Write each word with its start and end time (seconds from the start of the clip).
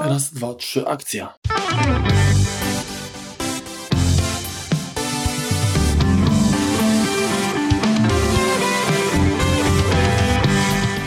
Raz, 0.00 0.30
dwa, 0.34 0.54
trzy, 0.54 0.86
akcja. 0.88 1.34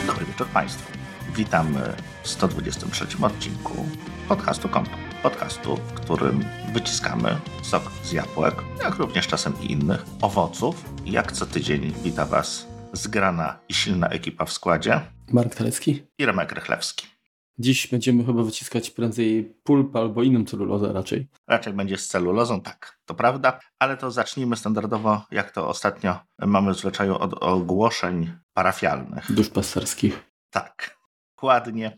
Dobry 0.07 0.25
wieczór 0.25 0.47
Państwu. 0.47 0.91
Witamy 1.35 1.93
w 2.23 2.27
123 2.27 3.05
odcinku 3.21 3.85
podcastu 4.27 4.69
Kompa. 4.69 4.97
Podcastu, 5.23 5.75
w 5.75 5.93
którym 5.93 6.45
wyciskamy 6.73 7.37
sok 7.63 7.91
z 8.03 8.11
jabłek, 8.11 8.55
jak 8.83 8.95
również 8.95 9.27
czasem 9.27 9.53
i 9.61 9.71
innych 9.71 10.05
owoców. 10.21 10.85
Jak 11.05 11.31
co 11.31 11.45
tydzień 11.45 11.93
wita 12.03 12.25
Was 12.25 12.67
zgrana 12.93 13.59
i 13.69 13.73
silna 13.73 14.07
ekipa 14.07 14.45
w 14.45 14.51
składzie 14.53 15.01
Mark 15.33 15.55
Talecki. 15.55 16.03
i 16.19 16.25
Remek 16.25 16.51
Rychlewski. 16.51 17.20
Dziś 17.59 17.87
będziemy 17.87 18.25
chyba 18.25 18.43
wyciskać 18.43 18.89
prędzej 18.89 19.55
pulp 19.63 19.95
albo 19.95 20.23
inną 20.23 20.45
celulozę 20.45 20.93
raczej. 20.93 21.27
Raczej 21.47 21.73
będzie 21.73 21.97
z 21.97 22.07
celulozą, 22.07 22.61
tak, 22.61 22.99
to 23.05 23.15
prawda, 23.15 23.59
ale 23.79 23.97
to 23.97 24.11
zacznijmy 24.11 24.55
standardowo, 24.55 25.21
jak 25.31 25.51
to 25.51 25.67
ostatnio 25.67 26.19
mamy 26.39 26.73
w 26.73 26.77
zwyczaju 26.77 27.15
od 27.15 27.33
ogłoszeń 27.43 28.33
parafialnych. 28.53 29.31
Duszpasterskich. 29.31 30.31
Tak, 30.49 30.97
dokładnie. 31.35 31.97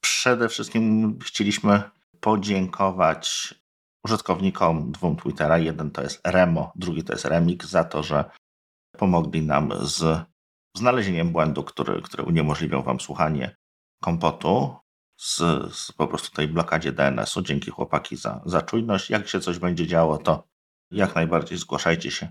Przede 0.00 0.48
wszystkim 0.48 1.18
chcieliśmy 1.22 1.82
podziękować 2.20 3.54
użytkownikom 4.04 4.92
dwóm 4.92 5.16
Twittera. 5.16 5.58
Jeden 5.58 5.90
to 5.90 6.02
jest 6.02 6.20
Remo, 6.24 6.72
drugi 6.74 7.04
to 7.04 7.12
jest 7.12 7.24
Remix, 7.24 7.68
za 7.68 7.84
to, 7.84 8.02
że 8.02 8.24
pomogli 8.98 9.42
nam 9.42 9.72
z 9.80 10.20
znalezieniem 10.76 11.32
błędu, 11.32 11.64
który, 11.64 12.02
który 12.02 12.22
uniemożliwiał 12.22 12.82
Wam 12.82 13.00
słuchanie 13.00 13.56
kompotu 14.00 14.76
z, 15.16 15.36
z 15.74 15.92
po 15.92 16.06
prostu 16.06 16.36
tej 16.36 16.48
blokadzie 16.48 16.92
DNS-u. 16.92 17.42
Dzięki 17.42 17.70
chłopaki 17.70 18.16
za, 18.16 18.42
za 18.46 18.62
czujność. 18.62 19.10
Jak 19.10 19.28
się 19.28 19.40
coś 19.40 19.58
będzie 19.58 19.86
działo, 19.86 20.18
to 20.18 20.48
jak 20.90 21.14
najbardziej 21.14 21.58
zgłaszajcie 21.58 22.10
się 22.10 22.28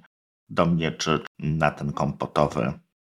do 0.50 0.66
mnie 0.66 0.92
czy 0.92 1.20
na 1.40 1.72
ten 1.72 1.94
kompotowy 1.94 2.74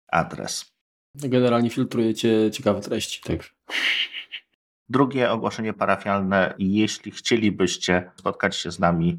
adres. 0.09 0.73
Generalnie 1.15 1.71
filtrujecie 1.71 2.51
ciekawe 2.51 2.81
treści, 2.81 3.23
także. 3.23 3.51
Drugie 4.89 5.31
ogłoszenie 5.31 5.73
parafialne. 5.73 6.55
Jeśli 6.59 7.13
chcielibyście 7.13 8.11
spotkać 8.17 8.57
się 8.57 8.71
z 8.73 8.79
nami 8.79 9.19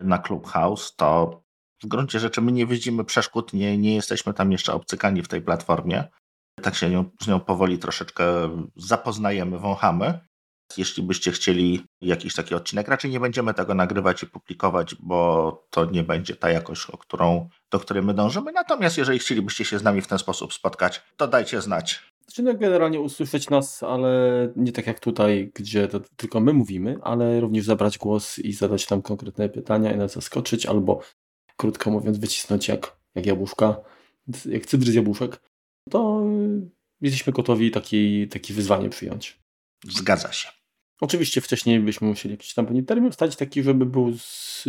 na 0.00 0.18
Clubhouse, 0.18 0.94
to 0.96 1.40
w 1.82 1.86
gruncie 1.86 2.20
rzeczy 2.20 2.40
my 2.40 2.52
nie 2.52 2.66
widzimy 2.66 3.04
przeszkód, 3.04 3.52
nie, 3.52 3.78
nie 3.78 3.94
jesteśmy 3.94 4.34
tam 4.34 4.52
jeszcze 4.52 4.72
obcykani 4.72 5.22
w 5.22 5.28
tej 5.28 5.42
platformie. 5.42 6.04
Tak 6.64 6.74
się 6.74 7.04
z 7.20 7.28
nią 7.28 7.40
powoli 7.40 7.78
troszeczkę 7.78 8.24
zapoznajemy, 8.76 9.58
wąchamy. 9.58 10.18
Jeśli 10.76 11.02
byście 11.02 11.32
chcieli 11.32 11.84
jakiś 12.00 12.34
taki 12.34 12.54
odcinek, 12.54 12.88
raczej 12.88 13.10
nie 13.10 13.20
będziemy 13.20 13.54
tego 13.54 13.74
nagrywać 13.74 14.22
i 14.22 14.26
publikować, 14.26 14.94
bo 14.94 15.66
to 15.70 15.84
nie 15.84 16.02
będzie 16.02 16.36
ta 16.36 16.50
jakość, 16.50 16.90
o 16.90 16.98
którą, 16.98 17.48
do 17.70 17.80
której 17.80 18.02
my 18.02 18.14
dążymy. 18.14 18.52
Natomiast 18.52 18.98
jeżeli 18.98 19.18
chcielibyście 19.18 19.64
się 19.64 19.78
z 19.78 19.82
nami 19.82 20.00
w 20.00 20.06
ten 20.06 20.18
sposób 20.18 20.54
spotkać, 20.54 21.02
to 21.16 21.28
dajcie 21.28 21.60
znać. 21.60 22.02
Znaczy 22.26 22.42
no 22.42 22.54
generalnie 22.54 23.00
usłyszeć 23.00 23.50
nas, 23.50 23.82
ale 23.82 24.08
nie 24.56 24.72
tak 24.72 24.86
jak 24.86 25.00
tutaj, 25.00 25.52
gdzie 25.54 25.88
to 25.88 26.00
tylko 26.16 26.40
my 26.40 26.52
mówimy, 26.52 26.98
ale 27.02 27.40
również 27.40 27.64
zabrać 27.64 27.98
głos 27.98 28.38
i 28.38 28.52
zadać 28.52 28.86
tam 28.86 29.02
konkretne 29.02 29.48
pytania 29.48 29.92
i 29.92 29.96
nas 29.96 30.12
zaskoczyć, 30.12 30.66
albo 30.66 31.00
krótko 31.56 31.90
mówiąc 31.90 32.18
wycisnąć 32.18 32.68
jak, 32.68 32.96
jak 33.14 33.26
jabłuszka, 33.26 33.76
jak 34.44 34.66
cydry 34.66 34.92
z 34.92 34.94
jabłuszek, 34.94 35.40
to 35.90 36.22
y, 36.26 36.70
jesteśmy 37.00 37.32
gotowi 37.32 37.70
taki, 37.70 38.28
takie 38.28 38.54
wyzwanie 38.54 38.88
przyjąć. 38.88 39.38
Zgadza 39.84 40.32
się. 40.32 40.48
Oczywiście 41.00 41.40
wcześniej 41.40 41.80
byśmy 41.80 42.08
musieli 42.08 42.32
jakiś 42.32 42.54
tam 42.54 42.66
pewnie 42.66 42.82
termin 42.82 43.10
wstać 43.10 43.36
taki, 43.36 43.62
żeby 43.62 43.86
był 43.86 44.18
z, 44.18 44.64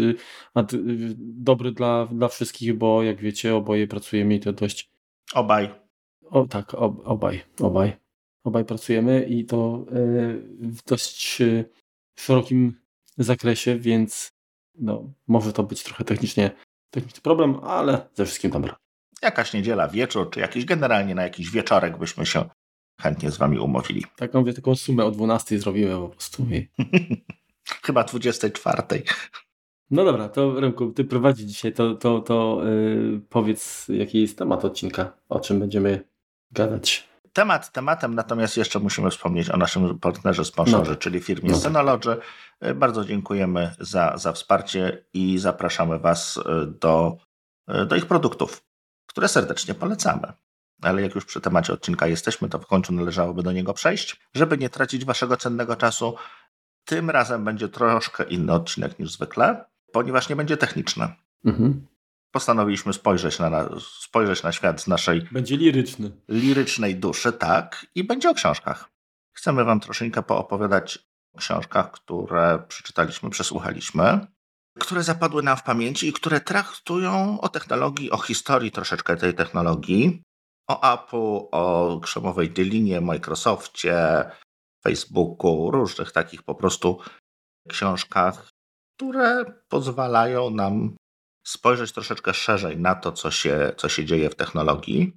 ad, 0.54 0.72
dobry 1.18 1.72
dla, 1.72 2.06
dla 2.06 2.28
wszystkich, 2.28 2.78
bo 2.78 3.04
jak 3.04 3.22
wiecie, 3.22 3.56
oboje 3.56 3.88
pracujemy 3.88 4.36
i 4.36 4.40
to 4.40 4.54
dość... 4.54 4.92
Obaj. 5.34 5.70
O, 6.30 6.46
tak, 6.48 6.74
ob, 6.74 7.08
obaj, 7.08 7.42
obaj. 7.60 7.94
Obaj 8.44 8.66
pracujemy 8.66 9.26
i 9.30 9.46
to 9.46 9.86
y, 9.92 9.94
w 10.60 10.84
dość 10.84 11.42
y, 11.42 11.66
szerokim 12.16 12.80
zakresie, 13.18 13.80
więc 13.80 14.32
no, 14.76 15.14
może 15.28 15.54
to 15.54 15.64
być 15.64 15.84
trochę 15.84 16.04
technicznie, 16.04 16.52
techniczny 16.90 17.22
problem, 17.22 17.56
ale 17.64 18.10
ze 18.14 18.26
wszystkim 18.26 18.52
dobra. 18.52 18.85
Jakaś 19.26 19.54
niedziela, 19.54 19.88
wieczór, 19.88 20.30
czy 20.30 20.40
jakiś 20.40 20.66
generalnie 20.66 21.16
na 21.16 21.24
jakiś 21.24 21.52
wieczorek 21.52 21.98
byśmy 21.98 22.26
się 22.26 22.50
chętnie 23.02 23.32
z 23.32 23.38
wami 23.38 23.60
umówili. 23.60 24.06
Taką, 24.16 24.40
mówię, 24.40 24.54
taką 24.54 24.76
sumę 24.76 25.06
o 25.06 25.12
12 25.12 25.60
zrobimy 25.60 25.96
po 25.96 26.10
prostu. 26.10 26.46
Chyba 27.86 28.04
24. 28.04 28.84
No 29.92 30.06
dobra, 30.06 30.30
to 30.30 30.60
Remku, 30.60 30.92
ty 30.92 31.04
prowadzi 31.04 31.46
dzisiaj, 31.46 31.74
to, 31.74 31.96
to, 31.96 32.20
to 32.20 32.62
yy, 32.66 33.22
powiedz, 33.30 33.88
jaki 33.90 34.22
jest 34.22 34.38
temat 34.38 34.66
odcinka, 34.66 35.14
o 35.30 35.40
czym 35.40 35.60
będziemy 35.60 36.08
gadać. 36.52 37.10
Temat 37.34 37.72
tematem, 37.72 38.16
natomiast 38.16 38.58
jeszcze 38.58 38.80
musimy 38.80 39.10
wspomnieć 39.10 39.50
o 39.50 39.58
naszym 39.58 40.00
partnerze, 40.00 40.46
sponsorze, 40.46 40.92
No. 40.92 40.98
czyli 40.98 41.20
firmie 41.20 41.52
No. 41.52 41.58
Synology. 41.58 42.18
Bardzo 42.76 43.06
dziękujemy 43.06 43.76
za, 43.80 44.18
za 44.18 44.32
wsparcie 44.32 45.06
i 45.14 45.38
zapraszamy 45.38 46.00
Was 46.00 46.40
do, 46.82 47.18
do 47.88 47.96
ich 47.96 48.06
produktów, 48.06 48.64
które 49.16 49.28
serdecznie 49.28 49.74
polecamy. 49.74 50.34
Ale 50.82 51.02
jak 51.02 51.16
już 51.16 51.26
przy 51.26 51.42
temacie 51.42 51.74
odcinka 51.74 52.08
jesteśmy, 52.08 52.50
to 52.50 52.60
w 52.60 52.68
końcu 52.68 52.94
należałoby 52.94 53.44
do 53.44 53.52
niego 53.52 53.74
przejść. 53.74 54.22
Żeby 54.34 54.58
nie 54.58 54.70
tracić 54.70 55.06
Waszego 55.06 55.38
cennego 55.38 55.76
czasu, 55.76 56.16
tym 56.86 57.10
razem 57.10 57.46
będzie 57.46 57.70
troszkę 57.70 58.24
inny 58.24 58.54
odcinek 58.54 59.00
niż 59.00 59.12
zwykle, 59.12 59.66
ponieważ 59.92 60.30
nie 60.30 60.36
będzie 60.36 60.58
techniczny. 60.58 61.08
Mhm. 61.46 61.88
Postanowiliśmy 62.32 62.94
spojrzeć 62.94 63.40
na, 63.40 63.70
spojrzeć 64.02 64.44
na 64.44 64.52
świat 64.52 64.82
z 64.82 64.88
naszej 64.88 65.22
Będzie 65.32 65.58
liryczny. 65.58 66.12
lirycznej 66.28 66.96
duszy, 66.96 67.34
tak, 67.34 67.86
i 67.96 68.04
będzie 68.04 68.30
o 68.30 68.34
książkach. 68.34 68.90
Chcemy 69.32 69.64
Wam 69.64 69.80
troszeczkę 69.80 70.24
poopowiadać 70.24 71.00
o 71.34 71.38
książkach, 71.38 71.92
które 71.92 72.64
przeczytaliśmy, 72.68 73.30
przesłuchaliśmy, 73.30 74.28
które 74.80 75.04
zapadły 75.04 75.44
nam 75.44 75.58
w 75.58 75.64
pamięci 75.64 76.08
i 76.08 76.14
które 76.14 76.42
traktują 76.42 77.42
o 77.42 77.50
technologii, 77.50 78.12
o 78.12 78.18
historii 78.18 78.72
troszeczkę 78.72 79.18
tej 79.18 79.34
technologii, 79.34 80.22
o 80.68 80.94
Apple, 80.94 81.48
o 81.52 82.00
krzemowej 82.04 82.50
Dylinie, 82.50 83.02
Microsoftie, 83.02 84.32
Facebooku, 84.84 85.72
różnych 85.72 86.12
takich 86.12 86.44
po 86.44 86.56
prostu 86.56 87.00
książkach, 87.70 88.50
które 88.96 89.46
pozwalają 89.68 90.50
nam 90.50 90.96
spojrzeć 91.48 91.92
troszeczkę 91.92 92.34
szerzej 92.34 92.78
na 92.78 92.96
to, 92.96 93.12
co 93.12 93.32
się, 93.32 93.74
co 93.78 93.90
się 93.90 94.06
dzieje 94.06 94.30
w 94.30 94.36
technologii. 94.36 95.16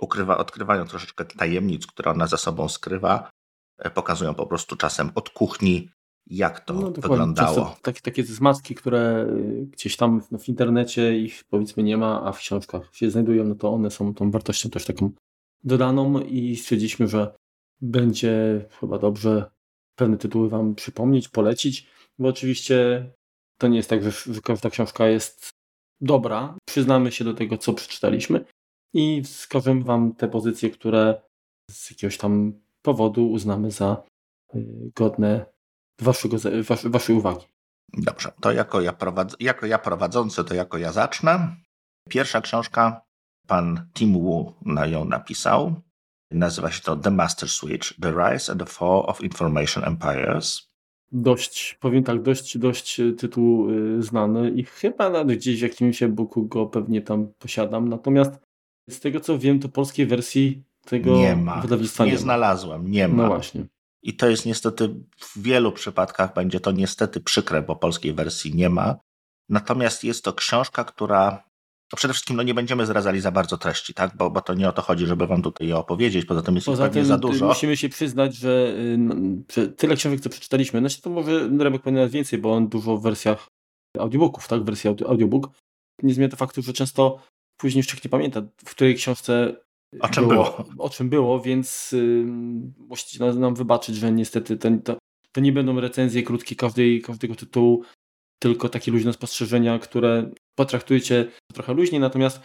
Ukrywa, 0.00 0.38
odkrywają 0.38 0.86
troszeczkę 0.86 1.24
tajemnic, 1.24 1.86
które 1.86 2.10
ona 2.10 2.26
za 2.26 2.36
sobą 2.36 2.68
skrywa. 2.68 3.30
E, 3.78 3.90
Pokazują 3.90 4.34
po 4.34 4.46
prostu 4.46 4.76
czasem 4.76 5.12
od 5.14 5.30
kuchni, 5.30 5.90
jak 6.26 6.60
to 6.60 6.74
No, 6.74 6.90
wyglądało. 6.90 7.76
Takie, 7.82 8.00
takie 8.00 8.22
zmatki, 8.24 8.74
które 8.74 9.26
y, 9.30 9.66
gdzieś 9.66 9.96
tam 9.96 10.20
w, 10.20 10.28
w 10.38 10.48
internecie 10.48 11.18
ich 11.18 11.44
powiedzmy 11.44 11.82
nie 11.82 11.96
ma, 11.96 12.22
a 12.24 12.32
w 12.32 12.38
książkach 12.38 12.88
się 12.92 13.10
znajdują, 13.10 13.44
no 13.44 13.54
to 13.54 13.72
one 13.72 13.90
są 13.90 14.14
tą 14.14 14.30
wartością 14.30 14.70
też 14.70 14.84
taką 14.84 15.10
dodaną 15.64 16.20
i 16.20 16.56
stwierdziliśmy, 16.56 17.08
że 17.08 17.36
będzie 17.80 18.64
chyba 18.80 18.98
dobrze 18.98 19.50
pewne 19.98 20.16
tytuły 20.16 20.48
Wam 20.48 20.74
przypomnieć, 20.74 21.28
polecić, 21.28 21.86
bo 22.18 22.28
oczywiście 22.28 23.10
to 23.58 23.68
nie 23.68 23.76
jest 23.76 23.90
tak, 23.90 24.02
że, 24.02 24.34
że 24.34 24.40
każda 24.40 24.70
książka 24.70 25.08
jest 25.08 25.50
dobra. 26.00 26.58
Przyznamy 26.68 27.12
się 27.12 27.24
do 27.24 27.34
tego, 27.34 27.58
co 27.58 27.72
przeczytaliśmy 27.72 28.44
i 28.94 29.22
wskażemy 29.22 29.84
Wam 29.84 30.14
te 30.14 30.28
pozycje, 30.28 30.70
które 30.70 31.22
z 31.70 31.90
jakiegoś 31.90 32.18
tam 32.18 32.60
powodu 32.82 33.30
uznamy 33.30 33.70
za 33.70 34.02
y, 34.54 34.90
godne 34.94 35.55
waszego, 36.00 36.36
wasz, 36.68 36.86
waszej 36.86 37.16
uwagi. 37.16 37.46
Dobrze, 37.92 38.32
to 38.40 38.52
jako 38.52 38.80
ja, 38.80 38.92
prowadz, 38.92 39.36
jako 39.40 39.66
ja 39.66 39.78
prowadzący, 39.78 40.44
to 40.44 40.54
jako 40.54 40.78
ja 40.78 40.92
zacznę. 40.92 41.56
Pierwsza 42.08 42.40
książka, 42.40 43.00
pan 43.46 43.86
Tim 43.94 44.12
Wu 44.12 44.54
na 44.62 44.86
ją 44.86 45.04
napisał. 45.04 45.74
Nazywa 46.30 46.70
się 46.70 46.82
to 46.82 46.96
The 46.96 47.10
Master 47.10 47.48
Switch, 47.48 48.00
The 48.00 48.12
Rise 48.12 48.52
and 48.52 48.60
the 48.60 48.66
Fall 48.66 49.02
of 49.06 49.20
Information 49.20 49.84
Empires. 49.84 50.68
Dość, 51.12 51.78
powiem 51.80 52.04
tak, 52.04 52.22
dość, 52.22 52.58
dość 52.58 53.00
tytuł 53.18 53.70
y, 53.70 54.02
znany 54.02 54.50
i 54.50 54.64
chyba 54.64 55.10
nawet 55.10 55.38
gdzieś 55.38 55.58
w 55.58 55.62
jakimś 55.62 56.02
e-booku 56.02 56.46
go 56.46 56.66
pewnie 56.66 57.02
tam 57.02 57.32
posiadam. 57.38 57.88
Natomiast 57.88 58.32
z 58.90 59.00
tego 59.00 59.20
co 59.20 59.38
wiem, 59.38 59.60
to 59.60 59.68
polskiej 59.68 60.06
wersji 60.06 60.62
tego 60.84 61.16
nie 61.16 61.36
ma, 61.36 61.60
wydawnictwa 61.60 62.04
nie, 62.04 62.10
nie, 62.10 62.18
znalazłem, 62.18 62.90
nie 62.90 63.08
ma. 63.08 63.22
No 63.22 63.28
właśnie. 63.28 63.66
I 64.06 64.14
to 64.16 64.28
jest 64.28 64.46
niestety, 64.46 64.94
w 65.18 65.42
wielu 65.42 65.72
przypadkach 65.72 66.34
będzie 66.34 66.60
to 66.60 66.72
niestety 66.72 67.20
przykre, 67.20 67.62
bo 67.62 67.76
polskiej 67.76 68.12
wersji 68.12 68.54
nie 68.54 68.70
ma. 68.70 68.96
Natomiast 69.48 70.04
jest 70.04 70.24
to 70.24 70.32
książka, 70.32 70.84
która 70.84 71.44
no 71.92 71.96
przede 71.96 72.14
wszystkim 72.14 72.36
no 72.36 72.42
nie 72.42 72.54
będziemy 72.54 72.86
zdradzali 72.86 73.20
za 73.20 73.30
bardzo 73.30 73.58
treści, 73.58 73.94
tak? 73.94 74.16
Bo, 74.16 74.30
bo 74.30 74.40
to 74.40 74.54
nie 74.54 74.68
o 74.68 74.72
to 74.72 74.82
chodzi, 74.82 75.06
żeby 75.06 75.26
wam 75.26 75.42
tutaj 75.42 75.68
je 75.68 75.76
opowiedzieć, 75.76 76.24
poza 76.24 76.42
tym 76.42 76.54
jest 76.54 76.66
Poza 76.66 76.88
tym 76.88 77.04
za 77.04 77.18
dużo. 77.18 77.46
musimy 77.46 77.76
się 77.76 77.88
przyznać, 77.88 78.36
że, 78.36 78.76
że 79.52 79.68
tyle 79.68 79.96
książek, 79.96 80.20
co 80.20 80.30
przeczytaliśmy, 80.30 80.80
znaczy 80.80 81.02
to 81.02 81.10
może 81.10 81.48
Rebek 81.58 81.82
powinien 81.82 82.08
więcej, 82.08 82.38
bo 82.38 82.54
on 82.54 82.68
dużo 82.68 82.96
w 82.96 83.02
wersjach 83.02 83.48
audiobooków, 83.98 84.48
tak? 84.48 84.64
Wersji 84.64 84.90
audiobook. 84.90 85.50
Nie 86.02 86.14
zmienia 86.14 86.28
to 86.28 86.36
faktu, 86.36 86.62
że 86.62 86.72
często 86.72 87.18
później 87.56 87.84
człowiek 87.84 88.04
nie 88.04 88.10
pamięta, 88.10 88.42
w 88.64 88.70
której 88.70 88.94
książce 88.94 89.56
o 90.00 90.08
czym 90.08 90.28
było. 90.28 90.44
było. 90.44 90.84
O 90.84 90.90
czym 90.90 91.08
było, 91.08 91.40
więc 91.40 91.92
yy, 91.92 92.24
musicie 92.78 93.24
nam 93.24 93.54
wybaczyć, 93.54 93.96
że 93.96 94.12
niestety 94.12 94.56
ten, 94.56 94.82
to, 94.82 94.98
to 95.32 95.40
nie 95.40 95.52
będą 95.52 95.80
recenzje 95.80 96.22
krótkie 96.22 96.56
każdej, 96.56 97.02
każdego 97.02 97.34
tytułu, 97.34 97.84
tylko 98.38 98.68
takie 98.68 98.92
luźne 98.92 99.12
spostrzeżenia, 99.12 99.78
które 99.78 100.30
potraktujecie 100.54 101.30
trochę 101.52 101.74
luźniej, 101.74 102.00
natomiast 102.00 102.40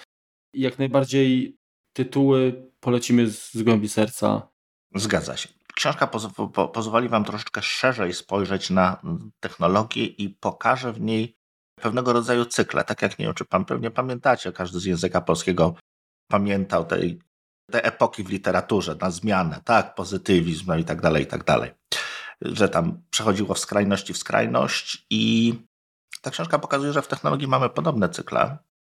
jak 0.53 0.79
najbardziej 0.79 1.57
tytuły 1.93 2.69
polecimy 2.79 3.27
z, 3.27 3.53
z 3.53 3.63
głębi 3.63 3.89
serca. 3.89 4.47
Zgadza 4.95 5.37
się. 5.37 5.49
Książka 5.75 6.07
poz 6.07 6.27
po 6.53 6.67
pozwoli 6.67 7.09
Wam 7.09 7.25
troszeczkę 7.25 7.61
szerzej 7.61 8.13
spojrzeć 8.13 8.69
na 8.69 9.01
technologię 9.39 10.05
i 10.05 10.29
pokaże 10.29 10.93
w 10.93 11.01
niej 11.01 11.35
pewnego 11.75 12.13
rodzaju 12.13 12.45
cykle. 12.45 12.83
Tak 12.83 13.01
jak 13.01 13.19
nie 13.19 13.25
wiem, 13.25 13.33
czy 13.33 13.45
Pan 13.45 13.65
pewnie 13.65 13.91
pamiętacie, 13.91 14.51
każdy 14.51 14.79
z 14.79 14.85
języka 14.85 15.21
polskiego 15.21 15.75
pamiętał 16.27 16.85
tej, 16.85 17.19
te 17.71 17.83
epoki 17.83 18.23
w 18.23 18.29
literaturze, 18.29 18.95
na 19.01 19.11
zmianę, 19.11 19.61
tak, 19.65 19.95
pozytywizm 19.95 20.65
no 20.67 20.77
i 20.77 20.83
tak 20.83 21.01
dalej, 21.01 21.23
i 21.23 21.27
tak 21.27 21.43
dalej. 21.43 21.71
Że 22.41 22.69
tam 22.69 23.01
przechodziło 23.09 23.53
w 23.53 23.59
skrajności 23.59 24.13
w 24.13 24.17
skrajność 24.17 25.05
i 25.09 25.53
ta 26.21 26.31
książka 26.31 26.59
pokazuje, 26.59 26.93
że 26.93 27.01
w 27.01 27.07
technologii 27.07 27.47
mamy 27.47 27.69
podobne 27.69 28.09
cykle. 28.09 28.57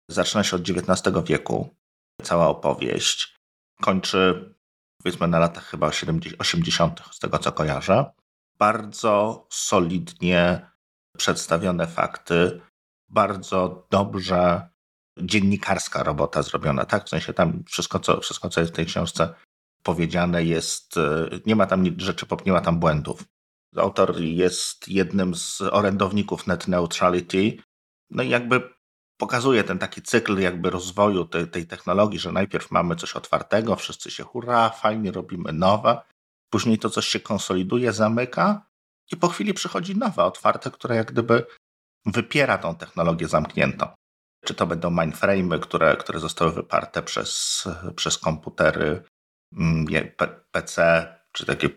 Zaczyna 0.09 0.45
się 0.45 0.57
od 0.57 0.63
XIX 0.63 1.17
wieku, 1.27 1.77
cała 2.23 2.49
opowieść. 2.49 3.39
Kończy, 3.81 4.55
powiedzmy, 5.03 5.29
na 5.29 5.39
latach 5.39 5.65
chyba 5.65 5.91
80., 6.39 7.03
z 7.11 7.19
tego 7.19 7.39
co 7.39 7.53
kojarzę. 7.53 8.13
Bardzo 8.59 9.47
solidnie 9.51 10.71
przedstawione 11.19 11.87
fakty, 11.87 12.61
bardzo 13.09 13.87
dobrze 13.91 14.72
dziennikarska 15.21 16.03
robota 16.03 16.43
zrobiona, 16.43 16.85
tak? 16.85 17.07
W 17.07 17.09
sensie 17.09 17.33
tam 17.33 17.65
wszystko, 17.67 17.99
co, 17.99 18.21
wszystko, 18.21 18.49
co 18.49 18.61
jest 18.61 18.73
w 18.73 18.77
tej 18.77 18.87
książce 18.87 19.35
powiedziane 19.83 20.45
jest, 20.45 20.97
e, 20.97 21.29
nie 21.47 21.57
ma 21.57 21.67
tam 21.67 21.85
rzeczy, 22.01 22.27
nie 22.47 22.53
ma 22.53 22.61
tam 22.61 22.79
błędów. 22.79 23.25
Autor 23.77 24.21
jest 24.21 24.89
jednym 24.89 25.35
z 25.35 25.61
orędowników 25.61 26.47
net 26.47 26.69
neutrality. 26.69 27.57
No 28.11 28.23
i 28.23 28.29
jakby 28.29 28.71
pokazuje 29.17 29.65
ten 29.65 29.79
taki 29.79 30.03
cykl 30.03 30.39
jakby 30.41 30.71
rozwoju 30.71 31.25
tej, 31.25 31.47
tej 31.47 31.67
technologii, 31.67 32.19
że 32.19 32.33
najpierw 32.33 32.71
mamy 32.71 32.97
coś 32.97 33.13
otwartego, 33.13 33.77
wszyscy 33.77 34.11
się 34.11 34.25
hurra, 34.25 34.71
fajnie 34.71 35.13
robimy 35.13 35.53
nowe, 35.53 36.03
później 36.51 36.79
to 36.79 36.91
coś 36.91 37.07
się 37.07 37.21
konsoliduje, 37.21 37.93
zamyka 37.93 38.67
i 39.13 39.17
po 39.17 39.29
chwili 39.29 39.55
przychodzi 39.55 39.97
nowe, 39.97 40.25
otwarte, 40.25 40.71
które 40.71 40.97
jak 40.97 41.13
gdyby 41.13 41.47
wypiera 42.07 42.59
tą 42.59 42.75
technologię 42.75 43.29
zamkniętą. 43.29 43.87
Czy 44.45 44.55
to 44.55 44.67
będą 44.67 44.91
mainframe'y, 44.91 45.61
które, 45.61 45.97
które 45.97 46.19
zostały 46.19 46.53
wyparte 46.53 47.03
przez, 47.03 47.65
przez 47.97 48.19
komputery 48.19 49.03
mm, 49.59 49.87
PC, 50.51 51.07
czy 51.33 51.47
takie 51.47 51.69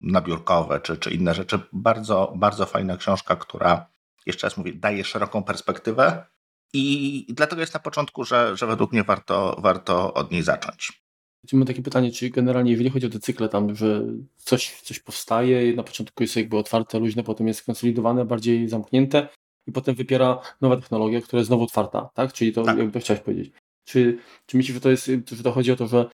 nabiórkowe, 0.00 0.80
czy, 0.80 0.96
czy 0.96 1.10
inne 1.10 1.34
rzeczy. 1.34 1.60
Bardzo, 1.72 2.32
bardzo 2.36 2.66
fajna 2.66 2.96
książka, 2.96 3.36
która, 3.36 3.90
jeszcze 4.26 4.46
raz 4.46 4.56
mówię, 4.56 4.72
daje 4.72 5.04
szeroką 5.04 5.42
perspektywę 5.42 6.26
i 6.72 7.26
dlatego 7.28 7.60
jest 7.60 7.74
na 7.74 7.80
początku, 7.80 8.24
że, 8.24 8.56
że 8.56 8.66
według 8.66 8.92
mnie 8.92 9.04
warto, 9.04 9.56
warto 9.58 10.14
od 10.14 10.30
niej 10.30 10.42
zacząć. 10.42 11.02
Mam 11.52 11.66
takie 11.66 11.82
pytanie, 11.82 12.12
czy 12.12 12.30
generalnie, 12.30 12.70
jeżeli 12.70 12.90
chodzi 12.90 13.06
o 13.06 13.10
te 13.10 13.20
cykle 13.20 13.48
tam, 13.48 13.76
że 13.76 14.02
coś, 14.36 14.80
coś 14.80 14.98
powstaje, 15.00 15.76
na 15.76 15.82
początku 15.82 16.22
jest 16.22 16.36
jakby 16.36 16.56
otwarte, 16.56 16.98
luźne, 16.98 17.22
potem 17.22 17.48
jest 17.48 17.62
konsolidowane, 17.62 18.24
bardziej 18.24 18.68
zamknięte 18.68 19.28
i 19.70 19.72
potem 19.72 19.94
wypiera 19.94 20.38
nowa 20.60 20.76
technologia, 20.76 21.20
która 21.20 21.38
jest 21.38 21.48
znowu 21.48 21.64
otwarta, 21.64 22.10
tak? 22.14 22.32
Czyli 22.32 22.52
to, 22.52 22.62
tak. 22.62 22.78
jakby 22.78 22.92
to 22.92 23.00
chciałeś 23.00 23.22
powiedzieć. 23.22 23.52
Czy, 23.84 24.18
czy 24.46 24.56
myślisz, 24.56 24.74
że 24.74 24.80
to 24.80 24.90
jest, 24.90 25.10
że 25.32 25.42
to 25.42 25.52
chodzi 25.52 25.72
o 25.72 25.76
to, 25.76 25.86
że 25.86 26.10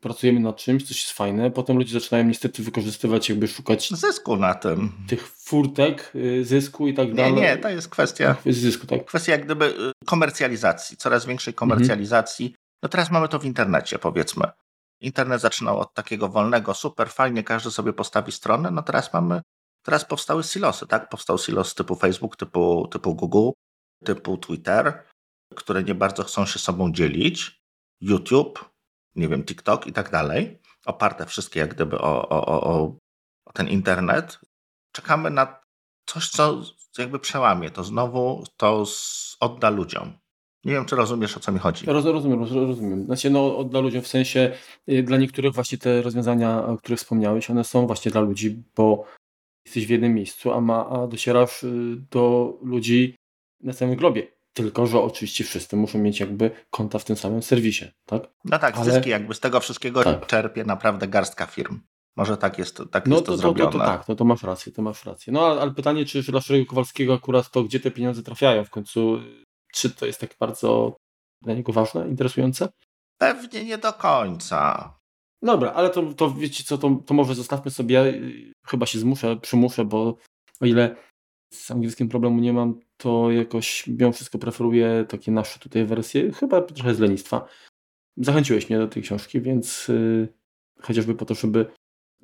pracujemy 0.00 0.40
nad 0.40 0.56
czymś, 0.56 0.82
coś 0.82 0.96
jest 0.96 1.12
fajne, 1.12 1.50
potem 1.50 1.78
ludzie 1.78 1.92
zaczynają 1.92 2.24
niestety 2.24 2.62
wykorzystywać, 2.62 3.28
jakby 3.28 3.48
szukać 3.48 3.90
zysku 3.90 4.36
na 4.36 4.54
tym. 4.54 4.92
Tych 5.08 5.28
furtek, 5.28 6.12
y, 6.14 6.44
zysku 6.44 6.88
i 6.88 6.94
tak 6.94 7.14
dalej. 7.14 7.34
Nie, 7.34 7.40
nie, 7.40 7.56
to 7.56 7.68
jest 7.68 7.88
kwestia 7.88 8.36
zysku, 8.46 8.86
tak. 8.86 9.04
Kwestia 9.04 9.32
jak 9.32 9.44
gdyby 9.44 9.64
y, 9.64 9.92
komercjalizacji, 10.06 10.96
coraz 10.96 11.26
większej 11.26 11.54
komercjalizacji. 11.54 12.46
Mhm. 12.46 12.60
No 12.82 12.88
teraz 12.88 13.10
mamy 13.10 13.28
to 13.28 13.38
w 13.38 13.44
internecie, 13.44 13.98
powiedzmy. 13.98 14.44
Internet 15.00 15.40
zaczynał 15.40 15.78
od 15.78 15.94
takiego 15.94 16.28
wolnego, 16.28 16.74
super 16.74 17.10
fajnie, 17.10 17.44
każdy 17.44 17.70
sobie 17.70 17.92
postawi 17.92 18.32
stronę, 18.32 18.70
no 18.70 18.82
teraz 18.82 19.12
mamy, 19.12 19.40
teraz 19.82 20.04
powstały 20.04 20.42
silosy, 20.42 20.86
tak? 20.86 21.08
Powstał 21.08 21.38
silos 21.38 21.74
typu 21.74 21.94
Facebook, 21.94 22.36
typu, 22.36 22.88
typu 22.88 23.14
Google, 23.14 23.50
typu 24.04 24.36
Twitter, 24.38 25.04
które 25.56 25.82
nie 25.82 25.94
bardzo 25.94 26.24
chcą 26.24 26.46
się 26.46 26.58
sobą 26.58 26.92
dzielić. 26.92 27.60
YouTube, 28.00 28.70
nie 29.16 29.28
wiem, 29.28 29.44
TikTok 29.44 29.86
i 29.86 29.92
tak 29.92 30.10
dalej, 30.10 30.58
oparte 30.86 31.26
wszystkie 31.26 31.60
jak 31.60 31.74
gdyby 31.74 31.98
o, 31.98 32.28
o, 32.28 32.46
o, 32.46 32.96
o 33.46 33.52
ten 33.52 33.68
internet, 33.68 34.38
czekamy 34.92 35.30
na 35.30 35.60
coś, 36.06 36.28
co 36.28 36.62
jakby 36.98 37.18
przełamie 37.18 37.70
to 37.70 37.84
znowu, 37.84 38.44
to 38.56 38.84
odda 39.40 39.70
ludziom. 39.70 40.12
Nie 40.64 40.72
wiem, 40.72 40.84
czy 40.84 40.96
rozumiesz, 40.96 41.36
o 41.36 41.40
co 41.40 41.52
mi 41.52 41.58
chodzi. 41.58 41.86
Roz, 41.86 42.04
rozumiem, 42.04 42.40
roz, 42.40 42.52
rozumiem. 42.52 43.04
Znaczy, 43.04 43.30
no, 43.30 43.58
odda 43.58 43.80
ludziom 43.80 44.02
w 44.02 44.08
sensie, 44.08 44.52
y, 44.88 45.02
dla 45.02 45.16
niektórych 45.16 45.54
właśnie 45.54 45.78
te 45.78 46.02
rozwiązania, 46.02 46.64
o 46.64 46.76
których 46.76 46.98
wspomniałeś, 46.98 47.50
one 47.50 47.64
są 47.64 47.86
właśnie 47.86 48.10
dla 48.10 48.20
ludzi, 48.20 48.62
bo 48.76 49.04
jesteś 49.64 49.86
w 49.86 49.90
jednym 49.90 50.14
miejscu, 50.14 50.52
a, 50.52 50.60
ma, 50.60 50.88
a 50.88 51.06
docierasz 51.06 51.62
y, 51.62 51.96
do 52.10 52.54
ludzi 52.62 53.14
na 53.60 53.72
całym 53.72 53.96
globie. 53.96 54.26
Tylko, 54.52 54.86
że 54.86 55.00
oczywiście 55.00 55.44
wszyscy 55.44 55.76
muszą 55.76 55.98
mieć 55.98 56.20
jakby 56.20 56.50
konta 56.70 56.98
w 56.98 57.04
tym 57.04 57.16
samym 57.16 57.42
serwisie, 57.42 57.84
tak? 58.06 58.22
No 58.44 58.58
tak, 58.58 58.76
Ale... 58.76 58.84
zyski 58.84 59.10
jakby 59.10 59.34
z 59.34 59.40
tego 59.40 59.60
wszystkiego 59.60 60.04
tak. 60.04 60.26
czerpie 60.26 60.64
naprawdę 60.64 61.08
garstka 61.08 61.46
firm. 61.46 61.80
Może 62.16 62.36
tak 62.36 62.58
jest, 62.58 62.82
tak 62.90 63.06
no 63.06 63.14
jest 63.14 63.26
to, 63.26 63.32
to, 63.32 63.38
zrobione. 63.38 63.72
To, 63.72 63.78
to, 63.78 63.84
tak, 63.84 64.08
no 64.08 64.14
to 64.14 64.24
masz 64.24 64.42
rację, 64.42 64.72
to 64.72 64.82
masz 64.82 65.04
rację. 65.04 65.32
No 65.32 65.46
ale, 65.46 65.60
ale 65.60 65.70
pytanie, 65.70 66.04
czy 66.04 66.22
dla 66.22 66.40
Szeregu 66.40 66.66
Kowalskiego 66.66 67.14
akurat 67.14 67.50
to, 67.50 67.64
gdzie 67.64 67.80
te 67.80 67.90
pieniądze 67.90 68.22
trafiają 68.22 68.64
w 68.64 68.70
końcu, 68.70 69.18
czy 69.72 69.90
to 69.90 70.06
jest 70.06 70.20
tak 70.20 70.30
bardzo 70.40 70.96
dla 71.42 71.54
niego 71.54 71.72
ważne, 71.72 72.08
interesujące? 72.08 72.68
Pewnie 73.18 73.64
nie 73.64 73.78
do 73.78 73.92
końca. 73.92 74.94
Dobra, 75.42 75.72
ale 75.72 75.90
to, 75.90 76.02
to 76.12 76.30
wiecie 76.30 76.64
co, 76.64 76.78
to, 76.78 77.00
to 77.06 77.14
może 77.14 77.34
zostawmy 77.34 77.70
sobie, 77.70 78.20
chyba 78.66 78.86
się 78.86 78.98
zmuszę, 78.98 79.36
przymuszę, 79.36 79.84
bo 79.84 80.16
o 80.60 80.66
ile 80.66 80.96
z 81.52 81.70
angielskim 81.70 82.08
problemu 82.08 82.40
nie 82.40 82.52
mam, 82.52 82.80
to 82.96 83.30
jakoś 83.30 83.86
mimo 83.86 84.12
wszystko 84.12 84.38
preferuję 84.38 85.04
takie 85.08 85.32
nasze 85.32 85.58
tutaj 85.58 85.84
wersje, 85.84 86.32
chyba 86.32 86.62
trochę 86.62 86.94
z 86.94 86.98
lenistwa. 86.98 87.48
Zachęciłeś 88.16 88.70
mnie 88.70 88.78
do 88.78 88.88
tej 88.88 89.02
książki, 89.02 89.40
więc 89.40 89.88
yy, 89.88 90.28
chociażby 90.80 91.14
po 91.14 91.24
to, 91.24 91.34
żeby 91.34 91.66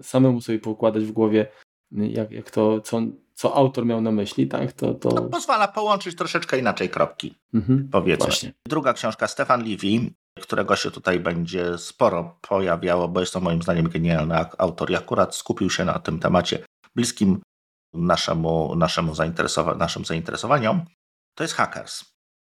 samemu 0.03 0.41
sobie 0.41 0.59
poukładać 0.59 1.05
w 1.05 1.13
głowie, 1.13 1.47
jak, 1.93 2.31
jak 2.31 2.51
to, 2.51 2.81
co, 2.81 3.01
co 3.35 3.55
autor 3.55 3.87
miał 3.87 4.01
na 4.01 4.13
myśli, 4.13 4.47
tak? 4.47 4.73
To, 4.73 4.95
to... 4.95 5.13
to 5.13 5.23
pozwala 5.23 5.69
połączyć 5.69 6.17
troszeczkę 6.17 6.59
inaczej 6.59 6.89
kropki, 6.91 7.35
mhm, 7.55 7.89
powiedzmy. 7.93 8.27
Właśnie. 8.27 8.53
Druga 8.69 8.93
książka, 8.93 9.27
Stefan 9.27 9.65
Levy, 9.65 10.11
którego 10.41 10.77
się 10.77 10.91
tutaj 10.91 11.21
będzie 11.21 11.79
sporo 11.79 12.39
pojawiało, 12.41 13.09
bo 13.09 13.21
jest 13.21 13.33
to 13.33 13.41
moim 13.41 13.63
zdaniem 13.63 13.89
genialny 13.89 14.35
autor 14.59 14.91
i 14.91 14.97
akurat 14.97 15.37
skupił 15.37 15.71
się 15.71 15.85
na 15.85 15.99
tym 15.99 16.19
temacie 16.19 16.65
bliskim 16.95 17.41
naszemu, 17.95 18.77
naszemu 18.77 19.15
zainteresowa 19.15 19.75
naszym 19.75 20.05
zainteresowaniom, 20.05 20.85
to 21.35 21.45
jest 21.45 21.55
Hackers. 21.55 22.05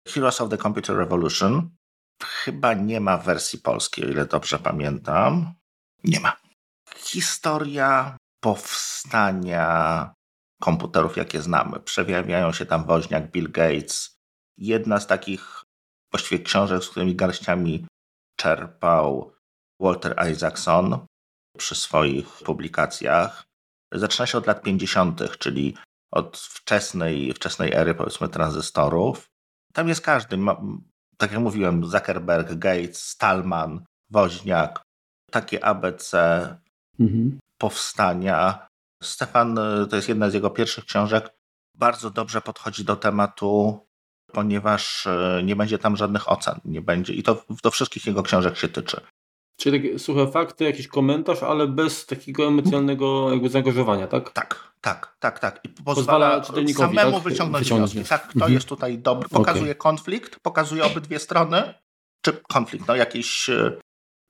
Heroes 0.08 0.40
of 0.40 0.50
the 0.50 0.58
Computer 0.58 0.96
Revolution. 0.96 1.70
Chyba 2.22 2.74
nie 2.74 3.00
ma 3.00 3.18
wersji 3.18 3.58
polskiej, 3.58 4.04
o 4.04 4.08
ile 4.08 4.26
dobrze 4.26 4.58
pamiętam. 4.58 5.54
Nie 6.04 6.20
ma. 6.20 6.36
Historia 6.96 8.16
powstania 8.40 10.14
komputerów, 10.60 11.16
jakie 11.16 11.42
znamy. 11.42 11.80
Przewijają 11.80 12.52
się 12.52 12.66
tam 12.66 12.84
woźniak 12.84 13.30
Bill 13.30 13.50
Gates. 13.50 14.18
Jedna 14.58 15.00
z 15.00 15.06
takich 15.06 15.57
właściwie 16.12 16.44
książek, 16.44 16.84
z 16.84 16.88
którymi 16.88 17.14
garściami 17.14 17.86
czerpał 18.36 19.32
Walter 19.80 20.30
Isaacson 20.32 21.06
przy 21.58 21.74
swoich 21.74 22.26
publikacjach 22.26 23.48
zaczyna 23.92 24.26
się 24.26 24.38
od 24.38 24.46
lat 24.46 24.62
50., 24.62 25.38
czyli 25.38 25.76
od 26.10 26.38
wczesnej, 26.38 27.34
wczesnej 27.34 27.72
ery, 27.72 27.94
powiedzmy, 27.94 28.28
tranzystorów. 28.28 29.30
Tam 29.72 29.88
jest 29.88 30.00
każdy. 30.00 30.38
Tak 31.16 31.32
jak 31.32 31.40
mówiłem, 31.40 31.84
Zuckerberg, 31.84 32.54
Gates, 32.54 33.04
Stallman, 33.04 33.84
Woźniak, 34.10 34.82
takie 35.30 35.64
ABC 35.64 36.18
mhm. 37.00 37.38
powstania. 37.58 38.68
Stefan, 39.02 39.58
to 39.90 39.96
jest 39.96 40.08
jedna 40.08 40.30
z 40.30 40.34
jego 40.34 40.50
pierwszych 40.50 40.84
książek, 40.84 41.30
bardzo 41.74 42.10
dobrze 42.10 42.40
podchodzi 42.40 42.84
do 42.84 42.96
tematu 42.96 43.80
ponieważ 44.32 45.06
e, 45.06 45.42
nie 45.44 45.56
będzie 45.56 45.78
tam 45.78 45.96
żadnych 45.96 46.32
ocen. 46.32 46.60
Nie 46.64 46.80
będzie, 46.80 47.14
I 47.14 47.22
to 47.22 47.44
do 47.62 47.70
wszystkich 47.70 48.06
jego 48.06 48.22
książek 48.22 48.56
się 48.56 48.68
tyczy. 48.68 49.00
Czyli 49.56 49.80
takie 49.80 49.98
suche 49.98 50.26
fakty, 50.26 50.64
jakiś 50.64 50.88
komentarz, 50.88 51.42
ale 51.42 51.66
bez 51.66 52.06
takiego 52.06 52.46
emocjonalnego 52.46 53.30
jakby 53.30 53.48
zaangażowania, 53.48 54.06
tak? 54.06 54.32
Tak, 54.32 54.72
tak, 54.80 55.16
tak, 55.20 55.38
tak. 55.38 55.60
I 55.64 55.68
pozwala, 55.68 56.40
pozwala 56.40 56.68
samemu 56.68 57.12
tak? 57.12 57.22
wyciągnąć, 57.22 57.64
wyciągnąć 57.64 57.92
wnioski. 57.92 58.08
Tak, 58.08 58.22
kto 58.28 58.34
mhm. 58.34 58.52
jest 58.52 58.68
tutaj 58.68 58.98
dobry. 58.98 59.28
Pokazuje 59.28 59.70
okay. 59.70 59.74
konflikt, 59.74 60.40
pokazuje 60.40 60.84
obydwie 60.84 61.18
strony, 61.18 61.74
czy 62.22 62.32
konflikt, 62.32 62.88
no 62.88 62.96
jakieś, 62.96 63.50
e, 63.50 63.72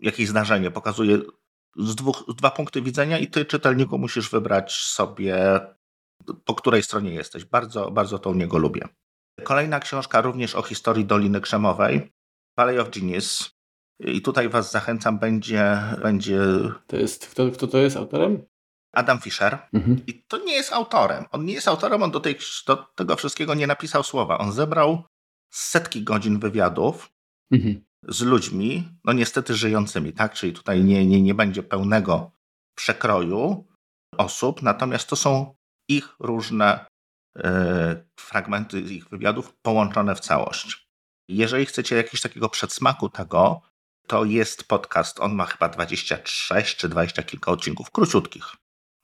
jakieś 0.00 0.28
zdarzenie, 0.28 0.70
pokazuje 0.70 1.18
z 1.76 1.94
dwóch, 1.94 2.24
dwa 2.36 2.50
punkty 2.50 2.82
widzenia 2.82 3.18
i 3.18 3.26
ty, 3.26 3.44
czytelniku, 3.44 3.98
musisz 3.98 4.30
wybrać 4.30 4.72
sobie, 4.74 5.60
po 6.44 6.54
której 6.54 6.82
stronie 6.82 7.14
jesteś. 7.14 7.44
Bardzo, 7.44 7.90
bardzo 7.90 8.18
to 8.18 8.30
u 8.30 8.34
niego 8.34 8.58
lubię. 8.58 8.88
Kolejna 9.44 9.80
książka 9.80 10.20
również 10.20 10.54
o 10.54 10.62
historii 10.62 11.04
Doliny 11.04 11.40
Krzemowej, 11.40 12.12
Valley 12.58 12.78
of 12.78 12.90
Genius. 12.90 13.50
I 14.00 14.22
tutaj 14.22 14.48
was 14.48 14.70
zachęcam, 14.70 15.18
będzie... 15.18 15.78
będzie... 16.02 16.40
To 16.86 16.96
jest, 16.96 17.26
kto, 17.26 17.50
kto 17.50 17.66
to 17.66 17.78
jest 17.78 17.96
autorem? 17.96 18.42
Adam 18.92 19.20
Fischer. 19.20 19.58
Mhm. 19.72 20.06
I 20.06 20.22
to 20.28 20.38
nie 20.38 20.52
jest 20.52 20.72
autorem. 20.72 21.24
On 21.30 21.44
nie 21.44 21.54
jest 21.54 21.68
autorem, 21.68 22.02
on 22.02 22.10
do, 22.10 22.20
tej, 22.20 22.38
do 22.66 22.76
tego 22.76 23.16
wszystkiego 23.16 23.54
nie 23.54 23.66
napisał 23.66 24.02
słowa. 24.02 24.38
On 24.38 24.52
zebrał 24.52 25.04
setki 25.52 26.04
godzin 26.04 26.38
wywiadów 26.38 27.10
mhm. 27.52 27.84
z 28.08 28.22
ludźmi, 28.22 28.88
no 29.04 29.12
niestety 29.12 29.54
żyjącymi, 29.54 30.12
tak? 30.12 30.34
Czyli 30.34 30.52
tutaj 30.52 30.84
nie, 30.84 31.06
nie, 31.06 31.22
nie 31.22 31.34
będzie 31.34 31.62
pełnego 31.62 32.30
przekroju 32.76 33.66
osób, 34.18 34.62
natomiast 34.62 35.08
to 35.08 35.16
są 35.16 35.54
ich 35.90 36.16
różne 36.20 36.86
fragmenty 38.20 38.80
ich 38.80 39.08
wywiadów 39.08 39.54
połączone 39.62 40.14
w 40.14 40.20
całość. 40.20 40.88
Jeżeli 41.28 41.66
chcecie 41.66 41.96
jakiegoś 41.96 42.20
takiego 42.20 42.48
przedsmaku 42.48 43.08
tego, 43.08 43.60
to 44.06 44.24
jest 44.24 44.68
podcast. 44.68 45.20
On 45.20 45.34
ma 45.34 45.46
chyba 45.46 45.68
26 45.68 46.76
czy 46.76 46.88
20 46.88 47.22
kilka 47.22 47.52
odcinków, 47.52 47.90
króciutkich. 47.90 48.44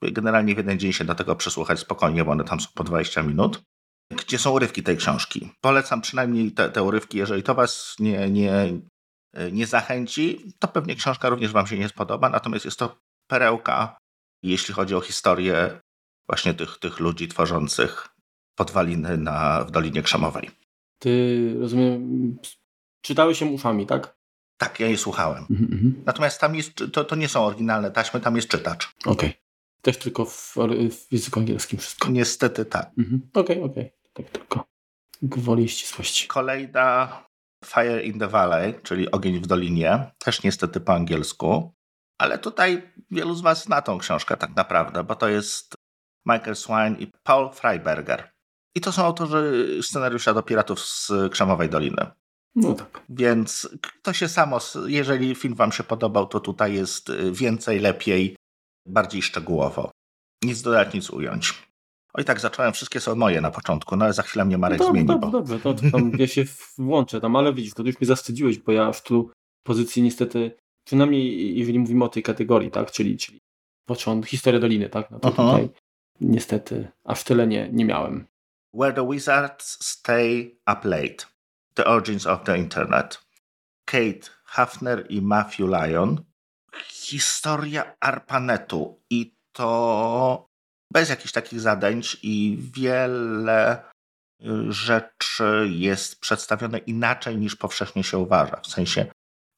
Generalnie 0.01 0.55
w 0.55 0.57
jeden 0.57 0.79
dzień 0.79 0.93
się 0.93 1.03
do 1.03 1.15
tego 1.15 1.35
przesłuchać 1.35 1.79
spokojnie, 1.79 2.25
bo 2.25 2.31
one 2.31 2.43
tam 2.43 2.59
są 2.59 2.67
po 2.73 2.83
20 2.83 3.23
minut. 3.23 3.61
Gdzie 4.11 4.37
są 4.37 4.51
urywki 4.51 4.83
tej 4.83 4.97
książki? 4.97 5.51
Polecam 5.61 6.01
przynajmniej 6.01 6.51
te, 6.51 6.69
te 6.69 6.83
urywki. 6.83 7.17
Jeżeli 7.17 7.43
to 7.43 7.55
Was 7.55 7.95
nie, 7.99 8.29
nie, 8.29 8.79
nie 9.51 9.67
zachęci, 9.67 10.53
to 10.59 10.67
pewnie 10.67 10.95
książka 10.95 11.29
również 11.29 11.51
Wam 11.51 11.67
się 11.67 11.77
nie 11.77 11.89
spodoba. 11.89 12.29
Natomiast 12.29 12.65
jest 12.65 12.79
to 12.79 12.97
perełka, 13.27 13.97
jeśli 14.43 14.73
chodzi 14.73 14.95
o 14.95 15.01
historię 15.01 15.79
właśnie 16.27 16.53
tych, 16.53 16.79
tych 16.79 16.99
ludzi 16.99 17.27
tworzących 17.27 18.14
podwaliny 18.55 19.17
na, 19.17 19.63
w 19.63 19.71
Dolinie 19.71 20.01
Krzemowej. 20.01 20.51
Ty, 20.99 21.55
rozumiem, 21.59 22.37
czytałeś 23.01 23.39
się 23.39 23.45
uszami, 23.45 23.85
tak? 23.85 24.15
Tak, 24.57 24.79
ja 24.79 24.87
je 24.87 24.97
słuchałem. 24.97 25.45
Mm 25.49 25.65
-hmm. 25.65 25.91
Natomiast 26.05 26.41
tam 26.41 26.55
jest, 26.55 26.83
to, 26.93 27.03
to 27.03 27.15
nie 27.15 27.27
są 27.27 27.45
oryginalne 27.45 27.91
taśmy, 27.91 28.19
tam 28.19 28.35
jest 28.35 28.47
czytacz. 28.47 28.95
Okej. 29.05 29.29
Okay. 29.29 29.33
Też 29.81 29.97
tylko 29.97 30.25
w, 30.25 30.55
w, 30.91 31.11
języku 31.11 31.39
angielskim 31.39 31.79
wszystko. 31.79 32.09
Niestety 32.09 32.65
tak. 32.65 32.91
Mhm. 32.97 33.21
Okej, 33.33 33.57
mm 33.57 33.69
okej. 33.71 33.83
Okay, 33.83 33.93
okay. 34.13 34.23
Tak 34.23 34.29
tylko 34.29 34.65
gwoli 35.21 35.69
ścisłości. 35.69 36.27
Kolejna 36.27 37.23
Fire 37.65 38.03
in 38.03 38.19
the 38.19 38.27
Valley, 38.27 38.73
czyli 38.83 39.11
Ogień 39.11 39.39
w 39.39 39.47
Dolinie, 39.47 40.11
też 40.17 40.43
niestety 40.43 40.79
po 40.79 40.93
angielsku. 40.93 41.73
Ale 42.17 42.39
tutaj 42.39 42.91
wielu 43.11 43.35
z 43.35 43.41
Was 43.41 43.63
zna 43.63 43.81
tą 43.81 43.97
książkę 43.97 44.37
tak 44.37 44.55
naprawdę, 44.55 45.03
bo 45.03 45.15
to 45.15 45.29
jest 45.29 45.75
Michael 46.25 46.55
Swine 46.55 46.95
i 46.99 47.11
Paul 47.23 47.53
Freiberger. 47.53 48.34
I 48.75 48.81
to 48.81 48.91
są 48.91 49.03
autorzy 49.03 49.79
scenariusza 49.81 50.33
do 50.33 50.43
Piratów 50.43 50.79
z 50.79 51.11
Krzemowej 51.31 51.69
Doliny. 51.69 52.05
No 52.55 52.73
tak. 52.73 53.01
Więc 53.09 53.69
to 54.01 54.13
się 54.13 54.27
samo, 54.27 54.59
jeżeli 54.85 55.35
film 55.35 55.55
Wam 55.55 55.71
się 55.71 55.83
podobał, 55.83 56.27
to 56.27 56.39
tutaj 56.39 56.73
jest 56.73 57.11
więcej, 57.31 57.79
lepiej, 57.79 58.35
bardziej 58.87 59.21
szczegółowo. 59.21 59.91
Nic 60.43 60.61
dodać, 60.61 60.93
nic 60.93 61.09
ująć. 61.09 61.65
Oj 62.13 62.25
tak, 62.25 62.39
zacząłem, 62.39 62.73
wszystkie 62.73 62.99
są 62.99 63.15
moje 63.15 63.41
na 63.41 63.51
początku, 63.51 63.95
no 63.95 64.05
ale 64.05 64.13
za 64.13 64.23
chwilę 64.23 64.45
mnie 64.45 64.57
Marek 64.57 64.79
no, 64.79 64.89
zmieni. 64.89 65.07
Dobrze, 65.07 65.25
bo... 65.25 65.31
dobrze, 65.31 65.59
to, 65.59 65.73
tam 65.73 66.11
ja 66.17 66.27
się 66.27 66.45
włączę 66.77 67.21
tam, 67.21 67.35
ale 67.35 67.53
widzisz, 67.53 67.73
to 67.73 67.83
już 67.83 67.99
mnie 67.99 68.07
zawstydziłeś, 68.07 68.57
bo 68.59 68.71
ja 68.71 68.91
w 68.91 69.03
tu 69.03 69.31
pozycji 69.63 70.03
niestety, 70.03 70.51
przynajmniej 70.87 71.57
jeżeli 71.57 71.79
mówimy 71.79 72.05
o 72.05 72.09
tej 72.09 72.23
kategorii, 72.23 72.71
tak, 72.71 72.91
czyli, 72.91 73.17
czyli 73.17 73.39
początek, 73.87 74.29
historia 74.29 74.59
Doliny, 74.59 74.89
tak, 74.89 75.11
no 75.11 75.19
to 75.19 75.31
tutaj 75.31 75.69
niestety 76.21 76.87
aż 77.03 77.23
tyle 77.23 77.47
nie, 77.47 77.69
nie 77.71 77.85
miałem. 77.85 78.25
Where 78.75 78.93
the 78.93 79.05
Wizards 79.05 79.77
Stay 79.81 80.57
Up 80.67 80.83
Late. 80.83 81.25
The 81.75 81.85
Origins 81.85 82.25
of 82.25 82.43
the 82.43 82.57
Internet. 82.57 83.19
Kate 83.85 84.29
Hafner 84.45 85.05
i 85.09 85.21
Matthew 85.21 85.67
Lyon. 85.67 86.25
Historia 86.89 87.95
ARPANETu 88.01 88.99
i 89.09 89.35
to 89.53 90.47
bez 90.93 91.09
jakichś 91.09 91.31
takich 91.31 91.59
zadęć 91.59 92.17
i 92.23 92.57
wiele 92.73 93.83
y, 94.41 94.71
rzeczy 94.71 95.67
jest 95.69 96.19
przedstawione 96.19 96.77
inaczej 96.77 97.37
niż 97.37 97.55
powszechnie 97.55 98.03
się 98.03 98.17
uważa. 98.17 98.61
W 98.61 98.67
sensie 98.67 99.05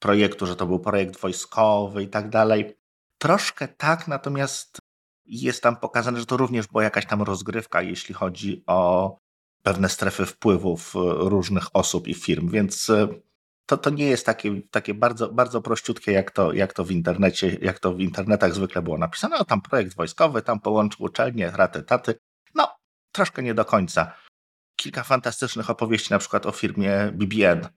projektu, 0.02 0.46
że 0.46 0.56
to 0.56 0.66
był 0.66 0.80
projekt 0.80 1.20
wojskowy 1.20 2.02
i 2.02 2.08
tak 2.08 2.28
dalej. 2.28 2.76
Troszkę 3.20 3.68
tak, 3.68 4.08
natomiast 4.08 4.78
jest 5.28 5.62
tam 5.62 5.76
pokazane, 5.76 6.20
że 6.20 6.26
to 6.26 6.36
również 6.36 6.66
była 6.66 6.82
jakaś 6.82 7.06
tam 7.06 7.22
rozgrywka, 7.22 7.82
jeśli 7.82 8.14
chodzi 8.14 8.62
o 8.66 9.16
pewne 9.62 9.88
strefy 9.88 10.26
wpływów 10.26 10.96
e, 10.96 10.98
różnych 11.04 11.76
osób 11.76 12.08
i 12.08 12.14
firm, 12.14 12.48
więc 12.48 12.90
e, 12.90 13.08
to, 13.66 13.76
to 13.76 13.90
nie 13.90 14.06
jest 14.06 14.26
takie, 14.26 14.62
takie 14.70 14.94
bardzo, 14.94 15.28
bardzo 15.28 15.62
prościutkie, 15.62 16.12
jak 16.12 16.30
to, 16.30 16.52
jak 16.52 16.72
to 16.72 16.84
w 16.84 16.90
internecie, 16.90 17.58
jak 17.62 17.78
to 17.78 17.94
w 17.94 18.00
internetach 18.00 18.54
zwykle 18.54 18.82
było 18.82 18.98
napisane. 18.98 19.36
No 19.38 19.44
tam 19.44 19.60
projekt 19.62 19.96
wojskowy, 19.96 20.42
tam 20.42 20.60
połączył 20.60 21.06
uczelnie, 21.06 21.50
raty, 21.50 21.82
taty. 21.82 22.18
No, 22.54 22.76
troszkę 23.12 23.42
nie 23.42 23.54
do 23.54 23.64
końca. 23.64 24.12
Kilka 24.76 25.02
fantastycznych 25.02 25.70
opowieści, 25.70 26.12
na 26.12 26.18
przykład 26.18 26.46
o 26.46 26.52
firmie 26.52 27.12
BBN, 27.12 27.68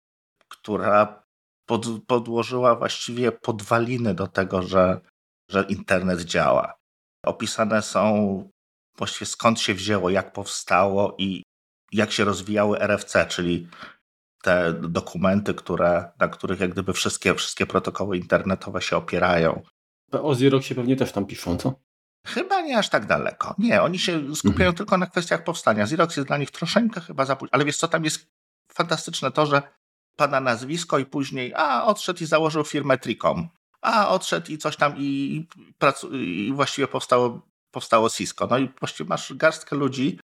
która 0.49 1.23
pod, 1.67 1.87
podłożyła 2.07 2.75
właściwie 2.75 3.33
podwaliny 3.33 4.15
do 4.15 4.27
tego, 4.27 4.63
że, 4.63 5.01
że 5.49 5.63
internet 5.63 6.21
działa. 6.21 6.80
Opisane 7.27 7.83
są 7.83 8.49
właściwie 8.99 9.27
skąd 9.27 9.61
się 9.61 9.75
wzięło, 9.75 10.11
jak 10.11 10.33
powstało 10.33 11.15
i 11.19 11.43
jak 11.93 12.13
się 12.13 12.25
rozwijały 12.25 12.81
RFC, 12.81 13.27
czyli 13.27 13.69
te 14.43 14.73
dokumenty, 14.73 15.55
które, 15.55 16.13
na 16.19 16.29
których 16.29 16.61
jak 16.61 16.71
gdyby 16.71 16.93
wszystkie, 16.93 17.35
wszystkie 17.35 17.67
protokoły 17.67 18.17
internetowe 18.17 18.83
się 18.83 18.97
opierają. 18.97 19.63
O 20.13 20.33
Xeroxie 20.33 20.77
pewnie 20.77 20.97
też 20.97 21.13
tam 21.13 21.27
piszą, 21.27 21.57
co? 21.57 21.75
Chyba 22.27 22.61
nie 22.61 22.79
aż 22.79 22.89
tak 22.89 23.07
daleko. 23.07 23.55
Nie, 23.59 23.83
oni 23.83 23.99
się 23.99 24.37
skupiają 24.37 24.71
mhm. 24.71 24.77
tylko 24.77 24.99
na 24.99 25.07
kwestiach 25.07 25.45
powstania. 25.45 25.83
Xerox 25.83 26.17
jest 26.17 26.29
dla 26.29 26.39
nich 26.39 26.51
troszeczkę 26.51 27.01
chyba 27.01 27.25
za 27.25 27.37
późno. 27.37 27.55
Ale 27.55 27.65
wiesz 27.65 27.77
co, 27.77 27.89
tam 27.89 28.05
jest 28.05 28.31
fantastyczne 28.73 29.31
to, 29.31 29.47
że 29.47 29.63
pada 30.17 30.41
nazwisko 30.41 30.99
i 30.99 31.07
później 31.07 31.55
a, 31.55 31.85
odszedł 31.85 32.23
i 32.23 32.27
założył 32.27 32.65
firmę 32.65 32.99
Tricom. 32.99 33.49
A, 33.83 34.09
odszedł 34.09 34.53
i 34.53 34.59
coś 34.59 34.77
tam 34.77 34.95
i, 34.97 35.03
i, 36.13 36.47
i 36.47 36.53
właściwie 36.53 36.89
powstało, 36.89 37.49
powstało 37.71 38.11
Cisco. 38.11 38.47
No 38.51 38.59
i 38.59 38.69
właściwie 38.79 39.09
masz 39.09 39.35
garstkę 39.35 39.77
ludzi, 39.77 40.21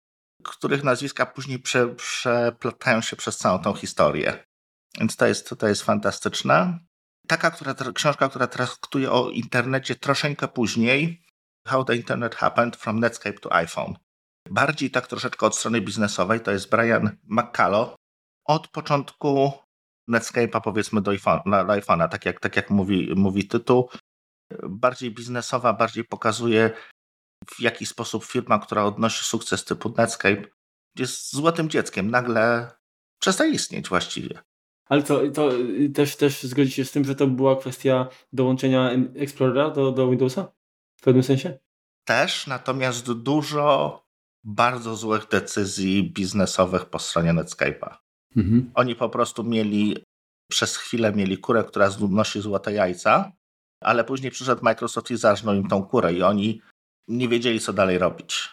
których 0.45 0.85
nazwiska 0.85 1.27
później 1.27 1.59
prze, 1.59 1.89
przeplatają 1.89 3.01
się 3.01 3.17
przez 3.17 3.37
całą 3.37 3.59
tą 3.59 3.75
historię. 3.75 4.45
Więc 4.99 5.17
to 5.17 5.27
jest, 5.27 5.55
to 5.59 5.69
jest 5.69 5.83
fantastyczne. 5.83 6.79
Taka 7.29 7.51
która, 7.51 7.75
książka, 7.95 8.29
która 8.29 8.47
traktuje 8.47 9.13
o 9.13 9.31
internecie 9.31 9.95
troszeczkę 9.95 10.49
później, 10.49 11.25
How 11.67 11.85
the 11.85 11.97
Internet 11.97 12.35
Happened 12.35 12.77
from 12.77 13.01
Netscape 13.01 13.39
to 13.39 13.53
iPhone. 13.53 13.95
Bardziej 14.51 14.91
tak 14.91 15.07
troszeczkę 15.07 15.47
od 15.47 15.57
strony 15.57 15.81
biznesowej, 15.81 16.41
to 16.41 16.51
jest 16.51 16.71
Brian 16.71 17.17
McCullough. 17.25 17.95
Od 18.45 18.69
początku 18.69 19.53
Netscape'a 20.09 20.61
powiedzmy 20.61 21.03
do 21.03 21.11
iPhone'a, 21.11 22.09
tak 22.09 22.25
jak, 22.25 22.41
tak 22.41 22.57
jak 22.57 22.71
mówi, 22.71 23.13
mówi 23.17 23.49
tytuł. 23.49 23.89
Bardziej 24.63 25.11
biznesowa, 25.11 25.73
bardziej 25.73 26.05
pokazuje 26.05 26.71
w 27.47 27.61
jaki 27.61 27.87
sposób 27.87 28.25
firma, 28.25 28.59
która 28.59 28.85
odnosi 28.85 29.25
sukces 29.25 29.65
typu 29.65 29.95
Netscape, 29.99 30.43
jest 30.99 31.33
złotym 31.33 31.71
dzieckiem, 31.71 32.11
nagle 32.11 32.71
przestaje 33.19 33.53
istnieć 33.53 33.89
właściwie. 33.89 34.43
Ale 34.89 35.03
co, 35.03 35.21
to 35.35 35.51
też, 35.95 36.17
też 36.17 36.43
zgodzi 36.43 36.71
się 36.71 36.85
z 36.85 36.93
tym, 36.93 37.05
że 37.05 37.15
to 37.15 37.27
była 37.27 37.57
kwestia 37.57 38.09
dołączenia 38.33 38.91
Explorera 39.17 39.71
do, 39.71 39.93
do 39.93 40.11
Windowsa? 40.11 40.53
W 40.97 41.03
pewnym 41.03 41.23
sensie? 41.23 41.59
Też, 42.05 42.47
natomiast 42.47 43.13
dużo 43.13 44.01
bardzo 44.45 44.97
złych 44.97 45.29
decyzji 45.29 46.13
biznesowych 46.13 46.85
po 46.85 46.99
stronie 46.99 47.31
Netscape'a. 47.31 48.04
Mhm. 48.37 48.71
Oni 48.75 48.95
po 48.95 49.09
prostu 49.09 49.45
mieli, 49.45 50.05
przez 50.51 50.77
chwilę 50.77 51.13
mieli 51.13 51.39
kurę, 51.39 51.65
która 51.65 51.91
nosi 52.11 52.41
złote 52.41 52.73
jajca, 52.73 53.33
ale 53.83 54.05
później 54.05 54.31
przyszedł 54.31 54.65
Microsoft 54.65 55.11
i 55.11 55.17
zarżnął 55.17 55.55
im 55.55 55.69
tą 55.69 55.83
kurę 55.83 56.13
i 56.13 56.23
oni 56.23 56.61
nie 57.09 57.29
wiedzieli, 57.29 57.61
co 57.61 57.73
dalej 57.73 57.99
robić. 57.99 58.49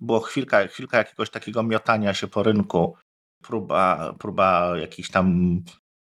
Było 0.00 0.20
chwilka, 0.20 0.66
chwilka 0.66 0.98
jakiegoś 0.98 1.30
takiego 1.30 1.62
miotania 1.62 2.14
się 2.14 2.26
po 2.26 2.42
rynku, 2.42 2.96
próba, 3.42 4.14
próba 4.18 4.78
jakichś 4.78 5.10
tam 5.10 5.58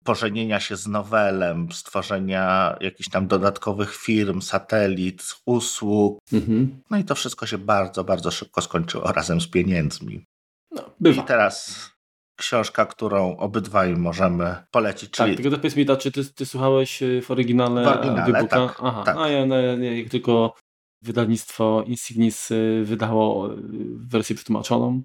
pożenienia 0.05 0.61
się 0.61 0.77
z 0.77 0.87
nowelem, 0.87 1.73
stworzenia 1.73 2.77
jakichś 2.81 3.09
tam 3.09 3.27
dodatkowych 3.27 3.97
firm, 3.97 4.41
satelit, 4.41 5.23
usług. 5.47 6.19
Mhm. 6.33 6.83
No 6.91 6.99
i 6.99 7.05
to 7.05 7.15
wszystko 7.15 7.47
się 7.47 7.59
bardzo, 7.59 8.05
bardzo 8.05 8.31
szybko 8.31 8.61
skończyło 8.61 9.13
razem 9.13 9.41
z 9.41 9.49
pieniędzmi. 9.49 10.25
No, 10.71 10.91
bywa. 11.01 11.23
I 11.23 11.25
teraz 11.25 11.91
książka, 12.37 12.87
którą 12.87 13.37
obydwaj 13.37 13.97
możemy 13.97 14.57
polecić. 14.71 15.11
Tak, 15.11 15.17
czyli... 15.17 15.37
Tak, 15.37 15.43
tylko 15.43 15.57
powiedz 15.57 15.77
mi, 15.77 15.87
czy 15.99 16.13
ty, 16.13 16.25
ty 16.25 16.47
słuchałeś 16.47 17.03
y, 17.03 17.23
w 17.23 17.31
oryginale, 17.31 17.85
w 17.85 17.89
oryginale 17.89 18.49
tak, 18.49 18.81
Aha, 18.83 19.03
tak. 19.07 19.17
a 19.17 19.29
ja, 19.29 19.47
no, 19.47 19.57
jak 19.77 20.09
tylko 20.09 20.55
wydawnictwo 21.03 21.85
Insignis 21.87 22.51
y, 22.51 22.83
wydało 22.85 23.53
y, 23.53 23.57
wersję 23.97 24.37
przetłumaczoną, 24.37 25.03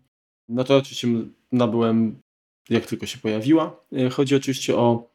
no 0.50 0.64
to 0.64 0.78
oczywiście 0.78 1.08
nabyłem 1.52 2.22
jak 2.70 2.86
tylko 2.86 3.06
się 3.06 3.18
pojawiła. 3.18 3.86
Chodzi 4.12 4.36
oczywiście 4.36 4.76
o 4.78 5.10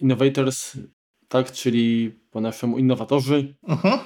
Innovators, 0.00 0.76
tak, 1.28 1.52
czyli 1.52 2.18
po 2.30 2.40
naszemu 2.40 2.78
innowatorzy. 2.78 3.54
Uh 3.62 3.70
mhm. 3.70 3.98
-huh. 3.98 4.02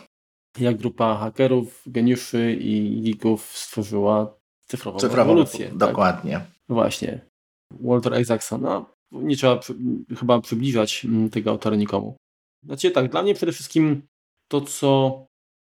Jak 0.59 0.77
grupa 0.77 1.17
hakerów, 1.17 1.83
geniuszy 1.87 2.57
i 2.61 3.01
geeków 3.03 3.59
stworzyła 3.59 4.35
cyfrową, 4.67 4.99
cyfrową 4.99 5.17
rewolucję. 5.17 5.69
Tak? 5.69 5.77
Dokładnie. 5.77 6.41
Właśnie. 6.69 7.21
Walter 7.81 8.21
Isaacson. 8.21 8.63
No, 8.63 8.95
nie 9.13 9.37
trzeba 9.37 9.57
przy, 9.57 9.75
chyba 10.19 10.41
przybliżać 10.41 11.05
mm, 11.05 11.31
tego 11.31 11.51
autora 11.51 11.77
nikomu. 11.77 12.17
Znaczy 12.65 12.91
tak, 12.91 13.11
dla 13.11 13.23
mnie 13.23 13.35
przede 13.35 13.53
wszystkim 13.53 14.03
to, 14.49 14.61
co 14.61 15.27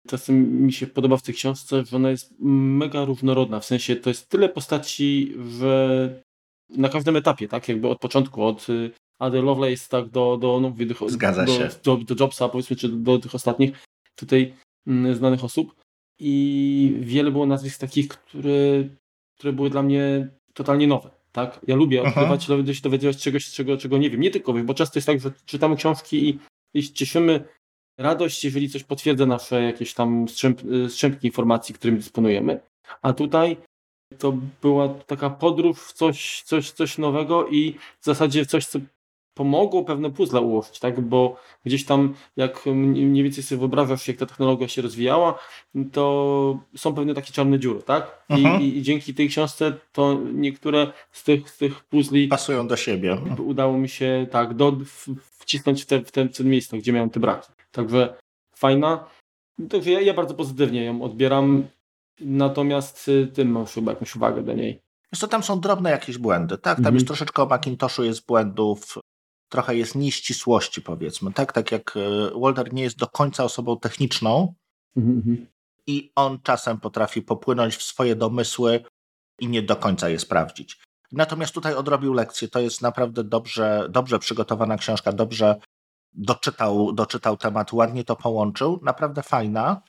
czasem 0.08 0.62
mi 0.66 0.74
się 0.74 0.88
podoba 0.88 1.18
w 1.18 1.22
tej 1.22 1.36
książce, 1.36 1.86
że 1.86 1.96
ona 1.96 2.10
jest 2.10 2.36
mega 2.40 3.06
różnorodna. 3.06 3.60
W 3.60 3.66
sensie 3.66 3.96
to 3.96 4.10
jest 4.10 4.30
tyle 4.30 4.50
postaci, 4.50 5.34
że 5.60 6.10
na 6.70 6.90
każdym 6.90 7.16
etapie, 7.16 7.48
tak? 7.48 7.70
Jakby 7.70 7.88
od 7.88 8.00
początku, 8.00 8.44
od 8.44 8.70
y, 8.70 8.92
Ady 9.20 9.42
Lovelace, 9.42 9.90
tak, 9.90 10.10
do, 10.10 10.38
do, 10.38 10.60
no, 10.60 10.74
do, 11.00 11.10
Zgadza 11.10 11.46
do, 11.46 11.54
się. 11.54 11.70
Do, 11.84 11.98
do 11.98 12.16
Jobsa, 12.20 12.50
powiedzmy, 12.50 12.76
czy 12.76 12.90
do, 12.90 12.98
do 12.98 13.20
tych 13.20 13.36
ostatnich 13.36 13.84
tutaj 14.16 14.54
mm, 14.88 15.16
znanych 15.16 15.44
osób. 15.44 15.76
I 16.20 16.98
wiele 17.00 17.32
było 17.32 17.46
nazwisk 17.46 17.80
takich, 17.80 18.08
które, 18.08 18.90
które 19.38 19.54
były 19.54 19.70
dla 19.70 19.84
mnie 19.84 20.30
totalnie 20.54 20.88
nowe. 20.88 21.15
Tak? 21.36 21.60
Ja 21.68 21.76
lubię 21.76 22.04
odkrywać, 22.04 22.48
lubię 22.48 22.76
się 22.76 22.82
dowiadywać 22.82 23.18
czegoś, 23.18 23.52
czego, 23.52 23.78
czego 23.78 23.98
nie 23.98 24.10
wiem. 24.10 24.22
Nie 24.22 24.32
tylko, 24.32 24.54
bo 24.54 24.74
często 24.74 24.98
jest 25.00 25.08
tak, 25.08 25.20
że 25.20 25.32
czytamy 25.46 25.76
książki 25.76 26.30
i, 26.30 26.40
i 26.74 26.94
cieszymy 26.94 27.44
radość, 28.00 28.44
jeżeli 28.44 28.70
coś 28.70 28.84
potwierdza 28.84 29.26
nasze 29.26 29.64
jakieś 29.64 29.94
tam 29.94 30.28
strzęp, 30.28 30.62
strzępki 30.90 31.28
informacji, 31.28 31.76
którymi 31.76 31.98
dysponujemy. 31.98 32.60
A 33.02 33.14
tutaj 33.14 33.58
to 34.18 34.38
była 34.62 34.90
taka 34.90 35.30
podróż 35.30 35.80
w 35.80 35.94
coś, 35.94 36.42
coś, 36.42 36.72
coś 36.72 36.98
nowego 36.98 37.48
i 37.48 37.74
w 38.02 38.06
zasadzie 38.06 38.46
coś, 38.46 38.66
co 38.66 38.80
pomogło 39.36 39.84
pewne 39.84 40.12
puzzle 40.12 40.42
ułożyć, 40.42 40.80
tak? 40.80 41.02
Bo 41.02 41.36
gdzieś 41.66 41.86
tam, 41.86 42.14
jak 42.38 42.66
mniej 42.66 43.24
więcej 43.24 43.44
sobie 43.44 43.60
wyobrażasz, 43.60 44.08
jak 44.08 44.18
ta 44.18 44.26
technologia 44.26 44.68
się 44.68 44.82
rozwijała, 44.82 45.40
to 45.92 46.60
są 46.76 46.94
pewne 46.94 47.14
takie 47.14 47.34
czarne 47.34 47.60
dziury, 47.60 47.82
tak? 47.82 48.26
I, 48.30 48.34
mhm. 48.34 48.62
i, 48.62 48.78
i 48.78 48.82
dzięki 48.82 49.14
tej 49.14 49.30
książce 49.30 49.74
to 49.92 50.20
niektóre 50.34 50.92
z 51.12 51.24
tych, 51.24 51.50
z 51.50 51.58
tych 51.58 51.84
puzli 51.84 52.28
pasują 52.28 52.68
do 52.68 52.76
siebie. 52.76 53.18
Udało 53.40 53.78
mi 53.78 53.90
się 53.90 54.28
tak 54.32 54.54
do, 54.54 54.72
w, 54.72 55.08
wcisnąć 55.40 55.84
w 55.84 55.86
te, 55.86 56.00
w 56.00 56.12
te, 56.12 56.26
w 56.26 56.38
te 56.38 56.44
miejsca, 56.44 56.78
gdzie 56.78 56.94
miałem 56.94 57.10
te 57.10 57.20
braki. 57.20 57.52
Także 57.72 58.18
fajna. 58.56 59.06
Także 59.70 59.92
ja, 59.92 60.02
ja 60.02 60.14
bardzo 60.14 60.34
pozytywnie 60.34 60.84
ją 60.84 61.02
odbieram. 61.02 61.68
Natomiast 62.20 63.08
y, 63.08 63.28
tym 63.28 63.52
masz 63.52 63.74
chyba 63.74 63.92
jakąś 63.92 64.16
uwagę 64.16 64.44
do 64.44 64.54
niej. 64.54 64.82
Wiesz 65.14 65.20
co, 65.20 65.28
tam 65.28 65.44
są 65.44 65.60
drobne 65.60 65.92
jakieś 65.92 66.18
błędy, 66.18 66.58
tak? 66.58 66.76
Tam 66.76 66.78
mhm. 66.78 66.96
jest 66.96 67.08
troszeczkę 67.08 67.44
o 67.44 67.46
Macintoshu 67.46 68.04
jest 68.04 68.26
błędów, 68.26 68.98
trochę 69.56 69.76
jest 69.76 69.96
nieścisłości 69.96 70.82
powiedzmy, 70.82 71.34
tak? 71.34 71.54
Tak 71.54 71.72
jak 71.72 71.98
y, 71.98 72.00
Walter 72.42 72.74
nie 72.74 72.84
jest 72.84 72.98
do 72.98 73.08
końca 73.08 73.44
osobą 73.44 73.80
techniczną 73.80 74.54
mhm, 74.98 75.18
mhm. 75.18 75.48
i 75.88 76.12
on 76.16 76.40
czasem 76.44 76.80
potrafi 76.80 77.22
popłynąć 77.22 77.76
w 77.76 77.84
swoje 77.84 78.16
domysły 78.16 78.84
i 79.40 79.48
nie 79.48 79.62
do 79.62 79.76
końca 79.76 80.10
je 80.10 80.20
sprawdzić. 80.20 80.80
Natomiast 81.12 81.54
tutaj 81.54 81.74
odrobił 81.74 82.14
lekcję. 82.14 82.48
To 82.48 82.60
jest 82.60 82.82
naprawdę 82.82 83.24
dobrze, 83.24 83.88
dobrze 83.90 84.20
przygotowana 84.20 84.78
książka, 84.78 85.12
dobrze 85.12 85.56
doczytał, 86.14 86.94
doczytał 86.94 87.38
temat, 87.38 87.74
ładnie 87.74 88.04
to 88.04 88.16
połączył. 88.16 88.80
Naprawdę 88.84 89.24
fajna. 89.24 89.82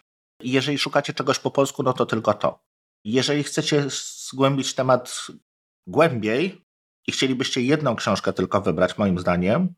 Jeżeli 0.42 0.78
szukacie 0.78 1.14
czegoś 1.14 1.38
po 1.38 1.50
polsku, 1.50 1.82
no 1.82 1.92
to 1.92 2.06
tylko 2.06 2.34
to. 2.34 2.58
Jeżeli 3.04 3.42
chcecie 3.42 3.84
zgłębić 3.88 4.74
temat 4.74 5.26
głębiej 5.86 6.65
i 7.06 7.12
chcielibyście 7.12 7.60
jedną 7.62 7.96
książkę 7.96 8.32
tylko 8.32 8.60
wybrać, 8.60 8.98
moim 8.98 9.18
zdaniem, 9.18 9.74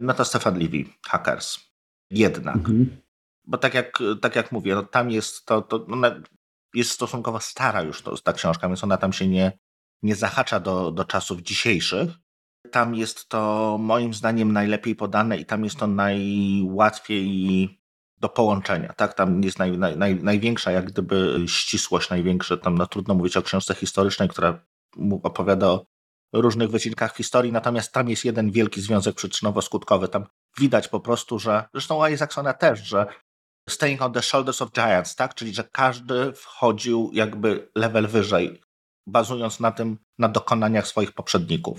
no 0.00 0.14
to 0.14 0.24
Stefan 0.24 0.58
Levy, 0.58 0.84
Hackers. 1.06 1.58
Jednak. 2.10 2.56
Mhm. 2.56 2.96
Bo 3.44 3.58
tak 3.58 3.74
jak, 3.74 3.98
tak 4.20 4.36
jak 4.36 4.52
mówię, 4.52 4.74
no 4.74 4.82
tam 4.82 5.10
jest 5.10 5.46
to, 5.46 5.62
to 5.62 5.86
ona 5.86 6.20
jest 6.74 6.90
stosunkowo 6.90 7.40
stara 7.40 7.82
już 7.82 8.02
to, 8.02 8.18
ta 8.18 8.32
książka, 8.32 8.68
więc 8.68 8.84
ona 8.84 8.96
tam 8.96 9.12
się 9.12 9.28
nie, 9.28 9.58
nie 10.02 10.14
zahacza 10.14 10.60
do, 10.60 10.90
do 10.90 11.04
czasów 11.04 11.40
dzisiejszych. 11.40 12.10
Tam 12.70 12.94
jest 12.94 13.28
to 13.28 13.76
moim 13.80 14.14
zdaniem 14.14 14.52
najlepiej 14.52 14.96
podane 14.96 15.36
i 15.36 15.46
tam 15.46 15.64
jest 15.64 15.76
to 15.76 15.86
najłatwiej 15.86 17.82
do 18.16 18.28
połączenia. 18.28 18.92
Tak? 18.92 19.14
Tam 19.14 19.42
jest 19.42 19.58
naj, 19.58 19.78
naj, 19.78 20.16
największa 20.16 20.70
jak 20.70 20.84
gdyby 20.84 21.44
ścisłość, 21.46 22.10
największe, 22.10 22.58
tam 22.58 22.78
no, 22.78 22.86
trudno 22.86 23.14
mówić 23.14 23.36
o 23.36 23.42
książce 23.42 23.74
historycznej, 23.74 24.28
która 24.28 24.64
opowiada 25.22 25.66
o 25.66 25.86
różnych 26.32 26.70
wycinkach 26.70 27.16
historii, 27.16 27.52
natomiast 27.52 27.92
tam 27.92 28.08
jest 28.08 28.24
jeden 28.24 28.50
wielki 28.50 28.80
związek 28.80 29.16
przyczynowo-skutkowy. 29.16 30.08
Tam 30.08 30.26
widać 30.58 30.88
po 30.88 31.00
prostu, 31.00 31.38
że, 31.38 31.64
zresztą 31.72 32.06
Isaacsona 32.06 32.52
też, 32.52 32.80
że 32.80 33.06
staying 33.68 34.02
on 34.02 34.12
the 34.12 34.22
shoulders 34.22 34.62
of 34.62 34.70
giants, 34.70 35.16
tak? 35.16 35.34
czyli 35.34 35.54
że 35.54 35.64
każdy 35.64 36.32
wchodził 36.32 37.10
jakby 37.12 37.70
level 37.74 38.08
wyżej, 38.08 38.62
bazując 39.06 39.60
na 39.60 39.72
tym, 39.72 39.98
na 40.18 40.28
dokonaniach 40.28 40.86
swoich 40.86 41.12
poprzedników. 41.12 41.78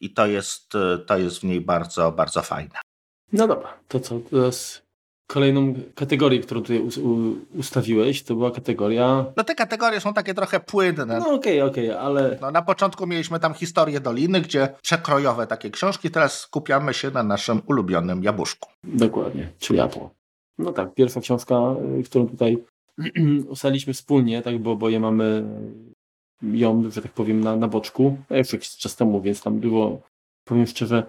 I 0.00 0.14
to 0.14 0.26
jest, 0.26 0.72
to 1.06 1.18
jest 1.18 1.40
w 1.40 1.44
niej 1.44 1.60
bardzo, 1.60 2.12
bardzo 2.12 2.42
fajne. 2.42 2.80
No 3.32 3.48
dobra, 3.48 3.78
to 3.88 4.00
co? 4.00 4.20
Teraz 4.30 4.82
kolejną 5.26 5.74
kategorię, 5.94 6.40
którą 6.40 6.60
tutaj 6.60 6.82
ustawiłeś, 7.54 8.22
to 8.22 8.34
była 8.34 8.50
kategoria... 8.50 9.24
No 9.36 9.44
te 9.44 9.54
kategorie 9.54 10.00
są 10.00 10.14
takie 10.14 10.34
trochę 10.34 10.60
płynne. 10.60 11.06
No 11.06 11.34
okej, 11.34 11.60
okay, 11.60 11.64
okej, 11.64 11.90
okay, 11.90 12.00
ale... 12.00 12.38
No, 12.40 12.50
na 12.50 12.62
początku 12.62 13.06
mieliśmy 13.06 13.40
tam 13.40 13.54
historię 13.54 14.00
Doliny, 14.00 14.40
gdzie 14.40 14.68
przekrojowe 14.82 15.46
takie 15.46 15.70
książki, 15.70 16.10
teraz 16.10 16.40
skupiamy 16.40 16.94
się 16.94 17.10
na 17.10 17.22
naszym 17.22 17.62
ulubionym 17.66 18.22
jabłuszku. 18.22 18.68
Dokładnie, 18.84 19.48
czyli 19.58 19.80
Apple. 19.80 20.00
No 20.58 20.72
tak, 20.72 20.94
pierwsza 20.94 21.20
książka, 21.20 21.54
y, 22.00 22.02
którą 22.02 22.28
tutaj 22.28 22.58
ustaliliśmy 23.48 23.92
wspólnie, 23.92 24.42
tak, 24.42 24.58
bo 24.58 24.70
oboje 24.72 25.00
mamy 25.00 25.44
ją, 26.42 26.90
że 26.90 27.02
tak 27.02 27.12
powiem, 27.12 27.40
na, 27.40 27.56
na 27.56 27.68
boczku. 27.68 28.16
Już 28.30 28.52
jakiś 28.52 28.76
czas 28.76 28.96
temu, 28.96 29.20
więc 29.20 29.42
tam 29.42 29.60
było, 29.60 30.02
powiem 30.44 30.66
szczerze, 30.66 31.06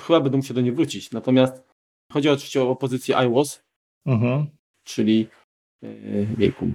chyba 0.00 0.20
będę 0.20 0.36
musiał 0.36 0.54
do 0.54 0.60
niej 0.60 0.72
wrócić. 0.72 1.12
Natomiast 1.12 1.67
Chodzi 2.12 2.28
oczywiście 2.28 2.62
o 2.62 2.76
pozycję 2.76 3.16
iWAS, 3.16 3.62
mhm. 4.06 4.46
czyli 4.84 5.28
yy, 5.82 6.26
wieku. 6.36 6.66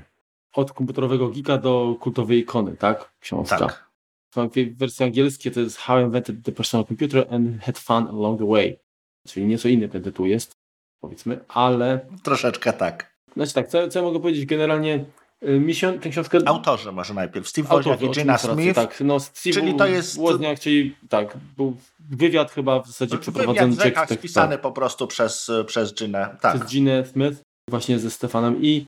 Od 0.54 0.74
komputerowego 0.74 1.30
gika 1.30 1.58
do 1.58 1.96
kultowej 2.00 2.40
ikony, 2.40 2.78
tak? 2.78 3.14
Książka. 3.20 3.58
Tak. 3.58 3.94
W 4.36 4.78
wersji 4.78 5.06
angielskiej 5.06 5.52
to 5.52 5.60
jest 5.60 5.78
How 5.78 6.00
I 6.00 6.04
Invented 6.04 6.46
the 6.46 6.52
Personal 6.52 6.86
Computer 6.86 7.28
and 7.30 7.62
Had 7.62 7.80
Fun 7.80 8.08
Along 8.08 8.40
the 8.40 8.48
Way. 8.48 8.80
Czyli 9.28 9.46
nieco 9.46 9.70
inny 9.70 9.90
ten 9.90 10.04
tytuł 10.04 10.26
jest, 10.26 10.58
powiedzmy, 11.00 11.40
ale... 11.48 12.08
Troszeczkę 12.24 12.74
tak. 12.74 13.18
Znaczy 13.34 13.54
tak, 13.54 13.68
co, 13.68 13.88
co 13.88 14.00
ja 14.00 14.06
mogę 14.06 14.20
powiedzieć? 14.20 14.46
Generalnie 14.46 15.06
mi 15.44 15.76
się 15.76 16.00
tę 16.00 16.10
książkę... 16.10 16.40
Autorzy 16.46 16.92
może 16.92 17.14
najpierw. 17.14 17.48
Steve 17.48 17.68
Wozniak 17.68 18.02
i 18.02 18.10
Gina 18.10 18.38
Smith. 18.38 18.76
Tak, 18.76 19.02
no 19.02 19.20
Steve 19.20 19.54
czyli 19.54 19.76
to 19.76 19.88
jest... 19.88 20.18
Wozniak, 20.18 20.60
czyli 20.60 20.96
tak, 21.10 21.38
był 21.58 21.78
wywiad 22.00 22.52
chyba 22.52 22.82
w 22.82 22.88
zasadzie 22.88 23.18
przeprowadzony. 23.18 23.76
Wywiad 23.76 23.94
tak, 23.94 24.20
spisany 24.20 24.52
tak. 24.52 24.62
po 24.62 24.72
prostu 24.72 25.08
przez, 25.08 25.52
przez 25.66 25.94
Ginę. 25.94 26.38
Tak. 26.42 26.56
Przez 26.56 26.72
Ginę 26.72 27.06
Smith 27.06 27.42
właśnie 27.70 28.00
ze 28.00 28.12
Stefanem 28.12 28.64
i 28.64 28.86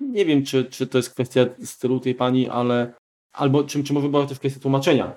nie 0.00 0.24
wiem, 0.24 0.44
czy, 0.44 0.64
czy 0.64 0.86
to 0.86 0.98
jest 0.98 1.10
kwestia 1.10 1.46
stylu 1.64 2.00
tej 2.00 2.14
pani, 2.14 2.48
ale 2.48 2.92
albo 3.32 3.64
czy, 3.64 3.84
czy 3.84 3.92
może 3.92 4.08
była 4.08 4.26
też 4.26 4.38
kwestia 4.38 4.60
tłumaczenia 4.60 5.16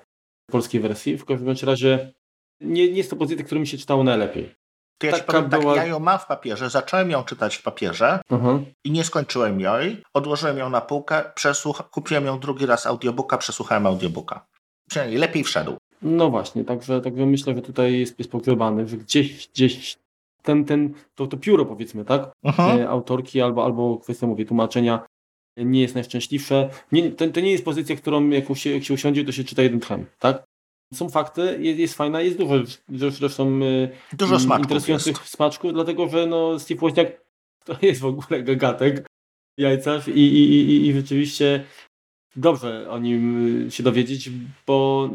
polskiej 0.50 0.80
wersji. 0.80 1.18
W 1.18 1.24
każdym 1.24 1.54
razie 1.62 2.12
nie, 2.60 2.88
nie 2.88 2.96
jest 2.96 3.10
to 3.10 3.16
pozycja, 3.16 3.44
którą 3.44 3.60
mi 3.60 3.66
się 3.66 3.78
czytało 3.78 4.04
najlepiej. 4.04 4.54
To 5.00 5.06
ja 5.06 5.18
powiem 5.18 5.50
tak, 5.50 5.60
była... 5.60 5.76
ja 5.76 5.86
ją 5.86 6.00
mam 6.00 6.18
w 6.18 6.26
papierze, 6.26 6.70
zacząłem 6.70 7.10
ją 7.10 7.24
czytać 7.24 7.56
w 7.56 7.62
papierze 7.62 8.20
-huh. 8.30 8.62
i 8.84 8.90
nie 8.90 9.04
skończyłem 9.04 9.60
jej. 9.60 10.02
Odłożyłem 10.14 10.58
ją 10.58 10.70
na 10.70 10.80
półkę, 10.80 11.22
przesłuch... 11.34 11.90
kupiłem 11.90 12.26
ją 12.26 12.40
drugi 12.40 12.66
raz 12.66 12.86
audiobooka, 12.86 13.38
przesłuchałem 13.38 13.86
audiobooka. 13.86 14.46
Przynajmniej 14.90 15.18
lepiej 15.18 15.44
wszedł. 15.44 15.76
No 16.02 16.30
właśnie, 16.30 16.64
także, 16.64 17.00
także 17.00 17.26
myślę, 17.26 17.54
że 17.54 17.62
tutaj 17.62 17.98
jest, 17.98 18.18
jest 18.18 18.30
pogrzebany, 18.30 18.88
że 18.88 18.96
gdzieś, 18.96 19.48
gdzieś 19.48 19.98
ten, 20.42 20.64
ten, 20.64 20.94
to, 21.14 21.26
to 21.26 21.36
pióro 21.36 21.66
powiedzmy, 21.66 22.04
tak? 22.04 22.30
Mhm. 22.44 22.88
Autorki 22.88 23.40
albo, 23.40 23.64
albo 23.64 23.98
kwestia, 23.98 24.26
mówię, 24.26 24.44
tłumaczenia 24.44 25.06
nie 25.56 25.80
jest 25.80 25.94
najszczęśliwsze. 25.94 26.70
Nie, 26.92 27.10
to, 27.10 27.28
to 27.28 27.40
nie 27.40 27.52
jest 27.52 27.64
pozycja, 27.64 27.96
którą 27.96 28.28
jak 28.28 28.56
się, 28.56 28.70
jak 28.70 28.84
się 28.84 28.94
usiądzie, 28.94 29.24
to 29.24 29.32
się 29.32 29.44
czyta 29.44 29.62
jeden 29.62 29.80
tchem, 29.80 30.06
tak? 30.18 30.42
Są 30.94 31.08
fakty, 31.08 31.58
jest, 31.60 31.78
jest 31.78 31.94
fajna, 31.94 32.20
jest 32.20 32.38
dużo 32.38 32.54
zresztą 32.88 33.60
dużo 34.12 34.40
smaczków 34.40 34.64
interesujących 34.64 35.16
jest. 35.16 35.34
smaczków, 35.36 35.72
dlatego 35.72 36.08
że 36.08 36.26
no, 36.26 36.58
Steve 36.58 36.80
Wozniak 36.80 37.24
to 37.64 37.76
jest 37.86 38.00
w 38.00 38.06
ogóle 38.06 38.42
gagatek 38.42 39.06
jajcarz 39.58 40.08
i, 40.08 40.20
i, 40.20 40.70
i, 40.70 40.86
i 40.86 40.92
rzeczywiście 40.92 41.64
dobrze 42.36 42.90
o 42.90 42.98
nim 42.98 43.66
się 43.70 43.82
dowiedzieć, 43.82 44.30
bo 44.66 45.10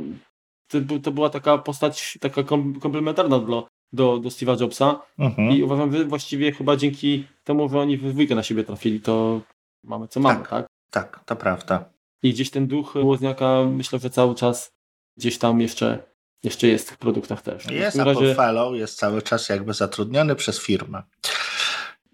to, 1.03 1.11
była 1.11 1.29
taka 1.29 1.57
postać 1.57 2.17
taka 2.21 2.43
komplementarna 2.81 3.39
do, 3.39 3.67
do, 3.93 4.19
do 4.19 4.29
Steve'a 4.29 4.61
Jobsa 4.61 5.01
mhm. 5.19 5.51
i 5.51 5.63
uważam, 5.63 5.91
że 5.91 6.05
właściwie 6.05 6.51
chyba 6.51 6.75
dzięki 6.75 7.27
temu, 7.43 7.69
że 7.69 7.79
oni 7.79 7.97
w 7.97 8.11
dwójkę 8.11 8.35
na 8.35 8.43
siebie 8.43 8.63
trafili, 8.63 9.01
to 9.01 9.41
mamy 9.83 10.07
co 10.07 10.19
mamy, 10.19 10.39
tak? 10.39 10.49
Tak, 10.49 10.67
tak 10.91 11.23
to 11.25 11.35
prawda. 11.35 11.89
I 12.23 12.33
gdzieś 12.33 12.49
ten 12.49 12.67
duch 12.67 12.95
Łozniaka 12.95 13.65
myślę, 13.71 13.99
że 13.99 14.09
cały 14.09 14.35
czas 14.35 14.71
gdzieś 15.17 15.37
tam 15.37 15.61
jeszcze, 15.61 16.03
jeszcze 16.43 16.67
jest 16.67 16.85
w 16.85 16.89
tych 16.89 16.97
produktach 16.97 17.41
też. 17.41 17.65
Jest 17.71 17.99
Apple 17.99 18.13
razie... 18.13 18.35
Fellow, 18.35 18.75
jest 18.75 18.97
cały 18.97 19.21
czas 19.21 19.49
jakby 19.49 19.73
zatrudniony 19.73 20.35
przez 20.35 20.59
firmę. 20.59 21.03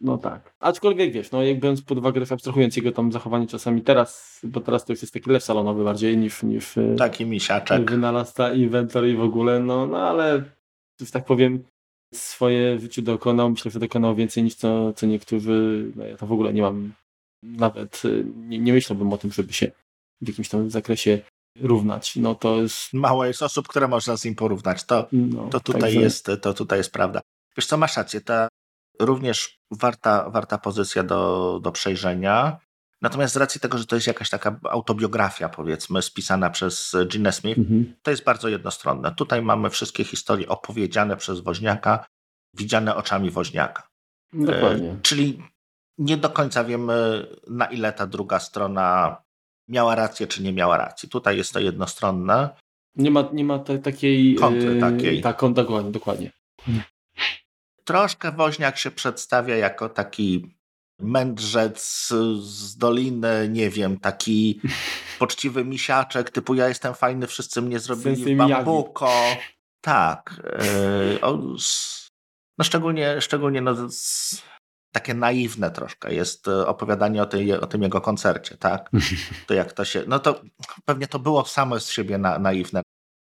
No 0.01 0.17
tak. 0.17 0.53
Aczkolwiek 0.59 1.13
wiesz, 1.13 1.31
no 1.31 1.43
jak 1.43 1.59
biorąc 1.59 1.81
pod 1.81 1.97
uwagę, 1.97 2.21
abstrahując 2.31 2.75
jego 2.75 2.91
tam 2.91 3.11
zachowanie 3.11 3.47
czasami 3.47 3.81
teraz, 3.81 4.39
bo 4.43 4.61
teraz 4.61 4.85
to 4.85 4.93
już 4.93 5.01
jest 5.01 5.13
taki 5.13 5.29
lew 5.29 5.43
salonowy 5.43 5.83
bardziej 5.83 6.17
niż, 6.17 6.43
niż 6.43 6.77
e, 6.77 6.95
taki 6.95 7.25
misiaczek. 7.25 7.91
Wynalazca 7.91 8.53
inwentor 8.53 9.07
i 9.07 9.15
w 9.15 9.21
ogóle, 9.21 9.59
no, 9.59 9.87
no 9.87 10.09
ale 10.09 10.43
że 11.01 11.11
tak 11.11 11.25
powiem 11.25 11.63
swoje 12.13 12.79
życiu 12.79 13.01
dokonał, 13.01 13.49
myślę, 13.49 13.71
że 13.71 13.79
dokonał 13.79 14.15
więcej 14.15 14.43
niż 14.43 14.55
co, 14.55 14.93
co 14.93 15.05
niektórzy, 15.05 15.91
no 15.95 16.05
ja 16.05 16.17
to 16.17 16.27
w 16.27 16.31
ogóle 16.31 16.53
nie 16.53 16.61
mam 16.61 16.93
nawet, 17.43 18.01
e, 18.05 18.23
nie, 18.47 18.59
nie 18.59 18.73
myślałbym 18.73 19.13
o 19.13 19.17
tym, 19.17 19.31
żeby 19.31 19.53
się 19.53 19.71
w 20.21 20.27
jakimś 20.27 20.49
tam 20.49 20.69
zakresie 20.69 21.19
równać. 21.59 22.15
No 22.15 22.35
to 22.35 22.61
jest... 22.61 22.93
Mało 22.93 23.25
jest 23.25 23.41
osób, 23.41 23.67
które 23.67 23.87
można 23.87 24.17
z 24.17 24.25
nim 24.25 24.35
porównać. 24.35 24.83
To, 24.83 25.07
no, 25.11 25.47
to, 25.47 25.59
tutaj, 25.59 25.81
także... 25.81 25.99
jest, 25.99 26.31
to 26.41 26.53
tutaj 26.53 26.77
jest 26.77 26.91
prawda. 26.91 27.21
Wiesz 27.57 27.65
co, 27.65 27.77
masz 27.77 27.97
rację, 27.97 28.21
ta 28.21 28.47
również 28.99 29.59
warta, 29.71 30.29
warta 30.29 30.57
pozycja 30.57 31.03
do, 31.03 31.59
do 31.63 31.71
przejrzenia. 31.71 32.57
Natomiast 33.01 33.33
z 33.33 33.37
racji 33.37 33.61
tego, 33.61 33.77
że 33.77 33.85
to 33.85 33.95
jest 33.95 34.07
jakaś 34.07 34.29
taka 34.29 34.59
autobiografia, 34.69 35.49
powiedzmy, 35.49 36.01
spisana 36.01 36.49
przez 36.49 36.95
Gina 37.07 37.31
Smith, 37.31 37.59
mhm. 37.59 37.95
to 38.01 38.11
jest 38.11 38.23
bardzo 38.23 38.49
jednostronne. 38.49 39.15
Tutaj 39.15 39.41
mamy 39.41 39.69
wszystkie 39.69 40.03
historie 40.03 40.47
opowiedziane 40.47 41.17
przez 41.17 41.39
Woźniaka, 41.39 42.05
widziane 42.53 42.95
oczami 42.95 43.31
Woźniaka. 43.31 43.87
Dokładnie. 44.33 44.89
E, 44.89 44.99
czyli 45.01 45.43
nie 45.97 46.17
do 46.17 46.29
końca 46.29 46.63
wiemy, 46.63 47.27
na 47.47 47.65
ile 47.65 47.93
ta 47.93 48.07
druga 48.07 48.39
strona 48.39 49.17
miała 49.67 49.95
rację, 49.95 50.27
czy 50.27 50.43
nie 50.43 50.53
miała 50.53 50.77
racji. 50.77 51.09
Tutaj 51.09 51.37
jest 51.37 51.53
to 51.53 51.59
jednostronne. 51.59 52.49
Nie 52.95 53.11
ma, 53.11 53.29
nie 53.33 53.43
ma 53.43 53.59
takiej... 53.59 54.35
Kontry 54.35 54.79
takiej. 54.79 55.21
Tak, 55.21 55.41
dokładnie, 55.53 55.91
dokładnie. 55.91 56.31
Troszkę 57.83 58.31
Woźniak 58.31 58.77
się 58.77 58.91
przedstawia 58.91 59.55
jako 59.55 59.89
taki 59.89 60.55
mędrzec 60.99 62.07
z 62.41 62.77
doliny, 62.77 63.49
nie 63.51 63.69
wiem, 63.69 63.99
taki 63.99 64.61
poczciwy 65.19 65.65
misiaczek, 65.65 66.29
typu 66.29 66.55
ja 66.55 66.67
jestem 66.67 66.93
fajny, 66.93 67.27
wszyscy 67.27 67.61
mnie 67.61 67.79
zrobili 67.79 68.35
w 68.35 68.37
bambuko. 68.37 69.11
Tak. 69.81 70.41
Yy, 70.43 71.19
no 72.57 72.63
szczególnie, 72.63 73.21
szczególnie 73.21 73.61
no, 73.61 73.75
takie 74.91 75.13
naiwne 75.13 75.71
troszkę 75.71 76.13
jest 76.13 76.47
e, 76.47 76.67
opowiadanie 76.67 77.23
o, 77.23 77.25
tej, 77.25 77.53
o 77.53 77.67
tym 77.67 77.83
jego 77.83 78.01
koncercie, 78.01 78.57
tak? 78.57 78.89
To 79.47 79.53
jak 79.53 79.73
to 79.73 79.85
się, 79.85 80.03
no 80.07 80.19
to 80.19 80.41
pewnie 80.85 81.07
to 81.07 81.19
było 81.19 81.45
samo 81.45 81.79
z 81.79 81.89
siebie 81.89 82.17
na, 82.17 82.39
naiwne. 82.39 82.81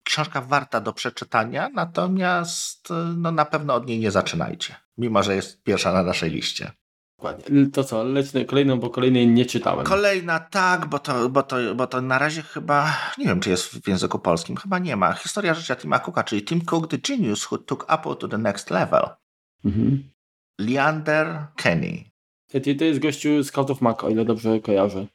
Książka 0.04 0.40
warta 0.40 0.80
do 0.80 0.92
przeczytania, 0.92 1.68
natomiast 1.74 2.90
e, 2.90 2.94
no 3.16 3.32
na 3.32 3.44
pewno 3.44 3.74
od 3.74 3.86
niej 3.86 3.98
nie 3.98 4.10
zaczynajcie, 4.10 4.74
mimo 4.98 5.22
że 5.22 5.36
jest 5.36 5.62
pierwsza 5.62 5.92
na 5.92 6.02
naszej 6.02 6.30
liście. 6.30 6.72
Dokładnie. 7.18 7.66
To 7.70 7.84
co, 7.84 8.04
leć 8.04 8.26
kolejną, 8.46 8.80
bo 8.80 8.90
kolejnej 8.90 9.28
nie 9.28 9.46
czytałem. 9.46 9.86
Kolejna 9.86 10.40
tak, 10.40 10.86
bo 10.86 10.98
to, 10.98 11.28
bo, 11.28 11.42
to, 11.42 11.74
bo 11.74 11.86
to 11.86 12.00
na 12.00 12.18
razie 12.18 12.42
chyba, 12.42 12.96
nie 13.18 13.24
wiem 13.24 13.40
czy 13.40 13.50
jest 13.50 13.66
w 13.66 13.88
języku 13.88 14.18
polskim, 14.18 14.56
chyba 14.56 14.78
nie 14.78 14.96
ma. 14.96 15.12
Historia 15.12 15.54
życia 15.54 15.76
Tima 15.76 15.98
Cooka, 15.98 16.24
czyli 16.24 16.44
Tim 16.44 16.60
Cook, 16.60 16.90
the 16.90 16.98
genius 16.98 17.52
who 17.52 17.58
took 17.58 17.86
Apple 17.88 18.16
to 18.16 18.28
the 18.28 18.38
next 18.38 18.70
level. 18.70 19.08
Mhm. 19.64 20.13
Leander 20.58 21.46
Kenny. 21.56 22.04
To 22.78 22.84
jest 22.84 23.00
gościu 23.00 23.42
z 23.42 23.50
Cult 23.50 23.70
of 23.70 23.80
Mac, 23.80 24.04
o 24.04 24.08
ile 24.08 24.24
dobrze 24.24 24.60
kojarzę. 24.60 25.06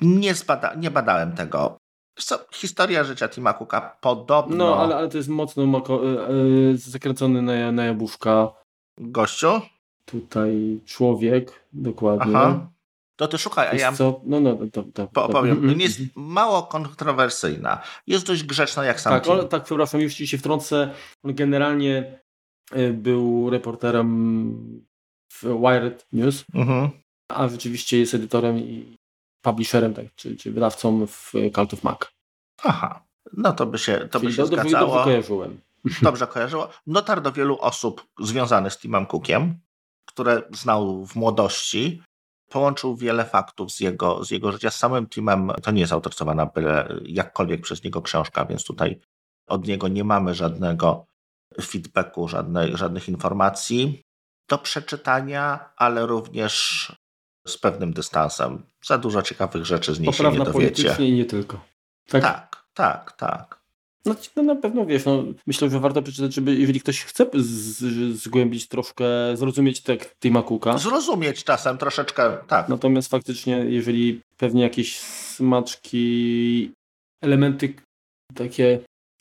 Nie, 0.00 0.34
zbada, 0.34 0.74
nie 0.74 0.90
badałem 0.90 1.32
tego. 1.32 1.76
Co, 2.18 2.38
historia 2.52 3.04
życia 3.04 3.28
Tima 3.28 3.52
Cooka 3.52 3.96
podobno... 4.00 4.56
No, 4.56 4.76
ale, 4.76 4.96
ale 4.96 5.08
to 5.08 5.16
jest 5.16 5.28
mocno 5.28 5.66
moko, 5.66 6.02
yy, 6.04 6.76
zakręcony 6.76 7.42
na, 7.42 7.72
na 7.72 7.84
jabłuszka. 7.84 8.52
Gościu? 8.98 9.60
Tutaj 10.04 10.80
człowiek, 10.86 11.64
dokładnie. 11.72 12.36
Aha. 12.36 12.70
To 13.16 13.28
ty 13.28 13.38
szukaj, 13.38 13.68
a 13.68 13.74
ja 13.74 13.92
co? 13.92 14.20
No, 14.24 14.40
no, 14.40 14.58
to, 14.72 15.08
to, 15.12 15.40
mm, 15.42 15.80
jest 15.80 16.00
mało 16.16 16.62
kontrowersyjna. 16.62 17.82
Jest 18.06 18.26
dość 18.26 18.42
grzeczna 18.42 18.84
jak 18.84 19.00
sam 19.00 19.12
Tak, 19.12 19.28
on, 19.28 19.48
tak, 19.48 19.64
przepraszam, 19.64 20.00
już 20.00 20.14
ci 20.14 20.26
się 20.28 20.38
wtrącę. 20.38 20.90
On 21.22 21.34
generalnie 21.34 22.19
był 22.92 23.50
reporterem 23.50 24.86
w 25.32 25.42
Wired 25.42 26.06
News, 26.12 26.44
mhm. 26.54 26.90
a 27.28 27.48
rzeczywiście 27.48 27.98
jest 27.98 28.14
edytorem 28.14 28.58
i 28.58 28.98
publisherem, 29.42 29.94
tak, 29.94 30.04
czy, 30.14 30.36
czy 30.36 30.52
wydawcą 30.52 31.06
w 31.06 31.32
Cult 31.54 31.74
of 31.74 31.84
Mac. 31.84 31.98
Aha, 32.62 33.04
no 33.32 33.52
to 33.52 33.66
by 33.66 33.78
się, 33.78 34.08
to 34.10 34.20
by 34.20 34.32
się 34.32 34.42
dobrze, 34.42 34.56
zgadzało. 34.56 34.94
Dobrze 34.94 35.04
kojarzyłem. 35.04 35.60
Dobrze 36.02 36.26
kojarzyło. 36.26 36.68
Dotarł 36.86 37.20
do 37.20 37.32
wielu 37.32 37.58
osób 37.60 38.06
związanych 38.20 38.72
z 38.72 38.78
Timem 38.78 39.06
Cookiem, 39.06 39.54
które 40.06 40.42
znał 40.50 41.06
w 41.06 41.16
młodości. 41.16 42.02
Połączył 42.48 42.96
wiele 42.96 43.24
faktów 43.24 43.72
z 43.72 43.80
jego, 43.80 44.24
z 44.24 44.30
jego 44.30 44.52
życia. 44.52 44.70
Z 44.70 44.76
samym 44.76 45.08
Timem 45.08 45.52
to 45.62 45.70
nie 45.70 45.80
jest 45.80 45.92
autoryzowana 45.92 46.46
byle 46.46 47.00
jakkolwiek 47.04 47.60
przez 47.60 47.84
niego 47.84 48.02
książka, 48.02 48.44
więc 48.44 48.64
tutaj 48.64 49.00
od 49.46 49.66
niego 49.66 49.88
nie 49.88 50.04
mamy 50.04 50.34
żadnego 50.34 51.06
feedbacku, 51.62 52.28
żadnej, 52.28 52.76
żadnych 52.76 53.08
informacji 53.08 54.02
do 54.48 54.58
przeczytania, 54.58 55.70
ale 55.76 56.06
również 56.06 56.86
z 57.46 57.58
pewnym 57.58 57.92
dystansem. 57.92 58.62
Za 58.84 58.98
dużo 58.98 59.22
ciekawych 59.22 59.64
rzeczy 59.66 59.94
z 59.94 60.00
niej 60.00 60.06
Poprawna 60.06 60.44
się 60.44 60.50
nie 60.50 60.52
dowiecie. 60.52 60.96
i 60.98 61.12
nie 61.12 61.24
tylko. 61.24 61.64
Tak, 62.08 62.22
tak, 62.22 62.66
tak. 62.74 63.12
tak. 63.12 63.60
No, 64.04 64.14
no 64.36 64.42
na 64.42 64.56
pewno 64.56 64.86
wiesz, 64.86 65.04
no, 65.04 65.24
myślę, 65.46 65.70
że 65.70 65.80
warto 65.80 66.02
przeczytać, 66.02 66.34
żeby 66.34 66.54
jeżeli 66.54 66.80
ktoś 66.80 67.04
chce 67.04 67.26
z, 67.34 67.78
zgłębić 68.22 68.68
troszkę, 68.68 69.04
zrozumieć 69.34 69.80
tekst 69.80 70.16
Tima 70.20 70.42
Cooka. 70.42 70.78
Zrozumieć 70.78 71.44
czasem 71.44 71.78
troszeczkę, 71.78 72.38
tak. 72.46 72.68
Natomiast 72.68 73.10
faktycznie, 73.10 73.56
jeżeli 73.56 74.20
pewnie 74.36 74.62
jakieś 74.62 74.98
smaczki, 75.00 76.72
elementy 77.22 77.74
takie 78.34 78.80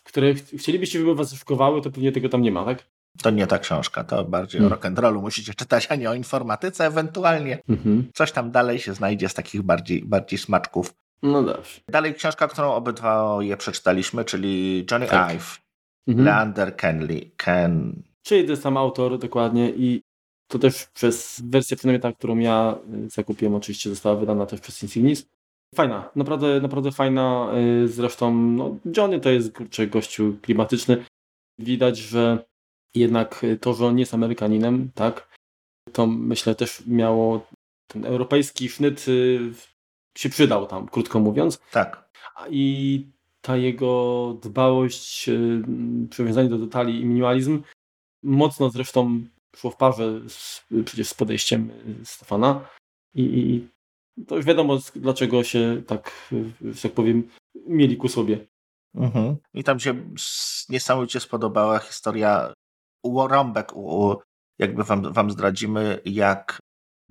które 0.10 0.34
chcielibyście, 0.34 1.00
żeby 1.00 1.16
was 1.16 1.34
szokowały, 1.34 1.82
to 1.82 1.92
pewnie 1.92 2.12
tego 2.12 2.30
tam 2.30 2.42
nie 2.42 2.52
ma, 2.52 2.66
tak? 2.66 2.86
To 3.22 3.30
nie 3.30 3.48
ta 3.48 3.60
książka, 3.60 4.04
to 4.04 4.26
bardziej 4.26 4.62
hmm. 4.62 4.74
o 4.74 4.76
rock'n'rollu 4.76 5.22
musicie 5.22 5.54
czytać, 5.54 5.88
a 5.90 5.96
nie 5.96 6.10
o 6.10 6.14
informatyce, 6.14 6.86
ewentualnie 6.86 7.60
mhm. 7.70 8.12
coś 8.14 8.32
tam 8.32 8.52
dalej 8.52 8.80
się 8.80 8.94
znajdzie 8.94 9.30
z 9.30 9.34
takich 9.34 9.62
bardziej, 9.62 10.06
bardziej 10.06 10.40
smaczków. 10.40 10.94
No 11.24 11.44
dobrze. 11.44 11.82
Dalej 11.90 12.14
książka, 12.14 12.48
którą 12.48 12.74
obydwa 12.74 13.38
je 13.40 13.58
przeczytaliśmy, 13.58 14.26
czyli 14.26 14.86
Johnny 14.92 15.08
tak. 15.08 15.36
Ive, 15.36 15.62
mhm. 16.08 16.26
Leander 16.26 16.76
Kenley. 16.76 17.32
Ken... 17.38 18.04
Czyli 18.24 18.48
ten 18.48 18.58
sam 18.58 18.78
autor 18.78 19.20
dokładnie 19.20 19.70
i 19.70 20.02
to 20.48 20.60
też 20.60 20.86
przez 20.86 21.42
wersję 21.46 22.00
ta, 22.00 22.14
którą 22.14 22.38
ja 22.38 22.76
y, 23.06 23.10
zakupiłem, 23.10 23.56
oczywiście 23.56 23.90
została 23.90 24.16
wydana 24.16 24.46
też 24.46 24.60
przez 24.62 24.84
Insignis. 24.84 25.26
Fajna, 25.76 26.10
naprawdę, 26.16 26.62
naprawdę 26.62 26.92
fajna. 26.92 27.52
Y, 27.84 27.88
zresztą 27.88 28.34
no, 28.34 28.78
Johnny 28.98 29.20
to 29.20 29.30
jest 29.30 29.54
kurczę, 29.54 29.88
gościu 29.88 30.38
klimatyczny. 30.42 31.06
Widać, 31.60 31.98
że 31.98 32.46
jednak 32.96 33.46
to, 33.62 33.74
że 33.74 33.86
on 33.86 33.96
nie 33.96 34.02
jest 34.02 34.14
Amerykaninem, 34.14 34.92
tak, 34.96 35.30
to 35.92 36.08
myślę 36.08 36.56
też 36.56 36.84
miało 36.88 37.48
ten 37.88 38.06
europejski 38.06 38.70
sznyt 38.70 39.08
y, 39.08 39.40
się 40.18 40.30
przydał 40.30 40.68
tam, 40.68 40.88
krótko 40.88 41.20
mówiąc. 41.20 41.60
Tak. 41.72 42.10
I 42.50 43.06
ta 43.42 43.58
jego 43.58 44.34
dbałość, 44.42 45.30
y, 45.30 45.64
przywiązanie 46.10 46.50
do 46.50 46.58
detali 46.58 47.02
i 47.02 47.06
minimalizm 47.06 47.64
mocno 48.24 48.70
zresztą 48.70 49.22
szło 49.56 49.72
w 49.72 49.76
parze 49.76 50.22
z, 50.30 50.66
przecież 50.86 51.08
z 51.08 51.14
podejściem 51.14 51.72
Stefana. 52.04 52.66
I, 53.16 53.22
i 53.22 53.68
to 54.28 54.36
już 54.36 54.46
wiadomo, 54.46 54.78
dlaczego 54.96 55.44
się 55.44 55.82
tak, 55.88 56.32
że 56.62 56.82
tak 56.82 56.92
powiem, 56.92 57.30
mieli 57.68 57.98
ku 57.98 58.08
sobie. 58.08 58.48
Mhm. 58.96 59.36
I 59.54 59.64
tam 59.64 59.80
się 59.80 59.94
niesamowicie 60.70 61.20
spodobała 61.20 61.80
historia 61.80 62.54
u 63.04 63.28
Rąbek, 63.28 63.72
jakby 64.60 64.84
wam, 64.84 65.14
wam 65.14 65.32
zdradzimy, 65.32 66.00
jak 66.06 66.60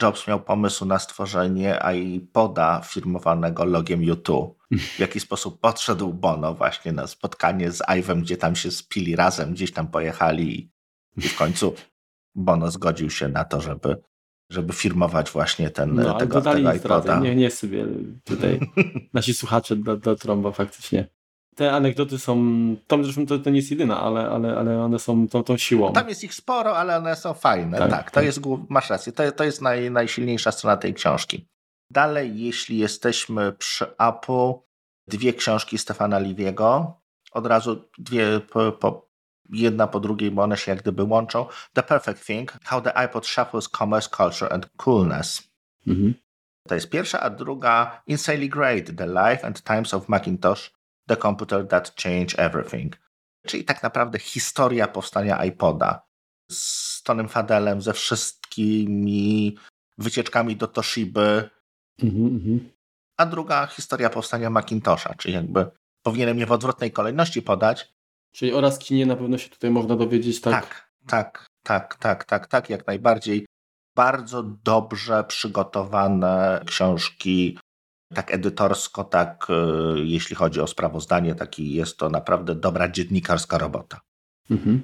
Jobs 0.02 0.26
miał 0.26 0.40
pomysł 0.40 0.84
na 0.84 0.98
stworzenie 0.98 1.78
iPoda 1.94 2.80
firmowanego 2.84 3.64
logiem 3.64 4.00
U2. 4.00 4.50
W 4.70 4.98
jaki 4.98 5.20
sposób 5.20 5.60
podszedł 5.60 6.12
Bono 6.12 6.54
właśnie 6.54 6.92
na 6.92 7.06
spotkanie 7.06 7.70
z 7.70 7.78
Ive'em, 7.78 8.20
gdzie 8.20 8.36
tam 8.36 8.56
się 8.56 8.70
spili 8.70 9.16
razem, 9.16 9.52
gdzieś 9.52 9.72
tam 9.72 9.88
pojechali 9.88 10.70
i 11.16 11.28
w 11.28 11.36
końcu 11.36 11.74
Bono 12.34 12.70
zgodził 12.70 13.10
się 13.10 13.28
na 13.28 13.44
to, 13.44 13.60
żeby, 13.60 14.02
żeby 14.50 14.72
firmować 14.72 15.30
właśnie 15.30 15.70
ten, 15.70 15.94
no, 15.94 16.18
tego, 16.18 16.42
tego 16.42 16.72
iPoda. 16.72 17.20
Nie, 17.20 17.36
nie 17.36 17.50
sobie 17.50 17.86
tutaj 18.24 18.60
nasi 19.14 19.34
słuchacze 19.34 19.76
do, 19.76 19.96
do 19.96 20.16
trąba 20.16 20.52
faktycznie. 20.52 21.08
Te 21.54 21.72
anegdoty 21.72 22.18
są, 22.18 22.36
tam 22.86 23.04
zresztą 23.04 23.26
to, 23.26 23.38
to 23.38 23.50
nie 23.50 23.56
jest 23.56 23.70
jedyna, 23.70 24.00
ale, 24.00 24.30
ale, 24.30 24.56
ale 24.56 24.80
one 24.80 24.98
są 24.98 25.28
tą, 25.28 25.42
tą 25.44 25.56
siłą. 25.56 25.92
Tam 25.92 26.08
jest 26.08 26.24
ich 26.24 26.34
sporo, 26.34 26.76
ale 26.76 26.96
one 26.96 27.16
są 27.16 27.34
fajne. 27.34 27.78
Tak, 27.78 27.90
tak 27.90 28.10
to 28.10 28.14
tak. 28.14 28.24
jest, 28.24 28.40
masz 28.68 28.90
rację, 28.90 29.12
to, 29.12 29.32
to 29.32 29.44
jest 29.44 29.62
naj, 29.62 29.90
najsilniejsza 29.90 30.52
strona 30.52 30.76
tej 30.76 30.94
książki. 30.94 31.48
Dalej, 31.90 32.40
jeśli 32.40 32.78
jesteśmy 32.78 33.52
przy 33.52 33.96
Apple, 33.96 34.52
dwie 35.08 35.32
książki 35.32 35.78
Stefana 35.78 36.18
Liviego, 36.18 37.00
od 37.32 37.46
razu 37.46 37.84
dwie 37.98 38.40
po, 38.40 38.72
po, 38.72 39.07
jedna 39.48 39.86
po 39.86 40.00
drugiej, 40.00 40.30
bo 40.30 40.42
one 40.42 40.56
się 40.56 40.72
jak 40.72 40.82
gdyby 40.82 41.02
łączą. 41.02 41.46
The 41.72 41.82
Perfect 41.82 42.26
Thing, 42.26 42.52
How 42.64 42.80
the 42.80 42.96
iPod 42.96 43.26
Shuffles 43.26 43.68
Commerce, 43.68 44.08
Culture 44.16 44.52
and 44.52 44.70
Coolness. 44.76 45.48
Mhm. 45.86 46.14
To 46.68 46.74
jest 46.74 46.90
pierwsza, 46.90 47.20
a 47.20 47.30
druga 47.30 48.02
Insanely 48.06 48.48
Great, 48.48 48.96
The 48.96 49.06
Life 49.06 49.46
and 49.46 49.62
Times 49.62 49.94
of 49.94 50.08
Macintosh, 50.08 50.70
The 51.08 51.16
Computer 51.16 51.68
That 51.68 51.94
Changed 52.02 52.38
Everything. 52.38 52.96
Czyli 53.46 53.64
tak 53.64 53.82
naprawdę 53.82 54.18
historia 54.18 54.88
powstania 54.88 55.44
iPoda 55.44 56.02
z 56.50 57.02
Tonym 57.02 57.28
Fadelem, 57.28 57.82
ze 57.82 57.92
wszystkimi 57.92 59.58
wycieczkami 59.98 60.56
do 60.56 60.66
Toshiby. 60.66 61.50
Mhm, 62.02 62.26
mhm. 62.26 62.70
A 63.16 63.26
druga 63.26 63.66
historia 63.66 64.10
powstania 64.10 64.50
Macintosha, 64.50 65.14
czyli 65.14 65.34
jakby 65.34 65.70
powinienem 66.02 66.38
je 66.38 66.46
w 66.46 66.52
odwrotnej 66.52 66.92
kolejności 66.92 67.42
podać, 67.42 67.94
Czyli 68.32 68.52
oraz 68.52 68.78
kinie 68.78 69.06
na 69.06 69.16
pewno 69.16 69.38
się 69.38 69.50
tutaj 69.50 69.70
można 69.70 69.96
dowiedzieć, 69.96 70.40
tak? 70.40 70.54
Tak, 70.54 70.88
tak, 71.06 71.46
tak, 71.62 71.94
tak, 71.94 72.24
tak, 72.24 72.46
tak, 72.46 72.70
jak 72.70 72.86
najbardziej. 72.86 73.46
Bardzo 73.96 74.42
dobrze 74.42 75.24
przygotowane 75.24 76.62
książki, 76.66 77.58
tak 78.14 78.34
edytorsko, 78.34 79.04
tak 79.04 79.46
e, 79.50 79.54
jeśli 79.98 80.36
chodzi 80.36 80.60
o 80.60 80.66
sprawozdanie, 80.66 81.34
taki 81.34 81.72
jest 81.72 81.96
to 81.96 82.10
naprawdę 82.10 82.54
dobra 82.54 82.88
dziennikarska 82.88 83.58
robota. 83.58 84.00
Mhm. 84.50 84.82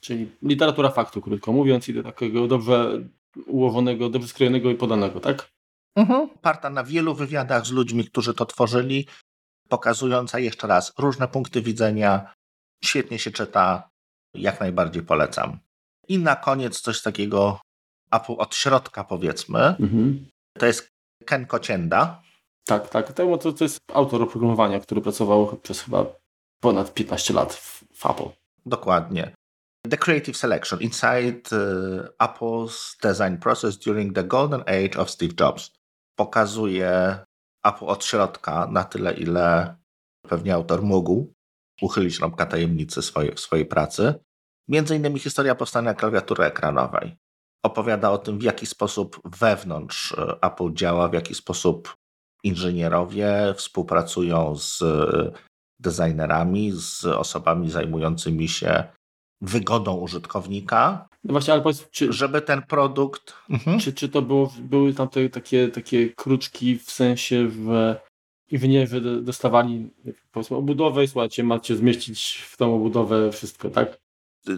Czyli 0.00 0.30
literatura 0.42 0.90
faktu, 0.90 1.20
krótko 1.20 1.52
mówiąc, 1.52 1.88
i 1.88 1.94
do 1.94 2.02
takiego 2.02 2.46
dobrze 2.46 3.00
ułożonego, 3.46 4.08
dobrze 4.08 4.28
skrojonego 4.28 4.70
i 4.70 4.74
podanego, 4.74 5.20
tak? 5.20 5.48
Mhm. 5.96 6.28
Parta 6.40 6.70
na 6.70 6.84
wielu 6.84 7.14
wywiadach 7.14 7.66
z 7.66 7.70
ludźmi, 7.70 8.04
którzy 8.04 8.34
to 8.34 8.46
tworzyli, 8.46 9.06
pokazująca 9.68 10.38
jeszcze 10.38 10.66
raz 10.66 10.92
różne 10.98 11.28
punkty 11.28 11.62
widzenia, 11.62 12.34
Świetnie 12.84 13.18
się 13.18 13.30
czyta, 13.30 13.90
jak 14.34 14.60
najbardziej 14.60 15.02
polecam. 15.02 15.58
I 16.08 16.18
na 16.18 16.36
koniec 16.36 16.80
coś 16.80 17.02
takiego 17.02 17.60
Apple 18.10 18.34
od 18.38 18.54
środka 18.54 19.04
powiedzmy. 19.04 19.58
Mhm. 19.58 20.26
To 20.58 20.66
jest 20.66 20.88
Ken 21.24 21.46
Kocienda. 21.46 22.22
Tak, 22.66 22.88
tak. 22.88 23.12
To, 23.12 23.38
to 23.38 23.64
jest 23.64 23.78
autor 23.92 24.22
oprogramowania, 24.22 24.80
który 24.80 25.00
pracował 25.00 25.56
przez 25.56 25.80
chyba 25.80 26.06
ponad 26.60 26.94
15 26.94 27.34
lat 27.34 27.54
w, 27.54 27.84
w 27.94 28.06
Apple. 28.06 28.28
Dokładnie. 28.66 29.32
The 29.90 29.96
Creative 29.96 30.36
Selection 30.36 30.80
Inside 30.80 31.40
uh, 31.52 32.08
Apple's 32.18 32.96
Design 33.02 33.36
Process 33.36 33.78
During 33.78 34.14
the 34.14 34.24
Golden 34.24 34.60
Age 34.60 34.98
of 34.98 35.10
Steve 35.10 35.34
Jobs. 35.40 35.72
Pokazuje 36.18 37.18
Apple 37.62 37.86
od 37.86 38.04
środka 38.04 38.66
na 38.66 38.84
tyle, 38.84 39.14
ile 39.14 39.76
pewnie 40.28 40.54
autor 40.54 40.82
mógł 40.82 41.32
uchylić 41.82 42.18
rąbka 42.18 42.46
tajemnicy 42.46 43.02
swojej, 43.02 43.34
w 43.34 43.40
swojej 43.40 43.66
pracy. 43.66 44.14
Między 44.68 44.96
innymi 44.96 45.18
historia 45.18 45.54
powstania 45.54 45.94
klawiatury 45.94 46.44
ekranowej. 46.44 47.16
Opowiada 47.62 48.10
o 48.10 48.18
tym, 48.18 48.38
w 48.38 48.42
jaki 48.42 48.66
sposób 48.66 49.20
wewnątrz 49.24 50.12
e, 50.12 50.38
Apple 50.42 50.72
działa, 50.72 51.08
w 51.08 51.14
jaki 51.14 51.34
sposób 51.34 51.96
inżynierowie 52.44 53.54
współpracują 53.56 54.56
z 54.56 54.82
e, 54.82 55.32
designerami, 55.80 56.72
z 56.72 57.04
osobami 57.04 57.70
zajmującymi 57.70 58.48
się 58.48 58.84
wygodą 59.40 59.96
użytkownika. 59.96 61.08
No 61.24 61.32
właśnie, 61.32 61.54
ale 61.54 61.62
powiedz, 61.62 61.90
czy, 61.90 62.12
żeby 62.12 62.42
ten 62.42 62.62
produkt. 62.62 63.34
Mhm. 63.50 63.78
Czy, 63.78 63.92
czy 63.92 64.08
to 64.08 64.22
było, 64.22 64.52
były 64.58 64.94
tam 64.94 65.08
te, 65.08 65.28
takie, 65.28 65.68
takie 65.68 66.10
kruczki 66.10 66.78
w 66.78 66.90
sensie, 66.90 67.50
że 67.50 68.00
i 68.50 68.58
w 68.58 68.68
niej 68.68 68.88
dostawali 69.22 69.90
powiedzmy 70.32 70.56
obudowę 70.56 71.04
i 71.04 71.08
słuchajcie, 71.08 71.44
macie 71.44 71.76
zmieścić 71.76 72.44
w 72.50 72.56
tą 72.56 72.74
obudowę 72.74 73.32
wszystko, 73.32 73.70
tak? 73.70 73.98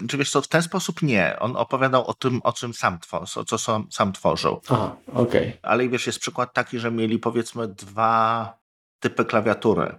Czy 0.09 0.17
wiesz 0.17 0.31
co, 0.31 0.41
w 0.41 0.47
ten 0.47 0.61
sposób 0.61 1.01
nie. 1.01 1.39
On 1.39 1.55
opowiadał 1.55 2.07
o 2.07 2.13
tym, 2.13 2.39
o 2.43 2.53
czym 2.53 2.73
sam, 2.73 2.99
tworzył, 2.99 3.43
co 3.43 3.57
sam, 3.57 3.87
sam 3.91 4.13
tworzył. 4.13 4.61
Aha, 4.69 4.95
okej. 5.07 5.47
Okay. 5.47 5.57
Ale 5.61 5.89
wiesz, 5.89 6.07
jest 6.07 6.19
przykład 6.19 6.53
taki, 6.53 6.79
że 6.79 6.91
mieli 6.91 7.19
powiedzmy 7.19 7.67
dwa 7.67 8.57
typy 8.99 9.25
klawiatury. 9.25 9.95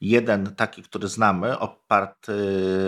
Jeden 0.00 0.54
taki, 0.54 0.82
który 0.82 1.08
znamy, 1.08 1.58
oparty 1.58 2.34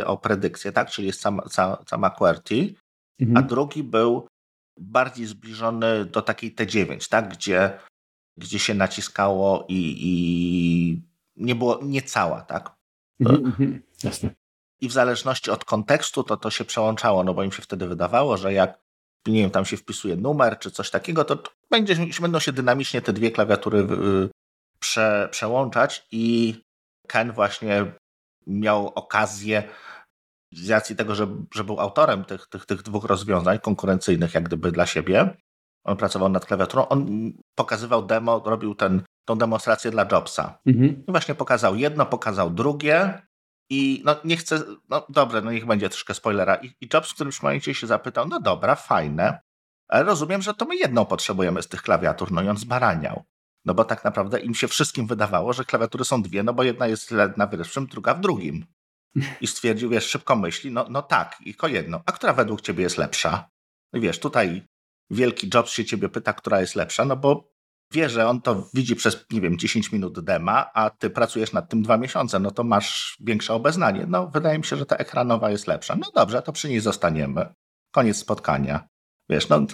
o 0.07 0.17
predykcję, 0.17 0.73
tak? 0.73 0.91
czyli 0.91 1.07
jest 1.07 1.21
sama, 1.21 1.43
sama 1.87 2.11
QWERTY, 2.11 2.75
mhm. 3.21 3.37
a 3.37 3.43
drugi 3.43 3.83
był 3.83 4.29
bardziej 4.79 5.27
zbliżony 5.27 6.05
do 6.05 6.23
takiej 6.23 6.55
T9, 6.55 7.09
tak? 7.11 7.29
gdzie 7.29 7.79
gdzie 8.37 8.59
się 8.59 8.75
naciskało 8.75 9.65
i, 9.69 9.97
i 10.01 11.03
nie 11.37 11.55
było 11.55 11.81
niecała, 11.83 12.41
tak? 12.41 12.77
Mhm, 13.21 13.47
mhm, 13.47 13.83
jasne. 14.05 14.31
I 14.81 14.89
w 14.89 14.93
zależności 14.93 15.51
od 15.51 15.65
kontekstu 15.65 16.23
to 16.23 16.37
to 16.37 16.51
się 16.51 16.65
przełączało, 16.65 17.25
no 17.25 17.35
bo 17.35 17.43
im 17.43 17.53
się 17.53 17.63
wtedy 17.63 17.89
wydawało, 17.89 18.37
że 18.37 18.53
jak 18.53 18.87
nie 19.27 19.41
wiem, 19.41 19.51
tam 19.51 19.65
się 19.65 19.77
wpisuje 19.77 20.17
numer 20.17 20.59
czy 20.59 20.71
coś 20.71 20.91
takiego, 20.91 21.25
to 21.25 21.43
będzie, 21.71 21.97
będą 22.21 22.39
się 22.39 22.53
dynamicznie 22.53 23.03
te 23.03 23.13
dwie 23.13 23.31
klawiatury 23.31 23.79
y, 23.79 24.29
prze, 24.79 25.29
przełączać 25.33 26.07
i 26.11 26.55
Ken 27.07 27.33
właśnie 27.33 27.93
miał 28.47 28.87
okazję 28.87 29.69
z 30.53 30.71
racji 30.71 30.97
tego, 30.97 31.15
że, 31.15 31.29
że 31.55 31.65
był 31.65 31.81
autorem 31.81 32.25
tych, 32.25 32.47
tych, 32.47 32.67
tych 32.67 32.83
dwóch 32.83 33.05
rozwiązań 33.05 33.59
konkurencyjnych 33.59 34.35
jak 34.35 34.45
gdyby 34.45 34.73
dla 34.73 34.87
siebie, 34.87 35.37
on 35.87 35.97
pracował 35.97 36.29
nad 36.29 36.47
klawiaturą, 36.47 36.89
on 36.89 37.33
pokazywał 37.55 38.07
demo, 38.07 38.43
robił 38.45 38.75
ten, 38.75 39.03
tą 39.25 39.39
demonstrację 39.39 39.91
dla 39.91 40.07
Jobsa. 40.13 40.59
Mhm. 40.67 41.05
I 41.09 41.11
właśnie 41.11 41.35
pokazał 41.35 41.77
jedno, 41.77 42.07
pokazał 42.07 42.51
drugie 42.51 43.23
i 43.71 44.03
no 44.05 44.17
nie 44.25 44.37
chcę, 44.37 44.63
no 44.89 45.07
dobrze, 45.09 45.43
no 45.43 45.53
niech 45.53 45.67
będzie 45.67 45.89
troszkę 45.89 46.15
spoilera. 46.15 46.55
I, 46.55 46.67
i 46.81 46.89
Jobs 46.95 47.11
w 47.11 47.15
którymś 47.15 47.43
momencie 47.43 47.75
się 47.75 47.87
zapytał, 47.87 48.29
no 48.29 48.41
dobra, 48.41 48.75
fajne, 48.75 49.41
ale 49.89 50.05
rozumiem, 50.05 50.43
że 50.43 50.55
to 50.55 50.65
my 50.65 50.77
jedną 50.77 51.05
potrzebujemy 51.05 51.63
z 51.63 51.69
tych 51.69 51.83
klawiatur, 51.83 52.33
no 52.33 52.43
i 52.43 52.49
on 52.49 52.57
zbaraniał. 52.57 53.25
No 53.65 53.75
bo 53.75 53.85
tak 53.85 54.05
naprawdę 54.05 54.41
im 54.41 54.55
się 54.55 54.69
wszystkim 54.69 55.07
wydawało, 55.07 55.53
że 55.53 55.65
klawiatury 55.65 56.05
są 56.05 56.23
dwie, 56.23 56.43
no 56.43 56.55
bo 56.55 56.63
jedna 56.63 56.87
jest 56.87 57.15
na 57.37 57.47
pierwszym, 57.47 57.87
druga 57.87 58.15
w 58.15 58.21
drugim. 58.21 58.67
I 59.41 59.47
stwierdził, 59.47 59.91
wiesz, 59.91 60.07
szybko 60.07 60.37
myśli, 60.37 60.73
no, 60.73 60.87
no 60.91 61.03
tak, 61.03 61.37
tylko 61.45 61.69
jedno. 61.69 62.03
A 62.07 62.13
która 62.13 62.33
według 62.33 62.61
ciebie 62.61 62.83
jest 62.83 62.99
lepsza? 62.99 63.49
I 63.95 64.01
wiesz, 64.01 64.21
tutaj 64.21 64.63
wielki 65.11 65.51
Jobs 65.55 65.73
się 65.73 65.85
ciebie 65.85 66.09
pyta, 66.09 66.33
która 66.33 66.61
jest 66.61 66.75
lepsza, 66.75 67.05
no 67.05 67.17
bo 67.17 67.57
wie, 67.93 68.09
że 68.09 68.29
on 68.29 68.41
to 68.41 68.69
widzi 68.75 68.97
przez, 68.97 69.27
nie 69.31 69.41
wiem, 69.41 69.59
10 69.59 69.93
minut 69.93 70.21
dema, 70.25 70.71
a 70.75 70.91
ty 70.91 71.11
pracujesz 71.11 71.53
nad 71.53 71.69
tym 71.69 71.83
dwa 71.83 71.97
miesiące, 71.97 72.39
no 72.39 72.51
to 72.51 72.65
masz 72.65 73.17
większe 73.21 73.55
obeznanie. 73.55 74.07
No, 74.09 74.27
wydaje 74.27 74.59
mi 74.59 74.65
się, 74.65 74.77
że 74.77 74.87
ta 74.87 74.97
ekranowa 74.97 75.51
jest 75.51 75.67
lepsza. 75.67 75.97
No 75.97 76.07
dobrze, 76.15 76.43
to 76.43 76.53
przy 76.53 76.69
niej 76.69 76.81
zostaniemy. 76.81 77.55
Koniec 77.91 78.17
spotkania. 78.17 78.89
Wiesz, 79.29 79.49
no... 79.49 79.67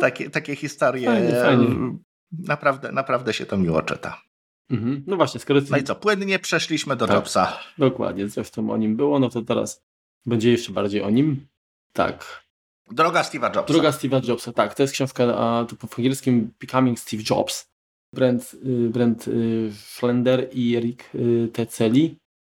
takie, 0.00 0.30
takie 0.30 0.56
historie... 0.56 1.06
Fajnie, 1.06 1.30
fajnie. 1.30 1.98
Naprawdę, 2.32 2.92
naprawdę 2.92 3.32
się 3.32 3.46
to 3.46 3.56
miło 3.56 3.82
czyta. 3.82 4.22
Mhm. 4.70 5.04
No 5.06 5.16
właśnie, 5.16 5.40
skoro... 5.40 5.60
No 5.70 5.76
i 5.76 5.82
co, 5.82 5.94
płynnie 5.94 6.38
przeszliśmy 6.38 6.96
do 6.96 7.06
tak, 7.06 7.16
Jobsa. 7.16 7.58
Dokładnie, 7.78 8.28
zresztą 8.28 8.70
o 8.70 8.76
nim 8.76 8.96
było, 8.96 9.18
no 9.18 9.28
to 9.28 9.42
teraz 9.42 9.84
będzie 10.26 10.50
jeszcze 10.50 10.72
bardziej 10.72 11.02
o 11.02 11.10
nim. 11.10 11.46
Tak. 11.92 12.45
Droga 12.90 13.22
Steve'a 13.22 13.54
Jobsa. 13.54 13.72
Droga 13.72 13.90
Steve'a 13.90 14.28
Jobsa, 14.28 14.52
tak. 14.52 14.74
To 14.74 14.82
jest 14.82 14.94
książka 14.94 15.24
a, 15.38 15.64
tu 15.64 15.76
po 15.76 15.88
angielskim 15.98 16.50
Becoming 16.60 16.98
Steve 16.98 17.22
Jobs. 17.30 17.66
Brent, 18.14 18.54
y, 18.54 18.88
Brent 18.90 19.28
y, 19.28 19.72
Schlender 19.72 20.48
i 20.52 20.76
Erik 20.76 21.10
y, 21.14 21.48
Teceli. 21.52 22.16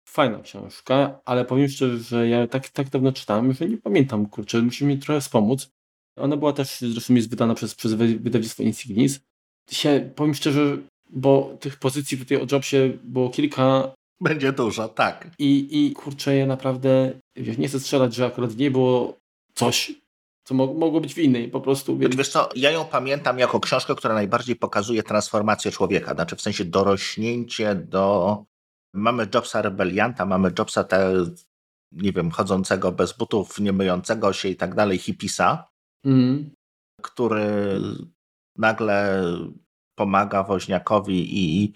Fajna 0.08 0.38
książka, 0.38 1.20
ale 1.24 1.44
powiem 1.44 1.68
szczerze, 1.68 1.98
że 1.98 2.28
ja 2.28 2.46
tak, 2.46 2.68
tak 2.68 2.88
dawno 2.88 3.12
czytałem, 3.12 3.52
że 3.52 3.68
nie 3.68 3.76
pamiętam, 3.76 4.26
kurczę, 4.26 4.62
musimy 4.62 4.94
mi 4.94 4.98
trochę 4.98 5.20
wspomóc. 5.20 5.70
Ona 6.16 6.36
była 6.36 6.52
też, 6.52 6.80
zresztą 6.80 7.14
jest 7.14 7.30
wydana 7.30 7.54
przez, 7.54 7.74
przez 7.74 7.94
wydawnictwo 7.94 8.62
Insignis. 8.62 9.20
Się, 9.70 10.10
powiem 10.14 10.34
szczerze, 10.34 10.78
bo 11.10 11.56
tych 11.60 11.76
pozycji 11.76 12.18
tutaj 12.18 12.38
o 12.38 12.46
Jobsie 12.52 12.98
było 13.04 13.30
kilka. 13.30 13.92
Będzie 14.20 14.52
dużo, 14.52 14.88
tak. 14.88 15.30
I, 15.38 15.68
i 15.70 15.92
kurczę, 15.92 16.36
ja 16.36 16.46
naprawdę, 16.46 17.12
wiesz, 17.36 17.58
nie 17.58 17.68
chcę 17.68 17.80
strzelać, 17.80 18.14
że 18.14 18.26
akurat 18.26 18.56
nie 18.56 18.70
było 18.70 19.18
coś, 19.54 19.92
co 20.48 20.54
mo 20.54 20.74
mogło 20.74 21.00
być 21.00 21.14
w 21.14 21.18
innej 21.18 21.48
po 21.48 21.60
prostu. 21.60 21.98
Więc... 21.98 22.16
Wiesz 22.16 22.28
co, 22.28 22.48
ja 22.56 22.70
ją 22.70 22.84
pamiętam 22.84 23.38
jako 23.38 23.60
książkę, 23.60 23.94
która 23.94 24.14
najbardziej 24.14 24.56
pokazuje 24.56 25.02
transformację 25.02 25.70
człowieka, 25.70 26.14
znaczy 26.14 26.36
w 26.36 26.40
sensie 26.40 26.64
dorośnięcie 26.64 27.74
do... 27.74 28.44
Mamy 28.94 29.28
Jobsa 29.34 29.62
rebelianta, 29.62 30.26
mamy 30.26 30.52
Jobsa 30.58 30.84
te, 30.84 31.12
nie 31.92 32.12
wiem, 32.12 32.30
chodzącego 32.30 32.92
bez 32.92 33.12
butów, 33.12 33.60
nie 33.60 33.72
myjącego 33.72 34.32
się 34.32 34.48
i 34.48 34.56
tak 34.56 34.74
dalej, 34.74 34.98
hipisa, 34.98 35.68
mm. 36.04 36.50
który 37.02 37.80
nagle 38.56 39.24
pomaga 39.98 40.42
woźniakowi 40.42 41.38
i 41.38 41.72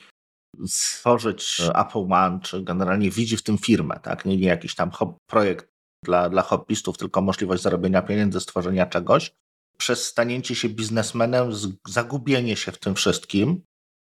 stworzyć 0.66 1.62
Apple 1.74 2.12
One, 2.12 2.40
czy 2.40 2.62
generalnie 2.62 3.11
widzi 3.11 3.37
w 3.37 3.42
tym 3.42 3.58
firmę, 3.58 4.00
tak? 4.02 4.24
Nie, 4.24 4.37
nie 4.37 4.48
jakiś 4.48 4.74
tam 4.74 4.90
projekt 5.26 5.71
dla, 6.05 6.29
dla 6.29 6.43
hobbystów, 6.43 6.99
tylko 6.99 7.21
możliwość 7.21 7.62
zarobienia 7.62 8.03
pieniędzy, 8.03 8.41
stworzenia 8.41 8.87
czegoś. 8.87 9.35
Przez 9.77 10.05
stanięcie 10.05 10.55
się 10.55 10.69
biznesmenem, 10.69 11.51
zagubienie 11.88 12.57
się 12.57 12.73
w 12.73 12.79
tym 12.79 12.95
wszystkim, 12.95 13.62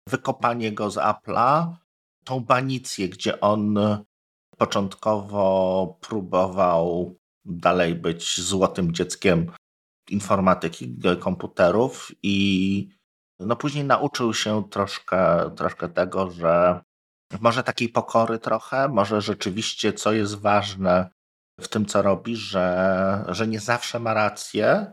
wykopanie 0.09 0.73
go 0.73 0.91
z 0.91 0.97
Apple'a, 0.97 1.75
tą 2.25 2.41
banicję, 2.41 3.09
gdzie 3.09 3.41
on 3.41 3.79
początkowo 4.59 5.99
próbował 6.01 7.17
dalej 7.45 7.95
być 7.95 8.41
złotym 8.41 8.95
dzieckiem 8.95 9.53
informatyki, 10.11 10.97
komputerów 11.21 12.13
i 12.23 12.89
no 13.41 13.57
później 13.57 13.85
nauczył 13.85 14.35
się 14.35 14.69
troszkę, 14.71 15.51
troszkę 15.57 15.89
tego, 15.89 16.31
że 16.31 16.81
może 17.41 17.63
takiej 17.63 17.89
pokory 17.89 18.39
trochę, 18.39 18.89
może 18.89 19.21
rzeczywiście 19.21 19.93
co 19.93 20.13
jest 20.13 20.35
ważne 20.35 21.11
w 21.61 21.68
tym, 21.68 21.87
co 21.87 22.03
robi, 22.03 22.37
że, 22.37 23.25
że 23.29 23.49
nie 23.49 23.61
zawsze 23.61 24.01
ma 24.01 24.14
rację, 24.14 24.92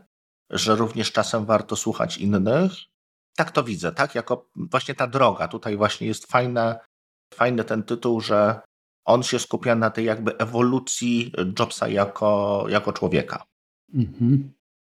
że 0.50 0.76
również 0.76 1.12
czasem 1.12 1.44
warto 1.44 1.76
słuchać 1.76 2.18
innych. 2.18 2.72
Tak 3.36 3.50
to 3.50 3.64
widzę, 3.64 3.92
tak? 3.92 4.14
Jako 4.14 4.50
właśnie 4.56 4.94
ta 4.94 5.06
droga. 5.06 5.48
Tutaj 5.48 5.76
właśnie 5.76 6.06
jest 6.06 6.26
fajne, 6.26 6.80
fajny 7.34 7.64
ten 7.64 7.82
tytuł, 7.82 8.20
że 8.20 8.60
on 9.04 9.22
się 9.22 9.38
skupia 9.38 9.74
na 9.74 9.90
tej 9.90 10.04
jakby 10.04 10.38
ewolucji 10.38 11.32
Jobsa 11.58 11.88
jako, 11.88 12.64
jako 12.68 12.92
człowieka. 12.92 13.44
Mhm. 13.94 14.52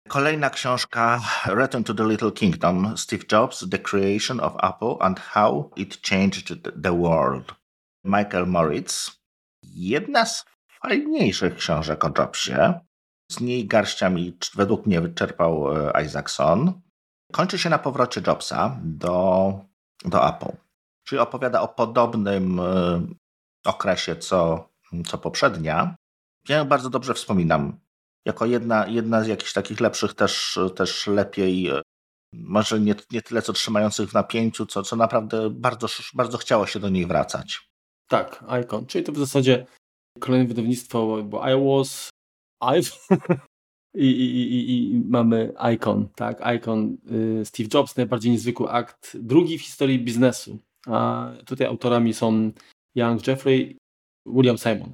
Kolejna 0.08 0.50
książka 0.50 1.22
Return 1.46 1.84
to 1.84 1.94
the 1.94 2.10
Little 2.10 2.32
Kingdom 2.32 2.98
Steve 2.98 3.24
Jobs 3.32 3.70
The 3.70 3.80
Creation 3.80 4.40
of 4.40 4.54
Apple 4.58 4.96
and 5.00 5.20
How 5.20 5.72
It 5.76 6.02
Changed 6.10 6.82
the 6.84 6.98
World 6.98 7.56
Michael 8.04 8.48
Moritz. 8.48 9.22
Jedna 9.64 10.26
z 10.26 10.46
fajniejszych 10.84 11.56
książek 11.56 12.06
o 12.06 12.12
Jobsie. 12.18 12.80
Z 13.32 13.40
niej 13.40 13.68
garściami 13.68 14.38
według 14.56 14.86
mnie 14.86 15.02
wyczerpał 15.02 15.78
e, 15.78 16.04
Isaacson. 16.06 16.82
Kończy 17.32 17.60
się 17.60 17.70
na 17.70 17.80
powrocie 17.80 18.22
Jobsa 18.28 18.80
do, 18.84 19.54
do 20.06 20.30
Apple. 20.30 20.58
Czyli 21.04 21.20
opowiada 21.20 21.62
o 21.62 21.68
podobnym 21.68 22.60
e, 22.60 23.02
okresie 23.66 24.16
co, 24.16 24.70
co 25.08 25.18
poprzednia. 25.18 25.96
Ja 26.50 26.58
ją 26.58 26.66
bardzo 26.66 26.90
dobrze 26.90 27.14
wspominam 27.14 27.80
jako 28.26 28.46
jedna, 28.46 28.88
jedna 28.88 29.24
z 29.24 29.28
jakichś 29.28 29.54
takich 29.54 29.80
lepszych, 29.80 30.14
też, 30.14 30.60
też 30.76 31.08
lepiej, 31.08 31.68
e, 31.68 31.82
może 32.34 32.80
nie, 32.80 32.96
nie 33.12 33.22
tyle 33.22 33.42
co 33.42 33.54
trzymających 33.54 34.10
w 34.10 34.14
napięciu, 34.14 34.66
co, 34.66 34.84
co 34.84 34.96
naprawdę 34.96 35.50
bardzo, 35.50 35.88
bardzo 36.14 36.38
chciało 36.38 36.68
się 36.68 36.80
do 36.80 36.90
niej 36.90 37.06
wracać. 37.06 37.70
Tak, 38.08 38.44
Icon, 38.64 38.86
czyli 38.86 39.04
to 39.04 39.12
w 39.12 39.18
zasadzie 39.18 39.66
kolejne 40.20 40.48
wydawnictwo, 40.48 41.24
bo 41.24 41.50
I 41.50 41.56
was, 41.66 42.10
I, 43.96 44.06
i, 44.06 44.42
i, 44.42 44.72
i, 44.72 45.02
mamy 45.06 45.54
Icon, 45.76 46.08
tak, 46.16 46.42
Icon 46.58 46.98
y, 47.42 47.46
Steve 47.46 47.70
Jobs, 47.74 47.96
najbardziej 47.96 48.32
niezwykły 48.32 48.70
akt, 48.70 49.18
drugi 49.18 49.58
w 49.58 49.62
historii 49.62 50.00
biznesu. 50.00 50.60
A 50.88 51.32
tutaj 51.46 51.68
autorami 51.68 52.14
są 52.14 52.52
Young 52.96 53.28
Jeffrey, 53.28 53.78
William 54.26 54.58
Simon. 54.58 54.94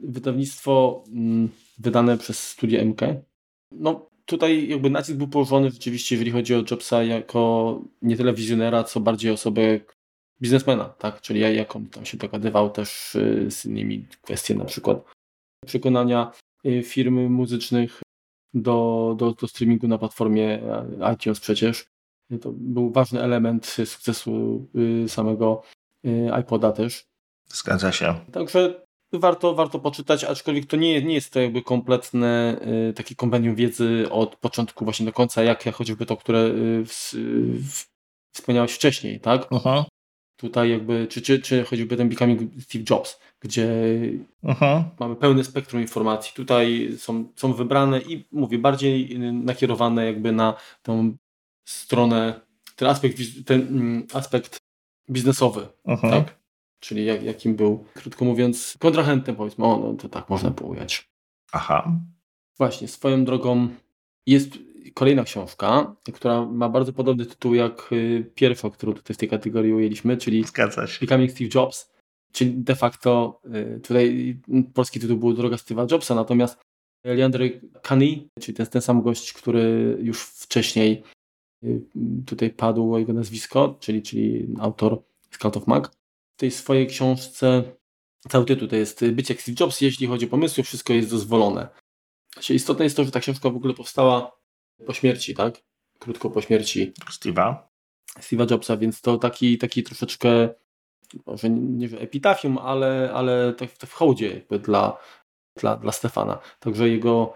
Wydawnictwo 0.00 1.04
mm, 1.08 1.48
wydane 1.78 2.18
przez 2.18 2.48
studię 2.48 2.84
MK. 2.84 3.00
No 3.72 4.10
tutaj 4.26 4.68
jakby 4.68 4.90
nacisk 4.90 5.18
był 5.18 5.28
położony 5.28 5.70
rzeczywiście, 5.70 6.14
jeżeli 6.14 6.30
chodzi 6.30 6.54
o 6.54 6.64
Jobsa 6.70 7.02
jako 7.02 7.80
nie 8.02 8.16
tyle 8.16 8.34
wizjonera, 8.34 8.84
co 8.84 9.00
bardziej 9.00 9.30
osobę 9.30 9.80
biznesmena, 10.42 10.84
tak? 10.84 11.20
Czyli 11.20 11.40
jak 11.40 11.76
on 11.76 11.86
tam 11.86 12.04
się 12.04 12.16
dogadywał 12.16 12.70
też 12.70 13.14
y, 13.14 13.50
z 13.50 13.66
innymi 13.66 14.06
kwestie 14.22 14.54
na 14.54 14.64
przykład 14.64 15.04
przekonania 15.66 16.32
y, 16.66 16.82
firmy 16.82 17.28
muzycznych 17.28 18.00
do, 18.54 19.14
do, 19.18 19.32
do 19.32 19.48
streamingu 19.48 19.88
na 19.88 19.98
platformie 19.98 20.62
e, 21.00 21.14
iTunes 21.14 21.40
przecież. 21.40 21.86
To 22.40 22.52
był 22.52 22.90
ważny 22.90 23.22
element 23.22 23.66
sukcesu 23.66 24.66
y, 25.04 25.08
samego 25.08 25.62
iPoda 26.40 26.72
też. 26.72 27.04
Zgadza 27.48 27.92
się. 27.92 28.14
Także 28.32 28.84
warto, 29.12 29.54
warto 29.54 29.78
poczytać, 29.78 30.24
aczkolwiek 30.24 30.66
to 30.66 30.76
nie, 30.76 31.02
nie 31.02 31.14
jest 31.14 31.32
to 31.32 31.40
jakby 31.40 31.62
kompletne 31.62 32.60
y, 32.90 32.92
takie 32.92 33.14
kompendium 33.14 33.54
wiedzy 33.54 34.06
od 34.10 34.36
początku 34.36 34.84
właśnie 34.84 35.06
do 35.06 35.12
końca, 35.12 35.42
jak, 35.42 35.66
jak 35.66 35.74
choćby 35.74 36.06
to, 36.06 36.16
które 36.16 36.38
y, 36.38 36.84
w, 36.86 37.14
w, 37.72 37.86
wspomniałeś 38.34 38.72
wcześniej, 38.72 39.20
tak? 39.20 39.46
Aha. 39.50 39.84
Tutaj 40.40 40.70
jakby, 40.70 41.06
czy, 41.06 41.22
czy, 41.22 41.40
czy 41.40 41.64
choćby 41.64 41.96
ten 41.96 42.08
Becoming 42.08 42.62
Steve 42.62 42.84
Jobs, 42.90 43.20
gdzie 43.40 43.68
Aha. 44.46 44.90
mamy 45.00 45.16
pełne 45.16 45.44
spektrum 45.44 45.80
informacji. 45.82 46.32
Tutaj 46.34 46.92
są, 46.98 47.24
są 47.36 47.52
wybrane 47.52 48.00
i 48.00 48.24
mówię, 48.32 48.58
bardziej 48.58 49.18
nakierowane 49.18 50.06
jakby 50.06 50.32
na 50.32 50.54
tą 50.82 51.16
stronę, 51.64 52.40
ten 52.76 52.88
aspekt, 52.88 53.18
ten 53.46 53.60
mm, 53.60 54.06
aspekt 54.14 54.58
biznesowy, 55.10 55.68
Aha. 55.86 56.10
tak? 56.10 56.38
czyli 56.80 57.04
jak, 57.04 57.22
jakim 57.22 57.56
był, 57.56 57.84
krótko 57.94 58.24
mówiąc, 58.24 58.76
kontrahentem, 58.78 59.36
powiedzmy, 59.36 59.64
o, 59.64 59.78
no 59.78 59.94
to 59.94 60.08
tak 60.08 60.28
można 60.28 60.50
było 60.50 60.70
ująć. 60.70 61.08
Aha. 61.52 61.92
Właśnie, 62.58 62.88
swoją 62.88 63.24
drogą 63.24 63.68
jest 64.26 64.58
kolejna 64.94 65.24
książka, 65.24 65.96
która 66.14 66.46
ma 66.46 66.68
bardzo 66.68 66.92
podobny 66.92 67.26
tytuł 67.26 67.54
jak 67.54 67.92
y, 67.92 68.30
pierwsza, 68.34 68.70
którą 68.70 68.92
tutaj 68.92 69.14
w 69.14 69.18
tej 69.18 69.28
kategorii 69.28 69.72
ujęliśmy, 69.72 70.16
czyli. 70.16 70.44
Becoming 71.00 71.30
Steve 71.30 71.50
Jobs, 71.54 71.90
czyli 72.32 72.54
de 72.54 72.76
facto 72.76 73.40
y, 73.76 73.80
tutaj 73.80 74.36
polski 74.74 75.00
tytuł 75.00 75.16
był 75.16 75.32
Droga 75.32 75.56
Steve'a 75.56 75.92
Jobsa, 75.92 76.14
natomiast 76.14 76.58
Leandro 77.04 77.44
Cani, 77.82 78.28
czyli 78.40 78.56
ten, 78.56 78.66
ten 78.66 78.82
sam 78.82 79.02
gość, 79.02 79.32
który 79.32 79.96
już 80.02 80.22
wcześniej 80.22 81.02
y, 81.64 81.80
tutaj 82.26 82.50
padło 82.50 82.98
jego 82.98 83.12
nazwisko, 83.12 83.76
czyli, 83.80 84.02
czyli 84.02 84.46
autor 84.60 85.02
Scout 85.30 85.56
of 85.56 85.66
Mag, 85.66 85.90
tej 86.36 86.50
swojej 86.50 86.86
książce, 86.86 87.62
cały 88.28 88.44
tytuł 88.44 88.68
to 88.68 88.76
jest 88.76 89.04
Bycie 89.12 89.34
jak 89.34 89.42
Steve 89.42 89.56
Jobs, 89.60 89.80
jeśli 89.80 90.06
chodzi 90.06 90.26
o 90.26 90.28
pomysły, 90.28 90.64
wszystko 90.64 90.92
jest 90.92 91.10
dozwolone. 91.10 91.68
Znaczy, 92.32 92.54
istotne 92.54 92.84
jest 92.84 92.96
to, 92.96 93.04
że 93.04 93.10
ta 93.10 93.20
książka 93.20 93.50
w 93.50 93.56
ogóle 93.56 93.74
powstała 93.74 94.39
po 94.86 94.92
śmierci, 94.92 95.34
tak? 95.34 95.62
Krótko 95.98 96.30
po 96.30 96.40
śmierci 96.40 96.92
Steve'a. 97.10 97.54
Steve'a 98.18 98.50
Jobsa, 98.50 98.76
więc 98.76 99.00
to 99.00 99.18
taki, 99.18 99.58
taki 99.58 99.82
troszeczkę, 99.82 100.48
może 101.26 101.50
nie 101.50 101.88
wiem, 101.88 102.02
epitafium, 102.02 102.58
ale, 102.58 103.10
ale 103.14 103.52
tak 103.52 103.70
w 103.70 103.92
hołdzie 103.92 104.34
jakby 104.34 104.58
dla, 104.58 104.98
dla, 105.56 105.76
dla 105.76 105.92
Stefana. 105.92 106.38
Także 106.60 106.88
jego 106.88 107.34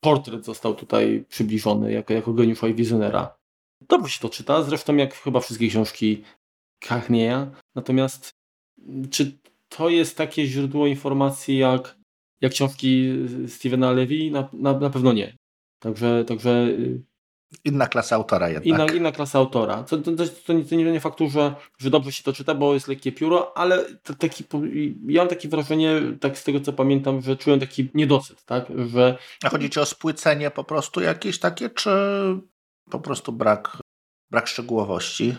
portret 0.00 0.44
został 0.44 0.74
tutaj 0.74 1.24
przybliżony 1.28 1.92
jako, 1.92 2.12
jako 2.12 2.32
geniusza 2.32 2.68
i 2.68 2.74
wizjonera. 2.74 3.38
Dobrze 3.88 4.12
się 4.12 4.20
to 4.20 4.28
czyta, 4.28 4.62
zresztą 4.62 4.96
jak 4.96 5.14
chyba 5.14 5.40
wszystkie 5.40 5.68
książki 5.68 6.24
Kachnieja. 6.80 7.50
Natomiast 7.74 8.38
czy 9.10 9.38
to 9.68 9.88
jest 9.88 10.16
takie 10.16 10.46
źródło 10.46 10.86
informacji 10.86 11.58
jak, 11.58 11.98
jak 12.40 12.52
książki 12.52 13.12
Stevena 13.48 13.92
Levy? 13.92 14.30
Na, 14.30 14.48
na, 14.52 14.78
na 14.78 14.90
pewno 14.90 15.12
nie. 15.12 15.37
Także, 15.78 16.24
także 16.24 16.50
y, 16.50 17.02
Inna 17.64 17.86
klasa 17.86 18.16
autora 18.16 18.48
jednak. 18.48 18.66
Inna, 18.66 18.86
inna 18.86 19.12
klasa 19.12 19.38
autora. 19.38 19.82
To, 19.82 19.98
to, 19.98 20.12
to, 20.12 20.24
to, 20.46 20.52
nie, 20.52 20.64
to 20.64 20.74
nie 20.74 21.00
faktu, 21.00 21.28
że, 21.28 21.54
że 21.78 21.90
dobrze 21.90 22.12
się 22.12 22.22
to 22.22 22.32
czyta, 22.32 22.54
bo 22.54 22.74
jest 22.74 22.88
lekkie 22.88 23.12
pióro, 23.12 23.58
ale 23.58 23.84
to 23.94 24.14
taki, 24.14 24.44
ja 25.06 25.20
mam 25.20 25.28
takie 25.28 25.48
wrażenie, 25.48 26.00
tak 26.20 26.38
z 26.38 26.44
tego 26.44 26.60
co 26.60 26.72
pamiętam, 26.72 27.20
że 27.20 27.36
czułem 27.36 27.60
taki 27.60 27.88
niedosyt, 27.94 28.44
tak? 28.44 28.66
Że... 28.88 29.18
A 29.42 29.48
chodzi 29.48 29.70
ci 29.70 29.80
o 29.80 29.86
spłycenie 29.86 30.50
po 30.50 30.64
prostu 30.64 31.00
jakieś 31.00 31.38
takie, 31.38 31.70
czy 31.70 31.90
po 32.90 33.00
prostu 33.00 33.32
brak, 33.32 33.78
brak 34.30 34.46
szczegółowości? 34.46 35.34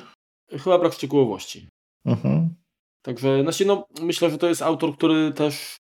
Chyba 0.64 0.80
brak 0.80 0.94
szczegółowości. 0.94 1.68
Mhm. 2.06 2.56
Także 3.02 3.42
znaczy, 3.42 3.66
no, 3.66 3.88
myślę, 4.02 4.30
że 4.30 4.38
to 4.38 4.48
jest 4.48 4.62
autor, 4.62 4.98
który 4.98 5.34
też. 5.34 5.76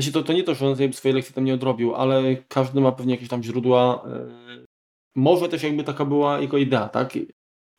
Znaczy, 0.00 0.12
to, 0.12 0.22
to 0.22 0.32
nie 0.32 0.42
to, 0.42 0.54
że 0.54 0.68
on 0.68 0.76
sobie 0.76 0.92
swojej 0.92 1.14
lekcji 1.14 1.34
tam 1.34 1.44
nie 1.44 1.54
odrobił, 1.54 1.94
ale 1.94 2.36
każdy 2.48 2.80
ma 2.80 2.92
pewnie 2.92 3.14
jakieś 3.14 3.28
tam 3.28 3.42
źródła. 3.42 4.04
Yy, 4.06 4.66
może 5.14 5.48
też 5.48 5.62
jakby 5.62 5.84
taka 5.84 6.04
była 6.04 6.40
jego 6.40 6.58
idea, 6.58 6.88
tak? 6.88 7.18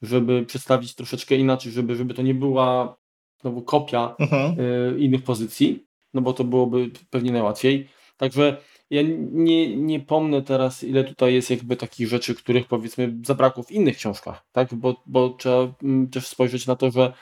Żeby 0.02 0.46
przedstawić 0.46 0.96
troszeczkę 0.96 1.36
inaczej, 1.36 1.72
żeby, 1.72 1.96
żeby 1.96 2.14
to 2.14 2.22
nie 2.22 2.34
była 2.34 2.98
znowu 3.42 3.62
kopia 3.62 4.16
mhm. 4.20 4.56
yy, 4.58 5.00
innych 5.00 5.24
pozycji, 5.24 5.86
no 6.14 6.22
bo 6.22 6.34
to 6.34 6.44
byłoby 6.44 6.90
pewnie 7.10 7.32
najłatwiej. 7.32 7.90
Także 8.18 8.58
ja 8.90 9.02
nie, 9.32 9.78
nie 9.78 10.00
pomnę 10.00 10.42
teraz, 10.42 10.84
ile 10.84 11.04
tutaj 11.04 11.34
jest 11.34 11.50
jakby 11.50 11.76
takich 11.76 12.08
rzeczy, 12.08 12.36
których 12.36 12.68
powiedzmy 12.68 13.18
zabrakło 13.26 13.64
w 13.64 13.72
innych 13.72 13.98
książkach, 13.98 14.46
tak? 14.52 14.74
Bo, 14.74 15.02
bo 15.06 15.30
trzeba 15.30 15.74
mm, 15.84 16.10
też 16.10 16.28
spojrzeć 16.28 16.68
na 16.68 16.76
to, 16.76 16.92
że 16.92 17.14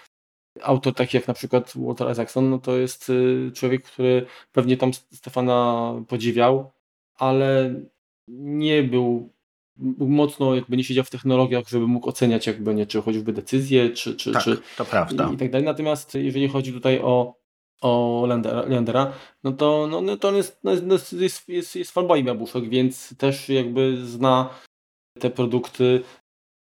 autor 0.64 0.93
taki 0.93 1.18
jak 1.18 1.28
na 1.28 1.34
przykład 1.34 1.74
Walter 1.76 2.12
Isaacson, 2.12 2.49
no 2.49 2.60
to 2.60 2.78
jest 2.78 3.10
y, 3.10 3.51
człowiek, 3.53 3.84
który 3.84 4.26
pewnie 4.51 4.78
tam 4.78 4.93
Stefana 4.93 5.93
podziwiał, 6.07 6.72
ale 7.16 7.76
nie 8.28 8.84
był 8.84 9.34
mocno 9.97 10.55
jakby 10.55 10.78
nie 10.78 10.84
siedział 10.84 11.03
w 11.03 11.10
technologiach, 11.10 11.68
żeby 11.68 11.88
mógł 11.88 12.10
oceniać 12.10 12.47
jakby 12.47 12.76
nie, 12.76 12.86
czy 12.86 13.01
choćby 13.01 13.34
decyzje, 13.34 13.89
czy, 13.89 14.16
czy, 14.16 14.32
tak, 14.32 14.43
czy 14.43 14.57
to 14.78 14.86
prawda. 14.86 15.32
I, 15.34 15.38
tak 15.38 15.51
dalej. 15.51 15.66
Natomiast 15.66 16.14
jeżeli 16.14 16.47
chodzi 16.47 16.74
tutaj 16.74 16.99
o 16.99 17.39
o 17.82 18.26
Leandera, 18.68 19.14
no 19.43 19.51
to, 19.51 19.88
no, 19.88 20.01
no 20.01 20.18
to 20.18 20.28
on 20.28 20.36
jest, 20.36 20.60
no 20.64 20.72
jest, 20.72 21.14
jest, 21.14 21.49
jest, 21.49 21.76
jest 21.76 21.91
fanboyem 21.91 22.28
jabłuszek, 22.28 22.70
więc 22.70 23.18
też 23.18 23.49
jakby 23.49 24.05
zna 24.05 24.49
te 25.20 25.30
produkty 25.30 26.03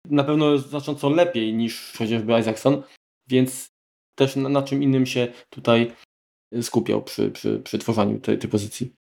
na 0.05 0.25
pewno 0.25 0.59
znacząco 0.59 1.11
lepiej 1.11 1.55
niż 1.55 1.93
chociażby 1.99 2.39
Isaacson, 2.39 2.83
więc 3.29 3.78
też 4.19 4.37
na, 4.37 4.49
na 4.49 4.63
czym 4.63 4.83
innym 4.83 5.07
się 5.07 5.29
tutaj 5.51 5.93
skupiał 6.63 7.03
przy, 7.03 7.31
przy, 7.31 7.59
przy 7.59 7.79
tworzeniu 7.79 8.21
tej, 8.21 8.39
tej 8.39 8.51
pozycji. 8.51 8.95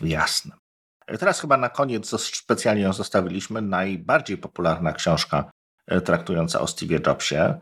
Jasne. 0.00 0.56
Teraz 1.18 1.40
chyba 1.40 1.56
na 1.56 1.68
koniec 1.68 2.20
specjalnie 2.36 2.82
ją 2.82 2.92
zostawiliśmy. 2.92 3.62
Najbardziej 3.62 4.38
popularna 4.38 4.92
książka 4.92 5.50
e, 5.86 6.00
traktująca 6.00 6.60
o 6.60 6.66
Steve 6.66 6.98
Jobsie. 7.06 7.60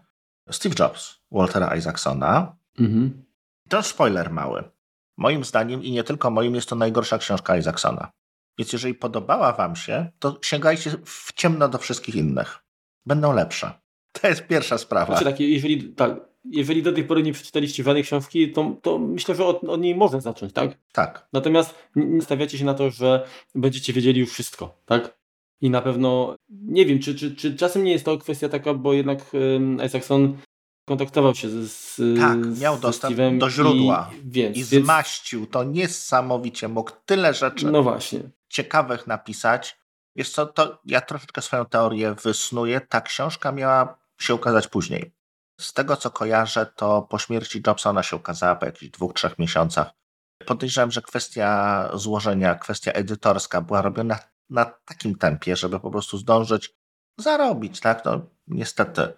Steve 0.50 0.74
Jobs, 0.78 1.18
Waltera 1.30 1.76
Isaacsona. 1.76 2.56
Mhm. 2.78 3.24
To 3.68 3.82
spoiler 3.82 4.30
mały. 4.30 4.64
Moim 5.16 5.44
zdaniem 5.44 5.82
i 5.84 5.92
nie 5.92 6.04
tylko 6.04 6.30
moim 6.30 6.54
jest 6.54 6.68
to 6.68 6.76
najgorsza 6.76 7.18
książka 7.18 7.56
Isaacsona. 7.56 8.10
Więc 8.58 8.72
jeżeli 8.72 8.94
podobała 8.94 9.52
wam 9.52 9.76
się, 9.76 10.10
to 10.18 10.38
sięgajcie 10.42 10.90
w 11.04 11.32
ciemno 11.32 11.68
do 11.68 11.78
wszystkich 11.78 12.14
innych. 12.14 12.58
Będą 13.06 13.32
lepsze. 13.32 13.80
To 14.12 14.28
jest 14.28 14.46
pierwsza 14.46 14.78
sprawa. 14.78 15.06
Znaczy 15.06 15.24
tak, 15.24 15.40
jeżeli, 15.40 15.94
tak, 15.94 16.27
jeżeli 16.44 16.82
do 16.82 16.92
tej 16.92 17.04
pory 17.04 17.22
nie 17.22 17.32
przeczytaliście 17.32 17.82
żadnej 17.82 18.02
książki, 18.02 18.52
to, 18.52 18.76
to 18.82 18.98
myślę, 18.98 19.34
że 19.34 19.44
od, 19.44 19.64
od 19.64 19.80
niej 19.80 19.94
można 19.94 20.20
zacząć, 20.20 20.52
tak? 20.52 20.78
Tak. 20.92 21.28
Natomiast 21.32 21.74
nie 21.96 22.22
stawiacie 22.22 22.58
się 22.58 22.64
na 22.64 22.74
to, 22.74 22.90
że 22.90 23.26
będziecie 23.54 23.92
wiedzieli 23.92 24.20
już 24.20 24.30
wszystko, 24.30 24.80
tak? 24.86 25.18
I 25.60 25.70
na 25.70 25.82
pewno, 25.82 26.36
nie 26.50 26.86
wiem, 26.86 26.98
czy, 26.98 27.14
czy, 27.14 27.36
czy 27.36 27.56
czasem 27.56 27.84
nie 27.84 27.92
jest 27.92 28.04
to 28.04 28.18
kwestia 28.18 28.48
taka, 28.48 28.74
bo 28.74 28.92
jednak 28.92 29.32
um, 29.32 29.78
Isaacson 29.86 30.38
kontaktował 30.88 31.34
się 31.34 31.48
z, 31.50 31.72
z 31.96 32.18
Tak, 32.20 32.60
miał 32.60 32.78
dostęp 32.78 33.16
Steve'em 33.16 33.38
do 33.38 33.50
źródła 33.50 34.10
i, 34.14 34.30
więc, 34.30 34.56
i 34.56 34.62
zmaścił 34.64 35.46
to 35.46 35.64
niesamowicie, 35.64 36.68
mógł 36.68 36.90
tyle 37.06 37.34
rzeczy 37.34 37.66
no 37.66 37.82
właśnie. 37.82 38.20
ciekawych 38.48 39.06
napisać. 39.06 39.78
Wiesz 40.16 40.30
co, 40.30 40.46
to 40.46 40.78
ja 40.84 41.00
troszeczkę 41.00 41.42
swoją 41.42 41.64
teorię 41.64 42.14
wysnuję. 42.22 42.80
Ta 42.80 43.00
książka 43.00 43.52
miała 43.52 43.98
się 44.18 44.34
ukazać 44.34 44.68
później. 44.68 45.17
Z 45.60 45.72
tego 45.72 45.96
co 45.96 46.10
kojarzę, 46.10 46.66
to 46.66 47.02
po 47.02 47.18
śmierci 47.18 47.62
Jobsona 47.66 48.02
się 48.02 48.16
ukazała 48.16 48.56
po 48.56 48.66
jakichś 48.66 48.92
dwóch, 48.92 49.14
trzech 49.14 49.38
miesiącach. 49.38 49.90
Podejrzewam, 50.46 50.90
że 50.90 51.02
kwestia 51.02 51.90
złożenia, 51.94 52.54
kwestia 52.54 52.92
edytorska 52.92 53.60
była 53.60 53.82
robiona 53.82 54.18
na 54.50 54.64
takim 54.64 55.14
tempie, 55.14 55.56
żeby 55.56 55.80
po 55.80 55.90
prostu 55.90 56.18
zdążyć 56.18 56.74
zarobić, 57.18 57.80
tak? 57.80 58.04
No, 58.04 58.20
niestety 58.46 59.12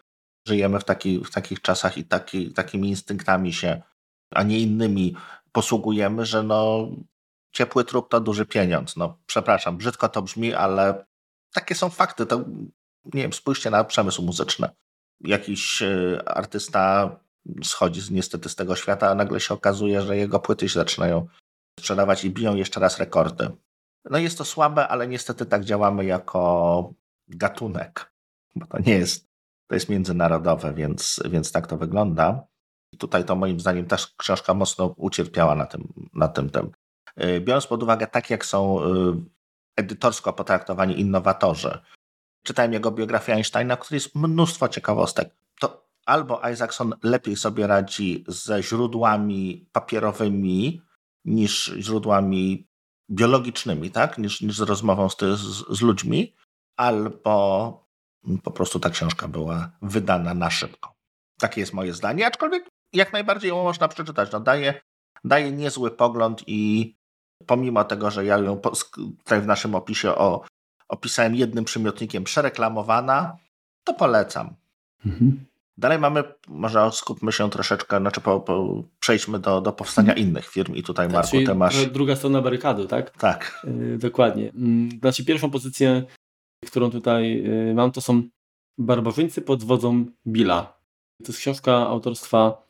żyjemy 0.46 0.80
w, 0.80 0.84
taki, 0.84 1.24
w 1.24 1.30
takich 1.30 1.62
czasach 1.62 1.98
i 1.98 2.04
taki, 2.04 2.52
takimi 2.52 2.88
instynktami 2.88 3.52
się, 3.52 3.82
a 4.30 4.42
nie 4.42 4.58
innymi 4.58 5.16
posługujemy, 5.52 6.26
że 6.26 6.42
no 6.42 6.88
ciepły 7.52 7.84
trup 7.84 8.10
to 8.10 8.20
duży 8.20 8.46
pieniądz. 8.46 8.96
No 8.96 9.18
przepraszam, 9.26 9.76
brzydko 9.76 10.08
to 10.08 10.22
brzmi, 10.22 10.54
ale 10.54 11.06
takie 11.52 11.74
są 11.74 11.90
fakty. 11.90 12.26
To 12.26 12.44
nie 13.04 13.22
wiem, 13.22 13.32
spójrzcie 13.32 13.70
na 13.70 13.84
przemysł 13.84 14.22
muzyczny. 14.22 14.68
Jakiś 15.20 15.82
e, 15.82 16.22
artysta 16.26 17.16
schodzi 17.62 18.14
niestety 18.14 18.48
z 18.48 18.56
tego 18.56 18.76
świata, 18.76 19.10
a 19.10 19.14
nagle 19.14 19.40
się 19.40 19.54
okazuje, 19.54 20.02
że 20.02 20.16
jego 20.16 20.40
płyty 20.40 20.68
się 20.68 20.78
zaczynają 20.78 21.26
sprzedawać 21.80 22.24
i 22.24 22.30
biją 22.30 22.56
jeszcze 22.56 22.80
raz 22.80 22.98
rekordy. 22.98 23.50
No 24.10 24.18
jest 24.18 24.38
to 24.38 24.44
słabe, 24.44 24.88
ale 24.88 25.08
niestety 25.08 25.46
tak 25.46 25.64
działamy 25.64 26.04
jako 26.04 26.92
gatunek, 27.28 28.12
bo 28.56 28.66
to 28.66 28.78
nie 28.78 28.94
jest 28.94 29.30
to 29.70 29.74
jest 29.74 29.88
międzynarodowe, 29.88 30.74
więc, 30.74 31.22
więc 31.30 31.52
tak 31.52 31.66
to 31.66 31.76
wygląda. 31.76 32.46
I 32.92 32.96
tutaj 32.98 33.24
to 33.24 33.36
moim 33.36 33.60
zdaniem 33.60 33.86
też 33.86 34.14
książka 34.16 34.54
mocno 34.54 34.94
ucierpiała 34.96 35.54
na 35.54 35.66
tym, 35.66 35.92
na 36.14 36.28
tym 36.28 36.50
tym. 36.50 36.70
Y, 37.22 37.40
biorąc 37.40 37.66
pod 37.66 37.82
uwagę 37.82 38.06
tak, 38.06 38.30
jak 38.30 38.44
są 38.46 38.80
y, 38.80 38.86
edytorsko 39.76 40.32
potraktowani 40.32 41.00
innowatorzy, 41.00 41.78
czytałem 42.42 42.72
jego 42.72 42.90
biografię 42.90 43.34
Einsteina, 43.34 43.76
w 43.76 43.78
której 43.78 43.96
jest 43.96 44.14
mnóstwo 44.14 44.68
ciekawostek. 44.68 45.34
To 45.60 45.86
albo 46.06 46.40
Isaacson 46.52 46.94
lepiej 47.02 47.36
sobie 47.36 47.66
radzi 47.66 48.24
ze 48.28 48.62
źródłami 48.62 49.68
papierowymi 49.72 50.82
niż 51.24 51.72
źródłami 51.78 52.68
biologicznymi, 53.10 53.90
tak? 53.90 54.18
niż, 54.18 54.40
niż 54.40 54.56
z 54.56 54.60
rozmową 54.60 55.08
z, 55.08 55.16
z, 55.18 55.78
z 55.78 55.80
ludźmi, 55.80 56.34
albo 56.76 57.86
po 58.42 58.50
prostu 58.50 58.80
ta 58.80 58.90
książka 58.90 59.28
była 59.28 59.70
wydana 59.82 60.34
na 60.34 60.50
szybko. 60.50 60.94
Takie 61.40 61.60
jest 61.60 61.72
moje 61.72 61.92
zdanie, 61.92 62.26
aczkolwiek 62.26 62.68
jak 62.92 63.12
najbardziej 63.12 63.48
ją 63.48 63.62
można 63.62 63.88
przeczytać. 63.88 64.32
No, 64.32 64.40
daje, 64.40 64.80
daje 65.24 65.52
niezły 65.52 65.90
pogląd 65.90 66.42
i 66.46 66.94
pomimo 67.46 67.84
tego, 67.84 68.10
że 68.10 68.24
ja 68.24 68.38
ją 68.38 68.60
tutaj 69.18 69.40
w 69.40 69.46
naszym 69.46 69.74
opisie 69.74 70.14
o, 70.14 70.44
opisałem 70.90 71.34
jednym 71.34 71.64
przymiotnikiem 71.64 72.24
przereklamowana, 72.24 73.36
to 73.84 73.94
polecam. 73.94 74.54
Mhm. 75.06 75.44
Dalej 75.78 75.98
mamy, 75.98 76.24
może 76.48 76.90
skupmy 76.92 77.32
się 77.32 77.50
troszeczkę, 77.50 77.98
znaczy 78.00 78.20
po, 78.20 78.40
po, 78.40 78.82
przejdźmy 79.00 79.38
do, 79.38 79.60
do 79.60 79.72
powstania 79.72 80.14
innych 80.14 80.48
firm 80.48 80.74
i 80.74 80.82
tutaj 80.82 81.06
tak, 81.06 81.14
Marku, 81.14 81.36
ty 81.46 81.54
masz... 81.54 81.86
Druga 81.86 82.16
strona 82.16 82.42
barykady, 82.42 82.86
tak? 82.86 83.10
Tak. 83.10 83.62
Yy, 83.64 83.98
dokładnie. 83.98 84.50
Mm, 84.50 84.90
znaczy 85.00 85.24
pierwszą 85.24 85.50
pozycję 85.50 86.04
którą 86.66 86.90
tutaj 86.90 87.46
y, 87.70 87.74
mam, 87.74 87.92
to 87.92 88.00
są 88.00 88.22
Barbarzyńcy 88.78 89.42
pod 89.42 89.64
wodzą 89.64 90.06
Billa. 90.26 90.80
To 91.24 91.28
jest 91.28 91.38
książka 91.38 91.72
autorstwa 91.72 92.62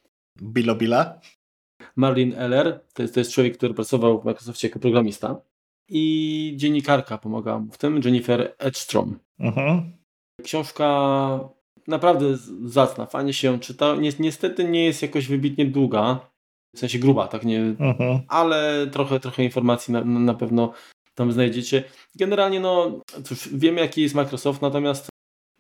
Billo 0.43 0.75
Billa? 0.75 1.21
Marlin 1.97 2.35
Eller. 2.37 2.81
To 2.95 3.03
jest, 3.03 3.14
to 3.14 3.21
jest 3.21 3.33
człowiek, 3.33 3.57
który 3.57 3.75
pracował 3.75 4.21
w 4.21 4.25
Microsoftie 4.25 4.68
jako 4.68 4.79
programista. 4.79 5.41
I 5.91 6.55
dziennikarka 6.57 7.18
pomagała 7.18 7.59
mu 7.59 7.72
w 7.72 7.78
tym, 7.78 8.01
Jennifer 8.05 8.55
Edstrom. 8.59 9.18
Mhm. 9.38 9.93
Książka 10.43 10.88
naprawdę 11.86 12.36
zacna, 12.64 13.07
fajnie 13.07 13.32
się 13.32 13.49
ją 13.49 13.59
czyta. 13.59 13.97
Niestety 14.18 14.64
nie 14.64 14.84
jest 14.84 15.03
jakoś 15.03 15.28
wybitnie 15.28 15.66
długa, 15.66 16.30
w 16.76 16.78
sensie 16.78 16.99
gruba, 16.99 17.28
tak 17.28 17.45
nie, 17.45 17.61
mhm. 17.61 18.20
ale 18.28 18.86
trochę, 18.93 19.20
trochę 19.20 19.45
informacji 19.45 19.93
na, 19.93 20.05
na 20.05 20.34
pewno 20.34 20.72
tam 21.14 21.32
znajdziecie. 21.32 21.84
Generalnie, 22.14 22.61
no 22.61 23.01
cóż, 23.24 23.49
wiemy 23.53 23.80
jaki 23.80 24.03
jest 24.03 24.14
Microsoft, 24.14 24.62
natomiast 24.62 25.09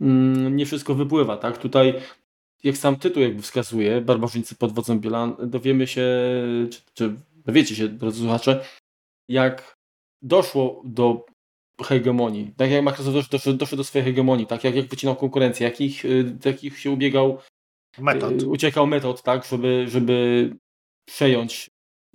mm, 0.00 0.56
nie 0.56 0.66
wszystko 0.66 0.94
wypływa, 0.94 1.36
tak? 1.36 1.58
Tutaj, 1.58 1.94
jak 2.64 2.76
sam 2.76 2.96
tytuł 2.96 3.22
jakby 3.22 3.42
wskazuje, 3.42 4.00
barbarzyńcy 4.00 4.54
pod 4.54 4.72
wodzą 4.72 5.00
Bielan, 5.00 5.36
dowiemy 5.42 5.86
się, 5.86 6.06
czy, 6.70 6.80
czy 6.94 7.14
dowiecie 7.46 7.74
się, 7.74 7.88
drodzy 7.88 8.20
słuchacze, 8.20 8.64
jak 9.28 9.79
doszło 10.22 10.82
do 10.84 11.26
hegemonii, 11.82 12.54
tak 12.56 12.70
jak 12.70 12.84
Microsoft 12.84 13.30
doszedł, 13.30 13.58
doszedł 13.58 13.76
do 13.76 13.84
swojej 13.84 14.04
hegemonii, 14.04 14.46
tak 14.46 14.64
jak, 14.64 14.74
jak 14.74 14.86
wycinał 14.86 15.16
konkurencję, 15.16 15.64
jakich, 15.64 16.04
y, 16.04 16.38
jakich 16.44 16.78
się 16.78 16.90
ubiegał, 16.90 17.38
metod. 17.98 18.42
Y, 18.42 18.48
uciekał 18.48 18.86
metod, 18.86 19.22
tak, 19.22 19.44
żeby, 19.44 19.84
żeby 19.88 20.50
przejąć 21.04 21.70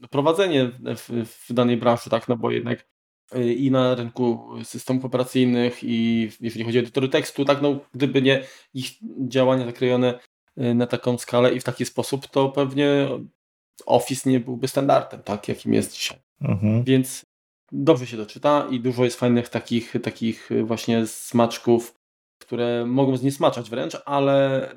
prowadzenie 0.10 0.72
w, 0.98 1.26
w 1.26 1.54
danej 1.54 1.78
branży, 1.78 2.10
tak, 2.10 2.28
no 2.28 2.38
bo 2.38 2.52
jednak 2.52 2.86
Y, 3.34 3.54
i 3.54 3.72
na 3.72 3.96
rynku 3.96 4.50
systemów 4.64 5.06
operacyjnych 5.06 5.84
i 5.84 6.30
jeżeli 6.42 6.66
chodzi 6.66 6.78
o 6.78 6.82
edytory 6.82 7.10
tekstu, 7.10 7.46
tak, 7.46 7.62
no 7.62 7.80
gdyby 7.94 8.22
nie 8.22 8.44
ich 8.74 8.92
działania 9.28 9.66
zakrojone 9.66 10.20
na 10.58 10.88
taką 10.88 11.18
skalę 11.18 11.54
i 11.54 11.60
w 11.60 11.64
taki 11.64 11.86
sposób, 11.86 12.28
to 12.28 12.50
pewnie 12.50 13.08
Office 13.86 14.30
nie 14.30 14.40
byłby 14.40 14.68
standardem, 14.68 15.24
tak, 15.24 15.48
jakim 15.48 15.74
jest 15.74 15.94
dzisiaj. 15.94 16.18
Mhm. 16.42 16.84
Więc 16.84 17.26
dobrze 17.72 18.08
się 18.08 18.18
doczyta 18.18 18.68
i 18.72 18.80
dużo 18.80 19.04
jest 19.04 19.20
fajnych 19.20 19.50
takich, 19.50 19.94
takich 20.04 20.50
właśnie 20.64 21.08
smaczków, 21.08 21.94
które 22.42 22.86
mogą 22.86 23.18
zniesmaczać 23.18 23.70
wręcz, 23.70 23.98
ale 24.06 24.70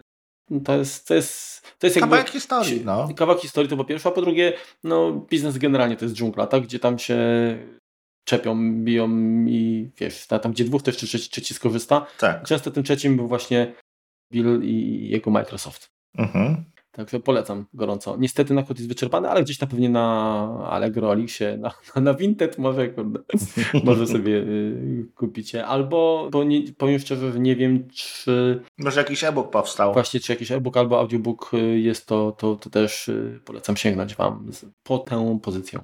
to 0.64 0.76
jest, 0.76 1.08
to 1.08 1.14
jest, 1.14 1.62
to 1.78 1.86
jest 1.86 1.96
jakby... 1.96 2.10
Kawałek 2.10 2.30
historii, 2.30 2.84
no. 2.84 3.08
Kawałek 3.16 3.42
historii 3.42 3.70
to 3.70 3.76
po 3.76 3.84
pierwsze, 3.84 4.08
a 4.08 4.12
po 4.12 4.20
drugie, 4.20 4.52
no 4.84 5.12
biznes 5.12 5.58
generalnie 5.58 5.96
to 5.96 6.04
jest 6.04 6.14
dżungla, 6.14 6.46
tak, 6.46 6.62
gdzie 6.62 6.78
tam 6.78 6.98
się 6.98 7.18
czepią, 8.24 8.74
biją 8.84 9.08
i 9.48 9.90
wiesz, 9.96 10.26
tam 10.26 10.52
gdzie 10.52 10.64
dwóch, 10.64 10.82
to 10.82 10.90
jeszcze 10.90 11.06
trzeci, 11.06 11.30
trzeci 11.30 11.54
skorzysta. 11.54 12.06
Tak. 12.18 12.44
Często 12.44 12.70
tym 12.70 12.82
trzecim 12.82 13.16
był 13.16 13.28
właśnie 13.28 13.74
Bill 14.32 14.60
i 14.62 15.08
jego 15.08 15.30
Microsoft. 15.30 15.88
Mhm. 16.18 16.64
Także 16.98 17.20
polecam 17.20 17.64
gorąco. 17.74 18.16
Niestety 18.18 18.54
nakład 18.54 18.78
jest 18.78 18.88
wyczerpany, 18.88 19.28
ale 19.28 19.42
gdzieś 19.42 19.60
na 19.60 19.66
pewnie 19.66 19.88
na 19.88 20.66
Allegro, 20.70 21.12
Elixie, 21.12 21.56
na, 21.56 21.74
na 22.00 22.14
Vinted 22.14 22.58
może, 22.58 22.88
kurde, 22.88 23.20
może 23.84 24.06
sobie 24.06 24.32
y, 24.36 25.06
kupicie. 25.14 25.66
Albo, 25.66 26.28
bo 26.32 26.44
nie, 26.44 26.72
powiem 26.72 26.98
szczerze, 26.98 27.32
że 27.32 27.40
nie 27.40 27.56
wiem, 27.56 27.88
czy... 27.88 28.60
Może 28.78 29.00
jakiś 29.00 29.24
e-book 29.24 29.50
powstał. 29.50 29.92
Właśnie, 29.92 30.20
czy 30.20 30.32
jakiś 30.32 30.52
e-book 30.52 30.76
albo 30.76 30.98
audiobook 30.98 31.50
y, 31.54 31.80
jest 31.80 32.06
to, 32.06 32.32
to, 32.32 32.56
to 32.56 32.70
też 32.70 33.08
y, 33.08 33.40
polecam 33.44 33.76
sięgnąć 33.76 34.14
Wam 34.14 34.50
po 34.82 34.98
tę 34.98 35.38
pozycję. 35.42 35.80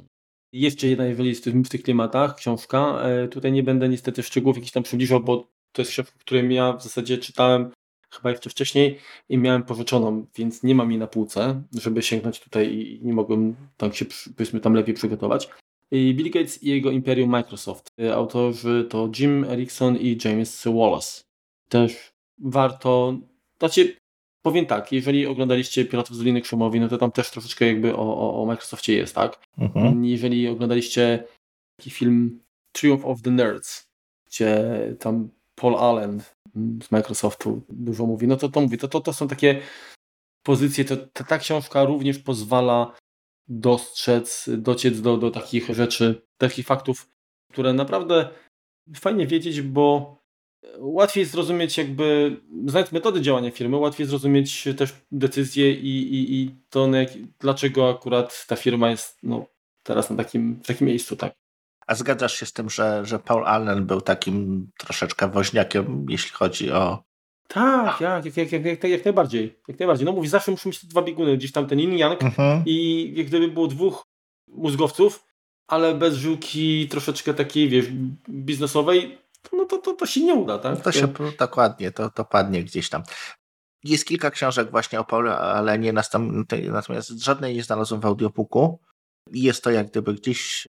Jeszcze 0.52 0.86
jedna, 0.86 1.04
jeżeli 1.04 1.28
jest 1.28 1.48
w 1.48 1.68
tych 1.68 1.82
klimatach, 1.82 2.34
książka. 2.34 3.02
E, 3.02 3.28
tutaj 3.28 3.52
nie 3.52 3.62
będę 3.62 3.88
niestety 3.88 4.22
szczegółów 4.22 4.56
jakichś 4.56 4.72
tam 4.72 4.82
przybliżał, 4.82 5.20
bo 5.20 5.48
to 5.72 5.82
jest 5.82 5.90
książka, 5.90 6.12
którą 6.18 6.48
ja 6.48 6.72
w 6.72 6.82
zasadzie 6.82 7.18
czytałem 7.18 7.70
chyba 8.14 8.30
jeszcze 8.30 8.50
wcześniej 8.50 8.98
i 9.28 9.38
miałem 9.38 9.62
pożyczoną, 9.62 10.26
więc 10.36 10.62
nie 10.62 10.74
mam 10.74 10.90
jej 10.90 11.00
na 11.00 11.06
półce, 11.06 11.62
żeby 11.72 12.02
sięgnąć 12.02 12.40
tutaj 12.40 12.74
i 12.74 13.00
nie 13.02 13.12
mogłem 13.12 13.56
tak 13.76 13.94
się 13.94 14.04
powiedzmy 14.36 14.60
tam 14.60 14.74
lepiej 14.74 14.94
przygotować. 14.94 15.48
I 15.90 16.14
Bill 16.14 16.30
Gates 16.30 16.62
i 16.62 16.68
jego 16.68 16.90
imperium 16.90 17.30
Microsoft. 17.30 17.88
E, 18.00 18.14
autorzy 18.14 18.86
to 18.90 19.08
Jim 19.18 19.44
Erickson 19.44 19.96
i 19.96 20.18
James 20.24 20.64
Wallace. 20.64 21.22
Też 21.68 22.12
warto, 22.38 23.18
znaczy 23.58 23.96
powiem 24.42 24.66
tak, 24.66 24.92
jeżeli 24.92 25.26
oglądaliście 25.26 25.84
Piratów 25.84 26.16
z 26.16 26.18
Doliny 26.18 26.40
Krzemowej, 26.40 26.80
no 26.80 26.88
to 26.88 26.98
tam 26.98 27.12
też 27.12 27.30
troszeczkę 27.30 27.66
jakby 27.66 27.96
o, 27.96 28.16
o, 28.16 28.42
o 28.42 28.46
Microsoftie 28.46 28.92
jest, 28.92 29.14
tak? 29.14 29.38
Mhm. 29.58 30.04
Jeżeli 30.04 30.48
oglądaliście 30.48 31.24
taki 31.76 31.90
film 31.90 32.40
Triumph 32.72 33.06
of 33.06 33.22
the 33.22 33.30
Nerds, 33.30 33.88
gdzie 34.26 34.64
tam 35.00 35.28
Paul 35.55 35.76
Allen 35.76 36.22
z 36.82 36.90
Microsoftu 36.90 37.62
dużo 37.68 38.07
mówi, 38.07 38.26
no 38.26 38.36
to 38.36 38.48
to 38.48 38.61
mówi, 38.61 38.78
to, 38.78 38.88
to, 38.88 39.00
to 39.00 39.12
są 39.12 39.28
takie 39.28 39.61
pozycje, 40.42 40.84
to, 40.84 40.96
to 40.96 41.24
ta 41.24 41.38
książka 41.38 41.84
również 41.84 42.18
pozwala 42.18 42.96
dostrzec, 43.48 44.50
dociec 44.59 45.00
do, 45.00 45.16
do 45.16 45.30
takich 45.30 45.74
rzeczy, 45.74 46.22
takich 46.38 46.66
faktów, 46.66 47.09
które 47.52 47.72
naprawdę 47.72 48.28
fajnie 48.96 49.26
wiedzieć, 49.26 49.62
bo 49.62 50.16
łatwiej 50.78 51.24
zrozumieć 51.24 51.78
jakby, 51.78 52.36
znając 52.66 52.92
metody 52.92 53.20
działania 53.20 53.50
firmy, 53.50 53.76
łatwiej 53.76 54.07
zrozumieć 54.07 54.68
też 54.76 54.94
decyzje 55.12 55.72
i, 55.72 56.14
i, 56.14 56.34
i 56.34 56.50
to, 56.70 56.88
dlaczego 57.40 57.90
akurat 57.90 58.46
ta 58.46 58.57
firma 58.57 58.90
jest 58.90 59.18
no, 59.22 59.46
teraz 59.82 60.11
na 60.11 60.16
takim, 60.16 60.61
w 60.62 60.66
takim 60.66 60.86
miejscu, 60.86 61.16
tak. 61.16 61.43
A 61.87 61.95
zgadzasz 61.95 62.35
się 62.35 62.47
z 62.47 62.53
tym, 62.53 62.70
że, 62.70 63.07
że 63.07 63.18
Paul 63.18 63.47
Allen 63.47 63.87
był 63.87 64.01
takim 64.01 64.66
troszeczkę 64.78 65.28
woźniakiem, 65.28 66.07
jeśli 66.09 66.30
chodzi 66.30 66.72
o. 66.72 67.03
Tak, 67.49 68.01
jak, 68.01 68.37
jak, 68.37 68.53
jak, 68.53 68.64
jak, 68.64 68.85
jak 68.85 69.05
najbardziej. 69.05 69.61
Jak 69.68 69.78
najbardziej. 69.78 70.07
No 70.07 70.12
mówi, 70.12 70.28
zawsze 70.28 70.51
muszą 70.51 70.68
mieć 70.68 70.80
te 70.80 70.87
dwa 70.87 71.03
bieguny, 71.03 71.37
gdzieś 71.37 71.53
tam 71.53 71.66
ten 71.66 71.80
yin 71.80 71.99
yang 71.99 72.22
mhm. 72.22 72.62
i 72.66 73.12
jak 73.16 73.26
gdyby 73.26 73.49
było 73.49 73.66
dwóch 73.66 74.03
mózgowców, 74.49 75.24
ale 75.66 75.95
bez 75.95 76.14
żyłki 76.14 76.89
troszeczkę 76.89 77.35
takiej, 77.35 77.68
wiesz, 77.68 77.87
biznesowej, 78.30 79.18
no 79.53 79.64
to, 79.64 79.78
to, 79.78 79.93
to 79.93 80.07
się 80.07 80.20
nie 80.20 80.35
uda, 80.35 80.59
tak? 80.59 80.80
To 80.80 80.93
się 80.93 81.09
dokładnie, 81.39 81.93
to, 81.93 82.11
to 82.11 82.24
padnie 82.24 82.64
gdzieś 82.64 82.89
tam. 82.89 83.03
Jest 83.85 84.07
kilka 84.07 84.30
książek 84.30 84.70
właśnie 84.70 85.01
o 85.01 85.05
Paulu 85.05 85.30
Allenie, 85.30 85.93
natomiast 85.93 87.09
żadnej 87.09 87.55
nie 87.55 87.62
znalazłem 87.62 88.01
w 88.01 88.07
audiobooku. 88.07 88.78
Jest 89.32 89.64
to 89.64 89.70
jak 89.70 89.91
gdyby 89.91 90.14
gdzieś 90.14 90.68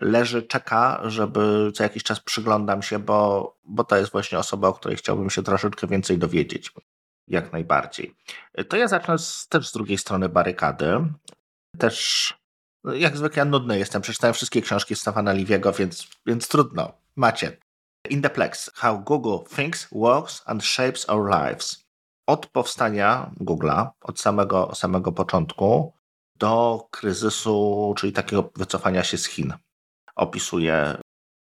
leży, 0.00 0.42
czeka, 0.42 1.00
żeby 1.04 1.72
co 1.74 1.82
jakiś 1.82 2.02
czas 2.02 2.20
przyglądam 2.20 2.82
się, 2.82 2.98
bo, 2.98 3.56
bo 3.64 3.84
to 3.84 3.96
jest 3.96 4.12
właśnie 4.12 4.38
osoba, 4.38 4.68
o 4.68 4.72
której 4.72 4.96
chciałbym 4.96 5.30
się 5.30 5.42
troszeczkę 5.42 5.86
więcej 5.86 6.18
dowiedzieć. 6.18 6.72
Jak 7.28 7.52
najbardziej. 7.52 8.14
To 8.68 8.76
ja 8.76 8.88
zacznę 8.88 9.18
z, 9.18 9.48
też 9.48 9.68
z 9.68 9.72
drugiej 9.72 9.98
strony 9.98 10.28
barykady. 10.28 11.00
Też, 11.78 12.34
jak 12.94 13.16
zwykle, 13.16 13.44
nudny 13.44 13.78
jestem. 13.78 14.02
Przeczytałem 14.02 14.34
wszystkie 14.34 14.62
książki 14.62 14.96
Stefana 14.96 15.32
Liviego, 15.32 15.72
więc, 15.72 16.08
więc 16.26 16.48
trudno. 16.48 16.92
Macie. 17.16 17.56
In 18.10 18.22
the 18.22 18.30
Plex. 18.30 18.70
How 18.74 19.00
Google 19.00 19.54
thinks, 19.56 19.88
works 19.92 20.42
and 20.46 20.64
shapes 20.64 21.08
our 21.08 21.30
lives. 21.30 21.84
Od 22.26 22.46
powstania 22.46 23.30
Google'a, 23.40 23.88
od 24.00 24.20
samego, 24.20 24.74
samego 24.74 25.12
początku, 25.12 25.92
do 26.38 26.86
kryzysu, 26.90 27.94
czyli 27.96 28.12
takiego 28.12 28.50
wycofania 28.56 29.04
się 29.04 29.18
z 29.18 29.26
Chin 29.26 29.54
opisuje 30.16 30.96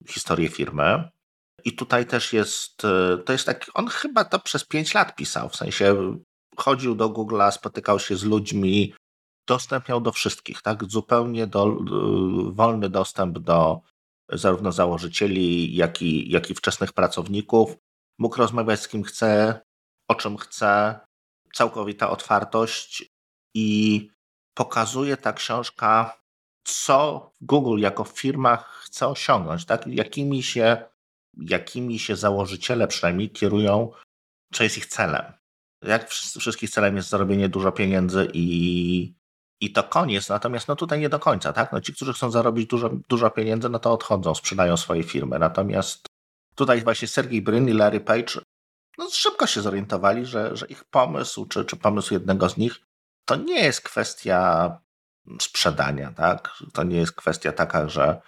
historię 0.08 0.50
firmy. 0.50 1.10
I 1.66 1.74
tutaj 1.74 2.06
też 2.06 2.34
jest, 2.34 2.86
e, 2.86 3.18
to 3.18 3.34
jest 3.34 3.46
tak, 3.46 3.66
on 3.74 3.88
chyba 3.88 4.26
to 4.26 4.40
przez 4.40 4.66
pięć 4.66 4.94
lat 4.94 5.16
pisał, 5.16 5.50
w 5.50 5.56
sensie 5.56 6.18
chodził 6.58 6.96
do 6.96 7.10
Google'a, 7.10 7.52
spotykał 7.52 8.00
się 8.00 8.16
z 8.16 8.24
ludźmi, 8.24 8.94
dostęp 9.48 9.90
miał 9.90 10.02
do 10.02 10.12
wszystkich, 10.12 10.62
tak? 10.62 10.84
Zupełnie 10.84 11.48
do, 11.48 11.68
e, 11.68 11.76
wolny 12.52 12.90
dostęp 12.90 13.40
do 13.40 13.82
zarówno 14.32 14.72
założycieli, 14.72 15.76
jak 15.76 16.02
i, 16.02 16.32
jak 16.32 16.50
i 16.50 16.56
wczesnych 16.56 16.94
pracowników. 16.94 17.76
Mógł 18.20 18.38
rozmawiać 18.38 18.80
z 18.80 18.88
kim 18.88 19.04
chce, 19.04 19.62
o 20.08 20.16
czym 20.16 20.38
chce, 20.38 21.00
całkowita 21.54 22.10
otwartość 22.10 23.06
i 23.56 24.10
pokazuje 24.54 25.18
ta 25.18 25.34
książka 25.34 26.18
co 26.66 27.32
Google 27.42 27.80
jako 27.80 28.04
firma 28.04 28.58
chce 28.58 29.08
osiągnąć, 29.08 29.66
tak? 29.66 29.88
jakimi, 29.88 30.44
się, 30.44 30.78
jakimi 31.38 32.00
się 32.00 32.16
założyciele 32.16 32.88
przynajmniej 32.88 33.30
kierują, 33.30 33.92
co 34.54 34.64
jest 34.64 34.78
ich 34.78 34.86
celem. 34.86 35.34
Jak 35.82 36.10
wszystkich 36.10 36.70
celem 36.70 36.96
jest 36.96 37.10
zarobienie 37.10 37.50
dużo 37.50 37.72
pieniędzy 37.72 38.28
i, 38.34 39.16
i 39.62 39.72
to 39.72 39.84
koniec, 39.84 40.30
natomiast 40.30 40.68
no 40.68 40.76
tutaj 40.76 41.00
nie 41.00 41.10
do 41.10 41.20
końca. 41.20 41.54
Tak? 41.54 41.72
No 41.72 41.82
ci, 41.82 41.94
którzy 41.94 42.14
chcą 42.14 42.32
zarobić 42.32 42.68
dużo, 42.68 42.90
dużo 43.10 43.30
pieniędzy, 43.30 43.70
no 43.70 43.80
to 43.80 43.94
odchodzą, 43.94 44.36
sprzedają 44.36 44.78
swoje 44.78 45.04
firmy. 45.04 45.40
Natomiast 45.40 46.08
tutaj 46.56 46.82
właśnie 46.82 47.08
Sergey 47.08 47.42
Brin 47.42 47.70
i 47.70 47.74
Larry 47.74 48.00
Page 48.00 48.34
no 48.98 49.10
szybko 49.10 49.48
się 49.48 49.62
zorientowali, 49.62 50.26
że, 50.26 50.58
że 50.58 50.68
ich 50.68 50.84
pomysł, 50.84 51.46
czy, 51.46 51.66
czy 51.66 51.76
pomysł 51.76 52.14
jednego 52.14 52.50
z 52.50 52.58
nich, 52.58 52.82
to 53.26 53.36
nie 53.36 53.60
jest 53.60 53.82
kwestia 53.82 54.70
sprzedania, 55.42 56.12
tak? 56.12 56.50
To 56.74 56.84
nie 56.84 56.98
jest 56.98 57.12
kwestia 57.12 57.52
taka, 57.52 57.90
że, 57.90 58.22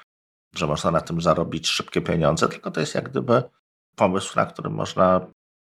że 0.55 0.67
można 0.67 0.91
na 0.91 1.01
tym 1.01 1.21
zarobić 1.21 1.67
szybkie 1.67 2.01
pieniądze, 2.01 2.47
tylko 2.47 2.71
to 2.71 2.79
jest 2.79 2.95
jak 2.95 3.09
gdyby 3.09 3.43
pomysł, 3.95 4.33
na 4.35 4.45
którym 4.45 4.73
można 4.73 5.27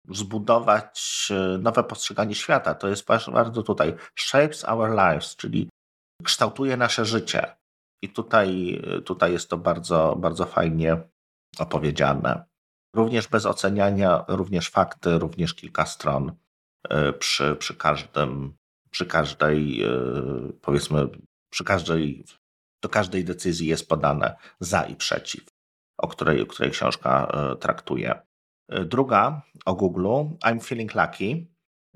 zbudować 0.09 1.27
e, 1.31 1.57
nowe 1.57 1.83
postrzeganie 1.83 2.35
świata. 2.35 2.75
To 2.75 2.87
jest 2.87 3.05
bardzo 3.31 3.63
tutaj 3.63 3.95
shapes 4.15 4.65
our 4.65 4.89
lives, 4.89 5.35
czyli 5.35 5.69
kształtuje 6.23 6.77
nasze 6.77 7.05
życie. 7.05 7.55
I 8.01 8.09
tutaj, 8.09 8.81
tutaj 9.05 9.31
jest 9.31 9.49
to 9.49 9.57
bardzo, 9.57 10.15
bardzo 10.19 10.45
fajnie 10.45 11.01
opowiedziane. 11.57 12.45
Również 12.95 13.27
bez 13.27 13.45
oceniania, 13.45 14.25
również 14.27 14.69
fakty, 14.69 15.19
również 15.19 15.53
kilka 15.53 15.85
stron 15.85 16.35
e, 16.89 17.13
przy, 17.13 17.55
przy 17.55 17.75
każdym 17.75 18.57
przy 18.95 19.05
każdej, 19.05 19.83
e, 19.83 19.89
powiedzmy, 20.61 21.09
przy 21.49 21.63
każdej, 21.63 22.25
do 22.83 22.89
każdej 22.89 23.25
decyzji 23.25 23.67
jest 23.67 23.89
podane 23.89 24.35
za 24.59 24.83
i 24.83 24.95
przeciw, 24.95 25.43
o 25.97 26.07
której, 26.07 26.41
o 26.41 26.45
której 26.45 26.71
książka 26.71 27.27
e, 27.27 27.55
traktuje. 27.55 28.21
E, 28.69 28.85
druga 28.85 29.41
o 29.65 29.73
Google, 29.73 30.07
I'm 30.45 30.63
Feeling 30.63 30.95
Lucky, 30.95 31.47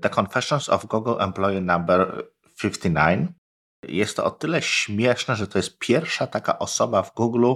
The 0.02 0.10
Confessions 0.10 0.68
of 0.68 0.86
Google 0.86 1.16
Employee 1.20 1.60
Number 1.60 2.26
59. 2.62 3.30
Jest 3.88 4.16
to 4.16 4.24
o 4.24 4.30
tyle 4.30 4.62
śmieszne, 4.62 5.36
że 5.36 5.46
to 5.46 5.58
jest 5.58 5.78
pierwsza 5.78 6.26
taka 6.26 6.58
osoba 6.58 7.02
w 7.02 7.14
Google, 7.14 7.52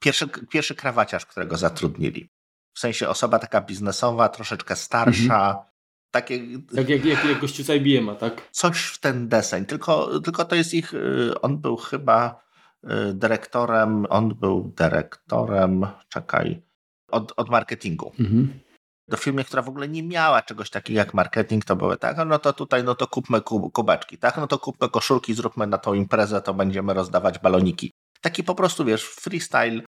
pierwszy, 0.00 0.28
pierwszy 0.28 0.74
krawaciarz, 0.74 1.26
którego 1.26 1.56
zatrudnili. 1.56 2.28
W 2.76 2.78
sensie 2.78 3.08
osoba 3.08 3.38
taka 3.38 3.60
biznesowa, 3.60 4.28
troszeczkę 4.28 4.76
starsza, 4.76 5.48
mhm. 5.48 5.73
Takie... 6.14 6.40
Tak 6.76 6.88
jak, 6.88 7.04
jak, 7.04 7.24
jak 7.24 7.40
gościu 7.40 7.62
z 7.64 7.70
IBM, 7.70 8.16
tak? 8.16 8.48
Coś 8.50 8.84
w 8.84 8.98
ten 9.00 9.28
deseń, 9.28 9.66
tylko, 9.66 10.20
tylko 10.20 10.44
to 10.44 10.54
jest 10.54 10.74
ich, 10.74 10.94
y, 10.94 11.40
on 11.42 11.58
był 11.58 11.76
chyba 11.76 12.44
y, 12.84 13.14
dyrektorem, 13.14 14.06
on 14.08 14.34
był 14.34 14.72
dyrektorem, 14.76 15.86
czekaj, 16.08 16.62
od, 17.10 17.32
od 17.36 17.50
marketingu. 17.50 18.12
Mhm. 18.20 18.60
Do 19.08 19.16
firmy, 19.16 19.44
która 19.44 19.62
w 19.62 19.68
ogóle 19.68 19.88
nie 19.88 20.02
miała 20.02 20.42
czegoś 20.42 20.70
takiego 20.70 20.98
jak 20.98 21.14
marketing, 21.14 21.64
to 21.64 21.76
były 21.76 21.96
tak, 21.96 22.16
no 22.26 22.38
to 22.38 22.52
tutaj, 22.52 22.84
no 22.84 22.94
to 22.94 23.06
kupmy 23.06 23.40
kubeczki, 23.72 24.18
tak, 24.18 24.36
no 24.36 24.46
to 24.46 24.58
kupmy 24.58 24.88
koszulki, 24.88 25.34
zróbmy 25.34 25.66
na 25.66 25.78
tą 25.78 25.94
imprezę, 25.94 26.42
to 26.42 26.54
będziemy 26.54 26.94
rozdawać 26.94 27.38
baloniki. 27.38 27.90
Taki 28.20 28.44
po 28.44 28.54
prostu, 28.54 28.84
wiesz, 28.84 29.04
freestyle, 29.04 29.80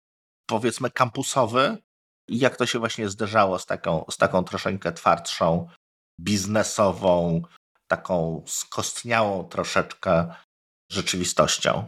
powiedzmy 0.47 0.91
kampusowy, 0.91 1.77
i 2.29 2.39
jak 2.39 2.57
to 2.57 2.67
się 2.67 2.79
właśnie 2.79 3.09
zderzało 3.09 3.59
z 3.59 3.67
taką, 3.67 4.05
z 4.11 4.17
taką 4.17 4.45
troszeczkę 4.45 4.93
twardszą 4.93 5.69
biznesową, 6.21 7.43
taką 7.89 8.43
skostniałą 8.47 9.45
troszeczkę 9.45 10.35
rzeczywistością. 10.93 11.85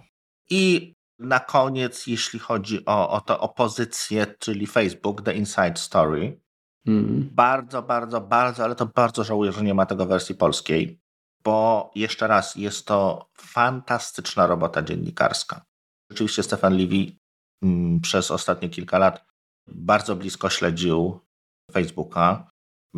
I 0.51 0.95
na 1.19 1.41
koniec, 1.41 2.07
jeśli 2.07 2.39
chodzi 2.39 2.85
o, 2.87 3.11
o 3.11 3.21
tę 3.21 3.39
opozycję, 3.39 4.27
czyli 4.39 4.67
Facebook, 4.67 5.23
The 5.23 5.35
Inside 5.35 5.77
Story, 5.77 6.41
mm. 6.87 7.31
bardzo, 7.33 7.83
bardzo, 7.83 8.21
bardzo, 8.21 8.65
ale 8.65 8.75
to 8.75 8.87
bardzo 8.87 9.25
żałuję, 9.25 9.53
że 9.53 9.63
nie 9.63 9.75
ma 9.75 9.87
tego 9.87 10.07
wersji 10.07 10.35
polskiej. 10.35 11.01
bo 11.45 11.91
jeszcze 11.95 12.27
raz, 12.27 12.57
jest 12.57 12.87
to 12.87 13.29
fantastyczna 13.37 14.47
robota 14.47 14.83
dziennikarska. 14.83 15.65
Rzeczywiście 16.11 16.43
Stefan 16.43 16.77
Levy 16.79 17.13
mm, 17.63 18.01
przez 18.01 18.31
ostatnie 18.31 18.69
kilka 18.69 18.99
lat 18.99 19.25
bardzo 19.69 20.17
blisko 20.17 20.51
śledził 20.51 21.21
Facebooka. 21.73 22.51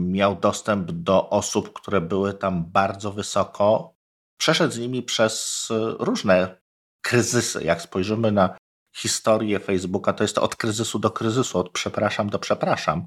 Miał 0.08 0.36
dostęp 0.36 0.90
do 0.90 1.30
osób, 1.30 1.72
które 1.72 2.00
były 2.00 2.34
tam 2.34 2.64
bardzo 2.64 3.12
wysoko. 3.12 3.94
Przeszedł 4.36 4.72
z 4.72 4.78
nimi 4.78 5.02
przez 5.02 5.66
różne 5.98 6.60
kryzysy. 7.02 7.64
Jak 7.64 7.82
spojrzymy 7.82 8.32
na 8.32 8.56
historię 8.96 9.60
Facebooka, 9.60 10.12
to 10.12 10.24
jest 10.24 10.34
to 10.34 10.42
od 10.42 10.56
kryzysu 10.56 10.98
do 10.98 11.10
kryzysu, 11.10 11.58
od 11.58 11.70
przepraszam 11.70 12.30
do 12.30 12.38
przepraszam. 12.38 13.06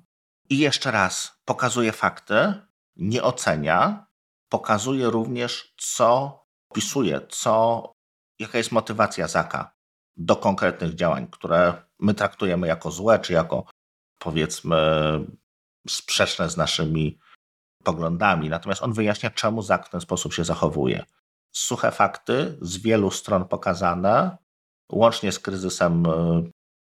I 0.49 0.57
jeszcze 0.57 0.91
raz 0.91 1.41
pokazuje 1.45 1.91
fakty, 1.91 2.53
nie 2.95 3.23
ocenia, 3.23 4.07
pokazuje 4.49 5.09
również, 5.09 5.73
co 5.77 6.39
opisuje, 6.69 7.21
co, 7.29 7.91
jaka 8.39 8.57
jest 8.57 8.71
motywacja 8.71 9.27
Zaka 9.27 9.73
do 10.17 10.35
konkretnych 10.35 10.95
działań, 10.95 11.27
które 11.31 11.73
my 11.99 12.13
traktujemy 12.13 12.67
jako 12.67 12.91
złe, 12.91 13.19
czy 13.19 13.33
jako 13.33 13.65
powiedzmy 14.19 14.77
sprzeczne 15.87 16.49
z 16.49 16.57
naszymi 16.57 17.19
poglądami. 17.83 18.49
Natomiast 18.49 18.83
on 18.83 18.93
wyjaśnia, 18.93 19.29
czemu 19.29 19.61
Zak 19.61 19.87
w 19.87 19.89
ten 19.89 20.01
sposób 20.01 20.33
się 20.33 20.43
zachowuje. 20.43 21.05
Suche 21.51 21.91
fakty, 21.91 22.57
z 22.61 22.77
wielu 22.77 23.11
stron 23.11 23.45
pokazane, 23.45 24.37
łącznie 24.91 25.31
z 25.31 25.39
kryzysem 25.39 26.05
e, 26.05 26.43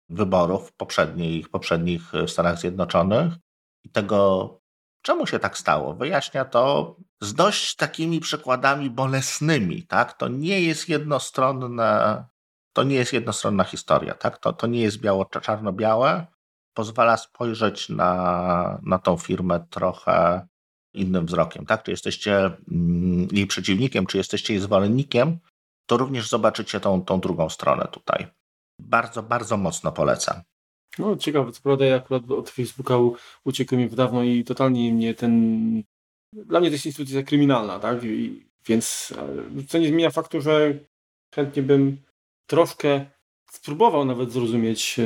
wyborów 0.10 0.74
poprzednich, 0.74 1.50
poprzednich 1.50 2.12
w 2.14 2.30
Stanach 2.30 2.60
Zjednoczonych 2.60 3.34
i 3.84 3.90
tego, 3.90 4.50
czemu 5.02 5.28
się 5.28 5.40
tak 5.40 5.58
stało. 5.58 5.94
Wyjaśnia 5.94 6.46
to 6.46 6.96
z 7.22 7.34
dość 7.34 7.76
takimi 7.76 8.20
przykładami 8.20 8.90
bolesnymi. 8.90 9.84
Tak? 9.84 10.14
To 10.14 10.28
nie 10.28 10.62
jest 10.62 10.90
jednostronne, 10.90 12.26
to 12.74 12.84
nie 12.84 12.96
jest 12.96 13.14
jednostronna 13.14 13.64
historia. 13.64 14.14
Tak? 14.14 14.38
To, 14.38 14.54
to 14.54 14.68
nie 14.68 14.82
jest 14.82 14.98
biało, 14.98 15.26
czarno-białe. 15.26 16.28
Pozwala 16.74 17.18
spojrzeć 17.18 17.90
na, 17.90 18.80
na 18.84 19.00
tą 19.00 19.18
firmę 19.18 19.66
trochę 19.70 20.48
innym 20.94 21.26
wzrokiem. 21.26 21.66
Tak? 21.66 21.84
Czy 21.84 21.92
jesteście 21.92 22.38
mm, 22.72 23.28
jej 23.32 23.48
przeciwnikiem, 23.48 24.06
czy 24.06 24.18
jesteście 24.18 24.54
jej 24.54 24.62
zwolennikiem, 24.62 25.40
to 25.86 25.98
również 25.98 26.30
zobaczycie 26.30 26.80
tą, 26.80 27.06
tą 27.06 27.20
drugą 27.20 27.50
stronę 27.50 27.88
tutaj. 27.92 28.28
Bardzo, 28.80 29.24
bardzo 29.24 29.58
mocno 29.58 29.92
polecam. 29.92 30.42
No 31.00 31.16
ciekawe, 31.16 31.52
co 31.52 31.62
prawda 31.62 31.86
ja 31.86 31.96
akurat 31.96 32.32
od 32.32 32.50
Facebooka 32.50 32.96
uciekł 33.44 33.76
mi 33.76 33.88
w 33.88 33.96
dawno 33.96 34.24
i 34.24 34.44
totalnie 34.44 34.94
mnie 34.94 35.14
ten... 35.14 35.84
Dla 36.34 36.60
mnie 36.60 36.70
to 36.70 36.74
jest 36.74 36.86
instytucja 36.86 37.24
kryminalna, 37.24 37.80
tak? 37.80 38.04
I, 38.04 38.46
więc 38.66 39.14
co 39.68 39.78
nie 39.78 39.88
zmienia 39.88 40.10
faktu, 40.10 40.42
że 40.42 40.74
chętnie 41.36 41.64
bym 41.64 41.98
troszkę 42.50 43.06
spróbował 43.52 44.06
nawet 44.06 44.32
zrozumieć 44.32 45.00
e, 45.00 45.04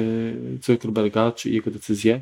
Zuckerberga 0.64 1.32
czy 1.32 1.50
jego 1.50 1.72
decyzje, 1.72 2.22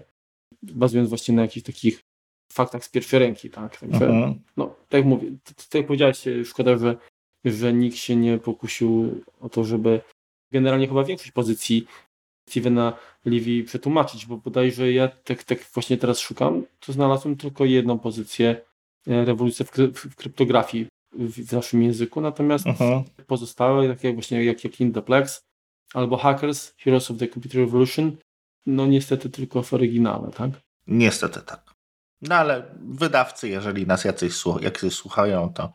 bazując 0.61 1.09
właśnie 1.09 1.35
na 1.35 1.41
jakichś 1.41 1.65
takich 1.65 2.03
faktach 2.51 2.85
z 2.85 2.89
pierwszej 2.89 3.19
ręki, 3.19 3.49
tak? 3.49 3.77
Także, 3.77 4.05
mhm. 4.05 4.39
no, 4.57 4.65
tak 4.65 4.97
jak 4.97 5.05
mówię, 5.05 5.31
tak 5.43 5.73
jak 5.73 5.87
powiedziałeś, 5.87 6.23
szkoda, 6.45 6.77
że 6.77 6.97
że 7.45 7.73
nikt 7.73 7.97
się 7.97 8.15
nie 8.15 8.37
pokusił 8.37 9.21
o 9.39 9.49
to, 9.49 9.63
żeby 9.63 10.01
generalnie 10.51 10.87
chyba 10.87 11.03
większość 11.03 11.31
pozycji 11.31 11.85
Stevena 12.49 12.97
Levy 13.25 13.63
przetłumaczyć, 13.63 14.25
bo 14.25 14.37
bodajże 14.37 14.91
ja 14.91 15.07
tak, 15.07 15.43
tak 15.43 15.59
właśnie 15.73 15.97
teraz 15.97 16.19
szukam, 16.19 16.63
to 16.79 16.93
znalazłem 16.93 17.35
tylko 17.35 17.65
jedną 17.65 17.99
pozycję 17.99 18.61
e, 19.07 19.25
rewolucja 19.25 19.65
w, 19.65 19.71
w 19.93 20.15
kryptografii 20.15 20.87
w, 21.13 21.47
w, 21.47 21.51
naszym 21.51 21.83
języku, 21.83 22.21
natomiast 22.21 22.67
Aha. 22.67 23.03
pozostałe, 23.27 23.87
takie 23.87 24.07
jak 24.07 24.15
właśnie 24.15 24.45
jak, 24.45 24.63
jak 24.63 24.81
Indoplex 24.81 25.41
albo 25.93 26.17
Hackers, 26.17 26.73
Heroes 26.77 27.11
of 27.11 27.17
the 27.17 27.27
Computer 27.27 27.61
Revolution, 27.61 28.17
no 28.65 28.85
niestety 28.85 29.29
tylko 29.29 29.63
w 29.63 29.73
oryginale, 29.73 30.31
tak? 30.31 30.51
Niestety 30.87 31.41
tak. 31.41 31.73
No 32.21 32.35
ale 32.35 32.75
wydawcy, 32.79 33.49
jeżeli 33.49 33.87
nas 33.87 34.03
jacyś, 34.05 34.43
jacyś 34.61 34.93
słuchają, 34.93 35.53
to 35.53 35.73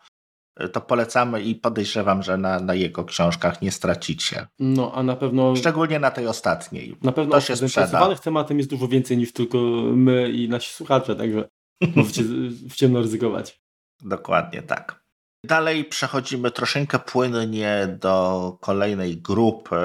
to 0.72 0.80
polecamy 0.80 1.42
i 1.42 1.54
podejrzewam, 1.54 2.22
że 2.22 2.36
na, 2.36 2.60
na 2.60 2.74
jego 2.74 3.04
książkach 3.04 3.62
nie 3.62 3.72
stracicie. 3.72 4.46
No, 4.58 4.92
a 4.94 5.02
na 5.02 5.16
pewno... 5.16 5.56
Szczególnie 5.56 5.98
na 5.98 6.10
tej 6.10 6.26
ostatniej. 6.26 6.96
Na 7.02 7.12
pewno 7.12 7.34
to 7.34 7.40
się 7.40 7.56
zainteresowanych 7.56 8.20
tematem 8.20 8.58
jest 8.58 8.70
dużo 8.70 8.88
więcej 8.88 9.18
niż 9.18 9.32
tylko 9.32 9.58
my 9.94 10.30
i 10.30 10.48
nasi 10.48 10.74
słuchacze, 10.74 11.16
także 11.16 11.48
możecie 11.96 12.22
w 12.70 12.74
ciemno 12.74 13.02
ryzykować. 13.02 13.60
Dokładnie 14.00 14.62
tak. 14.62 15.04
Dalej 15.44 15.84
przechodzimy 15.84 16.50
troszeczkę 16.50 16.98
płynnie 16.98 17.96
do 18.00 18.56
kolejnej 18.60 19.16
grupy. 19.16 19.76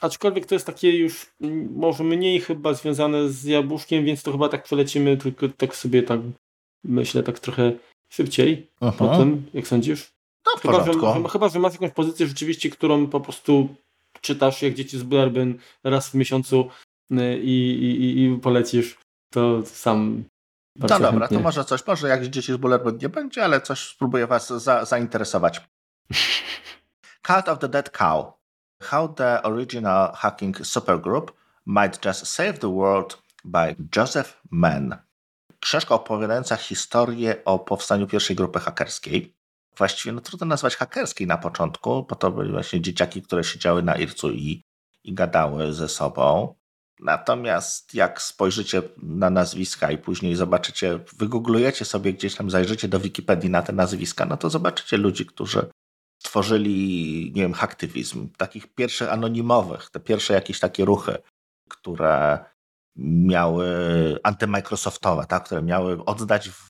Aczkolwiek 0.00 0.46
to 0.46 0.54
jest 0.54 0.66
takie 0.66 0.98
już 0.98 1.26
może 1.70 2.04
mniej 2.04 2.40
chyba 2.40 2.74
związane 2.74 3.28
z 3.28 3.44
jabłuszkiem, 3.44 4.04
więc 4.04 4.22
to 4.22 4.32
chyba 4.32 4.48
tak 4.48 4.62
przelecimy, 4.62 5.16
tylko 5.16 5.48
tak 5.48 5.76
sobie 5.76 6.02
tak 6.02 6.20
myślę, 6.84 7.22
tak 7.22 7.38
trochę 7.38 7.72
szybciej 8.12 8.70
Aha. 8.80 8.94
potem, 8.98 9.46
jak 9.54 9.68
sądzisz? 9.68 10.10
No, 10.46 10.60
chyba, 10.60 10.84
że, 10.84 10.92
chyba, 11.28 11.48
że 11.48 11.58
masz 11.58 11.72
jakąś 11.72 11.90
pozycję 11.90 12.26
rzeczywiście, 12.26 12.70
którą 12.70 13.06
po 13.06 13.20
prostu 13.20 13.68
czytasz 14.20 14.62
jak 14.62 14.74
dzieci 14.74 14.98
z 14.98 15.02
Bullerbyn 15.02 15.58
raz 15.84 16.10
w 16.10 16.14
miesiącu 16.14 16.68
y, 17.10 17.38
i, 17.42 17.70
i, 17.84 18.24
i 18.24 18.38
polecisz, 18.38 18.98
to 19.32 19.66
sam 19.66 20.24
no 20.76 20.88
dobra, 20.88 21.10
chętnie. 21.10 21.36
to 21.36 21.42
może 21.42 21.64
coś, 21.64 21.86
może 21.86 22.08
jak 22.08 22.26
dzieci 22.26 22.52
z 22.52 22.56
Bullerbyn 22.56 22.98
nie 23.02 23.08
będzie, 23.08 23.44
ale 23.44 23.60
coś 23.60 23.88
spróbuję 23.88 24.26
was 24.26 24.48
za, 24.48 24.84
zainteresować. 24.84 25.68
Cult 27.26 27.48
of 27.48 27.58
the 27.58 27.68
Dead 27.68 27.90
Cow. 27.90 28.26
How 28.82 29.08
the 29.08 29.42
original 29.42 30.12
hacking 30.14 30.66
supergroup 30.66 31.32
might 31.66 32.04
just 32.04 32.26
save 32.26 32.58
the 32.58 32.74
world 32.74 33.22
by 33.44 33.76
Joseph 33.96 34.40
Mann 34.50 34.96
książka 35.60 35.94
opowiadająca 35.94 36.56
historię 36.56 37.44
o 37.44 37.58
powstaniu 37.58 38.06
pierwszej 38.06 38.36
grupy 38.36 38.58
hakerskiej. 38.58 39.36
Właściwie 39.76 40.12
no, 40.12 40.20
trudno 40.20 40.46
nazwać 40.46 40.76
hakerskiej 40.76 41.26
na 41.26 41.38
początku, 41.38 42.06
bo 42.08 42.16
to 42.16 42.30
były 42.30 42.48
właśnie 42.48 42.80
dzieciaki, 42.80 43.22
które 43.22 43.44
siedziały 43.44 43.82
na 43.82 43.94
Ircu 43.94 44.30
i, 44.30 44.62
i 45.04 45.14
gadały 45.14 45.72
ze 45.72 45.88
sobą. 45.88 46.54
Natomiast 47.02 47.94
jak 47.94 48.22
spojrzycie 48.22 48.82
na 49.02 49.30
nazwiska 49.30 49.90
i 49.90 49.98
później 49.98 50.36
zobaczycie, 50.36 51.00
wygooglujecie 51.18 51.84
sobie 51.84 52.12
gdzieś 52.12 52.34
tam, 52.34 52.50
zajrzycie 52.50 52.88
do 52.88 53.00
Wikipedii 53.00 53.50
na 53.50 53.62
te 53.62 53.72
nazwiska, 53.72 54.26
no 54.26 54.36
to 54.36 54.50
zobaczycie 54.50 54.96
ludzi, 54.96 55.26
którzy 55.26 55.70
tworzyli, 56.22 57.32
nie 57.34 57.42
wiem, 57.42 57.52
haktywizm, 57.52 58.28
takich 58.36 58.74
pierwszych 58.74 59.12
anonimowych, 59.12 59.90
te 59.90 60.00
pierwsze 60.00 60.34
jakieś 60.34 60.60
takie 60.60 60.84
ruchy, 60.84 61.18
które 61.68 62.44
miały 62.96 63.66
antymicrosoftowe, 64.22 65.26
tak, 65.26 65.44
które 65.44 65.62
miały 65.62 66.04
oddać 66.04 66.48
w 66.48 66.68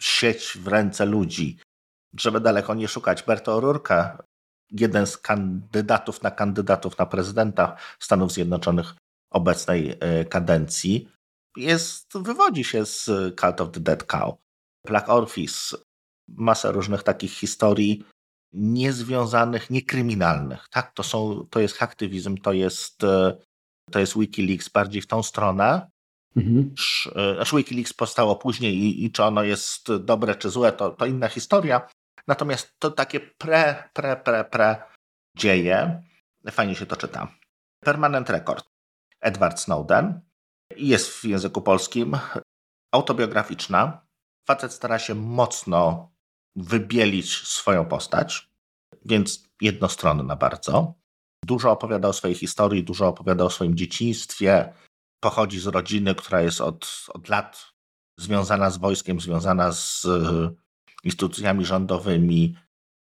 sieć 0.00 0.58
w 0.58 0.68
ręce 0.68 1.06
ludzi. 1.06 1.58
Żeby 2.18 2.40
daleko 2.40 2.74
nie 2.74 2.88
szukać, 2.88 3.22
Berto 3.22 3.60
O'Rourke, 3.60 4.16
jeden 4.70 5.06
z 5.06 5.18
kandydatów 5.18 6.22
na 6.22 6.30
kandydatów 6.30 6.98
na 6.98 7.06
prezydenta 7.06 7.76
Stanów 7.98 8.32
Zjednoczonych 8.32 8.94
obecnej 9.30 9.96
e, 10.00 10.24
kadencji, 10.24 11.08
jest, 11.56 12.18
wywodzi 12.18 12.64
się 12.64 12.86
z 12.86 13.04
Cult 13.40 13.60
of 13.60 13.70
the 13.70 13.80
Dead 13.80 14.04
Cow. 14.04 14.34
Black 14.86 15.08
Orphis, 15.08 15.76
masa 16.28 16.70
różnych 16.70 17.02
takich 17.02 17.32
historii 17.32 18.04
niezwiązanych, 18.52 19.70
niekryminalnych. 19.70 20.68
Tak, 20.70 20.92
to, 20.92 21.02
są, 21.02 21.46
to 21.50 21.60
jest 21.60 21.82
aktywizm, 21.82 22.36
to 22.36 22.52
jest 22.52 23.04
e, 23.04 23.36
to 23.90 23.98
jest 23.98 24.18
Wikileaks 24.18 24.68
bardziej 24.68 25.02
w 25.02 25.06
tą 25.06 25.22
stronę. 25.22 25.90
Mhm. 26.36 26.74
E, 27.16 27.34
znaczy 27.34 27.56
Wikileaks 27.56 27.92
powstało 27.92 28.36
później 28.36 28.74
i, 28.76 29.04
i, 29.04 29.12
czy 29.12 29.24
ono 29.24 29.42
jest 29.42 29.96
dobre 29.96 30.34
czy 30.34 30.50
złe, 30.50 30.72
to, 30.72 30.90
to 30.90 31.06
inna 31.06 31.28
historia. 31.28 31.88
Natomiast 32.26 32.74
to 32.78 32.90
takie 32.90 33.20
pre, 33.20 33.90
pre, 33.92 34.16
pre, 34.16 34.44
pre 34.44 34.82
dzieje. 35.36 36.02
Fajnie 36.50 36.74
się 36.74 36.86
to 36.86 36.96
czyta. 36.96 37.34
Permanent 37.84 38.30
Record. 38.30 38.69
Edward 39.20 39.60
Snowden. 39.60 40.20
Jest 40.76 41.08
w 41.10 41.24
języku 41.24 41.62
polskim. 41.62 42.18
Autobiograficzna. 42.94 44.06
Facet 44.48 44.72
stara 44.72 44.98
się 44.98 45.14
mocno 45.14 46.10
wybielić 46.56 47.46
swoją 47.46 47.84
postać, 47.86 48.50
więc 49.04 49.44
jednostronna 49.60 50.36
bardzo. 50.36 50.94
Dużo 51.44 51.70
opowiada 51.70 52.08
o 52.08 52.12
swojej 52.12 52.36
historii, 52.36 52.84
dużo 52.84 53.08
opowiada 53.08 53.44
o 53.44 53.50
swoim 53.50 53.76
dzieciństwie. 53.76 54.72
Pochodzi 55.22 55.60
z 55.60 55.66
rodziny, 55.66 56.14
która 56.14 56.40
jest 56.40 56.60
od, 56.60 57.06
od 57.08 57.28
lat 57.28 57.72
związana 58.18 58.70
z 58.70 58.78
wojskiem, 58.78 59.20
związana 59.20 59.72
z 59.72 60.04
e, 60.04 60.50
instytucjami 61.04 61.64
rządowymi. 61.64 62.56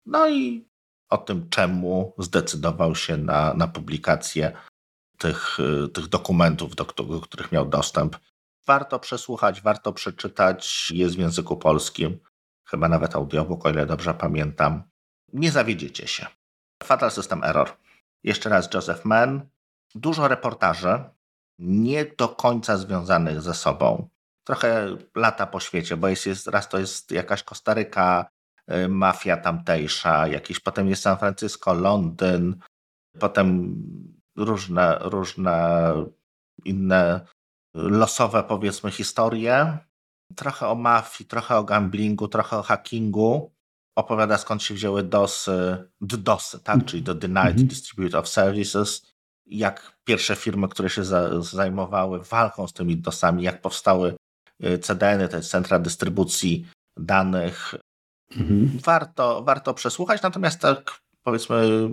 No 0.05 0.29
i 0.29 0.69
o 1.09 1.17
tym, 1.17 1.49
czemu 1.49 2.13
zdecydował 2.17 2.95
się 2.95 3.17
na, 3.17 3.53
na 3.53 3.67
publikację 3.67 4.57
tych, 5.19 5.57
e, 5.59 5.87
tych 5.87 6.07
dokumentów, 6.07 6.75
do, 6.75 6.83
do 6.83 7.21
których 7.21 7.51
miał 7.51 7.65
dostęp. 7.65 8.17
Warto 8.67 8.99
przesłuchać, 8.99 9.61
warto 9.61 9.93
przeczytać, 9.93 10.91
jest 10.95 11.15
w 11.15 11.19
języku 11.19 11.57
polskim. 11.57 12.19
chyba 12.69 12.89
nawet 12.89 13.15
audiobook, 13.15 13.65
o 13.65 13.69
ile 13.69 13.85
dobrze 13.85 14.13
pamiętam. 14.13 14.83
Nie 15.33 15.51
zawiedziecie 15.51 16.07
się. 16.07 16.27
Fatal 16.83 17.11
System 17.11 17.43
Error. 17.43 17.69
Jeszcze 18.23 18.49
raz 18.49 18.73
Joseph 18.73 19.05
Mann. 19.05 19.41
Dużo 19.95 20.27
reportaży, 20.27 21.03
nie 21.59 22.05
do 22.05 22.29
końca 22.29 22.77
związanych 22.77 23.41
ze 23.41 23.53
sobą. 23.53 24.09
Trochę 24.43 24.97
lata 25.15 25.47
po 25.47 25.59
świecie, 25.59 25.97
bo 25.97 26.07
jest, 26.07 26.25
jest 26.25 26.47
raz 26.47 26.69
to 26.69 26.79
jest 26.79 27.11
jakaś 27.11 27.43
Kostaryka, 27.43 28.29
y, 28.71 28.87
mafia 28.87 29.37
tamtejsza, 29.37 30.27
jakiś 30.27 30.59
potem 30.59 30.89
jest 30.89 31.01
San 31.01 31.17
Francisco, 31.17 31.73
Londyn, 31.73 32.55
potem 33.19 33.75
różne, 34.39 34.97
różne 35.01 35.93
inne 36.65 37.21
losowe 37.73 38.43
powiedzmy 38.43 38.91
historie. 38.91 39.77
Trochę 40.35 40.67
o 40.67 40.75
mafii, 40.75 41.27
trochę 41.27 41.57
o 41.57 41.63
gamblingu, 41.63 42.27
trochę 42.27 42.57
o 42.57 42.63
hackingu. 42.63 43.51
Opowiada 43.97 44.37
skąd 44.37 44.63
się 44.63 44.73
wzięły 44.73 45.03
DOSy, 45.03 45.89
DDoSy, 46.01 46.59
tak? 46.59 46.85
czyli 46.85 47.03
do 47.03 47.15
Denied 47.15 47.45
mm 47.45 47.57
-hmm. 47.57 47.67
Distributed 47.67 48.15
of 48.15 48.29
Services. 48.29 49.05
Jak 49.45 49.97
pierwsze 50.03 50.35
firmy, 50.35 50.67
które 50.67 50.89
się 50.89 51.03
za, 51.03 51.41
zajmowały 51.41 52.19
walką 52.23 52.67
z 52.67 52.73
tymi 52.73 52.97
DOSami, 52.97 53.43
jak 53.43 53.61
powstały 53.61 54.15
y, 54.63 54.79
CDN-y, 54.79 55.27
te 55.27 55.41
centra 55.41 55.79
dystrybucji 55.79 56.65
danych. 56.97 57.75
-hmm. 58.31 58.81
Warto, 58.83 59.43
warto 59.43 59.73
przesłuchać, 59.73 60.21
natomiast 60.21 60.59
tak 60.61 60.99
powiedzmy 61.23 61.89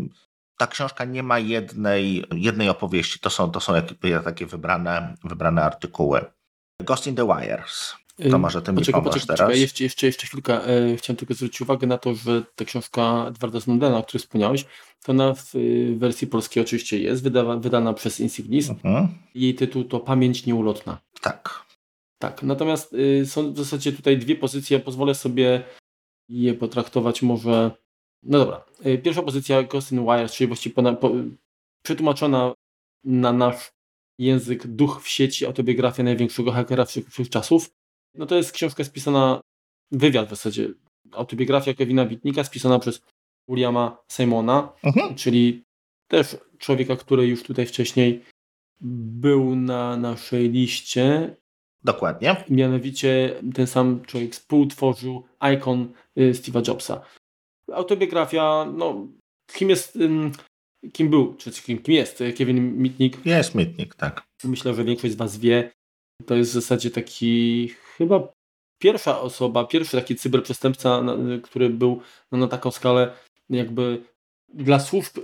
ta 0.59 0.66
książka 0.66 1.04
nie 1.04 1.22
ma 1.22 1.38
jednej, 1.38 2.24
jednej 2.34 2.68
opowieści, 2.68 3.18
to 3.18 3.30
są, 3.30 3.50
to 3.50 3.61
są 3.61 3.74
jakby 3.74 4.20
takie 4.24 4.46
wybrane, 4.46 5.14
wybrane 5.24 5.62
artykuły. 5.62 6.24
Ghost 6.80 7.07
in 7.07 7.14
the 7.14 7.26
Wires. 7.26 7.94
To 8.30 8.38
może 8.38 8.62
ty 8.62 8.72
mi 8.72 8.78
poczekaj, 8.78 9.02
pomożesz 9.02 9.26
poczekaj, 9.26 9.46
teraz. 9.46 9.59
Jeszcze, 9.59 9.84
jeszcze, 9.84 10.07
jeszcze 10.07 10.26
chwilkę. 10.26 10.64
E, 10.64 10.96
chciałem 10.96 11.16
tylko 11.16 11.34
zwrócić 11.34 11.61
uwagę 11.61 11.86
na 11.86 11.98
to, 11.98 12.14
że 12.14 12.42
ta 12.54 12.64
książka 12.64 13.24
Edwarda 13.28 13.61
Snowdena, 13.61 13.98
o 13.98 14.02
której 14.02 14.20
wspomniałeś, 14.20 14.64
to 15.04 15.12
na 15.12 15.34
w 15.34 15.52
wersji 15.98 16.26
polskiej 16.26 16.62
oczywiście 16.62 16.98
jest, 16.98 17.22
wydawa, 17.22 17.57
wydana 17.57 17.94
przez 17.94 18.20
Insignis. 18.20 18.70
Mhm. 18.70 19.09
Jej 19.34 19.54
tytuł 19.54 19.84
to 19.84 20.00
Pamięć 20.00 20.46
nieulotna. 20.46 20.98
Tak. 21.20 21.66
Tak, 22.18 22.42
natomiast 22.42 22.92
y, 22.92 23.26
są 23.26 23.52
w 23.52 23.59
zasadzie 23.59 23.92
tutaj 23.92 24.18
dwie 24.18 24.36
pozycje. 24.36 24.80
Pozwolę 24.80 25.14
sobie 25.14 25.62
je 26.28 26.54
potraktować 26.54 27.22
może 27.22 27.70
no 28.23 28.39
dobra. 28.39 28.64
Y, 28.87 28.99
pierwsza 28.99 29.23
pozycja 29.23 29.62
Ghost 29.62 29.93
in 29.93 30.05
Wires, 30.05 30.33
czyli 30.33 30.49
właściwie 30.49 30.75
po, 30.75 30.95
po, 30.95 31.11
przetłumaczona 31.83 32.55
na 33.05 33.33
nasz 33.33 33.73
język 34.19 34.67
Duch 34.67 35.03
w 35.03 35.09
sieci, 35.09 35.47
autobiografia 35.47 36.03
największego 36.03 36.53
hakera 36.53 36.85
wszech 36.85 37.31
czasów. 37.31 37.71
No 38.14 38.27
to 38.27 38.37
jest 38.37 38.53
książka 38.53 38.85
spisana, 38.85 39.41
wywiad 39.91 40.27
w 40.27 40.31
zasadzie, 40.31 40.69
autobiografia 41.12 41.75
Kevina 41.75 42.07
Witnika 42.07 42.45
spisana 42.45 42.79
przez 42.79 43.01
Williama 43.49 43.97
Simona, 44.12 44.73
mhm. 44.83 45.14
czyli 45.14 45.64
też 46.09 46.37
człowieka, 46.59 46.97
który 46.97 47.27
już 47.27 47.43
tutaj 47.43 47.67
wcześniej 47.67 48.23
był 48.81 49.57
na 49.57 49.97
naszej 49.97 50.51
liście. 50.51 51.37
Dokładnie. 51.85 52.45
Mianowicie 52.51 53.41
ten 53.55 53.67
sam 53.67 54.03
człowiek 54.05 54.33
współtworzył 54.33 55.25
ikon 55.55 55.93
y, 56.19 56.33
Steve'a 56.33 56.69
Jobsa 56.69 57.01
autobiografia, 57.73 58.73
no, 58.77 59.07
kim 59.53 59.71
jest, 59.71 59.99
kim 60.93 61.11
był, 61.11 61.35
czy 61.35 61.53
kim, 61.53 61.79
kim 61.79 61.95
jest 61.95 62.23
Kevin 62.39 62.83
Mitnick? 62.83 63.27
Jest 63.27 63.55
Mitnick, 63.55 63.95
tak. 63.95 64.23
Myślę, 64.45 64.75
że 64.75 64.85
większość 64.85 65.14
z 65.14 65.17
Was 65.17 65.39
wie. 65.39 65.71
To 66.27 66.35
jest 66.35 66.51
w 66.51 66.55
zasadzie 66.55 66.91
taki 66.91 67.69
chyba 67.69 68.29
pierwsza 68.83 69.21
osoba, 69.21 69.64
pierwszy 69.64 69.97
taki 69.97 70.17
cyberprzestępca, 70.17 71.03
który 71.43 71.71
był 71.71 72.01
no, 72.33 72.39
na 72.39 72.49
taką 72.49 72.71
skalę 72.71 73.12
jakby 73.51 74.03
dla 74.49 74.81
służb 74.81 75.19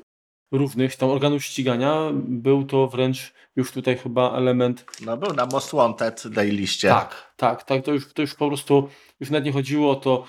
różnych 0.52 0.96
tam 0.96 1.10
organów 1.10 1.44
ścigania 1.44 2.10
był 2.14 2.64
to 2.64 2.88
wręcz 2.88 3.32
już 3.56 3.72
tutaj 3.72 3.98
chyba 3.98 4.36
element. 4.36 4.84
No 5.04 5.16
był 5.16 5.34
na 5.34 5.46
Most 5.46 5.72
Wanted 5.72 6.22
tej 6.34 6.50
liście. 6.50 6.88
Tak, 6.88 7.34
tak, 7.36 7.62
tak. 7.62 7.84
To 7.84 7.92
już, 7.92 8.12
to 8.12 8.22
już 8.22 8.34
po 8.34 8.48
prostu 8.48 8.88
już 9.20 9.30
nawet 9.30 9.44
nie 9.44 9.52
chodziło 9.52 9.90
o 9.90 9.96
to, 9.96 10.24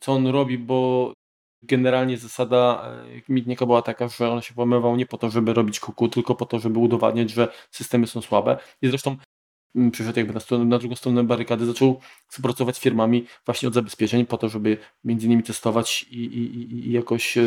co 0.00 0.12
on 0.12 0.26
robi, 0.26 0.58
bo 0.58 1.12
generalnie 1.62 2.18
zasada 2.18 2.90
e, 3.28 3.32
Mitniaka 3.32 3.66
była 3.66 3.82
taka, 3.82 4.08
że 4.08 4.30
on 4.30 4.42
się 4.42 4.54
włamywał 4.54 4.96
nie 4.96 5.06
po 5.06 5.18
to, 5.18 5.30
żeby 5.30 5.54
robić 5.54 5.80
kuku, 5.80 6.08
tylko 6.08 6.34
po 6.34 6.46
to, 6.46 6.58
żeby 6.58 6.78
udowadniać, 6.78 7.30
że 7.30 7.48
systemy 7.70 8.06
są 8.06 8.20
słabe. 8.20 8.58
I 8.82 8.88
zresztą 8.88 9.16
mm, 9.76 9.90
przyszedł 9.90 10.18
jakby 10.18 10.34
na, 10.34 10.40
stronę, 10.40 10.64
na 10.64 10.78
drugą 10.78 10.94
stronę 10.94 11.24
barykady, 11.24 11.66
zaczął 11.66 12.00
współpracować 12.28 12.76
z 12.76 12.80
firmami 12.80 13.26
właśnie 13.46 13.68
od 13.68 13.74
zabezpieczeń 13.74 14.26
po 14.26 14.38
to, 14.38 14.48
żeby 14.48 14.76
między 15.04 15.26
innymi 15.26 15.42
testować 15.42 16.02
i, 16.10 16.24
i, 16.24 16.88
i 16.88 16.92
jakoś 16.92 17.38
e, 17.38 17.42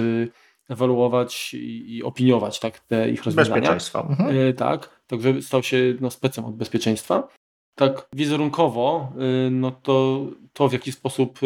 ewaluować 0.70 1.54
i, 1.54 1.96
i, 1.96 2.04
opiniować 2.04 2.60
tak, 2.60 2.80
te 2.80 3.10
ich 3.10 3.24
rozwiązania. 3.24 3.56
Bezpieczeństwo. 3.56 4.08
Mhm. 4.10 4.50
E, 4.50 4.54
tak, 4.54 5.02
także 5.08 5.42
stał 5.42 5.64
się 5.64 5.78
no, 6.02 6.12
specem 6.12 6.46
od 6.46 6.56
bezpieczeństwa. 6.56 7.28
Tak 7.76 8.08
wizerunkowo, 8.14 9.14
no 9.52 9.72
to 9.72 10.26
to 10.54 10.70
w 10.70 10.74
jaki 10.74 10.92
sposób 10.92 11.40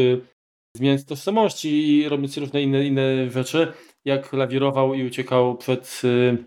zmieniając 0.75 1.05
tożsamości 1.05 1.87
i 1.87 2.09
robiąc 2.09 2.37
różne 2.37 2.61
inne, 2.61 2.85
inne 2.85 3.29
rzeczy, 3.29 3.73
jak 4.05 4.33
lawirował 4.33 4.93
i 4.93 5.07
uciekał 5.07 5.57
przed 5.57 6.01
y, 6.03 6.37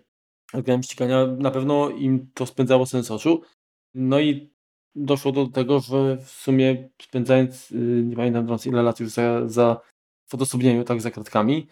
organem 0.53 0.83
ścigania, 0.83 1.27
na 1.27 1.51
pewno 1.51 1.91
im 1.91 2.31
to 2.35 2.47
spędzało 2.47 2.87
sens 2.87 3.11
oczu. 3.11 3.43
No 3.95 4.21
i 4.21 4.51
doszło 4.95 5.33
do 5.33 5.47
tego, 5.47 5.81
że 5.81 6.17
w 6.17 6.31
sumie 6.31 6.89
spędzając, 7.03 7.71
y, 7.71 8.03
nie 8.07 8.17
pamiętam 8.17 8.57
ile 8.67 8.83
lat 8.83 9.01
już 9.01 9.11
za, 9.11 9.49
za 9.49 9.81
w 10.27 10.35
odosobnieniu, 10.35 10.85
tak, 10.85 11.01
za 11.01 11.11
kratkami, 11.11 11.67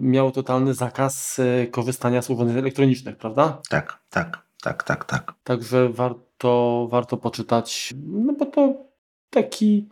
miał 0.00 0.30
totalny 0.30 0.74
zakaz 0.74 1.38
y, 1.38 1.68
korzystania 1.70 2.22
z 2.22 2.30
urządzeń 2.30 2.58
elektronicznych, 2.58 3.16
prawda? 3.16 3.62
Tak, 3.68 4.02
tak, 4.10 4.46
tak, 4.62 4.82
tak, 4.82 5.04
tak. 5.04 5.34
Także 5.44 5.88
warto, 5.88 6.88
warto 6.90 7.16
poczytać, 7.16 7.94
no 8.06 8.32
bo 8.32 8.46
to 8.46 8.74
taki 9.30 9.88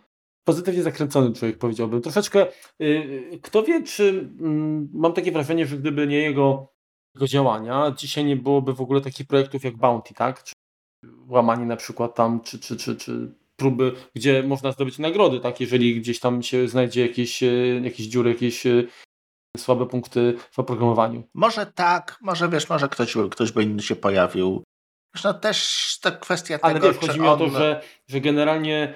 pozytywnie 0.46 0.82
zakręcony 0.82 1.32
człowiek, 1.32 1.58
powiedziałbym. 1.58 2.02
Troszeczkę, 2.02 2.46
yy, 2.78 3.38
kto 3.42 3.62
wie, 3.62 3.82
czy 3.82 4.04
yy, 4.40 4.48
mam 4.92 5.12
takie 5.12 5.32
wrażenie, 5.32 5.66
że 5.66 5.78
gdyby 5.78 6.06
nie 6.06 6.18
jego, 6.18 6.72
jego 7.14 7.26
działania, 7.26 7.94
dzisiaj 7.96 8.24
nie 8.24 8.36
byłoby 8.36 8.74
w 8.74 8.80
ogóle 8.80 9.00
takich 9.00 9.26
projektów 9.26 9.64
jak 9.64 9.76
Bounty, 9.76 10.14
tak? 10.14 10.42
Czy 10.42 10.54
łamanie 11.28 11.66
na 11.66 11.76
przykład 11.76 12.14
tam, 12.14 12.40
czy, 12.40 12.58
czy, 12.58 12.76
czy, 12.76 12.96
czy 12.96 13.34
próby, 13.56 13.92
gdzie 14.14 14.42
można 14.42 14.72
zdobyć 14.72 14.98
nagrody, 14.98 15.40
tak? 15.40 15.60
Jeżeli 15.60 16.00
gdzieś 16.00 16.20
tam 16.20 16.42
się 16.42 16.68
znajdzie 16.68 17.06
jakieś, 17.06 17.42
yy, 17.42 17.80
jakieś 17.84 18.06
dziury, 18.06 18.30
jakieś 18.30 18.64
słabe 19.56 19.86
punkty 19.86 20.36
w 20.50 20.58
oprogramowaniu. 20.58 21.22
Może 21.34 21.66
tak, 21.66 22.18
może 22.20 22.48
wiesz, 22.48 22.68
może 22.68 22.88
ktoś, 22.88 23.14
ktoś 23.30 23.52
by 23.52 23.62
inny 23.62 23.82
się 23.82 23.96
pojawił. 23.96 24.62
Zresztą 25.14 25.40
też 25.40 25.98
ta 26.02 26.10
kwestia 26.10 26.58
Ale 26.62 26.74
tego, 26.74 26.86
Ale 26.86 26.96
chodzi 26.98 27.20
mi 27.20 27.26
on... 27.26 27.34
o 27.34 27.36
to, 27.36 27.48
że, 27.48 27.82
że 28.08 28.20
generalnie 28.20 28.94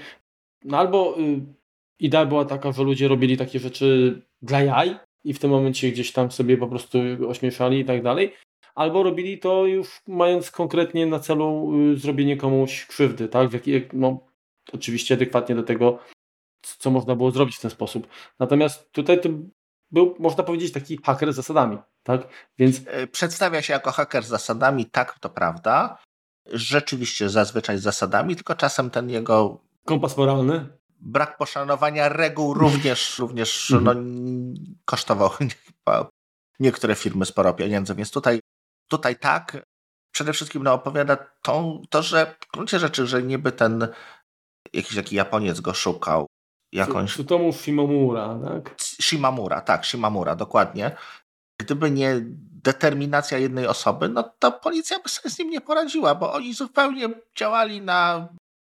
no 0.65 0.79
albo 0.79 1.19
y, 1.19 1.41
idea 1.99 2.27
była 2.27 2.45
taka, 2.45 2.73
że 2.73 2.83
ludzie 2.83 3.09
robili 3.09 3.37
takie 3.37 3.59
rzeczy 3.59 4.21
dla 4.43 4.61
jaj 4.61 4.97
i 5.25 5.35
w 5.35 5.39
tym 5.39 5.51
momencie 5.51 5.91
gdzieś 5.91 6.13
tam 6.13 6.31
sobie 6.31 6.57
po 6.57 6.69
prostu 6.69 6.99
ośmieszali 7.29 7.81
i 7.81 7.85
tak 7.85 8.03
dalej, 8.03 8.33
albo 8.75 9.03
robili 9.03 9.39
to 9.39 9.67
już 9.67 10.01
mając 10.07 10.51
konkretnie 10.51 11.07
na 11.07 11.19
celu 11.19 11.73
y, 11.93 11.97
zrobienie 11.97 12.37
komuś 12.37 12.87
krzywdy, 12.87 13.29
tak? 13.29 13.49
W 13.49 13.53
jaki, 13.53 13.83
no, 13.93 14.27
oczywiście 14.73 15.15
adekwatnie 15.15 15.55
do 15.55 15.63
tego, 15.63 15.99
co 16.63 16.91
można 16.91 17.17
było 17.17 17.31
zrobić 17.31 17.57
w 17.57 17.61
ten 17.61 17.71
sposób. 17.71 18.09
Natomiast 18.39 18.93
tutaj 18.93 19.21
to 19.21 19.29
był, 19.91 20.17
można 20.19 20.45
powiedzieć, 20.45 20.73
taki 20.73 20.99
haker 21.05 21.33
z 21.33 21.37
zasadami, 21.37 21.79
tak? 22.03 22.29
Więc... 22.59 22.81
E, 22.87 23.07
przedstawia 23.07 23.63
się 23.63 23.73
jako 23.73 23.91
haker 23.91 24.25
z 24.25 24.29
zasadami, 24.29 24.87
tak, 24.87 25.19
to 25.19 25.31
prawda. 25.31 25.99
Rzeczywiście 26.53 27.29
zazwyczaj 27.29 27.79
z 27.79 27.83
zasadami, 27.83 28.37
tylko 28.37 28.55
czasem 28.55 28.91
ten 28.91 29.11
jego 29.11 29.61
Kompas 29.91 30.17
moralny? 30.17 30.69
Brak 31.01 31.37
poszanowania 31.37 32.09
reguł 32.09 32.55
również, 32.55 33.01
również 33.23 33.71
no, 33.71 33.93
mhm. 33.93 34.55
kosztował 34.85 35.31
niektóre 36.61 36.95
firmy 36.95 37.27
sporo 37.27 37.55
pieniędzy, 37.55 37.95
więc 37.95 38.11
tutaj, 38.11 38.41
tutaj 38.89 39.17
tak. 39.17 39.67
Przede 40.13 40.33
wszystkim 40.33 40.63
no, 40.63 40.73
opowiada 40.73 41.17
to, 41.43 41.81
to, 41.91 42.03
że 42.03 42.35
w 42.41 42.53
gruncie 42.53 42.79
rzeczy, 42.79 43.07
że 43.07 43.23
niby 43.23 43.53
ten 43.53 43.89
jakiś 44.73 44.97
taki 44.97 45.17
Japoniec 45.17 45.61
go 45.61 45.75
szukał. 45.75 46.27
Jakąś... 46.73 47.13
Tsutomu 47.13 47.53
Shimamura, 47.53 48.39
tak? 48.45 48.75
Shimamura, 48.81 49.61
tak, 49.61 49.87
Shimamura, 49.87 50.37
dokładnie. 50.37 50.97
Gdyby 51.61 51.91
nie 51.91 52.21
determinacja 52.63 53.39
jednej 53.39 53.67
osoby, 53.67 54.09
no 54.09 54.23
to 54.39 54.53
policja 54.53 54.99
by 54.99 55.09
sobie 55.09 55.31
z 55.31 55.39
nim 55.39 55.51
nie 55.51 55.61
poradziła, 55.61 56.15
bo 56.15 56.33
oni 56.33 56.55
zupełnie 56.55 57.09
działali 57.37 57.81
na 57.81 58.29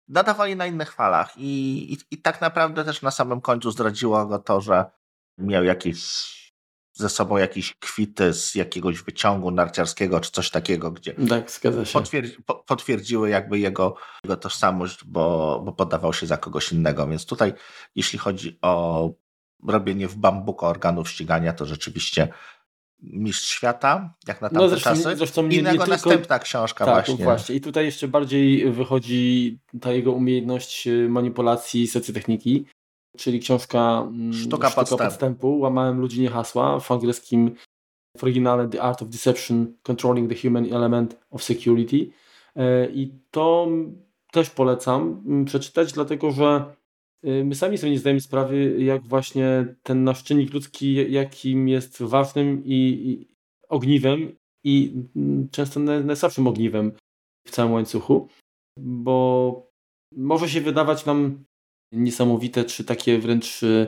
nadawali 0.08 0.56
na 0.56 0.66
innych 0.66 0.94
falach 0.94 1.34
I, 1.38 1.94
i, 1.94 1.98
i 2.12 2.22
tak 2.22 2.42
naprawdę 2.42 2.86
też 2.86 3.02
na 3.02 3.12
samym 3.12 3.42
końcu 3.42 3.72
zdradziło 3.72 4.26
go 4.26 4.40
to, 4.40 4.62
że 4.62 4.86
miał 5.38 5.64
jakieś 5.64 6.32
ze 6.94 7.10
sobą 7.10 7.38
jakieś 7.38 7.76
kwity 7.80 8.34
z 8.34 8.56
jakiegoś 8.56 9.02
wyciągu 9.02 9.52
narciarskiego 9.52 10.20
czy 10.20 10.32
coś 10.32 10.50
takiego, 10.50 10.92
gdzie 10.92 11.14
tak, 11.14 11.52
potwierdzi, 11.94 12.38
potwierdziły 12.68 13.30
jakby 13.30 13.60
jego, 13.60 13.96
jego 14.24 14.38
tożsamość, 14.38 15.04
bo, 15.06 15.62
bo 15.66 15.72
podawał 15.72 16.14
się 16.14 16.28
za 16.28 16.38
kogoś 16.38 16.72
innego. 16.72 17.08
Więc 17.08 17.26
tutaj, 17.26 17.54
jeśli 17.96 18.20
chodzi 18.20 18.60
o 18.62 19.10
robienie 19.68 20.08
w 20.08 20.16
bambuko 20.16 20.68
organów 20.68 21.10
ścigania 21.10 21.54
to 21.54 21.66
rzeczywiście 21.66 22.28
mistrz 23.02 23.50
świata, 23.50 24.14
jak 24.28 24.42
na 24.42 24.50
tamte 24.50 24.64
no 24.64 24.70
zresztą, 24.70 24.90
czasy. 24.90 25.16
Zresztą 25.16 25.48
nie, 25.48 25.58
Innego 25.58 25.72
nie 25.72 25.80
tylko... 25.80 26.10
następna 26.10 26.40
książka 26.40 26.86
tak, 26.86 27.06
właśnie. 27.06 27.24
właśnie. 27.24 27.56
I 27.56 27.62
tutaj 27.62 27.86
jeszcze 27.86 28.08
bardziej 28.08 28.72
wychodzi 28.72 29.60
ta 29.82 29.92
jego 29.92 30.12
umiejętność 30.12 30.88
y, 30.88 31.10
manipulacji 31.10 31.88
socjotechniki, 31.88 32.66
czyli 33.18 33.40
książka 33.40 34.08
mm, 34.08 34.34
Sztuka, 34.34 34.68
Sztuka 34.70 34.72
podstępu. 34.72 35.04
podstępu. 35.04 35.60
Łamałem 35.60 36.00
ludzi 36.00 36.22
nie 36.22 36.30
hasła. 36.30 36.80
W 36.80 36.92
angielskim 36.92 37.56
w 38.18 38.24
oryginale 38.24 38.70
The 38.70 38.82
Art 38.82 39.02
of 39.02 39.10
Deception 39.10 39.74
Controlling 39.84 40.30
the 40.30 40.48
Human 40.48 40.66
Element 40.74 41.18
of 41.32 41.44
Security. 41.44 42.12
E, 42.56 42.90
I 42.92 43.12
to 43.32 43.68
też 44.32 44.50
polecam 44.50 45.24
mm, 45.26 45.46
przeczytać, 45.46 45.94
dlatego 45.94 46.32
że 46.32 46.66
my 47.24 47.56
sami 47.56 47.78
sobie 47.78 47.92
nie 47.92 48.00
zdajemy 48.00 48.22
sprawy, 48.22 48.84
jak 48.84 49.08
właśnie 49.08 49.76
ten 49.84 50.04
nasz 50.04 50.24
czynnik 50.24 50.54
ludzki, 50.54 51.12
jakim 51.12 51.68
jest 51.68 52.04
ważnym 52.04 52.64
i, 52.66 52.74
i 53.06 53.28
ogniwem 53.70 54.36
i 54.64 54.94
mm, 55.16 55.50
często 55.50 55.80
naj- 55.80 56.06
najsłabszym 56.06 56.48
ogniwem 56.48 56.92
w 57.48 57.52
całym 57.52 57.74
łańcuchu, 57.74 58.28
bo 58.80 59.72
może 60.16 60.50
się 60.50 60.62
wydawać 60.62 61.06
nam 61.06 61.44
niesamowite, 61.92 62.66
czy 62.66 62.84
takie 62.84 63.20
wręcz, 63.20 63.64
y, 63.64 63.88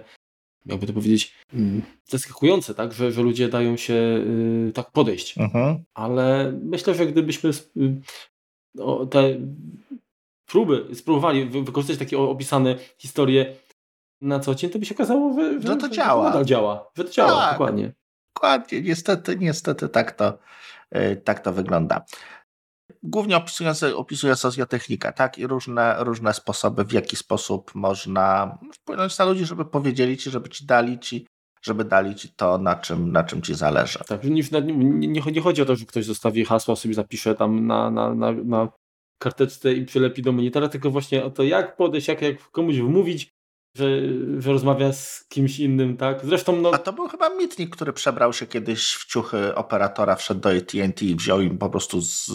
jakby 0.65 0.87
to 0.87 0.93
powiedzieć, 0.93 1.35
mm, 1.53 1.81
zaskakujące, 2.05 2.73
tak, 2.73 2.93
że, 2.93 3.11
że 3.11 3.21
ludzie 3.21 3.49
dają 3.49 3.77
się 3.77 3.93
y, 3.93 4.71
tak 4.73 4.91
podejść. 4.91 5.37
Mhm. 5.37 5.83
Ale 5.93 6.59
myślę, 6.63 6.95
że 6.95 7.05
gdybyśmy 7.07 7.49
y, 7.77 8.01
o, 8.79 9.05
te 9.05 9.39
próby 10.45 10.95
spróbowali 10.95 11.45
wy- 11.45 11.63
wykorzystać 11.63 11.99
takie 11.99 12.17
opisane 12.19 12.75
historie 12.97 13.55
na 14.21 14.39
co 14.39 14.55
dzień, 14.55 14.69
to 14.69 14.79
by 14.79 14.85
się 14.85 14.95
okazało, 14.95 15.33
że, 15.33 15.61
Że 15.61 15.75
to 15.75 15.89
działa. 15.89 16.23
nadal 16.23 16.45
działa. 16.45 16.91
Że 16.97 17.03
to 17.03 17.11
działa, 17.11 17.41
Tak. 17.41 17.51
dokładnie. 17.51 17.93
Dokładnie, 18.35 18.81
niestety, 18.81 19.37
niestety 19.39 19.89
tak 19.89 20.11
to, 20.11 20.37
yy, 20.91 21.15
tak 21.15 21.39
to 21.39 21.53
wygląda. 21.53 22.05
Głównie 23.03 23.37
opisując, 23.37 23.83
opisuje 23.83 24.35
socjotechnikę, 24.35 25.13
tak? 25.13 25.37
I 25.37 25.47
różne, 25.47 25.95
różne 25.99 26.33
sposoby, 26.33 26.83
w 26.85 26.91
jaki 26.91 27.15
sposób 27.15 27.75
można 27.75 28.57
wpłynąć 28.73 29.17
na 29.17 29.25
ludzi, 29.25 29.45
żeby 29.45 29.65
powiedzieli 29.65 30.17
ci, 30.17 30.29
żeby 30.31 30.49
ci 30.49 30.65
dali 30.65 30.99
ci, 30.99 31.27
żeby 31.61 31.85
dali 31.85 32.15
ci 32.15 32.33
to, 32.35 32.57
na 32.57 32.75
czym, 32.75 33.11
na 33.11 33.23
czym 33.23 33.41
ci 33.41 33.55
zależy. 33.55 33.99
Tak, 34.07 34.23
nie, 34.23 34.41
nie, 34.61 35.07
nie 35.31 35.41
chodzi 35.41 35.61
o 35.61 35.65
to, 35.65 35.75
że 35.75 35.85
ktoś 35.85 36.05
zostawi 36.05 36.45
hasła, 36.45 36.75
sobie 36.75 36.93
zapisze 36.93 37.35
tam 37.35 37.67
na, 37.67 37.91
na, 37.91 38.13
na, 38.15 38.31
na 38.31 38.67
karteczce 39.23 39.73
i 39.73 39.85
przylepi 39.85 40.21
do 40.21 40.31
monitora, 40.31 40.69
tylko 40.69 40.89
właśnie 40.91 41.23
o 41.25 41.29
to, 41.29 41.43
jak 41.43 41.75
podejść, 41.75 42.07
jak, 42.07 42.21
jak 42.21 42.51
komuś 42.51 42.75
wmówić, 42.75 43.29
że, 43.77 43.85
że 44.37 44.51
rozmawia 44.51 44.93
z 44.93 45.25
kimś 45.29 45.59
innym, 45.59 45.97
tak? 45.97 46.25
Zresztą, 46.25 46.61
no, 46.61 46.71
A 46.73 46.77
to 46.77 46.93
był 46.93 47.07
chyba 47.07 47.29
mitnik, 47.29 47.75
który 47.75 47.93
przebrał 47.93 48.33
się 48.33 48.45
kiedyś 48.47 48.93
w 48.93 49.05
ciuchy 49.05 49.55
operatora, 49.55 50.15
wszedł 50.15 50.41
do 50.41 50.49
AT&T 50.49 51.05
i 51.05 51.15
wziął 51.15 51.41
im 51.41 51.57
po 51.57 51.69
prostu 51.69 52.01
z, 52.01 52.31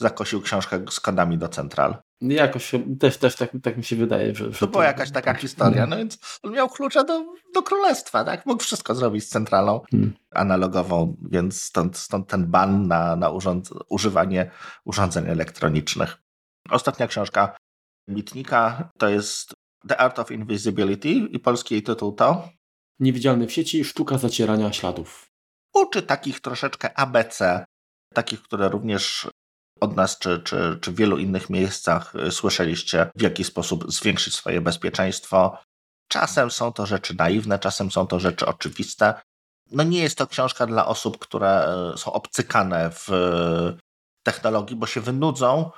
zakosił 0.00 0.40
książkę 0.40 0.84
z 0.90 1.00
kodami 1.00 1.38
do 1.38 1.48
central. 1.48 1.96
jakoś 2.20 2.64
się- 2.64 2.96
też, 2.96 3.16
też 3.16 3.36
tak, 3.36 3.50
tak 3.62 3.76
mi 3.76 3.84
się 3.84 3.96
wydaje, 3.96 4.34
że... 4.34 4.52
że 4.52 4.58
To 4.58 4.66
była 4.66 4.84
jakaś 4.84 5.10
taka 5.10 5.34
historia, 5.34 5.86
no 5.86 5.96
więc 5.96 6.18
on 6.42 6.52
miał 6.52 6.68
klucze 6.68 7.04
do, 7.04 7.24
do 7.54 7.62
królestwa, 7.62 8.24
tak? 8.24 8.46
Mógł 8.46 8.62
wszystko 8.62 8.94
zrobić 8.94 9.24
z 9.24 9.28
centralą 9.28 9.80
Hmm. 9.90 10.12
analogową, 10.34 11.16
więc 11.30 11.60
stąd, 11.62 11.96
stąd 11.96 12.28
ten 12.28 12.46
ban 12.46 12.86
na, 12.88 13.16
na 13.16 13.30
urząd, 13.30 13.70
używanie 13.88 14.50
urządzeń 14.84 15.24
elektronicznych. 15.28 16.22
Ostatnia 16.70 17.06
książka 17.06 17.56
Mitnika 18.08 18.90
to 18.98 19.08
jest 19.08 19.54
The 19.88 19.96
Art 19.96 20.18
of 20.18 20.30
Invisibility 20.30 21.08
i 21.08 21.38
polski 21.38 21.74
jej 21.74 21.82
tytuł 21.82 22.12
to 22.12 22.48
Niewidzialny 23.00 23.46
w 23.46 23.52
sieci, 23.52 23.84
sztuka 23.84 24.18
zacierania 24.18 24.72
śladów. 24.72 25.26
uczy 25.74 26.02
takich 26.02 26.40
troszeczkę 26.40 26.98
ABC, 26.98 27.64
takich, 28.14 28.42
które 28.42 28.68
również 28.68 29.28
od 29.80 29.96
nas 29.96 30.18
czy, 30.18 30.42
czy, 30.44 30.78
czy 30.80 30.92
w 30.92 30.96
wielu 30.96 31.18
innych 31.18 31.50
miejscach 31.50 32.14
y, 32.14 32.30
słyszeliście, 32.30 33.10
w 33.16 33.22
jaki 33.22 33.44
sposób 33.44 33.92
zwiększyć 33.92 34.34
swoje 34.34 34.60
bezpieczeństwo. 34.60 35.58
Czasem 36.08 36.50
są 36.50 36.72
to 36.72 36.86
rzeczy 36.86 37.14
naiwne, 37.18 37.58
czasem 37.58 37.90
są 37.90 38.06
to 38.06 38.20
rzeczy 38.20 38.46
oczywiste. 38.46 39.14
No 39.70 39.82
nie 39.82 40.02
jest 40.02 40.18
to 40.18 40.26
książka 40.26 40.66
dla 40.66 40.86
osób, 40.86 41.18
które 41.18 41.74
y, 41.94 41.98
są 41.98 42.12
obcykane 42.12 42.90
w 42.90 43.10
y, 43.10 43.78
technologii, 44.22 44.76
bo 44.76 44.86
się 44.86 45.00
wynudzą. 45.00 45.70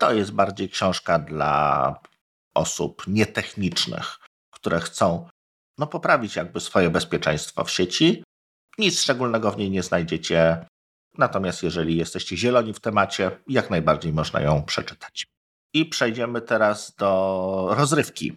To 0.00 0.12
jest 0.12 0.32
bardziej 0.32 0.68
książka 0.68 1.18
dla 1.18 1.94
osób 2.54 3.04
nietechnicznych, 3.06 4.16
które 4.50 4.80
chcą 4.80 5.28
no, 5.78 5.86
poprawić 5.86 6.36
jakby 6.36 6.60
swoje 6.60 6.90
bezpieczeństwo 6.90 7.64
w 7.64 7.70
sieci. 7.70 8.24
Nic 8.78 9.00
szczególnego 9.00 9.50
w 9.50 9.56
niej 9.56 9.70
nie 9.70 9.82
znajdziecie. 9.82 10.66
Natomiast 11.18 11.62
jeżeli 11.62 11.96
jesteście 11.96 12.36
zieloni 12.36 12.74
w 12.74 12.80
temacie, 12.80 13.40
jak 13.48 13.70
najbardziej 13.70 14.12
można 14.12 14.40
ją 14.40 14.62
przeczytać. 14.62 15.26
I 15.74 15.86
przejdziemy 15.86 16.40
teraz 16.40 16.94
do 16.94 17.68
rozrywki. 17.70 18.36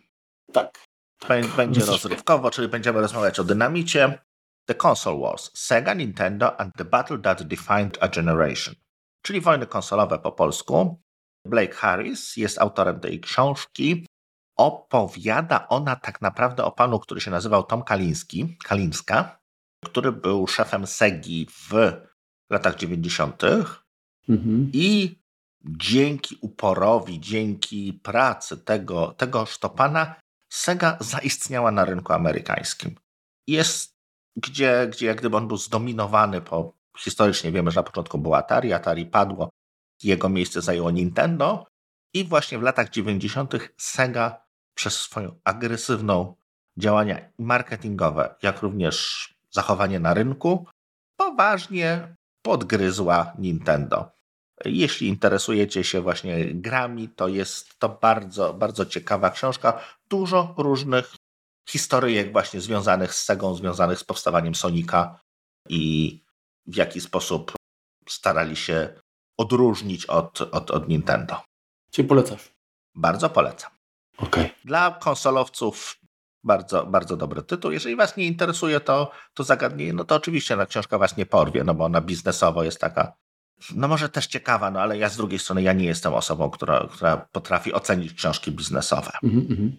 Tak. 0.53 0.80
Bę- 1.22 1.55
Będzie 1.55 1.86
rozrywkowo, 1.86 2.51
czyli 2.51 2.68
będziemy 2.68 3.01
rozmawiać 3.01 3.39
o 3.39 3.43
dynamicie. 3.43 4.20
The 4.66 4.76
Console 4.88 5.20
Wars. 5.20 5.51
Sega, 5.53 5.93
Nintendo 5.93 6.59
and 6.59 6.76
the 6.78 6.86
Battle 6.86 7.20
That 7.20 7.43
Defined 7.43 7.97
a 8.01 8.07
Generation. 8.07 8.76
Czyli 9.22 9.41
wojny 9.41 9.68
konsolowe 9.68 10.20
po 10.20 10.32
polsku. 10.32 11.03
Blake 11.46 11.74
Harris 11.74 12.38
jest 12.38 12.60
autorem 12.60 13.00
tej 13.00 13.20
książki. 13.20 14.06
Opowiada 14.56 15.68
ona 15.68 15.96
tak 15.96 16.22
naprawdę 16.22 16.64
o 16.64 16.72
panu, 16.72 17.00
który 17.00 17.22
się 17.22 17.32
nazywał 17.32 17.64
Tom 17.64 17.84
Kaliński, 17.84 18.58
Kalinska, 18.64 19.39
który 19.86 20.12
był 20.12 20.48
szefem 20.48 20.88
Segi 20.88 21.48
w 21.50 21.72
latach 22.50 22.76
90. 22.76 23.44
Mhm. 24.30 24.70
I 24.74 25.20
dzięki 25.66 26.38
uporowi, 26.41 27.20
dzięki 27.20 27.94
pracy 27.94 28.58
tego, 28.58 29.08
tegoż 29.18 29.58
to 29.58 29.70
pana, 29.70 30.16
Sega 30.50 30.98
zaistniała 31.00 31.72
na 31.72 31.86
rynku 31.86 32.14
amerykańskim. 32.14 32.96
Jest, 33.48 33.98
gdzie, 34.36 34.88
gdzie 34.91 35.06
jak 35.06 35.18
gdyby 35.18 35.38
on 35.38 35.48
był 35.48 35.58
zdominowany, 35.58 36.41
po, 36.41 36.74
historycznie 36.98 37.52
wiemy, 37.52 37.72
że 37.72 37.80
na 37.80 37.84
początku 37.84 38.18
był 38.18 38.36
Atari, 38.36 38.74
Atari 38.74 39.06
padło, 39.06 39.50
jego 40.06 40.30
miejsce 40.30 40.62
zajęło 40.62 40.91
Nintendo 40.91 41.66
i 42.14 42.24
właśnie 42.24 42.60
w 42.60 42.62
latach 42.62 42.89
90. 42.89 43.54
Sega 43.78 44.43
przez 44.76 44.99
swoją 44.99 45.39
agresywną 45.43 46.36
działania 46.78 47.30
marketingowe, 47.39 48.36
jak 48.41 48.62
również 48.62 49.28
zachowanie 49.51 49.99
na 49.99 50.14
rynku, 50.14 50.68
poważnie 51.16 52.16
podgryzła 52.41 53.34
Nintendo. 53.39 54.12
Jeśli 54.66 55.08
interesujecie 55.08 55.84
się 55.84 56.01
właśnie 56.01 56.45
grami, 56.54 57.10
to 57.10 57.28
jest 57.28 57.80
to 57.80 57.89
bardzo, 57.89 58.54
bardzo 58.54 58.86
ciekawa 58.86 59.30
książka. 59.30 59.82
Dużo 60.10 60.56
różnych 60.58 61.16
historyjek 61.70 62.32
właśnie 62.32 62.62
związanych 62.62 63.14
z 63.14 63.24
Segą, 63.24 63.56
związanych 63.56 63.99
z 63.99 64.04
powstawaniem 64.04 64.56
Sonika 64.56 65.20
i 65.70 66.24
w 66.66 66.76
jaki 66.76 67.01
sposób 67.01 67.54
starali 68.10 68.56
się 68.56 69.01
odróżnić 69.38 70.06
od, 70.06 70.42
od, 70.42 70.72
od 70.72 70.90
Nintendo. 70.90 71.42
Cię 71.92 72.04
polecasz. 72.04 72.52
Bardzo 72.96 73.30
polecam. 73.30 73.72
Okej. 74.18 74.50
Dla 74.66 74.92
konsolowców 74.92 76.00
bardzo, 76.44 76.86
bardzo 76.86 77.18
dobry 77.18 77.44
tytuł. 77.44 77.72
Jeżeli 77.72 77.96
Was 77.96 78.18
nie 78.18 78.28
interesuje 78.28 78.80
to, 78.80 79.12
to 79.34 79.44
zagadnienie, 79.44 79.94
no 79.94 80.04
to 80.04 80.16
oczywiście 80.16 80.56
na 80.56 80.66
książka 80.66 80.98
Was 80.98 81.18
nie 81.18 81.26
porwie, 81.26 81.64
no 81.64 81.74
bo 81.74 81.86
ona 81.86 82.02
biznesowo 82.02 82.64
jest 82.64 82.80
taka, 82.80 83.14
no 83.76 83.88
może 83.88 84.10
też 84.10 84.28
ciekawa, 84.28 84.72
no 84.72 84.82
ale 84.82 84.98
ja 84.98 85.10
z 85.10 85.18
drugiej 85.18 85.40
strony, 85.40 85.62
ja 85.62 85.74
nie 85.74 85.86
jestem 85.86 86.14
osobą, 86.14 86.50
która, 86.50 86.88
która 86.92 87.18
potrafi 87.32 87.74
ocenić 87.74 88.14
książki 88.14 88.52
biznesowe. 88.52 89.12
Mhm, 89.24 89.48
mhm. 89.50 89.72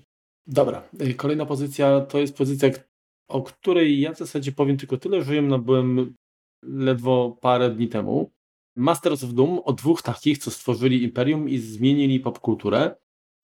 Dobra. 0.47 0.83
Y, 1.01 1.15
Kolejna 1.15 1.47
pozycja 1.47 2.01
to 2.01 2.19
jest 2.19 2.37
pozycja, 2.37 2.71
o 3.29 3.43
której 3.43 4.01
ja 4.01 4.13
w 4.13 4.19
zasadzie 4.19 4.53
powiem 4.53 4.77
tylko 4.77 4.97
tyle, 4.97 5.23
że 5.23 5.37
ją 5.37 5.43
nabyłem 5.43 6.15
ledwo 6.63 7.37
parę 7.41 7.71
dni 7.71 7.89
temu. 7.89 8.31
Masters 8.77 9.25
of 9.25 9.33
Doom 9.33 9.59
o 9.59 9.72
dwóch 9.72 10.03
takich, 10.03 10.39
co 10.39 10.51
stworzyli 10.51 11.03
Imperium 11.03 11.49
i 11.49 11.59
zmienili 11.59 12.20
popkulturę. 12.20 12.95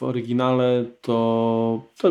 W 0.00 0.02
oryginale 0.02 0.84
to, 1.00 1.82
to 1.98 2.08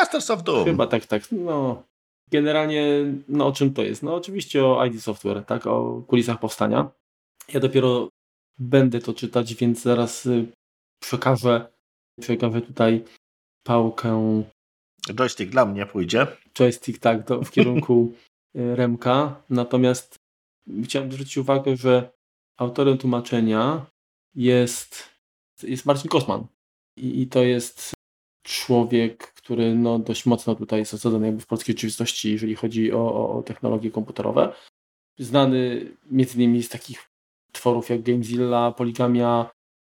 Masters 0.00 0.30
of 0.30 0.42
Doom. 0.42 0.64
Chyba 0.64 0.86
tak, 0.86 1.06
tak. 1.06 1.22
No, 1.32 1.82
generalnie, 2.30 2.86
no 3.28 3.46
o 3.46 3.52
czym 3.52 3.74
to 3.74 3.82
jest? 3.82 4.02
No 4.02 4.14
oczywiście 4.14 4.64
o 4.64 4.86
ID 4.86 5.02
Software, 5.02 5.44
tak, 5.44 5.66
o 5.66 6.02
kulisach 6.06 6.40
powstania. 6.40 6.90
Ja 7.52 7.60
dopiero 7.60 8.08
będę 8.58 9.00
to 9.00 9.14
czytać, 9.14 9.54
więc 9.54 9.82
zaraz 9.82 10.26
y, 10.26 10.46
przekażę, 11.02 11.72
przekażę 12.20 12.60
tutaj 12.62 13.04
pałkę 13.62 14.42
Joystick 15.14 15.50
dla 15.50 15.66
mnie 15.66 15.86
pójdzie. 15.86 16.26
joystick 16.54 16.98
tak 16.98 17.24
do, 17.26 17.42
w 17.42 17.50
kierunku 17.50 18.12
y, 18.56 18.76
Remka. 18.76 19.42
Natomiast 19.50 20.14
chciałem 20.84 21.12
zwrócić 21.12 21.38
uwagę, 21.38 21.76
że 21.76 22.10
autorem 22.56 22.98
tłumaczenia 22.98 23.86
jest, 24.34 25.10
jest 25.62 25.86
Marcin 25.86 26.08
Kosman. 26.08 26.46
I, 26.96 27.20
I 27.22 27.26
to 27.26 27.42
jest 27.42 27.92
człowiek, 28.42 29.32
który 29.32 29.74
no, 29.74 29.98
dość 29.98 30.26
mocno 30.26 30.54
tutaj 30.54 30.78
jest 30.78 30.94
osadzony 30.94 31.26
jakby 31.26 31.42
w 31.42 31.46
polskiej 31.46 31.72
rzeczywistości, 31.72 32.32
jeżeli 32.32 32.54
chodzi 32.54 32.92
o, 32.92 33.14
o, 33.14 33.38
o 33.38 33.42
technologie 33.42 33.90
komputerowe. 33.90 34.52
Znany 35.18 35.86
między 36.10 36.36
innymi 36.36 36.62
z 36.62 36.68
takich 36.68 37.10
tworów 37.52 37.90
jak 37.90 38.02
Gamezilla, 38.02 38.72
Poligamia, 38.72 39.50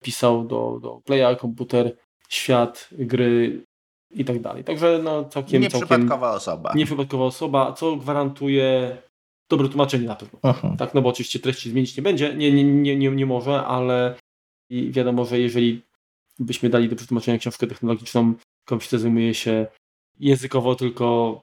pisał 0.03 0.45
do, 0.45 0.80
do 0.82 1.01
Playa 1.06 1.36
Komputer, 1.39 1.97
Świat, 2.30 2.89
gry 2.91 3.66
i 4.12 4.26
tak 4.26 4.41
dalej. 4.41 4.64
Także 4.64 4.99
no 5.03 5.26
całkiem... 5.26 5.62
Nieprzypadkowa 5.62 6.34
osoba. 6.34 6.74
Nieprzypadkowa 6.76 7.26
osoba, 7.26 7.74
co 7.74 7.95
gwarantuje 7.95 8.97
dobre 9.50 9.70
tłumaczenie 9.70 10.08
na 10.08 10.16
pewno. 10.16 10.39
Uh-huh. 10.39 10.78
Tak, 10.78 10.93
no 10.93 11.02
bo 11.02 11.10
oczywiście 11.10 11.39
treści 11.39 11.70
zmienić 11.70 11.98
nie 11.98 12.04
będzie, 12.04 12.36
nie, 12.36 12.52
nie, 12.52 12.64
nie, 12.64 12.96
nie, 12.96 13.10
nie 13.10 13.26
może, 13.26 13.66
ale 13.66 14.16
wiadomo, 14.70 15.26
że 15.26 15.39
jeżeli 15.39 15.82
byśmy 16.39 16.70
dali 16.70 16.89
do 16.89 16.96
przetłumaczenia 16.96 17.38
książkę 17.38 17.68
technologiczną, 17.68 18.34
komputer 18.66 19.00
zajmuje 19.00 19.34
się 19.34 19.68
językowo 20.20 20.76
tylko... 20.76 21.41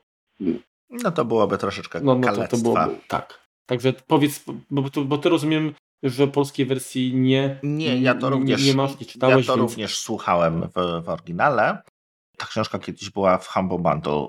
No 0.91 1.11
to 1.11 1.25
byłoby 1.25 1.59
troszeczkę 1.59 2.01
no, 2.01 2.15
no 2.15 2.37
to, 2.37 2.49
to 2.49 2.57
byłoby, 2.57 2.97
Tak. 3.09 3.43
Także 3.67 3.93
powiedz, 3.93 4.45
bo, 4.71 4.83
bo, 4.83 5.05
bo 5.05 5.19
ty 5.19 5.29
rozumiem, 5.29 5.75
że 6.03 6.29
polskiej 6.29 6.67
wersji 6.67 7.15
nie 7.15 7.59
Nie, 7.63 8.01
ja 8.01 8.15
to 8.15 8.31
również, 8.31 8.61
nie, 8.61 8.67
nie 8.67 8.75
masz, 8.75 9.01
nie 9.01 9.07
czytałeś. 9.07 9.47
Ja 9.47 9.53
to 9.53 9.59
więc... 9.59 9.71
również 9.71 9.99
słuchałem 9.99 10.63
w, 10.63 11.05
w 11.05 11.09
oryginale. 11.09 11.83
Ta 12.37 12.47
książka 12.47 12.79
kiedyś 12.79 13.11
była 13.11 13.39
w 13.39 13.49
Humble 13.49 13.79
Bundle, 13.79 14.27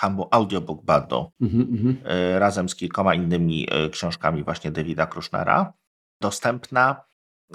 Humble 0.00 0.24
Audiobook 0.30 0.84
Bundle, 0.84 1.26
mm 1.40 1.52
-hmm. 1.52 1.96
razem 2.38 2.68
z 2.68 2.74
kilkoma 2.74 3.14
innymi 3.14 3.66
e, 3.70 3.90
książkami 3.90 4.44
właśnie 4.44 4.70
Davida 4.70 5.06
Krusznera. 5.06 5.72
Dostępna 6.20 7.04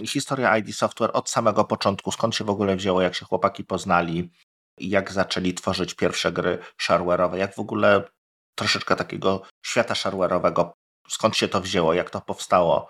historia 0.05 0.57
ID 0.57 0.75
Software 0.75 1.11
od 1.13 1.29
samego 1.29 1.63
początku, 1.63 2.11
skąd 2.11 2.35
się 2.35 2.43
w 2.43 2.49
ogóle 2.49 2.75
wzięło, 2.75 3.01
jak 3.01 3.15
się 3.15 3.25
chłopaki 3.25 3.63
poznali, 3.63 4.31
jak 4.77 5.11
zaczęli 5.11 5.53
tworzyć 5.53 5.93
pierwsze 5.93 6.31
gry 6.31 6.57
shareware'owe, 6.81 7.35
jak 7.35 7.55
w 7.55 7.59
ogóle 7.59 8.03
troszeczkę 8.55 8.95
takiego 8.95 9.41
świata 9.65 9.93
shareware'owego, 9.93 10.69
skąd 11.09 11.37
się 11.37 11.47
to 11.47 11.61
wzięło, 11.61 11.93
jak 11.93 12.09
to 12.09 12.21
powstało, 12.21 12.87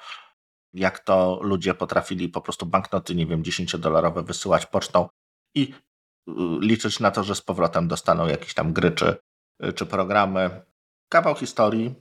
jak 0.74 1.00
to 1.00 1.40
ludzie 1.42 1.74
potrafili 1.74 2.30
po 2.30 2.42
prostu 2.42 2.66
banknoty, 2.66 3.16
nie 3.16 3.26
wiem, 3.26 3.44
10-dolarowe 3.44 4.26
wysyłać 4.26 4.66
pocztą 4.66 5.08
i 5.56 5.74
y, 6.30 6.32
liczyć 6.60 7.00
na 7.00 7.12
to, 7.12 7.24
że 7.24 7.36
z 7.36 7.42
powrotem 7.42 7.88
dostaną 7.88 8.28
jakieś 8.28 8.54
tam 8.54 8.74
gry 8.74 8.92
czy, 8.92 9.18
czy 9.76 9.86
programy. 9.86 10.62
Kawał 11.10 11.36
historii 11.36 11.96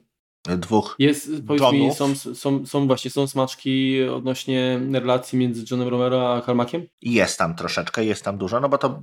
dwóch 0.56 0.96
Jest, 0.98 1.30
powiedz 1.46 1.72
mi, 1.72 1.94
są, 1.94 2.14
są, 2.14 2.66
są 2.66 2.86
właśnie 2.86 3.10
są 3.10 3.26
smaczki 3.26 4.02
odnośnie 4.04 4.80
relacji 4.92 5.38
między 5.38 5.64
Johnem 5.70 5.88
Romero 5.88 6.34
a 6.34 6.42
Carmackiem? 6.42 6.86
Jest 7.02 7.38
tam 7.38 7.54
troszeczkę, 7.54 8.04
jest 8.04 8.24
tam 8.24 8.38
dużo, 8.38 8.60
no 8.60 8.68
bo 8.68 8.78
to 8.78 9.02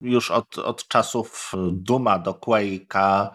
już 0.00 0.30
od, 0.30 0.58
od 0.58 0.88
czasów 0.88 1.52
Duma 1.72 2.18
do 2.18 2.32
Quake'a 2.32 3.28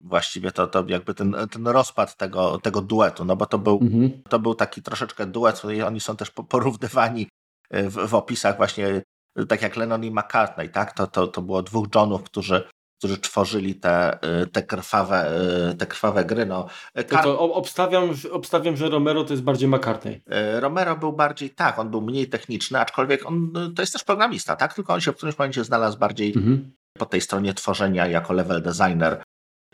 właściwie 0.00 0.52
to, 0.52 0.66
to 0.66 0.84
jakby 0.88 1.14
ten, 1.14 1.36
ten 1.50 1.68
rozpad 1.68 2.16
tego, 2.16 2.58
tego 2.58 2.82
duetu, 2.82 3.24
no 3.24 3.36
bo 3.36 3.46
to 3.46 3.58
był, 3.58 3.78
mhm. 3.82 4.22
to 4.28 4.38
był 4.38 4.54
taki 4.54 4.82
troszeczkę 4.82 5.26
duet, 5.26 5.62
oni 5.86 6.00
są 6.00 6.16
też 6.16 6.30
porównywani 6.30 7.28
w, 7.70 8.08
w 8.08 8.14
opisach 8.14 8.56
właśnie 8.56 9.02
tak 9.48 9.62
jak 9.62 9.76
Lennon 9.76 10.04
i 10.04 10.10
McCartney, 10.10 10.68
tak? 10.68 10.92
To, 10.92 11.06
to, 11.06 11.26
to 11.26 11.42
było 11.42 11.62
dwóch 11.62 11.86
Johnów, 11.94 12.22
którzy 12.22 12.68
którzy 12.98 13.18
tworzyli 13.18 13.74
te, 13.74 14.18
te, 14.52 14.62
krwawe, 14.62 15.30
te 15.78 15.86
krwawe 15.86 16.24
gry. 16.24 16.46
No, 16.46 16.66
Kar... 16.94 17.06
to, 17.06 17.22
to 17.22 17.54
obstawiam, 17.54 18.10
obstawiam, 18.32 18.76
że 18.76 18.88
Romero 18.88 19.24
to 19.24 19.32
jest 19.32 19.42
bardziej 19.42 19.68
McCartney. 19.68 20.22
Romero 20.60 20.96
był 20.96 21.12
bardziej, 21.12 21.50
tak, 21.50 21.78
on 21.78 21.90
był 21.90 22.00
mniej 22.00 22.28
techniczny, 22.28 22.80
aczkolwiek 22.80 23.26
on 23.26 23.52
to 23.76 23.82
jest 23.82 23.92
też 23.92 24.04
programista, 24.04 24.56
tak? 24.56 24.74
Tylko 24.74 24.94
on 24.94 25.00
się 25.00 25.12
w 25.12 25.16
którymś 25.16 25.38
momencie 25.38 25.64
znalazł 25.64 25.98
bardziej 25.98 26.32
mhm. 26.36 26.72
po 26.98 27.06
tej 27.06 27.20
stronie 27.20 27.54
tworzenia 27.54 28.06
jako 28.06 28.32
level 28.32 28.62
designer 28.62 29.22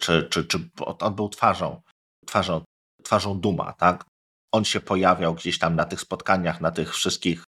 czy, 0.00 0.28
czy, 0.30 0.44
czy 0.44 0.58
on 1.00 1.14
był 1.14 1.28
twarzą, 1.28 1.82
twarzą, 2.26 2.64
twarzą 3.02 3.40
Duma, 3.40 3.72
tak? 3.72 4.04
On 4.52 4.64
się 4.64 4.80
pojawiał 4.80 5.34
gdzieś 5.34 5.58
tam 5.58 5.76
na 5.76 5.84
tych 5.84 6.00
spotkaniach, 6.00 6.60
na 6.60 6.70
tych 6.70 6.94
wszystkich 6.94 7.44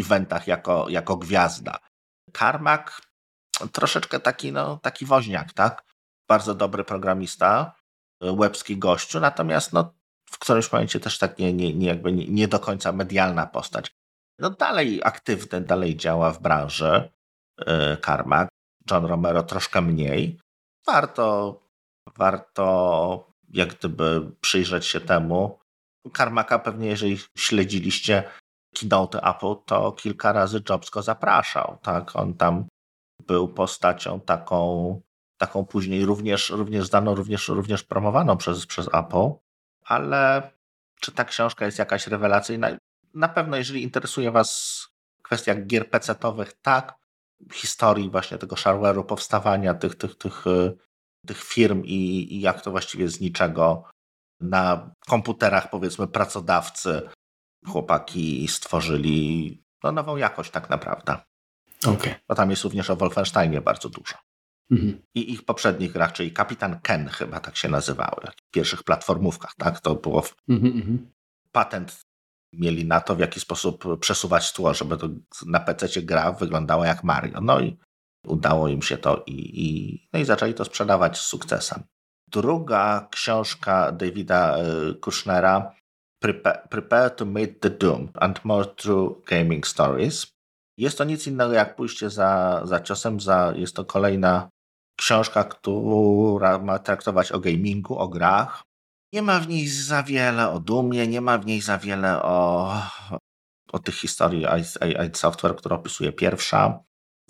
eventach 0.00 0.46
jako, 0.46 0.88
jako 0.88 1.16
gwiazda. 1.16 1.78
Karmak 2.32 3.00
troszeczkę 3.72 4.20
taki, 4.20 4.52
no, 4.52 4.78
taki 4.82 5.06
woźniak, 5.06 5.52
tak? 5.52 5.84
Bardzo 6.28 6.54
dobry 6.54 6.84
programista, 6.84 7.74
łebski 8.22 8.78
gościu, 8.78 9.20
natomiast 9.20 9.72
no, 9.72 9.94
w 10.30 10.38
którymś 10.38 10.72
momencie 10.72 11.00
też 11.00 11.18
tak 11.18 11.38
nie, 11.38 11.52
nie, 11.52 11.74
nie, 11.74 11.86
jakby 11.86 12.12
nie, 12.12 12.26
nie 12.28 12.48
do 12.48 12.60
końca 12.60 12.92
medialna 12.92 13.46
postać. 13.46 13.90
No 14.38 14.50
dalej 14.50 15.00
aktywny, 15.04 15.60
dalej 15.60 15.96
działa 15.96 16.32
w 16.32 16.42
branży 16.42 17.10
yy, 17.58 17.96
Karmak. 17.96 18.48
John 18.90 19.04
Romero 19.04 19.42
troszkę 19.42 19.82
mniej. 19.82 20.38
Warto 20.86 21.60
warto 22.16 23.26
jak 23.48 23.74
gdyby 23.74 24.30
przyjrzeć 24.40 24.86
się 24.86 25.00
temu. 25.00 25.58
Karmaka 26.12 26.58
pewnie, 26.58 26.88
jeżeli 26.88 27.18
śledziliście 27.38 28.30
keynote 28.74 29.20
Apple, 29.20 29.54
to 29.66 29.92
kilka 29.92 30.32
razy 30.32 30.62
Jobs 30.68 30.90
go 30.90 31.02
zapraszał. 31.02 31.78
Tak? 31.82 32.16
On 32.16 32.34
tam 32.34 32.66
był 33.26 33.48
postacią 33.48 34.20
taką, 34.20 35.00
taką 35.38 35.64
później 35.64 36.04
również, 36.04 36.50
również 36.50 36.86
znaną, 36.86 37.14
również, 37.14 37.48
również 37.48 37.82
promowaną 37.82 38.36
przez, 38.36 38.66
przez 38.66 38.88
Apple. 38.92 39.30
Ale 39.84 40.50
czy 41.00 41.12
ta 41.12 41.24
książka 41.24 41.66
jest 41.66 41.78
jakaś 41.78 42.06
rewelacyjna? 42.06 42.68
Na 43.14 43.28
pewno, 43.28 43.56
jeżeli 43.56 43.82
interesuje 43.82 44.30
Was 44.30 44.80
kwestia 45.22 45.54
gier 45.54 45.90
PC-owych, 45.90 46.52
tak. 46.62 46.94
Historii 47.52 48.10
właśnie 48.10 48.38
tego 48.38 48.56
shareware'u, 48.56 49.04
powstawania 49.04 49.74
tych, 49.74 49.94
tych, 49.94 50.14
tych 50.18 50.44
tych 51.26 51.44
firm 51.44 51.82
i, 51.84 52.34
i 52.34 52.40
jak 52.40 52.60
to 52.60 52.70
właściwie 52.70 53.08
z 53.08 53.20
niczego 53.20 53.84
na 54.40 54.90
komputerach, 55.06 55.70
powiedzmy, 55.70 56.08
pracodawcy 56.08 57.08
chłopaki 57.66 58.48
stworzyli 58.48 59.62
no, 59.82 59.92
nową 59.92 60.16
jakość 60.16 60.50
tak 60.50 60.70
naprawdę. 60.70 61.16
Okay. 61.86 62.14
Tam 62.36 62.50
jest 62.50 62.64
również 62.64 62.90
o 62.90 62.96
Wolfensteinie 62.96 63.60
bardzo 63.60 63.88
dużo. 63.88 64.14
Mhm. 64.70 65.02
I 65.14 65.32
ich 65.32 65.44
poprzednich 65.44 65.92
grach, 65.92 66.12
czyli 66.12 66.32
Kapitan 66.32 66.80
Ken 66.80 67.08
chyba 67.08 67.40
tak 67.40 67.56
się 67.56 67.68
nazywały, 67.68 68.22
w 68.36 68.50
pierwszych 68.50 68.82
platformówkach, 68.82 69.54
tak? 69.58 69.80
To 69.80 69.94
było 69.94 70.24
mhm, 70.48 70.72
mhm, 70.72 71.10
patent 71.52 72.00
mieli 72.52 72.84
na 72.84 73.00
to, 73.00 73.16
w 73.16 73.20
jaki 73.20 73.40
sposób 73.40 74.00
przesuwać 74.00 74.52
tło, 74.52 74.74
żeby 74.74 74.96
to 74.96 75.08
na 75.46 75.60
PC 75.60 76.02
gra 76.02 76.32
wyglądała 76.32 76.86
jak 76.86 77.04
Mario. 77.04 77.40
No 77.40 77.60
i 77.60 77.76
Udało 78.26 78.68
im 78.68 78.82
się 78.82 78.98
to 78.98 79.22
i, 79.26 79.66
i, 79.66 80.00
no 80.12 80.18
i 80.20 80.24
zaczęli 80.24 80.54
to 80.54 80.64
sprzedawać 80.64 81.18
z 81.18 81.20
sukcesem. 81.20 81.82
Druga 82.28 83.08
książka 83.10 83.92
Davida 83.92 84.56
e, 84.56 84.94
Kushnera 84.94 85.74
Prepare, 86.18 86.68
Prepare 86.68 87.10
to 87.10 87.24
Meet 87.26 87.60
the 87.60 87.70
Doom 87.70 88.08
and 88.14 88.44
More 88.44 88.66
True 88.66 89.14
Gaming 89.26 89.66
Stories. 89.66 90.35
Jest 90.78 90.98
to 90.98 91.04
nic 91.04 91.26
innego 91.26 91.52
jak 91.52 91.76
pójście 91.76 92.10
za, 92.10 92.60
za 92.64 92.80
ciosem. 92.80 93.20
Za, 93.20 93.52
jest 93.56 93.76
to 93.76 93.84
kolejna 93.84 94.48
książka, 94.96 95.44
która 95.44 96.58
ma 96.58 96.78
traktować 96.78 97.32
o 97.32 97.40
gamingu, 97.40 97.98
o 97.98 98.08
grach. 98.08 98.62
Nie 99.12 99.22
ma 99.22 99.40
w 99.40 99.48
niej 99.48 99.68
za 99.68 100.02
wiele 100.02 100.50
o 100.50 100.60
dumie, 100.60 101.06
nie 101.06 101.20
ma 101.20 101.38
w 101.38 101.46
niej 101.46 101.60
za 101.60 101.78
wiele 101.78 102.22
o, 102.22 102.72
o 103.72 103.78
tych 103.78 103.94
historii 103.94 104.46
id 105.06 105.18
Software, 105.18 105.56
która 105.56 105.76
opisuje 105.76 106.12
pierwsza. 106.12 106.78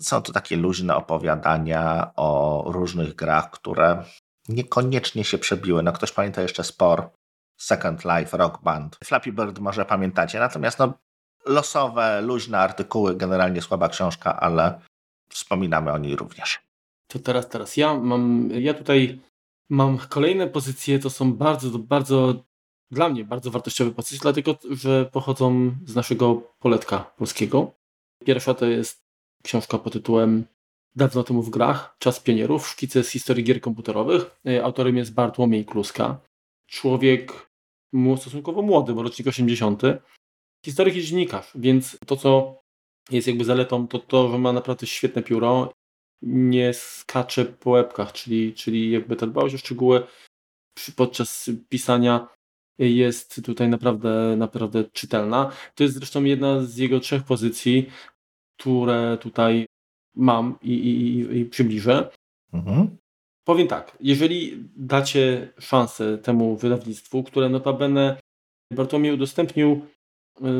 Są 0.01 0.21
to 0.21 0.33
takie 0.33 0.55
luźne 0.55 0.95
opowiadania 0.95 2.11
o 2.15 2.63
różnych 2.67 3.15
grach, 3.15 3.51
które 3.51 4.03
niekoniecznie 4.47 5.23
się 5.23 5.37
przebiły. 5.37 5.83
No 5.83 5.91
ktoś 5.93 6.11
pamięta 6.11 6.41
jeszcze 6.41 6.63
Spor, 6.63 7.09
Second 7.59 8.03
Life, 8.05 8.37
Rock 8.37 8.61
Band. 8.61 8.97
Flappy 9.03 9.31
Bird 9.31 9.59
może 9.59 9.85
pamiętacie, 9.85 10.39
natomiast 10.39 10.79
no, 10.79 10.93
losowe, 11.47 12.21
luźne 12.21 12.59
artykuły, 12.59 13.15
generalnie 13.15 13.61
słaba 13.61 13.89
książka, 13.89 14.39
ale 14.39 14.81
wspominamy 15.29 15.91
o 15.91 15.97
niej 15.97 16.15
również. 16.15 16.59
To 17.07 17.19
teraz, 17.19 17.49
teraz 17.49 17.77
ja 17.77 17.93
mam, 17.93 18.49
ja 18.51 18.73
tutaj 18.73 19.19
mam 19.69 19.97
kolejne 19.97 20.47
pozycje, 20.47 20.99
to 20.99 21.09
są 21.09 21.33
bardzo, 21.33 21.79
bardzo, 21.79 22.43
dla 22.91 23.09
mnie 23.09 23.23
bardzo 23.23 23.51
wartościowe 23.51 23.91
pozycje, 23.91 24.19
dlatego, 24.21 24.55
że 24.71 25.05
pochodzą 25.05 25.75
z 25.85 25.95
naszego 25.95 26.35
poletka 26.59 26.97
polskiego. 27.17 27.71
Pierwsza 28.25 28.53
to 28.53 28.65
jest 28.65 29.03
książka 29.43 29.77
pod 29.77 29.93
tytułem 29.93 30.45
Dawno 30.95 31.23
temu 31.23 31.41
w 31.41 31.49
grach, 31.49 31.95
Czas 31.99 32.19
pionierów, 32.19 32.67
szkice 32.67 33.03
z 33.03 33.09
historii 33.09 33.43
gier 33.43 33.61
komputerowych. 33.61 34.39
E, 34.47 34.63
autorem 34.63 34.97
jest 34.97 35.13
Bartłomiej 35.13 35.65
Kluska. 35.65 36.19
Człowiek 36.67 37.49
stosunkowo 38.17 38.61
młody, 38.61 38.93
bo 38.93 39.03
rocznik 39.03 39.27
80. 39.27 39.81
Historyk 40.67 40.95
i 40.95 41.03
dziennikarz, 41.03 41.51
więc 41.55 41.97
to, 42.05 42.15
co 42.17 42.59
jest 43.11 43.27
jakby 43.27 43.45
zaletą, 43.45 43.87
to 43.87 43.99
to, 43.99 44.31
że 44.31 44.37
ma 44.37 44.53
naprawdę 44.53 44.87
świetne 44.87 45.23
pióro, 45.23 45.73
nie 46.21 46.73
skacze 46.73 47.45
po 47.45 47.69
łebkach, 47.69 48.13
czyli, 48.13 48.53
czyli 48.53 48.91
jakby 48.91 49.15
ta 49.15 49.27
dbałość 49.27 49.55
o 49.55 49.57
szczegóły 49.57 50.03
podczas 50.95 51.49
pisania 51.69 52.27
jest 52.79 53.45
tutaj 53.45 53.69
naprawdę, 53.69 54.35
naprawdę 54.37 54.83
czytelna. 54.83 55.51
To 55.75 55.83
jest 55.83 55.95
zresztą 55.95 56.23
jedna 56.23 56.61
z 56.61 56.77
jego 56.77 56.99
trzech 56.99 57.23
pozycji, 57.23 57.89
które 58.59 59.17
tutaj 59.21 59.65
mam 60.15 60.59
i, 60.61 60.73
i, 60.73 61.37
i 61.37 61.45
przybliżę. 61.45 62.09
Mhm. 62.53 62.97
Powiem 63.43 63.67
tak, 63.67 63.97
jeżeli 63.99 64.69
dacie 64.75 65.53
szansę 65.59 66.17
temu 66.17 66.57
wydawnictwu, 66.57 67.23
które 67.23 67.49
notabene 67.49 68.19
Bartłomiej 68.73 69.13
udostępnił 69.13 69.85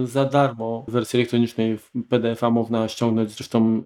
za 0.03 0.25
darmo 0.25 0.86
w 0.88 0.91
wersji 0.91 1.17
elektronicznej 1.17 1.80
PDF-a 2.09 2.49
można 2.49 2.88
ściągnąć, 2.88 3.32
zresztą 3.32 3.84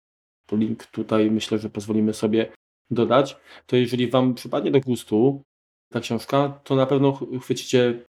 link 0.51 0.85
tutaj 0.85 1.31
myślę, 1.31 1.59
że 1.59 1.69
pozwolimy 1.69 2.13
sobie 2.13 2.51
dodać, 2.91 3.37
to 3.65 3.75
jeżeli 3.75 4.07
Wam 4.07 4.33
przypadnie 4.33 4.71
do 4.71 4.79
gustu 4.79 5.41
ta 5.91 5.99
książka, 5.99 6.59
to 6.63 6.75
na 6.75 6.85
pewno 6.85 7.19
chwycicie 7.41 8.05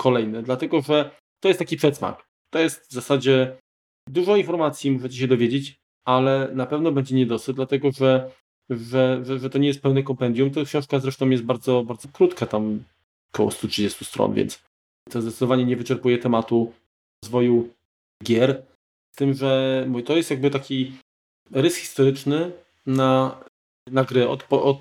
kolejne, 0.00 0.42
dlatego 0.42 0.80
że 0.80 1.10
to 1.40 1.48
jest 1.48 1.58
taki 1.58 1.76
przedsmak. 1.76 2.26
To 2.50 2.58
jest 2.58 2.90
w 2.90 2.92
zasadzie 2.92 3.56
dużo 4.08 4.36
informacji 4.36 4.90
możecie 4.90 5.16
się 5.16 5.28
dowiedzieć, 5.28 5.76
ale 6.04 6.50
na 6.54 6.66
pewno 6.66 6.92
będzie 6.92 7.16
niedosyt, 7.16 7.56
dlatego 7.56 7.92
że, 7.92 8.30
że, 8.70 9.20
że, 9.24 9.38
że 9.38 9.50
to 9.50 9.58
nie 9.58 9.68
jest 9.68 9.82
pełne 9.82 10.02
kompendium. 10.02 10.50
Ta 10.50 10.64
książka 10.64 10.98
zresztą 10.98 11.30
jest 11.30 11.42
bardzo, 11.42 11.84
bardzo 11.84 12.08
krótka, 12.08 12.46
tam 12.46 12.84
około 13.34 13.50
130 13.50 14.04
stron, 14.04 14.34
więc 14.34 14.62
to 15.10 15.22
zdecydowanie 15.22 15.64
nie 15.64 15.76
wyczerpuje 15.76 16.18
tematu 16.18 16.72
rozwoju 17.24 17.68
gier. 18.24 18.62
Z 19.14 19.16
tym, 19.16 19.34
że 19.34 19.86
to 20.04 20.16
jest 20.16 20.30
jakby 20.30 20.50
taki 20.50 20.92
rys 21.50 21.76
historyczny 21.76 22.52
na, 22.86 23.40
na 23.86 24.04
gry 24.04 24.28
od, 24.28 24.46
od 24.50 24.78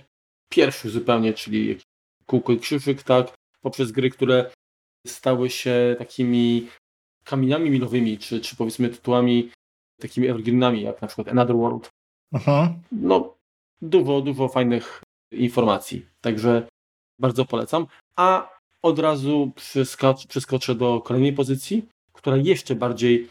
pierwszych 0.49 0.91
zupełnie, 0.91 1.33
czyli 1.33 1.77
kółko 2.25 2.53
i 2.53 2.59
krzyżyk, 2.59 3.03
tak, 3.03 3.33
poprzez 3.61 3.91
gry, 3.91 4.09
które 4.09 4.51
stały 5.07 5.49
się 5.49 5.95
takimi 5.97 6.67
kamieniami 7.23 7.69
milowymi, 7.69 8.17
czy, 8.17 8.41
czy 8.41 8.55
powiedzmy 8.55 8.89
tytułami 8.89 9.51
takimi 10.01 10.27
evergreenami, 10.27 10.81
jak 10.81 11.01
na 11.01 11.07
przykład 11.07 11.27
Another 11.27 11.55
World. 11.55 11.89
Aha. 12.33 12.73
No, 12.91 13.35
dużo, 13.81 14.21
dużo 14.21 14.47
fajnych 14.47 15.01
informacji, 15.31 16.05
także 16.21 16.67
bardzo 17.19 17.45
polecam. 17.45 17.87
A 18.19 18.49
od 18.81 18.99
razu 18.99 19.51
przeskoczę 20.27 20.75
do 20.75 21.01
kolejnej 21.01 21.33
pozycji, 21.33 21.85
która 22.25 22.37
jeszcze 22.37 22.75
bardziej 22.75 23.27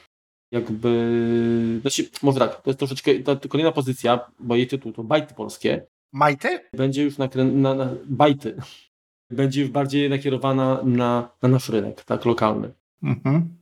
jakby, 0.53 1.79
znaczy, 1.81 2.09
może 2.23 2.39
tak, 2.39 2.63
to 2.63 2.71
jest 2.71 2.79
troszeczkę, 2.79 3.15
ta 3.15 3.37
kolejna 3.49 3.73
pozycja, 3.73 4.31
bo 4.39 4.57
jej 4.57 4.67
tytuł 4.67 4.93
to 4.93 5.05
Bajty 5.05 5.35
Polskie. 5.35 5.87
Majty? 6.13 6.61
Będzie 6.73 7.03
już 7.03 7.19
na, 7.19 7.29
na, 7.53 7.75
na 7.75 7.95
bajty. 8.07 8.57
Będzie 9.31 9.61
już 9.61 9.71
bardziej 9.71 10.11
nakierowana 10.11 10.81
na, 10.85 11.31
na 11.43 11.49
nasz 11.49 11.69
rynek, 11.69 12.05
tak, 12.05 12.25
lokalny. 12.25 12.73
Mhm. 13.03 13.57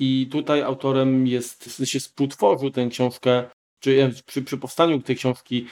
I 0.00 0.28
tutaj 0.30 0.62
autorem 0.62 1.26
jest, 1.26 1.64
w 1.64 1.72
sensie 1.72 2.00
współtworzył 2.00 2.70
tę 2.70 2.88
książkę, 2.88 3.44
czy 3.80 4.12
przy, 4.26 4.42
przy 4.42 4.58
powstaniu 4.58 5.02
tej 5.02 5.16
książki 5.16 5.66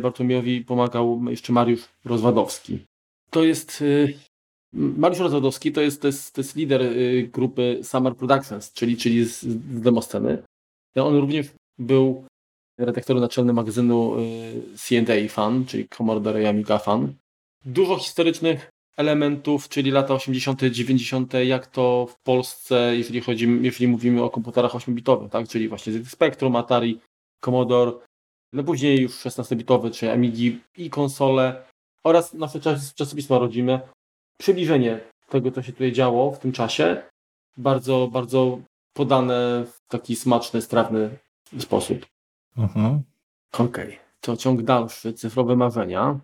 Bartłomiejowi 0.00 0.64
pomagał 0.64 1.20
jeszcze 1.28 1.52
Mariusz 1.52 1.88
Rozwadowski. 2.04 2.84
To 3.30 3.44
jest 3.44 3.82
y, 3.82 4.18
Mariusz 4.72 5.20
Rozwadowski 5.20 5.72
to 5.72 5.80
jest, 5.80 6.02
to 6.02 6.06
jest, 6.06 6.34
to 6.34 6.40
jest 6.40 6.56
lider 6.56 6.82
y, 6.82 7.30
grupy 7.32 7.80
Summer 7.82 8.16
Productions, 8.16 8.72
czyli, 8.72 8.96
czyli 8.96 9.24
z, 9.24 9.40
z 9.40 9.80
Demosceny. 9.80 10.42
On 10.96 11.16
również 11.16 11.46
był 11.78 12.24
redaktorem 12.78 13.22
naczelnym 13.22 13.56
magazynu 13.56 14.20
y, 14.20 14.62
C&A 14.76 15.28
Fan, 15.28 15.64
czyli 15.66 15.88
Commodore 15.88 16.42
i 16.42 16.46
Amiga 16.46 16.78
Fan. 16.78 17.14
Dużo 17.64 17.96
historycznych 17.96 18.70
elementów, 18.96 19.68
czyli 19.68 19.90
lata 19.90 20.14
80., 20.14 20.62
90., 20.62 21.32
jak 21.34 21.66
to 21.66 22.06
w 22.10 22.22
Polsce, 22.22 22.96
jeżeli 22.96 23.20
chodzi, 23.20 23.48
jeżeli 23.62 23.88
mówimy 23.88 24.22
o 24.22 24.30
komputerach 24.30 24.72
8-bitowych, 24.72 25.28
tak? 25.28 25.48
czyli 25.48 25.68
właśnie 25.68 25.92
ZX 25.92 26.10
Spectrum, 26.10 26.56
Atari, 26.56 27.00
Commodore, 27.44 27.92
no 28.52 28.64
później 28.64 29.00
już 29.00 29.12
16-bitowy, 29.12 29.90
czyli 29.90 30.12
Amigi 30.12 30.60
i 30.76 30.90
konsole 30.90 31.64
oraz 32.04 32.34
nasze 32.34 32.60
czasopisma 32.94 33.38
rodzime. 33.38 33.80
Przybliżenie 34.38 35.00
tego, 35.28 35.50
co 35.50 35.62
się 35.62 35.72
tutaj 35.72 35.92
działo 35.92 36.32
w 36.32 36.38
tym 36.38 36.52
czasie, 36.52 37.02
bardzo, 37.56 38.08
bardzo 38.12 38.58
podane 38.92 39.64
w 39.66 39.78
taki 39.88 40.16
smaczny, 40.16 40.62
strawny 40.62 41.18
sposób. 41.58 42.06
Mhm. 42.56 43.02
Okej, 43.52 43.66
okay. 43.66 43.98
to 44.20 44.36
ciąg 44.36 44.62
dalszy, 44.62 45.12
cyfrowe 45.12 45.56
marzenia. 45.56 46.20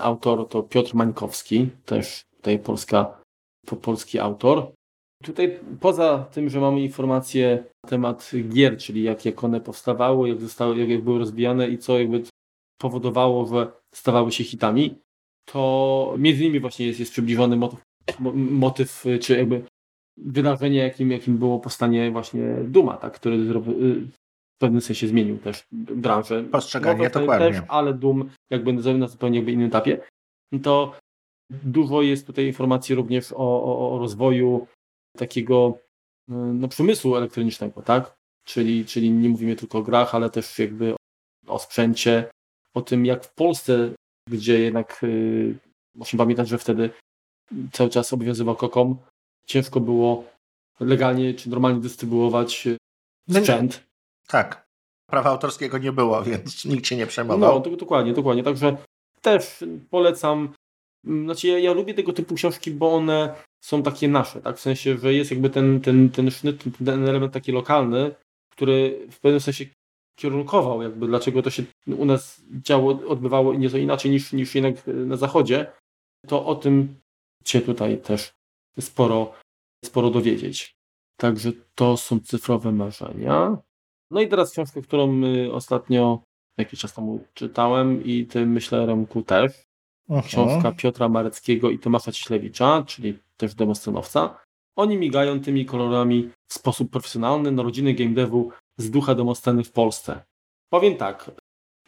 Autor 0.00 0.48
to 0.48 0.62
Piotr 0.62 0.94
Mańkowski, 0.94 1.70
też 1.84 2.24
tutaj 2.36 2.58
polska, 2.58 3.20
polski 3.82 4.18
autor. 4.18 4.72
Tutaj 5.22 5.60
poza 5.80 6.18
tym, 6.18 6.50
że 6.50 6.60
mamy 6.60 6.80
informacje 6.80 7.64
na 7.84 7.90
temat 7.90 8.30
gier, 8.48 8.78
czyli 8.78 9.02
jak, 9.02 9.24
jak 9.24 9.44
one 9.44 9.60
powstawały, 9.60 10.28
jak, 10.28 10.40
zostały, 10.40 10.78
jak, 10.78 10.88
jak 10.88 11.02
były 11.02 11.18
rozwijane 11.18 11.68
i 11.68 11.78
co 11.78 11.98
jakby 11.98 12.22
powodowało, 12.78 13.46
że 13.46 13.72
stawały 13.94 14.32
się 14.32 14.44
hitami, 14.44 14.98
to 15.44 16.14
między 16.18 16.42
innymi 16.42 16.60
właśnie 16.60 16.86
jest, 16.86 17.00
jest 17.00 17.12
przybliżony 17.12 17.56
motyw, 17.56 17.80
motyw 18.34 19.04
czy 19.20 19.36
jakby 19.36 19.62
wydarzenie, 20.16 20.78
jakim, 20.78 21.10
jakim 21.10 21.38
było 21.38 21.60
powstanie 21.60 22.10
właśnie 22.10 22.42
Duma, 22.64 22.96
tak, 22.96 23.12
który 23.12 23.38
w 23.38 24.58
pewnym 24.58 24.80
sensie 24.80 25.08
zmienił 25.08 25.38
też 25.38 25.66
branżę. 25.72 26.44
Postrzeganie 26.44 27.04
no, 27.14 27.20
dokładnie. 27.20 27.46
Też, 27.46 27.62
ale 27.68 27.94
Doom 27.94 28.30
jakby 28.50 28.72
na 28.72 29.08
zupełnie 29.08 29.38
jakby 29.38 29.52
innym 29.52 29.66
etapie. 29.66 30.00
To 30.62 30.92
dużo 31.50 32.02
jest 32.02 32.26
tutaj 32.26 32.46
informacji 32.46 32.94
również 32.94 33.32
o, 33.32 33.36
o, 33.36 33.94
o 33.94 33.98
rozwoju 33.98 34.66
takiego 35.16 35.78
no, 36.28 36.68
przemysłu 36.68 37.16
elektronicznego, 37.16 37.82
tak? 37.82 38.14
Czyli, 38.44 38.84
czyli 38.84 39.10
nie 39.10 39.28
mówimy 39.28 39.56
tylko 39.56 39.78
o 39.78 39.82
grach, 39.82 40.14
ale 40.14 40.30
też 40.30 40.58
jakby 40.58 40.94
o 41.46 41.58
sprzęcie, 41.58 42.30
o 42.74 42.82
tym 42.82 43.06
jak 43.06 43.24
w 43.24 43.34
Polsce, 43.34 43.94
gdzie 44.30 44.58
jednak 44.58 44.98
yy, 45.02 45.58
musimy 45.94 46.18
pamiętać, 46.18 46.48
że 46.48 46.58
wtedy 46.58 46.90
cały 47.72 47.90
czas 47.90 48.12
obowiązywał 48.12 48.56
kokom, 48.56 48.96
ciężko 49.46 49.80
było 49.80 50.24
legalnie 50.80 51.34
czy 51.34 51.50
normalnie 51.50 51.80
dystrybuować 51.80 52.68
no 53.28 53.40
sprzęt. 53.40 53.86
Tak. 54.26 54.64
Prawa 55.10 55.30
autorskiego 55.30 55.78
nie 55.78 55.92
było, 55.92 56.22
więc 56.22 56.64
nikt 56.64 56.86
się 56.86 56.96
nie 56.96 57.06
przejmował. 57.06 57.62
No, 57.64 57.76
dokładnie, 57.76 58.12
dokładnie. 58.12 58.42
Także 58.42 58.76
też 59.20 59.64
polecam. 59.90 60.54
Mm, 61.06 61.24
znaczy, 61.24 61.48
ja, 61.48 61.58
ja 61.58 61.72
lubię 61.72 61.94
tego 61.94 62.12
typu 62.12 62.34
książki, 62.34 62.70
bo 62.70 62.94
one 62.94 63.34
są 63.64 63.82
takie 63.82 64.08
nasze, 64.08 64.40
tak? 64.40 64.56
W 64.56 64.60
sensie, 64.60 64.98
że 64.98 65.14
jest 65.14 65.30
jakby 65.30 65.50
ten, 65.50 65.80
ten, 65.80 66.10
ten 66.10 66.30
sznyt, 66.30 66.64
ten 66.84 67.08
element 67.08 67.32
taki 67.32 67.52
lokalny, 67.52 68.14
który 68.52 69.06
w 69.10 69.20
pewnym 69.20 69.40
sensie 69.40 69.64
kierunkował, 70.16 70.82
jakby 70.82 71.06
dlaczego 71.06 71.42
to 71.42 71.50
się 71.50 71.62
u 71.86 72.04
nas 72.04 72.42
działo, 72.50 72.98
odbywało 73.08 73.54
nieco 73.54 73.78
inaczej 73.78 74.10
niż, 74.10 74.32
niż 74.32 74.54
jednak 74.54 74.74
na 74.86 75.16
zachodzie, 75.16 75.72
to 76.26 76.46
o 76.46 76.54
tym 76.54 76.94
się 77.44 77.60
tutaj 77.60 77.98
też 77.98 78.32
sporo, 78.80 79.32
sporo 79.84 80.10
dowiedzieć. 80.10 80.74
Także 81.16 81.52
to 81.74 81.96
są 81.96 82.20
cyfrowe 82.20 82.72
marzenia. 82.72 83.56
No 84.10 84.20
i 84.20 84.28
teraz 84.28 84.52
książkę, 84.52 84.82
którą 84.82 85.20
ostatnio 85.52 86.22
jakiś 86.58 86.80
czas 86.80 86.94
temu 86.94 87.24
czytałem 87.34 88.04
i 88.04 88.26
ty 88.26 88.46
myślę 88.46 88.86
Remku 88.86 89.22
też. 89.22 89.52
Aha. 90.10 90.22
Książka 90.26 90.72
Piotra 90.72 91.08
Mareckiego 91.08 91.70
i 91.70 91.78
Tomasza 91.78 92.12
Ciślewicza, 92.12 92.84
czyli 92.86 93.18
też 93.36 93.54
demoscenowca. 93.54 94.43
Oni 94.76 94.96
migają 94.96 95.40
tymi 95.40 95.66
kolorami 95.66 96.30
w 96.48 96.54
sposób 96.54 96.90
profesjonalny 96.90 97.52
na 97.52 97.62
rodziny 97.62 97.94
game 97.94 98.14
devu 98.14 98.50
z 98.78 98.90
ducha 98.90 99.14
demosceny 99.14 99.64
w 99.64 99.72
Polsce. 99.72 100.24
Powiem 100.70 100.96
tak, 100.96 101.30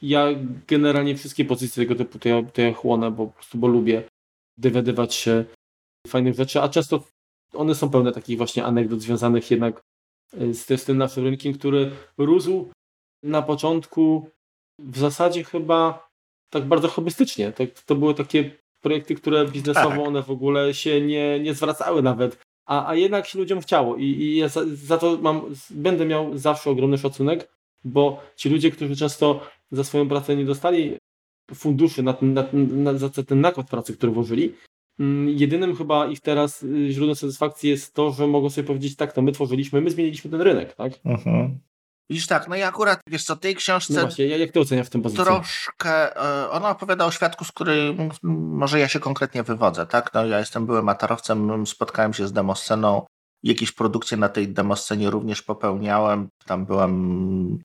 ja 0.03 0.27
generalnie 0.67 1.17
wszystkie 1.17 1.45
pozycje 1.45 1.85
tego 1.85 1.95
typu 1.95 2.19
to 2.19 2.29
ja, 2.29 2.43
to 2.43 2.63
ja 2.63 2.73
chłonę, 2.73 3.11
bo 3.11 3.27
po 3.27 3.33
prostu 3.33 3.59
bo 3.59 3.67
lubię 3.67 4.03
dowiadywać 4.59 5.15
się 5.15 5.45
fajnych 6.07 6.35
rzeczy, 6.35 6.61
a 6.61 6.69
często 6.69 7.05
one 7.55 7.75
są 7.75 7.91
pełne 7.91 8.13
takich 8.13 8.37
właśnie 8.39 8.65
anegdot 8.65 9.01
związanych 9.01 9.51
jednak 9.51 9.81
z, 10.33 10.81
z 10.81 10.85
tym 10.85 10.99
naszym 10.99 11.25
rynkiem, 11.25 11.53
który 11.53 11.91
rósł 12.19 12.71
na 13.23 13.43
początku 13.43 14.31
w 14.79 14.99
zasadzie 14.99 15.45
chyba 15.45 16.09
tak 16.51 16.65
bardzo 16.65 16.89
hobbystycznie. 16.89 17.53
To, 17.53 17.65
to 17.87 17.95
były 17.95 18.15
takie 18.15 18.51
projekty, 18.81 19.15
które 19.15 19.49
biznesowo 19.49 19.91
tak. 19.91 20.07
one 20.07 20.23
w 20.23 20.31
ogóle 20.31 20.75
się 20.75 21.01
nie, 21.01 21.41
nie 21.41 21.55
zwracały 21.55 22.03
nawet, 22.03 22.39
a, 22.67 22.89
a 22.89 22.95
jednak 22.95 23.27
się 23.27 23.39
ludziom 23.39 23.61
chciało 23.61 23.97
i, 23.97 24.05
i 24.05 24.37
ja 24.37 24.49
za, 24.49 24.61
za, 24.67 24.99
to 24.99 25.19
mam, 25.23 25.43
będę 25.71 26.07
miał 26.07 26.39
zawsze 26.39 26.71
ogromny 26.71 26.99
szacunek, 26.99 27.49
bo 27.85 28.23
ci 28.37 28.49
ludzie, 28.49 28.71
którzy 28.71 28.97
często 28.97 29.41
za 29.71 29.85
swoją 29.85 30.09
pracę 30.09 30.37
nie 30.37 30.45
dostali 30.45 30.97
funduszy 31.55 32.03
na, 32.03 32.17
na, 32.23 32.45
na, 32.53 32.95
za 32.95 33.11
ten 33.11 33.41
nakład 33.41 33.71
pracy, 33.71 33.97
który 33.97 34.13
włożyli, 34.13 34.53
Mm, 34.99 35.29
jedynym 35.29 35.77
chyba 35.77 36.07
ich 36.07 36.21
teraz 36.21 36.63
y, 36.63 36.91
źródłem 36.91 37.17
satysfakcji 37.17 37.71
jest 37.71 37.95
to, 37.95 38.13
że 38.13 38.27
mogą 38.27 38.51
sobie 38.51 38.67
powiedzieć, 38.67 38.97
tak, 38.97 39.13
to 39.13 39.23
my 39.23 39.33
tworzyliśmy, 39.33 39.81
my 39.81 39.91
zmieniliśmy 39.91 40.31
ten 40.31 40.41
rynek, 40.41 40.75
tak? 40.75 40.93
Mhm. 41.05 41.59
Widzisz 42.11 42.27
tak, 42.27 42.49
no 42.49 42.57
i 42.57 42.63
akurat, 42.63 43.01
wiesz 43.09 43.25
co, 43.25 43.37
tej 43.37 43.57
książce... 43.57 43.95
No 43.95 44.01
właśnie, 44.01 44.27
jak 44.27 44.53
ty 44.53 44.61
oceniasz 44.61 44.87
w 44.87 44.91
tym 44.91 45.03
pozycji? 45.03 45.25
Troszkę, 45.25 46.17
e, 46.17 46.51
ona 46.51 46.71
opowiada 46.71 47.05
o 47.05 47.11
świadku, 47.11 47.45
z 47.45 47.53
którym 47.53 48.11
może 48.23 48.79
ja 48.79 48.89
się 48.89 49.01
konkretnie 49.01 49.43
wywodzę, 49.43 49.87
tak? 49.87 50.15
No 50.15 50.27
ja 50.27 50.39
jestem 50.39 50.67
byłym 50.67 50.89
atarowcem, 50.89 51.67
spotkałem 51.67 52.15
się 52.15 52.29
z 52.29 52.33
demosceną, 52.33 53.07
jakieś 53.43 53.73
produkcje 53.73 54.17
na 54.17 54.29
tej 54.29 54.49
demoscenie 54.49 55.11
również 55.11 55.43
popełniałem, 55.43 56.29
tam 56.45 56.67
byłem 56.67 57.59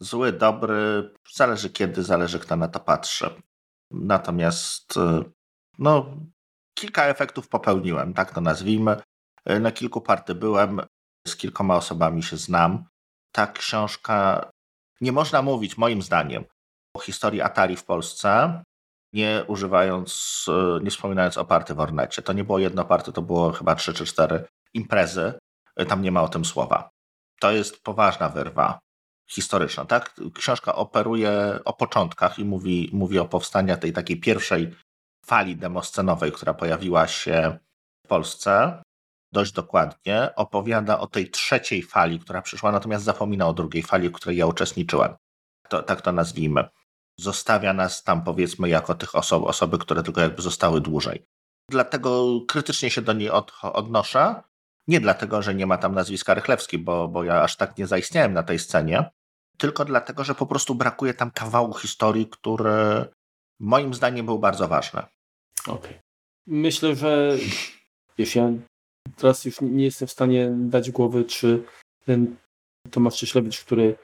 zły, 0.00 0.32
dobry, 0.32 1.10
zależy 1.34 1.70
kiedy, 1.70 2.02
zależy 2.02 2.38
kto 2.38 2.56
na 2.56 2.68
to 2.68 2.80
patrzy. 2.80 3.30
Natomiast 3.90 4.94
no, 5.78 6.16
kilka 6.78 7.04
efektów 7.04 7.48
popełniłem, 7.48 8.14
tak 8.14 8.34
to 8.34 8.40
nazwijmy. 8.40 8.96
Na 9.60 9.72
kilku 9.72 10.00
party 10.00 10.34
byłem, 10.34 10.80
z 11.28 11.36
kilkoma 11.36 11.76
osobami 11.76 12.22
się 12.22 12.36
znam. 12.36 12.84
Ta 13.34 13.46
książka, 13.46 14.50
nie 15.00 15.12
można 15.12 15.42
mówić 15.42 15.76
moim 15.76 16.02
zdaniem 16.02 16.44
o 16.96 17.00
historii 17.00 17.42
Atari 17.42 17.76
w 17.76 17.84
Polsce, 17.84 18.62
nie 19.12 19.44
używając, 19.46 20.44
nie 20.82 20.90
wspominając 20.90 21.38
o 21.38 21.44
party 21.44 21.74
w 21.74 21.80
Ornecie. 21.80 22.22
To 22.22 22.32
nie 22.32 22.44
było 22.44 22.58
jedno 22.58 22.84
party, 22.84 23.12
to 23.12 23.22
było 23.22 23.52
chyba 23.52 23.74
trzy 23.74 23.94
czy 23.94 24.06
cztery 24.06 24.44
imprezy. 24.74 25.32
Tam 25.88 26.02
nie 26.02 26.12
ma 26.12 26.22
o 26.22 26.28
tym 26.28 26.44
słowa. 26.44 26.90
To 27.40 27.52
jest 27.52 27.82
poważna 27.82 28.28
wyrwa 28.28 28.78
historyczna, 29.30 29.84
tak? 29.84 30.14
Książka 30.34 30.74
operuje 30.74 31.58
o 31.64 31.72
początkach 31.72 32.38
i 32.38 32.44
mówi, 32.44 32.90
mówi 32.92 33.18
o 33.18 33.24
powstaniu 33.24 33.76
tej 33.76 33.92
takiej 33.92 34.20
pierwszej 34.20 34.74
fali 35.26 35.56
demoscenowej, 35.56 36.32
która 36.32 36.54
pojawiła 36.54 37.06
się 37.06 37.58
w 38.04 38.08
Polsce 38.08 38.82
dość 39.34 39.52
dokładnie. 39.52 40.30
Opowiada 40.36 40.98
o 40.98 41.06
tej 41.06 41.30
trzeciej 41.30 41.82
fali, 41.82 42.18
która 42.18 42.42
przyszła, 42.42 42.72
natomiast 42.72 43.04
zapomina 43.04 43.48
o 43.48 43.52
drugiej 43.52 43.82
fali, 43.82 44.08
w 44.08 44.12
której 44.12 44.36
ja 44.36 44.46
uczestniczyłem. 44.46 45.14
To, 45.68 45.82
tak 45.82 46.02
to 46.02 46.12
nazwijmy. 46.12 46.68
Zostawia 47.18 47.72
nas 47.72 48.02
tam, 48.02 48.24
powiedzmy, 48.24 48.68
jako 48.68 48.94
tych 48.94 49.14
osób, 49.14 49.44
osoby, 49.44 49.78
które 49.78 50.02
tylko 50.02 50.20
jakby 50.20 50.42
zostały 50.42 50.80
dłużej. 50.80 51.26
Dlatego 51.70 52.40
krytycznie 52.48 52.90
się 52.90 53.02
do 53.02 53.12
niej 53.12 53.30
od, 53.30 53.52
odnoszę. 53.62 54.42
Nie 54.88 55.00
dlatego, 55.00 55.42
że 55.42 55.54
nie 55.54 55.66
ma 55.66 55.78
tam 55.78 55.94
nazwiska 55.94 56.34
Rychlewski, 56.34 56.78
bo, 56.78 57.08
bo 57.08 57.24
ja 57.24 57.42
aż 57.42 57.56
tak 57.56 57.78
nie 57.78 57.86
zaistniałem 57.86 58.32
na 58.32 58.42
tej 58.42 58.58
scenie, 58.58 59.10
tylko 59.58 59.84
dlatego, 59.84 60.24
że 60.24 60.34
po 60.34 60.46
prostu 60.46 60.74
brakuje 60.74 61.14
tam 61.14 61.30
kawału 61.30 61.74
historii, 61.74 62.26
który 62.26 63.04
moim 63.60 63.94
zdaniem 63.94 64.26
był 64.26 64.38
bardzo 64.38 64.68
ważny. 64.68 65.02
Okej. 65.66 65.74
Okay. 65.74 66.00
Myślę, 66.46 66.96
że 66.96 67.36
wiesz, 68.18 68.36
ja 68.36 68.50
teraz 69.16 69.44
już 69.44 69.60
nie 69.60 69.84
jestem 69.84 70.08
w 70.08 70.12
stanie 70.12 70.52
dać 70.56 70.90
głowy, 70.90 71.24
czy 71.24 71.62
ten 72.04 72.36
Tomasz 72.90 73.16
Cieślewicz, 73.16 73.60
który 73.60 73.94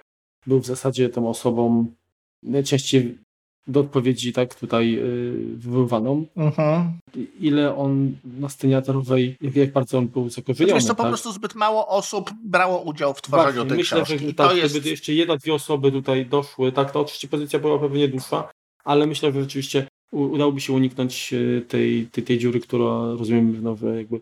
był 0.46 0.60
w 0.60 0.66
zasadzie 0.66 1.08
tą 1.08 1.28
osobą 1.28 1.86
najczęściej 2.42 3.18
do 3.66 3.80
odpowiedzi 3.80 4.32
tak 4.32 4.54
tutaj 4.54 4.92
yy, 4.92 5.34
wywoływaną. 5.56 6.26
Mhm. 6.36 6.98
Ile 7.40 7.76
on 7.76 8.16
na 8.24 8.48
scenie 8.48 8.76
atorowej, 8.76 9.36
jak, 9.40 9.56
jak 9.56 9.72
bardzo 9.72 9.98
on 9.98 10.08
był 10.08 10.30
zakorzeniony. 10.30 10.74
Wiesz, 10.74 10.84
to 10.84 10.88
tak? 10.88 10.96
po 10.96 11.04
prostu 11.04 11.32
zbyt 11.32 11.54
mało 11.54 11.88
osób 11.88 12.30
brało 12.44 12.82
udział 12.82 13.14
w 13.14 13.22
tworzeniu 13.22 13.52
Właśnie, 13.52 13.68
tej 13.68 13.78
myślę, 13.78 14.02
książki. 14.02 14.26
Że, 14.26 14.34
tak, 14.34 14.56
jest... 14.56 14.74
gdyby 14.74 14.88
jeszcze 14.90 15.12
jedna, 15.12 15.36
dwie 15.36 15.54
osoby 15.54 15.92
tutaj 15.92 16.26
doszły, 16.26 16.72
tak, 16.72 16.90
to 16.90 17.00
oczywiście 17.00 17.28
pozycja 17.28 17.58
była 17.58 17.78
pewnie 17.78 18.08
dłuższa, 18.08 18.50
ale 18.84 19.06
myślę, 19.06 19.32
że 19.32 19.40
rzeczywiście 19.40 19.86
udałoby 20.12 20.60
się 20.60 20.72
uniknąć 20.72 21.32
y, 21.32 21.64
tej, 21.68 22.06
tej, 22.06 22.24
tej 22.24 22.38
dziury, 22.38 22.60
która 22.60 23.14
rozumiem, 23.18 23.62
no, 23.62 23.76
jakby 23.96 24.20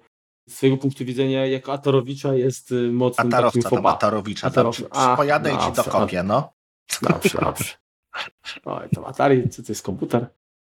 z 0.49 0.57
swojego 0.57 0.79
punktu 0.79 1.05
widzenia 1.05 1.47
jako 1.47 1.73
Atorowicza 1.73 2.35
jest 2.35 2.73
y, 2.73 2.93
mocnym 2.93 3.27
Atarowca 3.27 3.59
takim 3.59 3.71
foba. 3.71 3.93
Atarowicza. 3.93 4.51
A, 4.91 5.17
Pojadę 5.17 5.55
i 5.55 5.59
ci 5.59 5.73
dokopię, 5.73 6.23
no. 6.23 6.53
Dobrze, 7.03 7.39
dobrze. 7.41 7.75
Oj, 8.65 8.89
to 8.95 9.07
Atari, 9.07 9.49
co 9.49 9.63
to 9.63 9.73
jest 9.73 9.83
komputer? 9.83 10.27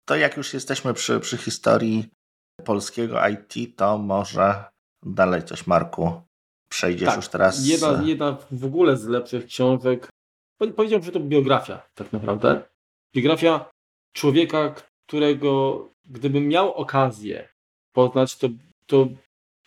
To 0.05 0.15
jak 0.15 0.37
już 0.37 0.53
jesteśmy 0.53 0.93
przy, 0.93 1.19
przy 1.19 1.37
historii 1.37 2.09
polskiego 2.65 3.27
IT, 3.27 3.77
to 3.77 3.97
może 3.97 4.63
dalej 5.03 5.43
coś, 5.43 5.67
Marku, 5.67 6.21
przejdziesz 6.69 7.07
tak, 7.07 7.15
już 7.15 7.27
teraz. 7.27 7.65
Jedna, 7.65 8.01
jedna 8.03 8.37
w 8.51 8.65
ogóle 8.65 8.97
z 8.97 9.05
lepszych 9.05 9.45
książek. 9.45 10.09
Powiedziałbym, 10.75 11.05
że 11.05 11.11
to 11.11 11.19
biografia, 11.19 11.81
tak 11.95 12.13
naprawdę. 12.13 12.61
Biografia 13.15 13.69
człowieka, 14.13 14.75
którego 15.07 15.89
gdybym 16.05 16.47
miał 16.47 16.73
okazję 16.73 17.49
poznać, 17.93 18.37
to, 18.37 18.47
to 18.85 19.07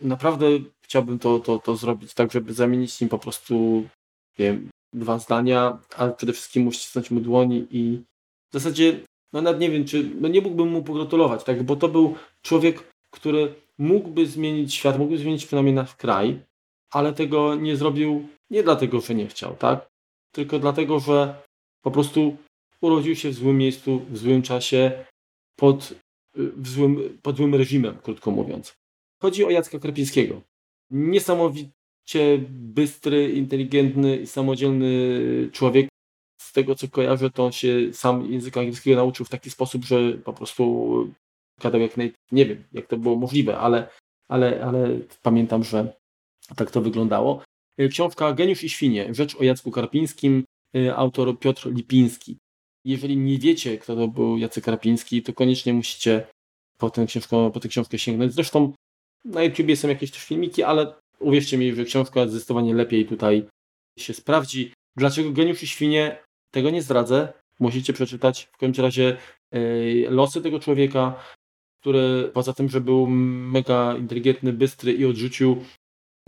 naprawdę 0.00 0.46
chciałbym 0.82 1.18
to, 1.18 1.40
to, 1.40 1.58
to 1.58 1.76
zrobić 1.76 2.14
tak, 2.14 2.32
żeby 2.32 2.54
zamienić 2.54 3.00
nim 3.00 3.10
po 3.10 3.18
prostu 3.18 3.84
wiem, 4.38 4.70
dwa 4.92 5.18
zdania, 5.18 5.78
ale 5.96 6.12
przede 6.12 6.32
wszystkim 6.32 6.66
uścisnąć 6.66 7.10
mu 7.10 7.20
dłoni 7.20 7.66
i 7.70 8.02
w 8.50 8.52
zasadzie, 8.52 9.00
no 9.32 9.42
nawet 9.42 9.60
nie 9.60 9.70
wiem, 9.70 9.84
czy, 9.84 10.10
no 10.20 10.28
nie 10.28 10.40
mógłbym 10.40 10.68
mu 10.68 10.82
pogratulować, 10.82 11.44
tak, 11.44 11.62
bo 11.62 11.76
to 11.76 11.88
był 11.88 12.14
człowiek, 12.42 12.92
który 13.10 13.54
mógłby 13.78 14.26
zmienić 14.26 14.74
świat, 14.74 14.98
mógłby 14.98 15.18
zmienić 15.18 15.46
przynajmniej 15.46 15.74
nasz 15.74 15.94
kraj, 15.94 16.42
ale 16.90 17.12
tego 17.12 17.54
nie 17.54 17.76
zrobił 17.76 18.28
nie 18.50 18.62
dlatego, 18.62 19.00
że 19.00 19.14
nie 19.14 19.26
chciał, 19.26 19.56
tak, 19.56 19.88
tylko 20.32 20.58
dlatego, 20.58 21.00
że 21.00 21.42
po 21.82 21.90
prostu 21.90 22.36
urodził 22.80 23.16
się 23.16 23.30
w 23.30 23.34
złym 23.34 23.58
miejscu, 23.58 24.00
w 24.10 24.18
złym 24.18 24.42
czasie, 24.42 25.04
pod, 25.56 25.94
w 26.34 26.68
złym, 26.68 27.18
pod 27.22 27.36
złym 27.36 27.54
reżimem, 27.54 27.98
krótko 28.02 28.30
mówiąc. 28.30 28.79
Chodzi 29.22 29.44
o 29.44 29.50
Jacka 29.50 29.78
Krapińskiego. 29.78 30.42
Niesamowicie 30.90 32.38
bystry, 32.48 33.32
inteligentny 33.32 34.16
i 34.16 34.26
samodzielny 34.26 34.90
człowiek. 35.52 35.88
Z 36.40 36.52
tego 36.52 36.74
co 36.74 36.88
kojarzę, 36.88 37.30
to 37.30 37.44
on 37.44 37.52
się 37.52 37.92
sam 37.92 38.32
języka 38.32 38.60
angielskiego 38.60 38.96
nauczył 38.96 39.26
w 39.26 39.28
taki 39.28 39.50
sposób, 39.50 39.84
że 39.84 40.12
po 40.12 40.32
prostu 40.32 41.14
gadał 41.62 41.80
jak 41.80 41.96
naj... 41.96 42.12
Nie 42.32 42.46
wiem, 42.46 42.64
jak 42.72 42.86
to 42.86 42.96
było 42.96 43.16
możliwe, 43.16 43.58
ale, 43.58 43.88
ale, 44.28 44.64
ale 44.64 44.98
pamiętam, 45.22 45.64
że 45.64 45.92
tak 46.56 46.70
to 46.70 46.80
wyglądało. 46.80 47.42
Książka 47.90 48.32
Geniusz 48.32 48.64
i 48.64 48.68
świnie, 48.68 49.14
rzecz 49.14 49.36
o 49.36 49.44
Jacku 49.44 49.70
Karpińskim, 49.70 50.44
autor 50.96 51.38
Piotr 51.38 51.72
Lipiński. 51.72 52.36
Jeżeli 52.84 53.16
nie 53.16 53.38
wiecie, 53.38 53.78
kto 53.78 53.96
to 53.96 54.08
był 54.08 54.38
Jacek 54.38 54.64
Karpiński, 54.64 55.22
to 55.22 55.32
koniecznie 55.32 55.74
musicie 55.74 56.26
po 56.78 56.90
książkę, 56.90 57.50
po 57.50 57.60
tę 57.60 57.68
książkę 57.68 57.98
sięgnąć. 57.98 58.32
Zresztą 58.32 58.72
na 59.24 59.42
YouTubie 59.42 59.76
są 59.76 59.88
jakieś 59.88 60.10
też 60.10 60.24
filmiki, 60.24 60.62
ale 60.62 60.94
uwierzcie 61.18 61.58
mi, 61.58 61.74
że 61.74 61.84
książka 61.84 62.28
zdecydowanie 62.28 62.74
lepiej 62.74 63.06
tutaj 63.06 63.46
się 63.98 64.14
sprawdzi. 64.14 64.72
Dlaczego 64.96 65.32
Geniusz 65.32 65.62
i 65.62 65.66
Świnie? 65.66 66.18
Tego 66.50 66.70
nie 66.70 66.82
zdradzę. 66.82 67.32
Musicie 67.60 67.92
przeczytać 67.92 68.48
w 68.52 68.56
każdym 68.56 68.84
razie 68.84 69.16
yy, 69.52 70.06
losy 70.10 70.42
tego 70.42 70.60
człowieka, 70.60 71.24
który 71.80 72.30
poza 72.34 72.52
tym, 72.52 72.68
że 72.68 72.80
był 72.80 73.06
mega 73.06 73.96
inteligentny, 73.96 74.52
bystry 74.52 74.92
i 74.92 75.06
odrzucił 75.06 75.64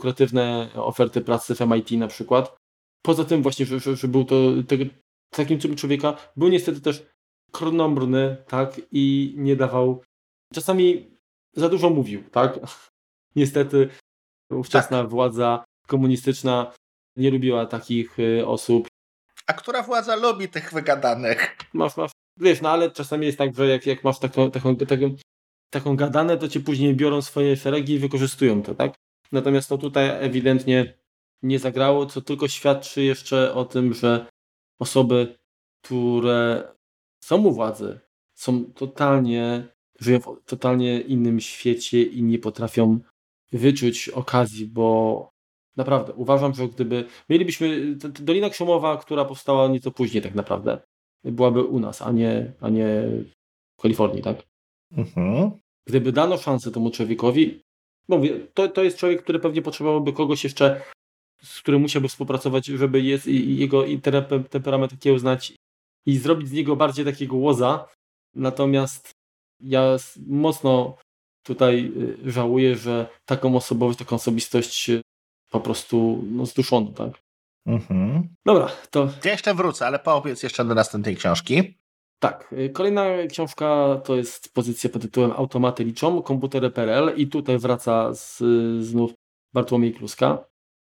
kreatywne 0.01 0.69
oferty 0.74 1.20
pracy 1.20 1.55
w 1.55 1.60
MIT 1.60 1.90
na 1.90 2.09
przykład. 2.09 2.56
Poza 3.02 3.24
tym 3.24 3.43
właśnie, 3.43 3.66
że, 3.66 3.81
że, 3.81 3.97
że 3.97 4.09
był 4.09 4.24
to 4.24 4.36
tego, 4.69 4.85
takim 5.31 5.59
typem 5.59 5.77
człowieka, 5.77 6.16
był 6.36 6.48
niestety 6.48 6.81
też 6.81 7.06
krnąbrny, 7.52 8.36
tak, 8.48 8.81
i 8.93 9.35
nie 9.36 9.56
dawał, 9.56 10.02
czasami 10.52 11.11
za 11.52 11.68
dużo 11.68 11.90
mówił, 11.90 12.24
tak. 12.30 12.58
Niestety 13.36 13.88
ówczesna 14.50 15.00
tak. 15.00 15.10
władza 15.10 15.64
komunistyczna 15.86 16.72
nie 17.16 17.30
lubiła 17.30 17.66
takich 17.66 18.18
y, 18.18 18.46
osób. 18.46 18.88
A 19.46 19.52
która 19.52 19.82
władza 19.82 20.16
lubi 20.16 20.48
tych 20.48 20.72
wygadanych? 20.72 21.56
Masz, 21.72 21.96
masz, 21.96 22.10
wiesz, 22.36 22.60
no 22.60 22.70
ale 22.70 22.90
czasami 22.90 23.26
jest 23.26 23.38
tak, 23.38 23.54
że 23.54 23.66
jak, 23.66 23.86
jak 23.86 24.04
masz 24.04 24.18
taką, 24.18 24.50
taką, 24.50 24.76
taką, 24.76 25.16
taką 25.70 25.96
gadanę, 25.96 26.38
to 26.38 26.48
cię 26.48 26.60
później 26.60 26.94
biorą 26.94 27.22
swoje 27.22 27.56
szeregi 27.56 27.94
i 27.94 27.98
wykorzystują 27.98 28.62
to, 28.62 28.74
tak? 28.74 28.94
Natomiast 29.32 29.68
to 29.68 29.78
tutaj 29.78 30.24
ewidentnie 30.24 30.94
nie 31.42 31.58
zagrało, 31.58 32.06
co 32.06 32.20
tylko 32.20 32.48
świadczy 32.48 33.02
jeszcze 33.02 33.54
o 33.54 33.64
tym, 33.64 33.94
że 33.94 34.26
osoby, 34.80 35.38
które 35.84 36.72
są 37.24 37.42
u 37.42 37.52
władzy, 37.52 38.00
są 38.34 38.64
totalnie, 38.64 39.68
żyją 40.01 40.20
w 40.20 40.39
totalnie 40.47 41.01
innym 41.01 41.40
świecie 41.40 42.02
i 42.02 42.23
nie 42.23 42.39
potrafią 42.39 42.98
wyczuć 43.52 44.09
okazji, 44.09 44.66
bo 44.66 45.28
naprawdę 45.77 46.12
uważam, 46.12 46.55
że 46.55 46.69
gdyby 46.69 47.05
mielibyśmy 47.28 47.97
Dolina 47.97 48.51
Krzemowa, 48.51 48.97
która 48.97 49.24
powstała 49.24 49.69
nieco 49.69 49.90
później 49.90 50.23
tak 50.23 50.35
naprawdę, 50.35 50.81
byłaby 51.24 51.64
u 51.64 51.81
nas, 51.81 52.02
a 52.02 52.12
nie, 52.12 52.52
a 52.60 52.69
nie 52.69 52.86
w 53.78 53.82
Kalifornii, 53.82 54.23
tak? 54.23 54.43
Mhm. 54.93 55.51
Gdyby 55.86 56.12
dano 56.12 56.39
szansę 56.39 56.70
temu 56.70 56.90
człowiekowi, 56.90 57.60
mówię, 58.09 58.40
to, 58.55 58.69
to 58.69 58.82
jest 58.82 58.98
człowiek, 58.98 59.23
który 59.23 59.39
pewnie 59.39 59.62
potrzebowałby 59.62 60.12
kogoś 60.12 60.44
jeszcze, 60.44 60.82
z 61.43 61.60
którym 61.60 61.82
musiałby 61.82 62.09
współpracować, 62.09 62.66
żeby 62.66 63.01
jest, 63.01 63.27
i, 63.27 63.59
jego 63.59 63.85
temperament 64.51 64.93
znać 65.16 65.52
i 66.06 66.19
zrobić 66.19 66.48
z 66.48 66.52
niego 66.52 66.77
bardziej 66.77 67.05
takiego 67.05 67.36
łoza. 67.36 67.89
Natomiast 68.35 69.12
ja 69.62 69.97
mocno 70.26 70.97
tutaj 71.43 71.93
y, 72.26 72.30
żałuję, 72.30 72.76
że 72.76 73.06
taką 73.24 73.56
osobowość, 73.56 73.98
taką 73.98 74.16
osobistość 74.16 74.90
po 75.51 75.60
prostu 75.60 76.24
no, 76.30 76.47
zduszono, 76.47 76.90
tak? 76.93 77.22
Mhm. 77.66 78.28
Dobra, 78.47 78.68
to... 78.90 79.09
Ja 79.24 79.30
jeszcze 79.30 79.55
wrócę, 79.55 79.86
ale 79.86 79.98
powiedz 79.98 80.43
jeszcze 80.43 80.64
do 80.64 80.74
następnej 80.74 81.16
książki. 81.16 81.78
Tak, 82.18 82.52
y, 82.52 82.70
kolejna 82.70 83.05
książka 83.30 84.01
to 84.05 84.16
jest 84.16 84.55
pozycja 84.55 84.90
pod 84.90 85.02
tytułem 85.02 85.32
Automaty 85.32 85.84
liczą, 85.84 86.22
komputery.pl 86.22 87.12
i 87.16 87.26
tutaj 87.26 87.59
wraca 87.59 88.14
z, 88.14 88.39
znów 88.84 89.12
Bartłomiej 89.52 89.94
Kluska. 89.94 90.44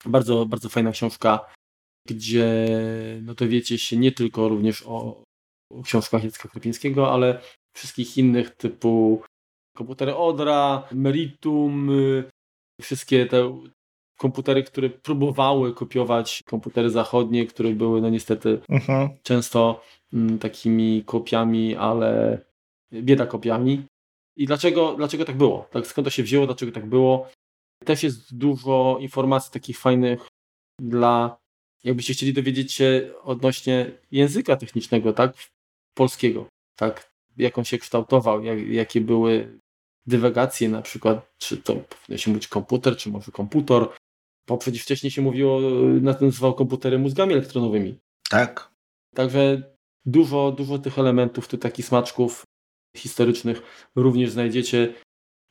Bardzo, 0.05 0.45
bardzo 0.45 0.69
fajna 0.69 0.91
książka, 0.91 1.45
gdzie 2.07 2.67
no 3.21 3.35
to 3.35 3.47
wiecie 3.47 3.77
się 3.77 3.97
nie 3.97 4.11
tylko 4.11 4.49
również 4.49 4.83
o, 4.87 5.23
o 5.71 5.83
książkach 5.83 6.23
Jacka 6.23 6.49
Krypińskiego, 6.49 7.13
ale 7.13 7.41
wszystkich 7.73 8.17
innych 8.17 8.55
typu 8.55 9.21
komputery 9.75 10.15
Odra, 10.15 10.87
Meritum, 10.91 11.89
y, 11.89 12.29
wszystkie 12.81 13.25
te 13.25 13.61
komputery, 14.19 14.63
które 14.63 14.89
próbowały 14.89 15.73
kopiować 15.73 16.43
komputery 16.45 16.89
zachodnie, 16.89 17.45
które 17.45 17.69
były 17.69 18.01
no 18.01 18.09
niestety 18.09 18.61
mhm. 18.69 19.09
często 19.23 19.81
mm, 20.13 20.39
takimi 20.39 21.03
kopiami, 21.05 21.75
ale 21.75 22.39
bieda 22.93 23.25
kopiami. 23.25 23.83
I 24.37 24.45
dlaczego, 24.45 24.95
dlaczego 24.97 25.25
tak 25.25 25.37
było? 25.37 25.67
Tak, 25.71 25.87
skąd 25.87 26.05
to 26.05 26.11
się 26.11 26.23
wzięło, 26.23 26.45
dlaczego 26.45 26.71
tak 26.71 26.85
było? 26.85 27.29
Też 27.85 28.03
jest 28.03 28.37
dużo 28.37 28.97
informacji 28.99 29.51
takich 29.51 29.79
fajnych 29.79 30.27
dla, 30.81 31.37
jakbyście 31.83 32.13
chcieli 32.13 32.33
dowiedzieć 32.33 32.73
się 32.73 33.11
odnośnie 33.23 33.91
języka 34.11 34.55
technicznego, 34.55 35.13
tak? 35.13 35.33
Polskiego, 35.93 36.47
tak? 36.75 37.08
Jak 37.39 37.57
on 37.57 37.65
się 37.65 37.77
kształtował, 37.77 38.43
jak, 38.43 38.67
jakie 38.67 39.01
były 39.01 39.59
dywagacje 40.05 40.69
na 40.69 40.81
przykład, 40.81 41.31
czy 41.37 41.57
to 41.57 41.75
powinno 41.75 42.17
się 42.17 42.31
mówić 42.31 42.47
komputer, 42.47 42.97
czy 42.97 43.09
może 43.09 43.31
komputer, 43.31 43.87
bo 44.47 44.57
przecież 44.57 44.83
wcześniej 44.83 45.11
się 45.11 45.21
mówiło, 45.21 45.59
nazywał 46.01 46.53
komputery 46.53 46.99
mózgami 46.99 47.33
elektronowymi. 47.33 47.99
Tak. 48.29 48.71
Także 49.15 49.73
dużo, 50.05 50.51
dużo 50.51 50.79
tych 50.79 50.99
elementów, 50.99 51.47
tu 51.47 51.57
takich 51.57 51.85
smaczków 51.85 52.43
historycznych 52.97 53.61
również 53.95 54.31
znajdziecie. 54.31 54.93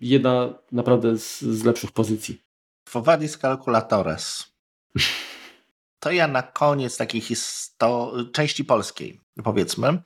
Jedna 0.00 0.58
naprawdę 0.72 1.18
z, 1.18 1.40
z 1.40 1.64
lepszych 1.64 1.92
pozycji. 1.92 2.42
Fovadis 2.88 3.38
Calculatores. 3.38 4.52
To 6.00 6.10
ja 6.10 6.28
na 6.28 6.42
koniec 6.42 6.96
takiej 6.96 7.20
histo- 7.20 8.30
części 8.32 8.64
polskiej, 8.64 9.20
powiedzmy. 9.44 10.02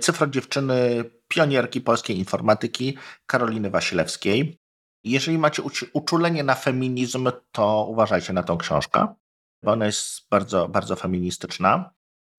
Cyfro 0.00 0.26
dziewczyny, 0.26 1.04
pionierki 1.30 1.80
polskiej 1.80 2.18
informatyki, 2.18 2.98
Karoliny 3.26 3.70
Wasilewskiej. 3.70 4.58
Jeżeli 5.04 5.38
macie 5.38 5.62
uczulenie 5.92 6.44
na 6.44 6.54
feminizm, 6.54 7.30
to 7.52 7.86
uważajcie 7.88 8.32
na 8.32 8.42
tą 8.42 8.58
książkę, 8.58 9.14
bo 9.62 9.72
ona 9.72 9.86
jest 9.86 10.28
bardzo, 10.30 10.68
bardzo 10.68 10.96
feministyczna, 10.96 11.90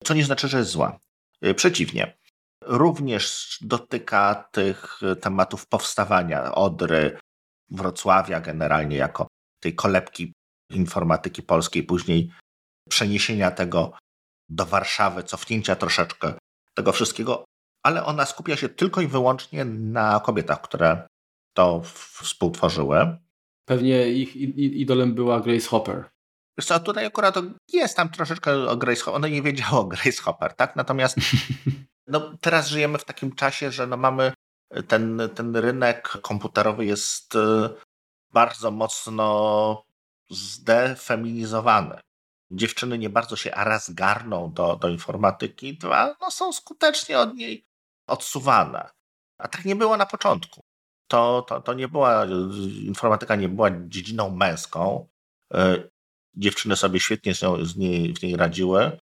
co 0.04 0.14
nie 0.14 0.24
znaczy, 0.24 0.48
że 0.48 0.58
jest 0.58 0.70
zła. 0.70 0.98
Przeciwnie. 1.56 2.18
Również 2.64 3.58
dotyka 3.60 4.48
tych 4.52 5.00
tematów 5.20 5.66
powstawania 5.66 6.54
Odry, 6.54 7.18
Wrocławia 7.70 8.40
generalnie 8.40 8.96
jako 8.96 9.26
tej 9.62 9.74
kolebki 9.74 10.32
informatyki 10.70 11.42
polskiej, 11.42 11.82
później 11.82 12.32
przeniesienia 12.88 13.50
tego 13.50 13.92
do 14.48 14.66
Warszawy, 14.66 15.22
cofnięcia 15.22 15.76
troszeczkę 15.76 16.34
tego 16.74 16.92
wszystkiego, 16.92 17.44
ale 17.82 18.04
ona 18.04 18.26
skupia 18.26 18.56
się 18.56 18.68
tylko 18.68 19.00
i 19.00 19.06
wyłącznie 19.06 19.64
na 19.64 20.20
kobietach, 20.20 20.60
które 20.60 21.08
to 21.52 21.82
współtworzyły. 22.22 23.18
Pewnie 23.64 24.08
ich 24.08 24.36
idolem 24.56 25.14
była 25.14 25.40
Grace 25.40 25.68
Hopper. 25.68 26.10
Wiesz 26.58 26.66
co, 26.66 26.80
tutaj 26.80 27.06
akurat 27.06 27.34
jest 27.72 27.96
tam 27.96 28.08
troszeczkę 28.08 28.70
o 28.70 28.76
Grace 28.76 29.00
Hopper, 29.00 29.16
ona 29.16 29.28
nie 29.28 29.42
wiedziała 29.42 29.78
o 29.78 29.84
Grace 29.84 30.22
Hopper, 30.22 30.54
tak? 30.54 30.76
Natomiast 30.76 31.16
no, 32.06 32.34
teraz 32.40 32.68
żyjemy 32.68 32.98
w 32.98 33.04
takim 33.04 33.34
czasie, 33.34 33.70
że 33.70 33.86
no 33.86 33.96
mamy 33.96 34.32
ten, 34.88 35.20
ten 35.34 35.56
rynek 35.56 36.08
komputerowy 36.08 36.84
jest 36.84 37.34
y, 37.34 37.38
bardzo 38.32 38.70
mocno 38.70 39.84
zdefeminizowany. 40.30 42.00
Dziewczyny 42.50 42.98
nie 42.98 43.10
bardzo 43.10 43.36
się 43.36 43.50
raz 43.50 43.90
garną 43.90 44.52
do, 44.52 44.76
do 44.76 44.88
informatyki, 44.88 45.78
dwa, 45.78 46.16
no 46.20 46.30
są 46.30 46.52
skutecznie 46.52 47.18
od 47.18 47.34
niej 47.34 47.71
odsuwane. 48.12 48.88
A 49.38 49.48
tak 49.48 49.64
nie 49.64 49.76
było 49.76 49.96
na 49.96 50.06
początku. 50.06 50.60
To, 51.08 51.44
to, 51.48 51.60
to 51.60 51.74
nie 51.74 51.88
była, 51.88 52.26
informatyka 52.86 53.36
nie 53.36 53.48
była 53.48 53.70
dziedziną 53.86 54.30
męską. 54.30 55.08
Y, 55.54 55.90
dziewczyny 56.34 56.76
sobie 56.76 57.00
świetnie 57.00 57.34
z 57.62 57.76
niej, 57.76 58.14
w 58.14 58.22
niej 58.22 58.36
radziły. 58.36 58.98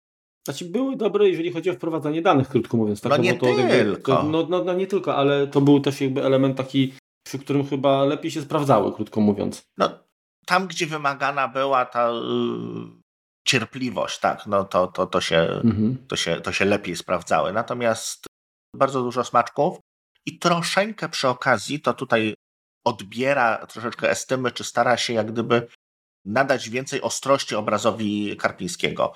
Znaczy 0.47 0.65
były 0.65 0.95
dobre, 0.95 1.29
jeżeli 1.29 1.51
chodzi 1.51 1.69
o 1.69 1.73
wprowadzanie 1.73 2.21
danych, 2.21 2.49
krótko 2.49 2.77
mówiąc. 2.77 3.01
Tak? 3.01 3.11
No, 3.11 3.17
no 3.17 3.23
nie 3.23 3.33
to, 3.33 3.45
tylko. 3.69 4.15
To, 4.15 4.23
no, 4.23 4.47
no, 4.49 4.63
no, 4.63 4.73
nie 4.73 4.87
tylko, 4.87 5.15
ale 5.15 5.47
to 5.47 5.61
był 5.61 5.79
też 5.79 6.01
jakby 6.01 6.25
element 6.25 6.57
taki, 6.57 6.93
przy 7.27 7.39
którym 7.39 7.67
chyba 7.67 8.05
lepiej 8.05 8.31
się 8.31 8.41
sprawdzały, 8.41 8.93
krótko 8.93 9.21
mówiąc. 9.21 9.63
No, 9.77 9.89
tam, 10.45 10.67
gdzie 10.67 10.85
wymagana 10.85 11.47
była 11.47 11.85
ta 11.85 12.11
y, 12.11 12.13
cierpliwość, 13.47 14.19
tak, 14.19 14.47
no 14.47 14.63
to, 14.63 14.87
to, 14.87 15.07
to, 15.07 15.21
się, 15.21 15.37
mhm. 15.37 15.97
to, 16.07 16.15
się, 16.15 16.41
to 16.41 16.51
się 16.51 16.65
lepiej 16.65 16.95
sprawdzały. 16.95 17.53
Natomiast 17.53 18.25
bardzo 18.75 19.03
dużo 19.03 19.23
smaczków 19.23 19.79
i 20.25 20.39
troszeczkę 20.39 21.09
przy 21.09 21.27
okazji 21.27 21.81
to 21.81 21.93
tutaj 21.93 22.33
odbiera 22.85 23.65
troszeczkę 23.67 24.09
estymy, 24.09 24.51
czy 24.51 24.63
stara 24.63 24.97
się 24.97 25.13
jak 25.13 25.31
gdyby 25.31 25.67
nadać 26.25 26.69
więcej 26.69 27.01
ostrości 27.01 27.55
obrazowi 27.55 28.37
Karpińskiego. 28.37 29.13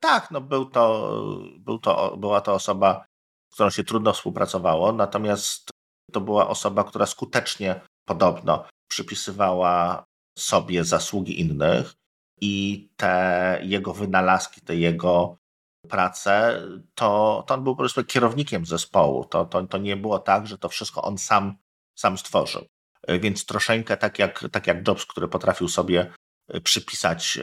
Tak, 0.00 0.30
no 0.30 0.40
był 0.40 0.64
to, 0.64 1.12
był 1.58 1.78
to, 1.78 2.16
była 2.16 2.40
to 2.40 2.54
osoba, 2.54 3.04
z 3.52 3.54
którą 3.54 3.70
się 3.70 3.84
trudno 3.84 4.12
współpracowało, 4.12 4.92
natomiast 4.92 5.70
to 6.12 6.20
była 6.20 6.48
osoba, 6.48 6.84
która 6.84 7.06
skutecznie 7.06 7.80
podobno 8.08 8.68
przypisywała 8.90 10.04
sobie 10.38 10.84
zasługi 10.84 11.40
innych 11.40 11.94
i 12.40 12.88
te 12.96 13.60
jego 13.62 13.94
wynalazki, 13.94 14.60
te 14.60 14.76
jego 14.76 15.36
prace, 15.86 16.62
to, 16.94 17.44
to 17.46 17.54
on 17.54 17.64
był 17.64 17.74
po 17.74 17.78
prostu 17.78 18.04
kierownikiem 18.04 18.66
zespołu. 18.66 19.24
To, 19.24 19.44
to, 19.44 19.66
to 19.66 19.78
nie 19.78 19.96
było 19.96 20.18
tak, 20.18 20.46
że 20.46 20.58
to 20.58 20.68
wszystko 20.68 21.02
on 21.02 21.18
sam, 21.18 21.56
sam 21.94 22.18
stworzył. 22.18 22.66
Więc 23.20 23.46
troszeczkę 23.46 23.96
tak 23.96 24.18
jak, 24.18 24.44
tak 24.52 24.66
jak 24.66 24.88
Jobs, 24.88 25.06
który 25.06 25.28
potrafił 25.28 25.68
sobie 25.68 26.12
przypisać 26.62 27.38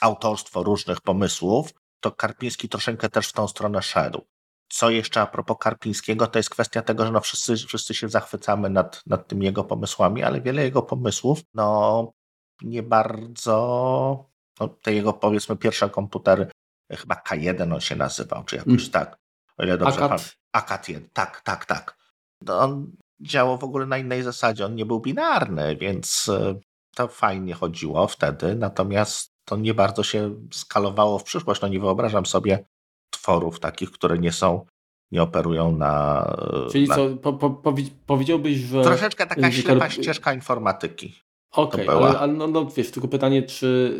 autorstwo 0.00 0.62
różnych 0.62 1.00
pomysłów, 1.00 1.74
to 2.00 2.12
Karpiński 2.12 2.68
troszeczkę 2.68 3.08
też 3.08 3.28
w 3.28 3.32
tą 3.32 3.48
stronę 3.48 3.82
szedł. 3.82 4.26
Co 4.68 4.90
jeszcze 4.90 5.20
a 5.20 5.26
propos 5.26 5.56
Karpińskiego, 5.60 6.26
to 6.26 6.38
jest 6.38 6.50
kwestia 6.50 6.82
tego, 6.82 7.06
że 7.06 7.12
no 7.12 7.20
wszyscy, 7.20 7.56
wszyscy 7.56 7.94
się 7.94 8.08
zachwycamy 8.08 8.70
nad, 8.70 9.02
nad 9.06 9.28
tymi 9.28 9.46
jego 9.46 9.64
pomysłami, 9.64 10.22
ale 10.22 10.40
wiele 10.40 10.62
jego 10.62 10.82
pomysłów, 10.82 11.40
no 11.54 12.12
nie 12.62 12.82
bardzo, 12.82 14.30
no, 14.60 14.68
te 14.68 14.94
jego 14.94 15.12
powiedzmy 15.12 15.56
pierwsze 15.56 15.90
komputery, 15.90 16.50
chyba 16.90 17.14
K1 17.14 17.74
on 17.74 17.80
się 17.80 17.96
nazywał, 17.96 18.44
czy 18.44 18.56
jakoś 18.56 18.72
mm. 18.72 18.90
tak, 18.90 19.18
o 19.58 19.64
ile 19.64 19.78
dobrze 19.78 19.96
pamiętam. 19.96 20.18
Akat 20.52 20.88
1, 20.88 21.08
tak, 21.12 21.40
tak, 21.40 21.66
tak. 21.66 21.98
No, 22.40 22.58
on 22.58 22.92
działał 23.20 23.58
w 23.58 23.64
ogóle 23.64 23.86
na 23.86 23.98
innej 23.98 24.22
zasadzie, 24.22 24.66
on 24.66 24.74
nie 24.74 24.86
był 24.86 25.00
binarny, 25.00 25.76
więc 25.76 26.28
e, 26.28 26.60
to 26.94 27.08
fajnie 27.08 27.54
chodziło 27.54 28.06
wtedy, 28.06 28.54
natomiast 28.54 29.34
to 29.44 29.56
nie 29.56 29.74
bardzo 29.74 30.02
się 30.02 30.34
skalowało 30.52 31.18
w 31.18 31.24
przyszłość. 31.24 31.60
No 31.60 31.68
nie 31.68 31.80
wyobrażam 31.80 32.26
sobie 32.26 32.64
tworów 33.10 33.60
takich, 33.60 33.90
które 33.90 34.18
nie 34.18 34.32
są, 34.32 34.66
nie 35.12 35.22
operują 35.22 35.72
na... 35.76 36.26
Czyli 36.72 36.88
na... 36.88 36.94
co, 36.94 37.16
po, 37.16 37.32
po, 37.32 37.74
powiedziałbyś, 38.06 38.56
że... 38.56 38.82
Troszeczkę 38.82 39.26
taka 39.26 39.52
ślepa 39.52 39.90
ścieżka 39.90 40.32
informatyki. 40.32 41.20
Okej, 41.52 41.88
okay, 41.88 42.06
ale, 42.08 42.18
ale 42.18 42.32
no, 42.32 42.46
no, 42.46 42.66
wiesz, 42.66 42.90
tylko 42.90 43.08
pytanie, 43.08 43.42
czy, 43.42 43.98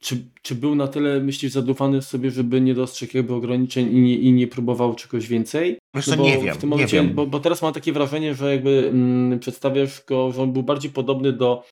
czy, 0.00 0.24
czy 0.42 0.54
był 0.54 0.74
na 0.74 0.88
tyle, 0.88 1.20
myślisz, 1.20 1.52
zadufany 1.52 2.02
sobie, 2.02 2.30
żeby 2.30 2.60
nie 2.60 2.74
dostrzegł 2.74 3.16
jakby 3.16 3.34
ograniczeń 3.34 3.96
i 3.96 4.00
nie, 4.00 4.16
i 4.16 4.32
nie 4.32 4.46
próbował 4.46 4.94
czegoś 4.94 5.28
więcej? 5.28 5.78
No 5.94 6.02
co, 6.02 6.16
nie 6.16 6.38
wiem, 6.38 6.54
w 6.54 6.58
tym 6.58 6.70
momencie, 6.70 6.96
nie 6.96 7.06
wiem. 7.06 7.14
Bo, 7.14 7.26
bo 7.26 7.40
teraz 7.40 7.62
mam 7.62 7.72
takie 7.72 7.92
wrażenie, 7.92 8.34
że 8.34 8.52
jakby 8.52 8.88
mm, 8.88 9.38
przedstawiasz 9.38 10.04
go, 10.04 10.32
że 10.32 10.42
on 10.42 10.52
był 10.52 10.62
bardziej 10.62 10.90
podobny 10.90 11.32
do, 11.32 11.64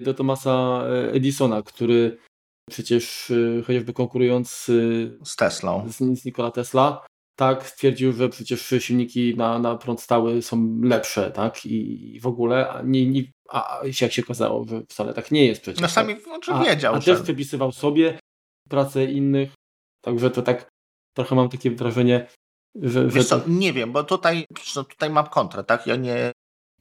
do 0.00 0.14
Thomasa 0.14 0.84
e, 0.86 1.12
Edisona, 1.12 1.62
który 1.62 2.18
przecież 2.70 3.30
y, 3.30 3.62
chociażby 3.66 3.92
konkurując 3.92 4.50
z 5.24 5.36
Teslą, 5.36 5.88
z, 5.88 6.20
z 6.20 6.24
Nikola 6.24 6.50
Tesla, 6.50 7.06
tak, 7.36 7.66
stwierdził, 7.66 8.12
że 8.12 8.28
przecież 8.28 8.74
silniki 8.78 9.36
na, 9.36 9.58
na 9.58 9.76
prąd 9.76 10.00
stały 10.00 10.42
są 10.42 10.80
lepsze, 10.82 11.30
tak, 11.30 11.66
i, 11.66 12.14
i 12.16 12.20
w 12.20 12.26
ogóle, 12.26 12.70
a, 12.70 12.82
nie, 12.82 13.06
nie, 13.06 13.22
a 13.50 13.80
jak 14.00 14.12
się 14.12 14.22
okazało, 14.22 14.66
wcale 14.88 15.14
tak 15.14 15.30
nie 15.30 15.46
jest 15.46 15.62
przecież. 15.62 15.80
No 15.80 15.88
sami 15.88 16.14
tak. 16.14 16.24
znaczy 16.24 16.52
wiedział, 16.64 16.94
a, 16.94 16.96
a 16.96 17.00
że... 17.00 17.14
też 17.14 17.22
przypisywał 17.22 17.72
sobie 17.72 18.18
pracę 18.68 19.04
innych, 19.04 19.54
także 20.00 20.30
to 20.30 20.42
tak 20.42 20.68
trochę 21.16 21.34
mam 21.34 21.48
takie 21.48 21.70
wrażenie, 21.70 22.26
że... 22.74 23.10
że 23.10 23.24
co, 23.24 23.40
nie 23.46 23.72
wiem, 23.72 23.92
bo 23.92 24.04
tutaj, 24.04 24.44
no 24.76 24.84
tutaj 24.84 25.10
mam 25.10 25.26
kontrę, 25.26 25.64
tak, 25.64 25.86
ja 25.86 25.96
nie 25.96 26.32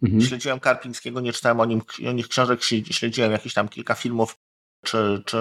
mhm. 0.03 0.21
śledziłem 0.21 0.59
Karpińskiego, 0.59 1.21
nie 1.21 1.33
czytałem 1.33 1.59
o 1.59 1.65
nim, 1.65 1.81
o 2.09 2.11
nich 2.11 2.27
książek, 2.27 2.63
śledziłem 2.91 3.31
jakieś 3.31 3.53
tam 3.53 3.69
kilka 3.69 3.95
filmów 3.95 4.35
czy, 4.85 5.23
czy 5.25 5.37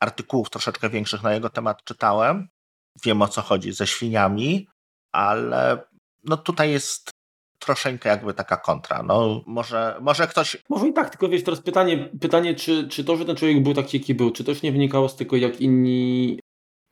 artykułów 0.00 0.50
troszeczkę 0.50 0.90
większych 0.90 1.22
na 1.22 1.34
jego 1.34 1.50
temat 1.50 1.84
czytałem. 1.84 2.48
Wiem 3.04 3.22
o 3.22 3.28
co 3.28 3.42
chodzi 3.42 3.72
ze 3.72 3.86
świniami, 3.86 4.68
ale 5.12 5.84
no 6.24 6.36
tutaj 6.36 6.70
jest 6.70 7.10
troszeczkę 7.60 8.08
jakby 8.08 8.34
taka 8.34 8.56
kontra. 8.56 9.02
No, 9.02 9.42
może, 9.46 9.96
może 10.00 10.26
ktoś. 10.26 10.56
Może 10.68 10.88
i 10.88 10.92
tak, 10.92 11.10
tylko 11.10 11.28
wiesz, 11.28 11.44
teraz 11.44 11.60
pytanie, 11.60 12.08
pytanie 12.20 12.54
czy, 12.54 12.88
czy 12.88 13.04
to, 13.04 13.16
że 13.16 13.24
ten 13.24 13.36
człowiek 13.36 13.62
był 13.62 13.74
taki, 13.74 13.98
jaki 13.98 14.14
był, 14.14 14.30
czy 14.30 14.44
też 14.44 14.62
nie 14.62 14.72
wynikało 14.72 15.08
z 15.08 15.16
tego, 15.16 15.36
jak 15.36 15.60
inni 15.60 16.38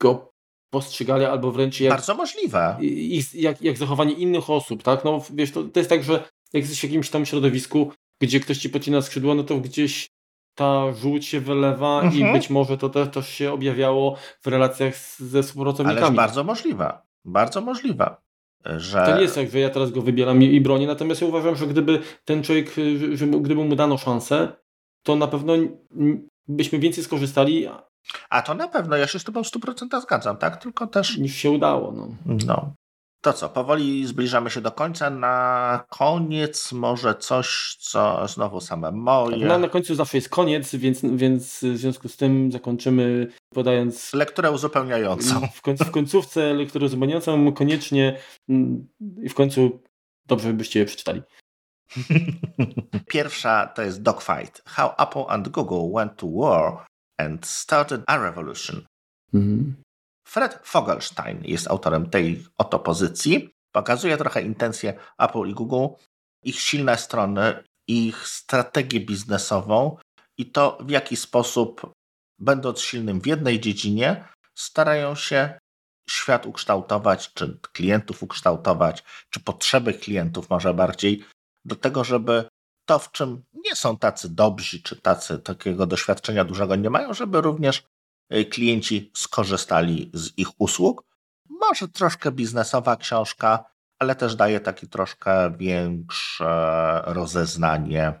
go 0.01 0.31
postrzegali, 0.69 1.25
albo 1.25 1.51
wręcz 1.51 1.79
jak... 1.79 1.93
Bardzo 1.93 2.15
możliwe. 2.15 2.77
Ich, 2.81 3.35
jak, 3.35 3.61
jak 3.61 3.77
zachowanie 3.77 4.13
innych 4.13 4.49
osób, 4.49 4.83
tak? 4.83 5.05
No 5.05 5.21
wiesz, 5.33 5.51
to, 5.51 5.63
to 5.63 5.79
jest 5.79 5.89
tak, 5.89 6.03
że 6.03 6.13
jak 6.53 6.63
jesteś 6.63 6.79
w 6.79 6.83
jakimś 6.83 7.09
tam 7.09 7.25
środowisku, 7.25 7.91
gdzie 8.21 8.39
ktoś 8.39 8.57
ci 8.57 8.69
pocina 8.69 9.01
skrzydło, 9.01 9.35
no 9.35 9.43
to 9.43 9.57
gdzieś 9.57 10.09
ta 10.55 10.93
żółć 10.93 11.25
się 11.25 11.39
wylewa 11.39 12.01
mhm. 12.01 12.29
i 12.29 12.33
być 12.33 12.49
może 12.49 12.77
to 12.77 12.89
też, 12.89 13.09
też 13.09 13.29
się 13.29 13.51
objawiało 13.51 14.17
w 14.41 14.47
relacjach 14.47 14.95
z, 14.95 15.19
ze 15.19 15.43
współpracownikami. 15.43 16.07
Ale 16.07 16.15
bardzo 16.15 16.43
możliwe. 16.43 16.97
Bardzo 17.25 17.61
możliwe. 17.61 18.15
Że... 18.65 19.05
To 19.05 19.15
nie 19.15 19.21
jest 19.21 19.35
tak, 19.35 19.49
że 19.49 19.59
ja 19.59 19.69
teraz 19.69 19.91
go 19.91 20.01
wybieram 20.01 20.43
i, 20.43 20.45
i 20.45 20.61
bronię, 20.61 20.87
natomiast 20.87 21.21
ja 21.21 21.27
uważam, 21.27 21.55
że 21.55 21.67
gdyby 21.67 21.99
ten 22.25 22.43
człowiek, 22.43 22.71
że, 22.97 23.17
że 23.17 23.27
gdyby 23.27 23.65
mu 23.65 23.75
dano 23.75 23.97
szansę, 23.97 24.51
to 25.03 25.15
na 25.15 25.27
pewno 25.27 25.53
byśmy 26.47 26.79
więcej 26.79 27.03
skorzystali. 27.03 27.67
A 28.29 28.41
to 28.41 28.53
na 28.53 28.67
pewno, 28.67 28.97
ja 28.97 29.07
się 29.07 29.19
z 29.19 29.23
tobą 29.23 29.43
w 29.43 29.47
100% 29.47 30.01
zgadzam, 30.01 30.37
tak? 30.37 30.57
Tylko 30.57 30.87
też... 30.87 31.17
Niż 31.17 31.35
się 31.35 31.51
udało. 31.51 31.91
No. 31.91 32.07
no. 32.45 32.73
To 33.21 33.33
co, 33.33 33.49
powoli 33.49 34.07
zbliżamy 34.07 34.49
się 34.49 34.61
do 34.61 34.71
końca. 34.71 35.09
Na 35.09 35.83
koniec 35.89 36.71
może 36.71 37.15
coś, 37.15 37.77
co 37.79 38.27
znowu 38.27 38.61
same 38.61 38.91
moje. 38.91 39.45
No, 39.45 39.59
na 39.59 39.69
końcu 39.69 39.95
zawsze 39.95 40.17
jest 40.17 40.29
koniec, 40.29 40.75
więc, 40.75 41.01
więc 41.01 41.63
w 41.63 41.77
związku 41.77 42.09
z 42.09 42.17
tym 42.17 42.51
zakończymy 42.51 43.27
podając... 43.53 44.13
Lekturę 44.13 44.51
uzupełniającą. 44.51 45.41
W, 45.55 45.61
końcu, 45.61 45.85
w 45.85 45.91
końcówce 45.91 46.53
lekturę 46.53 46.85
uzupełniającą 46.85 47.53
koniecznie 47.53 48.19
mm, 48.49 48.87
i 49.23 49.29
w 49.29 49.33
końcu 49.33 49.81
dobrze 50.25 50.53
byście 50.53 50.79
je 50.79 50.85
przeczytali. 50.85 51.21
Pierwsza 53.07 53.67
to 53.67 53.81
jest 53.81 54.01
Dogfight. 54.01 54.61
How 54.65 54.89
Apple 54.97 55.25
and 55.27 55.49
Google 55.49 55.93
went 55.95 56.17
to 56.17 56.27
war 56.27 56.85
and 57.17 57.45
started 57.45 58.01
a 58.07 58.17
revolution. 58.17 58.85
Mhm. 59.33 59.75
Fred 60.29 60.59
Fogelstein 60.63 61.41
jest 61.43 61.67
autorem 61.67 62.09
tej 62.09 62.45
oto 62.57 62.79
pozycji. 62.79 63.49
Pokazuje 63.71 64.17
trochę 64.17 64.41
intencje 64.41 64.99
Apple 65.17 65.45
i 65.47 65.53
Google, 65.53 65.95
ich 66.43 66.59
silne 66.59 66.97
strony, 66.97 67.63
ich 67.87 68.27
strategię 68.27 68.99
biznesową 68.99 69.97
i 70.37 70.51
to, 70.51 70.77
w 70.81 70.89
jaki 70.89 71.15
sposób, 71.15 71.91
będąc 72.39 72.81
silnym 72.81 73.21
w 73.21 73.27
jednej 73.27 73.59
dziedzinie, 73.59 74.25
starają 74.57 75.15
się 75.15 75.59
świat 76.09 76.45
ukształtować, 76.45 77.33
czy 77.33 77.59
klientów 77.73 78.23
ukształtować, 78.23 79.03
czy 79.29 79.39
potrzeby 79.39 79.93
klientów 79.93 80.49
może 80.49 80.73
bardziej, 80.73 81.25
do 81.65 81.75
tego, 81.75 82.03
żeby 82.03 82.45
to, 82.85 82.99
w 82.99 83.11
czym 83.11 83.43
nie 83.53 83.75
są 83.75 83.97
tacy 83.97 84.35
dobrzy, 84.35 84.83
czy 84.83 85.01
tacy 85.01 85.39
takiego 85.39 85.87
doświadczenia 85.87 86.45
dużego 86.45 86.75
nie 86.75 86.89
mają, 86.89 87.13
żeby 87.13 87.41
również 87.41 87.83
klienci 88.51 89.11
skorzystali 89.15 90.11
z 90.13 90.37
ich 90.37 90.61
usług. 90.61 91.03
Może 91.49 91.87
troszkę 91.87 92.31
biznesowa 92.31 92.95
książka, 92.95 93.65
ale 93.99 94.15
też 94.15 94.35
daje 94.35 94.59
takie 94.59 94.87
troszkę 94.87 95.57
większe 95.57 97.01
rozeznanie 97.05 98.13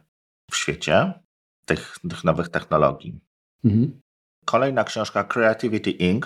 w 0.51 0.55
świecie 0.55 1.13
tych, 1.65 1.97
tych 2.09 2.23
nowych 2.23 2.49
technologii. 2.49 3.19
Mhm. 3.65 4.01
Kolejna 4.45 4.83
książka 4.83 5.23
Creativity 5.23 5.91
Inc. 5.91 6.25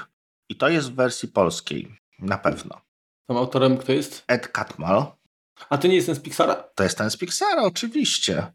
i 0.50 0.56
to 0.56 0.70
jest 0.70 0.92
w 0.92 0.96
wersji 0.96 1.30
polskiej, 1.30 1.98
na 2.20 2.38
pewno. 2.38 2.82
Tam 3.28 3.38
autorem 3.38 3.78
kto 3.78 3.92
jest? 3.92 4.24
Ed 4.28 4.48
Catmull. 4.48 5.06
A 5.70 5.78
to 5.78 5.88
nie 5.88 5.96
jest 5.96 6.08
ten 6.08 6.16
z 6.16 6.20
Pixara? 6.20 6.56
To 6.56 6.84
jest 6.84 6.98
ten 6.98 7.10
z 7.10 7.18
Pixara, 7.18 7.62
oczywiście. 7.62 8.54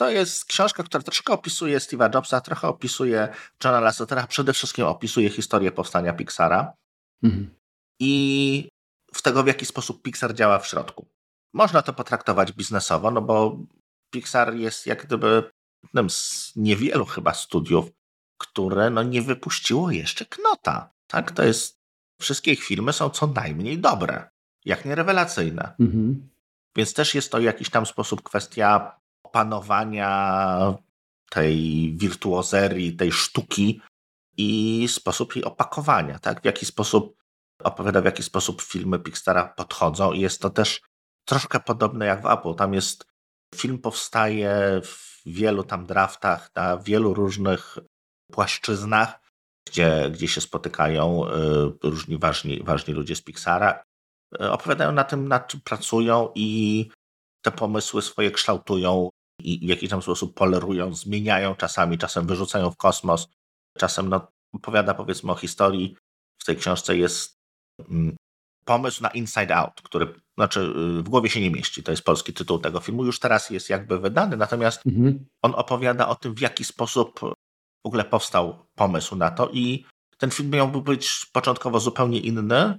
To 0.00 0.10
jest 0.10 0.44
książka, 0.44 0.82
która 0.82 1.02
troszkę 1.02 1.32
opisuje 1.32 1.78
Steve'a 1.78 2.14
Jobsa, 2.14 2.40
trochę 2.40 2.68
opisuje 2.68 3.28
Johna 3.64 3.80
Lassetera, 3.80 4.26
przede 4.26 4.52
wszystkim 4.52 4.84
opisuje 4.84 5.30
historię 5.30 5.72
powstania 5.72 6.12
Pixara 6.12 6.72
mhm. 7.22 7.54
i 8.00 8.68
w 9.14 9.22
tego, 9.22 9.42
w 9.42 9.46
jaki 9.46 9.66
sposób 9.66 10.02
Pixar 10.02 10.34
działa 10.34 10.58
w 10.58 10.66
środku. 10.66 11.06
Można 11.54 11.82
to 11.82 11.92
potraktować 11.92 12.52
biznesowo, 12.52 13.10
no 13.10 13.22
bo 13.22 13.58
Pixar 14.10 14.54
jest 14.54 14.86
jak 14.86 15.06
gdyby 15.06 15.50
jednym 15.82 16.10
z 16.10 16.52
niewielu 16.56 17.06
chyba 17.06 17.34
studiów, 17.34 17.90
które 18.38 18.90
no 18.90 19.02
nie 19.02 19.22
wypuściło 19.22 19.90
jeszcze 19.90 20.26
knota. 20.26 20.92
Tak, 21.06 21.32
to 21.32 21.44
jest, 21.44 21.78
wszystkie 22.20 22.52
ich 22.52 22.64
filmy 22.64 22.92
są 22.92 23.10
co 23.10 23.26
najmniej 23.26 23.78
dobre, 23.78 24.30
jak 24.64 24.84
nie 24.84 24.94
rewelacyjne. 24.94 25.74
Mhm. 25.80 26.28
Więc 26.76 26.94
też 26.94 27.14
jest 27.14 27.32
to 27.32 27.38
w 27.38 27.42
jakiś 27.42 27.70
tam 27.70 27.86
sposób 27.86 28.22
kwestia 28.22 28.99
opanowania 29.30 30.74
tej 31.30 31.56
wirtuozerii, 31.96 32.96
tej 32.96 33.12
sztuki 33.12 33.80
i 34.36 34.88
sposób 34.88 35.36
jej 35.36 35.44
opakowania, 35.44 36.18
tak? 36.18 36.42
W 36.42 36.44
jaki 36.44 36.66
sposób 36.66 37.16
opowiada, 37.62 38.00
w 38.00 38.04
jaki 38.04 38.22
sposób 38.22 38.62
filmy 38.62 38.98
Pixara 38.98 39.48
podchodzą 39.56 40.12
i 40.12 40.20
jest 40.20 40.42
to 40.42 40.50
też 40.50 40.80
troszkę 41.24 41.60
podobne 41.60 42.06
jak 42.06 42.22
w 42.22 42.26
Apple. 42.26 42.54
Tam 42.54 42.74
jest, 42.74 43.06
film 43.54 43.78
powstaje 43.78 44.80
w 44.84 45.22
wielu 45.26 45.64
tam 45.64 45.86
draftach, 45.86 46.50
na 46.54 46.76
wielu 46.76 47.14
różnych 47.14 47.78
płaszczyznach, 48.32 49.20
gdzie, 49.68 50.10
gdzie 50.10 50.28
się 50.28 50.40
spotykają 50.40 51.26
y, 51.26 51.30
różni 51.82 52.18
ważni, 52.18 52.62
ważni 52.62 52.94
ludzie 52.94 53.16
z 53.16 53.22
Pixara. 53.22 53.82
Y, 54.42 54.50
opowiadają 54.50 54.92
na 54.92 55.04
tym, 55.04 55.28
nad 55.28 55.48
czym 55.48 55.60
pracują 55.60 56.32
i 56.34 56.90
te 57.42 57.50
pomysły 57.50 58.02
swoje 58.02 58.30
kształtują 58.30 59.10
i 59.44 59.66
w 59.66 59.68
jakiś 59.68 59.90
tam 59.90 60.02
sposób 60.02 60.34
polerują, 60.34 60.94
zmieniają 60.94 61.54
czasami, 61.54 61.98
czasem 61.98 62.26
wyrzucają 62.26 62.70
w 62.70 62.76
kosmos, 62.76 63.28
czasem 63.78 64.08
no, 64.08 64.28
opowiada 64.52 64.94
powiedzmy 64.94 65.32
o 65.32 65.34
historii. 65.34 65.96
W 66.38 66.44
tej 66.44 66.56
książce 66.56 66.96
jest 66.96 67.38
mm, 67.78 68.16
pomysł 68.64 69.02
na 69.02 69.08
Inside 69.08 69.56
Out, 69.56 69.82
który 69.82 70.14
znaczy 70.36 70.60
y, 70.60 71.02
w 71.02 71.08
głowie 71.08 71.30
się 71.30 71.40
nie 71.40 71.50
mieści. 71.50 71.82
To 71.82 71.90
jest 71.90 72.02
polski 72.02 72.32
tytuł 72.32 72.58
tego 72.58 72.80
filmu. 72.80 73.04
Już 73.04 73.18
teraz 73.18 73.50
jest 73.50 73.70
jakby 73.70 73.98
wydany, 73.98 74.36
natomiast 74.36 74.86
mhm. 74.86 75.26
on 75.42 75.54
opowiada 75.54 76.08
o 76.08 76.14
tym, 76.14 76.34
w 76.34 76.40
jaki 76.40 76.64
sposób 76.64 77.20
w 77.84 77.86
ogóle 77.86 78.04
powstał 78.04 78.66
pomysł 78.74 79.16
na 79.16 79.30
to 79.30 79.50
i 79.52 79.84
ten 80.18 80.30
film 80.30 80.50
miałby 80.50 80.80
być 80.80 81.26
początkowo 81.32 81.80
zupełnie 81.80 82.20
inny 82.20 82.78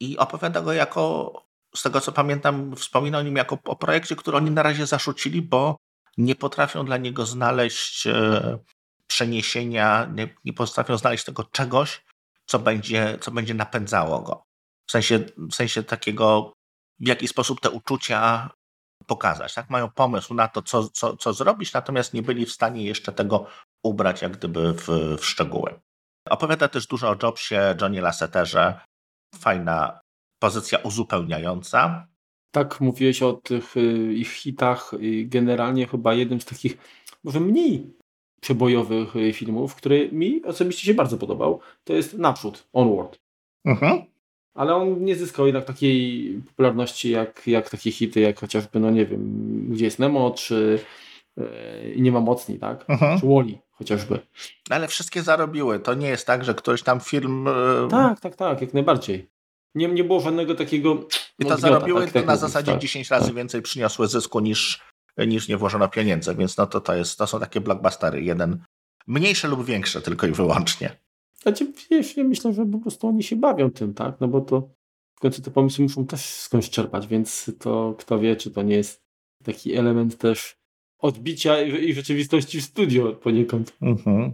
i 0.00 0.18
opowiada 0.18 0.60
go 0.60 0.72
jako, 0.72 1.32
z 1.74 1.82
tego 1.82 2.00
co 2.00 2.12
pamiętam, 2.12 2.76
wspomina 2.76 3.18
o 3.18 3.22
nim 3.22 3.36
jako 3.36 3.58
o 3.64 3.76
projekcie, 3.76 4.16
który 4.16 4.36
oni 4.36 4.50
na 4.50 4.62
razie 4.62 4.86
zarzucili, 4.86 5.42
bo 5.42 5.76
nie 6.18 6.34
potrafią 6.34 6.84
dla 6.84 6.96
niego 6.96 7.26
znaleźć 7.26 8.06
e, 8.06 8.58
przeniesienia, 9.06 10.10
nie, 10.14 10.34
nie 10.44 10.52
potrafią 10.52 10.96
znaleźć 10.96 11.24
tego 11.24 11.44
czegoś, 11.44 12.04
co 12.46 12.58
będzie, 12.58 13.18
co 13.20 13.30
będzie 13.30 13.54
napędzało 13.54 14.22
go. 14.22 14.44
W 14.88 14.92
sensie, 14.92 15.18
w 15.36 15.54
sensie 15.54 15.82
takiego, 15.82 16.52
w 17.00 17.08
jaki 17.08 17.28
sposób 17.28 17.60
te 17.60 17.70
uczucia 17.70 18.50
pokazać. 19.06 19.54
Tak? 19.54 19.70
Mają 19.70 19.90
pomysł 19.90 20.34
na 20.34 20.48
to, 20.48 20.62
co, 20.62 20.88
co, 20.88 21.16
co 21.16 21.32
zrobić, 21.32 21.72
natomiast 21.72 22.14
nie 22.14 22.22
byli 22.22 22.46
w 22.46 22.52
stanie 22.52 22.84
jeszcze 22.84 23.12
tego 23.12 23.46
ubrać 23.82 24.22
jak 24.22 24.36
gdyby 24.36 24.72
w, 24.72 24.88
w 25.18 25.24
szczegóły. 25.24 25.80
Opowiada 26.30 26.68
też 26.68 26.86
dużo 26.86 27.10
o 27.10 27.16
Jobsie, 27.22 27.74
Johnny 27.80 28.00
Lasseterze. 28.00 28.80
Fajna 29.34 30.00
pozycja 30.38 30.78
uzupełniająca. 30.78 32.06
Tak, 32.52 32.80
mówiłeś 32.80 33.22
o 33.22 33.32
tych 33.32 33.76
y, 33.76 34.14
ich 34.14 34.32
hitach. 34.32 34.92
Generalnie 35.24 35.86
chyba 35.86 36.14
jednym 36.14 36.40
z 36.40 36.44
takich 36.44 36.78
może 37.24 37.40
mniej 37.40 37.92
przebojowych 38.40 39.16
y, 39.16 39.32
filmów, 39.32 39.74
który 39.74 40.08
mi 40.12 40.44
osobiście 40.44 40.86
się 40.86 40.94
bardzo 40.94 41.18
podobał, 41.18 41.60
to 41.84 41.92
jest 41.92 42.18
Naprzód, 42.18 42.68
Onward. 42.72 43.18
Mhm. 43.64 44.02
Ale 44.54 44.74
on 44.74 45.04
nie 45.04 45.16
zyskał 45.16 45.46
jednak 45.46 45.64
takiej 45.64 46.28
popularności 46.46 47.10
jak, 47.10 47.46
jak 47.46 47.70
takie 47.70 47.90
hity, 47.90 48.20
jak 48.20 48.40
chociażby, 48.40 48.80
no 48.80 48.90
nie 48.90 49.06
wiem, 49.06 49.66
Gdzie 49.70 49.84
jest 49.84 49.98
Nemo, 49.98 50.30
czy 50.30 50.78
yy, 51.36 51.44
Nie 51.96 52.12
ma 52.12 52.20
mocni, 52.20 52.58
tak? 52.58 52.84
Mhm. 52.90 53.20
Czy 53.20 53.26
Wally 53.26 53.58
chociażby. 53.70 54.18
Ale 54.70 54.88
wszystkie 54.88 55.22
zarobiły. 55.22 55.78
To 55.80 55.94
nie 55.94 56.08
jest 56.08 56.26
tak, 56.26 56.44
że 56.44 56.54
ktoś 56.54 56.82
tam 56.82 57.00
film... 57.00 57.46
Yy... 57.82 57.88
Tak, 57.90 58.20
tak, 58.20 58.36
tak, 58.36 58.60
jak 58.60 58.74
najbardziej. 58.74 59.31
Nie, 59.74 59.88
nie 59.88 60.04
było 60.04 60.20
żadnego 60.20 60.54
takiego 60.54 61.08
i 61.38 61.44
to 61.44 61.56
zarobiły 61.56 62.04
tak, 62.04 62.12
tak, 62.12 62.26
na 62.26 62.36
zasadzie 62.36 62.72
tak, 62.72 62.80
10 62.80 63.10
razy 63.10 63.26
tak. 63.26 63.34
więcej 63.34 63.62
przyniosły 63.62 64.08
zysku 64.08 64.40
niż, 64.40 64.80
niż 65.18 65.48
nie 65.48 65.56
włożono 65.56 65.88
pieniędzy, 65.88 66.34
więc 66.34 66.56
no 66.56 66.66
to, 66.66 66.80
to, 66.80 66.94
jest, 66.94 67.18
to 67.18 67.26
są 67.26 67.40
takie 67.40 67.60
blockbustery. 67.60 68.22
Jeden 68.22 68.64
mniejsze 69.06 69.48
lub 69.48 69.64
większe 69.64 70.00
tylko 70.00 70.26
i 70.26 70.32
wyłącznie. 70.32 70.96
Znaczy, 71.42 71.72
wiesz, 71.90 72.16
ja 72.16 72.24
myślę, 72.24 72.52
że 72.52 72.66
po 72.66 72.78
prostu 72.78 73.08
oni 73.08 73.22
się 73.22 73.36
bawią 73.36 73.70
tym, 73.70 73.94
tak? 73.94 74.20
No 74.20 74.28
bo 74.28 74.40
to 74.40 74.68
w 75.14 75.20
końcu 75.20 75.42
te 75.42 75.50
pomysły 75.50 75.82
muszą 75.82 76.06
też 76.06 76.24
skądś 76.24 76.70
czerpać, 76.70 77.06
więc 77.06 77.50
to 77.58 77.94
kto 77.98 78.18
wie, 78.18 78.36
czy 78.36 78.50
to 78.50 78.62
nie 78.62 78.76
jest 78.76 79.02
taki 79.44 79.74
element 79.74 80.18
też 80.18 80.56
odbicia 80.98 81.62
i, 81.62 81.94
rzeczywistości 81.94 82.60
w 82.60 82.64
studio 82.64 83.12
poniekąd. 83.12 83.76
Mhm. 83.82 84.32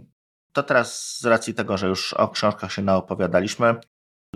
To 0.53 0.63
teraz 0.63 1.17
z 1.19 1.25
racji 1.25 1.53
tego, 1.53 1.77
że 1.77 1.87
już 1.87 2.13
o 2.13 2.27
książkach 2.27 2.71
się 2.71 2.81
naopowiadaliśmy, 2.81 3.75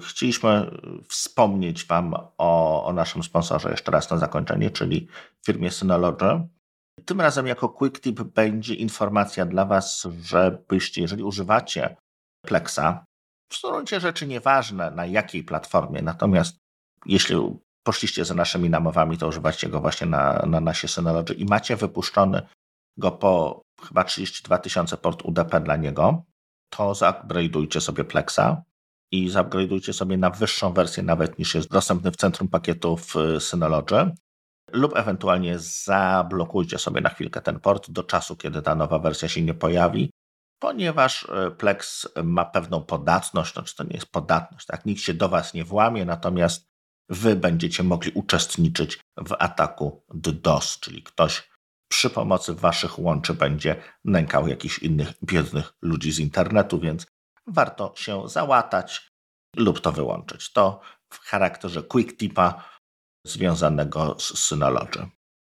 Chcieliśmy 0.01 0.79
wspomnieć 1.07 1.85
Wam 1.85 2.13
o, 2.37 2.85
o 2.85 2.93
naszym 2.93 3.23
sponsorze 3.23 3.71
jeszcze 3.71 3.91
raz 3.91 4.11
na 4.11 4.17
zakończenie, 4.17 4.69
czyli 4.69 5.07
firmie 5.45 5.71
Synology. 5.71 6.47
Tym 7.05 7.21
razem 7.21 7.47
jako 7.47 7.69
quick 7.69 7.99
tip 7.99 8.21
będzie 8.21 8.73
informacja 8.73 9.45
dla 9.45 9.65
Was, 9.65 10.07
żebyście, 10.21 11.01
jeżeli 11.01 11.23
używacie 11.23 11.95
Plexa, 12.45 13.05
w 13.53 13.61
gruncie 13.61 13.99
rzeczy 13.99 14.27
nieważne 14.27 14.91
na 14.91 15.05
jakiej 15.05 15.43
platformie, 15.43 16.01
natomiast 16.01 16.57
jeśli 17.05 17.35
poszliście 17.83 18.25
za 18.25 18.33
naszymi 18.33 18.69
namowami, 18.69 19.17
to 19.17 19.27
używacie 19.27 19.69
go 19.69 19.79
właśnie 19.79 20.07
na, 20.07 20.45
na 20.47 20.59
nasie 20.59 20.87
Synology 20.87 21.33
i 21.33 21.45
macie 21.45 21.75
wypuszczony 21.75 22.47
go 22.97 23.11
po 23.11 23.61
chyba 23.87 24.03
32 24.03 24.57
tysiące 24.57 24.97
port 24.97 25.21
UDP 25.21 25.59
dla 25.59 25.75
niego, 25.75 26.23
to 26.69 26.91
zaupgrade'ujcie 26.91 27.81
sobie 27.81 28.03
Plexa 28.03 28.63
i 29.13 29.29
zaupgrade'ujcie 29.29 29.93
sobie 29.93 30.17
na 30.17 30.29
wyższą 30.29 30.73
wersję 30.73 31.03
nawet 31.03 31.39
niż 31.39 31.55
jest 31.55 31.69
dostępny 31.69 32.11
w 32.11 32.15
centrum 32.15 32.47
pakietów 32.47 33.15
y, 33.15 33.39
Synology 33.39 34.11
lub 34.71 34.97
ewentualnie 34.97 35.59
zablokujcie 35.59 36.77
sobie 36.77 37.01
na 37.01 37.09
chwilkę 37.09 37.41
ten 37.41 37.59
port 37.59 37.91
do 37.91 38.03
czasu, 38.03 38.35
kiedy 38.35 38.61
ta 38.61 38.75
nowa 38.75 38.99
wersja 38.99 39.27
się 39.27 39.41
nie 39.41 39.53
pojawi, 39.53 40.11
ponieważ 40.59 41.23
y, 41.23 41.51
Plex 41.51 42.07
ma 42.23 42.45
pewną 42.45 42.83
podatność, 42.83 43.53
znaczy 43.53 43.75
to 43.75 43.83
nie 43.83 43.93
jest 43.93 44.11
podatność, 44.11 44.65
tak? 44.65 44.85
Nikt 44.85 45.01
się 45.01 45.13
do 45.13 45.29
Was 45.29 45.53
nie 45.53 45.63
włamie, 45.63 46.05
natomiast 46.05 46.73
Wy 47.09 47.35
będziecie 47.35 47.83
mogli 47.83 48.11
uczestniczyć 48.11 48.99
w 49.17 49.35
ataku 49.39 50.03
DDoS, 50.13 50.79
czyli 50.79 51.03
ktoś 51.03 51.49
przy 51.87 52.09
pomocy 52.09 52.53
Waszych 52.53 52.99
łączy 52.99 53.33
będzie 53.33 53.75
nękał 54.05 54.47
jakichś 54.47 54.79
innych 54.79 55.13
biednych 55.23 55.73
ludzi 55.81 56.11
z 56.11 56.19
internetu, 56.19 56.79
więc 56.79 57.05
warto 57.47 57.93
się 57.95 58.29
załatać 58.29 59.11
lub 59.55 59.79
to 59.79 59.91
wyłączyć. 59.91 60.51
To 60.51 60.81
w 61.09 61.19
charakterze 61.19 61.83
quick 61.83 62.17
tipa 62.17 62.69
związanego 63.25 64.15
z 64.19 64.39
Synology. 64.39 65.09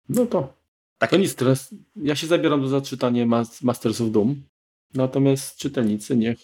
No 0.10 0.26
to, 0.26 0.54
tak. 0.98 1.10
to 1.10 1.18
nic 1.18 1.36
teraz. 1.36 1.76
Ja 1.96 2.16
się 2.16 2.28
zabieram 2.28 2.62
do 2.62 2.68
zaczytania 2.68 3.26
Masters 3.62 4.02
of 4.02 4.10
Doom, 4.12 4.44
natomiast 4.94 5.58
czytelnicy 5.58 6.16
niech... 6.16 6.40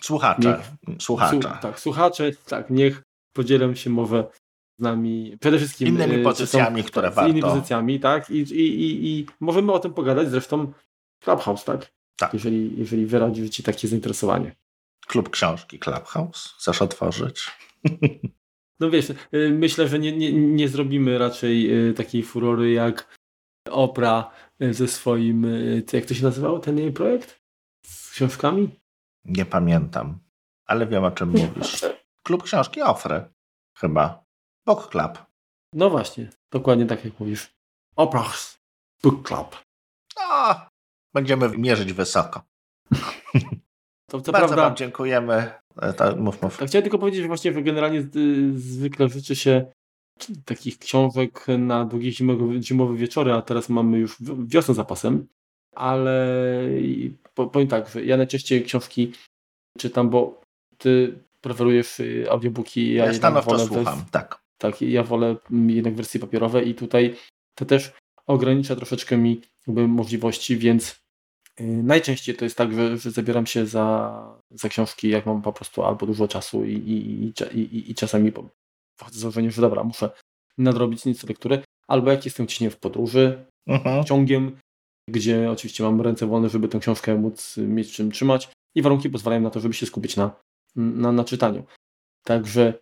Słuchacze. 0.00 0.62
Niech, 0.88 1.02
słuchacze. 1.02 1.36
Su, 1.36 1.62
tak, 1.62 1.80
słuchacze, 1.80 2.32
tak, 2.46 2.70
niech 2.70 3.02
podzielę 3.32 3.76
się 3.76 3.90
mowę 3.90 4.24
z 4.78 4.82
nami 4.82 5.36
przede 5.40 5.58
wszystkim 5.58 5.88
innymi 5.88 6.14
y, 6.14 6.22
pozycjami, 6.22 6.82
są, 6.82 6.88
które 6.88 7.12
z 7.12 7.14
warto. 7.14 7.30
Innymi 7.30 7.42
pozycjami, 7.42 8.00
tak? 8.00 8.30
I, 8.30 8.38
i, 8.38 8.82
i, 8.82 9.06
I 9.06 9.26
możemy 9.40 9.72
o 9.72 9.78
tym 9.78 9.94
pogadać 9.94 10.30
zresztą 10.30 10.72
Clubhouse, 11.24 11.64
tak? 11.64 11.92
Tak. 12.16 12.34
Jeżeli, 12.34 12.78
jeżeli 12.78 13.06
wyrazi 13.06 13.50
Ci 13.50 13.62
takie 13.62 13.88
zainteresowanie. 13.88 14.54
Klub 15.06 15.30
książki 15.30 15.78
Clubhouse? 15.78 16.54
Chcesz 16.58 16.82
otworzyć? 16.82 17.50
No 18.80 18.90
wiesz, 18.90 19.10
y, 19.10 19.16
myślę, 19.50 19.88
że 19.88 19.98
nie, 19.98 20.12
nie, 20.12 20.32
nie 20.32 20.68
zrobimy 20.68 21.18
raczej 21.18 21.88
y, 21.88 21.94
takiej 21.94 22.22
furory 22.22 22.72
jak 22.72 23.18
Opra 23.70 24.30
ze 24.70 24.88
swoim, 24.88 25.46
jak 25.92 26.04
to 26.04 26.14
się 26.14 26.22
nazywał 26.22 26.58
ten 26.58 26.78
jej 26.78 26.92
projekt? 26.92 27.42
Z 27.86 28.10
książkami? 28.10 28.80
Nie 29.24 29.44
pamiętam, 29.44 30.18
ale 30.66 30.86
wiem 30.86 31.04
o 31.04 31.10
czym 31.10 31.28
mówisz. 31.28 31.84
Klub 32.22 32.42
książki 32.42 32.82
Ofry, 32.82 33.24
chyba. 33.76 34.24
Book 34.66 34.90
Club. 34.90 35.18
No 35.72 35.90
właśnie, 35.90 36.30
dokładnie 36.50 36.86
tak 36.86 37.04
jak 37.04 37.20
mówisz. 37.20 37.54
Oprah's 37.96 38.58
Book 39.02 39.28
Club. 39.28 39.56
No, 40.16 40.54
będziemy 41.14 41.58
mierzyć 41.58 41.92
wysoko. 41.92 42.42
To, 44.22 44.32
Bardzo 44.32 44.48
prawda, 44.48 44.56
Wam 44.56 44.76
dziękujemy. 44.76 45.50
E, 45.82 45.92
to, 45.92 46.16
mów, 46.16 46.42
mów. 46.42 46.58
Tak, 46.58 46.68
chciałem 46.68 46.82
tylko 46.82 46.98
powiedzieć, 46.98 47.22
że 47.22 47.28
właśnie 47.28 47.52
generalnie 47.52 48.02
zwykle 48.54 49.08
życzy 49.08 49.36
się 49.36 49.66
takich 50.44 50.78
książek 50.78 51.46
na 51.58 51.84
długie 51.84 52.12
zimowe, 52.12 52.62
zimowe 52.62 52.96
wieczory, 52.96 53.32
a 53.32 53.42
teraz 53.42 53.68
mamy 53.68 53.98
już 53.98 54.16
wiosnę 54.46 54.74
zapasem, 54.74 55.26
ale 55.74 56.28
powiem 57.34 57.68
tak, 57.68 57.88
że 57.88 58.04
ja 58.04 58.16
najczęściej 58.16 58.64
książki 58.64 59.12
czytam, 59.78 60.10
bo 60.10 60.40
ty 60.78 61.18
preferujesz 61.40 62.00
y, 62.00 62.26
audiobooki, 62.30 62.94
ja, 62.94 63.06
ja 63.06 63.14
stanowczo 63.14 63.58
słucham, 63.58 64.04
tak. 64.10 64.44
Tak, 64.58 64.82
ja 64.82 65.02
wolę 65.02 65.36
jednak 65.66 65.94
wersje 65.94 66.20
papierowe 66.20 66.62
i 66.62 66.74
tutaj 66.74 67.14
to 67.54 67.64
też 67.64 67.92
ogranicza 68.26 68.76
troszeczkę 68.76 69.16
mi 69.16 69.40
jakby 69.66 69.88
możliwości, 69.88 70.56
więc 70.56 71.03
najczęściej 71.60 72.36
to 72.36 72.44
jest 72.44 72.56
tak, 72.56 72.74
że, 72.74 72.98
że 72.98 73.10
zabieram 73.10 73.46
się 73.46 73.66
za, 73.66 74.40
za 74.50 74.68
książki, 74.68 75.08
jak 75.08 75.26
mam 75.26 75.42
po 75.42 75.52
prostu 75.52 75.82
albo 75.82 76.06
dużo 76.06 76.28
czasu 76.28 76.64
i, 76.64 76.72
i, 76.72 77.24
i, 77.54 77.58
i, 77.60 77.90
i 77.90 77.94
czasami 77.94 78.32
wchodzę 78.98 79.30
z 79.30 79.52
że 79.52 79.62
dobra, 79.62 79.84
muszę 79.84 80.10
nadrobić 80.58 81.04
nieco 81.04 81.26
lekturę, 81.26 81.62
albo 81.88 82.10
jak 82.10 82.24
jestem 82.24 82.46
nie 82.60 82.70
w 82.70 82.76
podróży, 82.76 83.44
mhm. 83.66 84.04
ciągiem, 84.04 84.56
gdzie 85.10 85.50
oczywiście 85.50 85.84
mam 85.84 86.00
ręce 86.00 86.26
wolne, 86.26 86.48
żeby 86.48 86.68
tę 86.68 86.78
książkę 86.78 87.14
móc 87.14 87.56
mieć 87.56 87.92
czym 87.92 88.10
trzymać 88.10 88.48
i 88.74 88.82
warunki 88.82 89.10
pozwalają 89.10 89.42
na 89.42 89.50
to, 89.50 89.60
żeby 89.60 89.74
się 89.74 89.86
skupić 89.86 90.16
na, 90.16 90.36
na, 90.76 91.12
na 91.12 91.24
czytaniu. 91.24 91.64
Także 92.24 92.74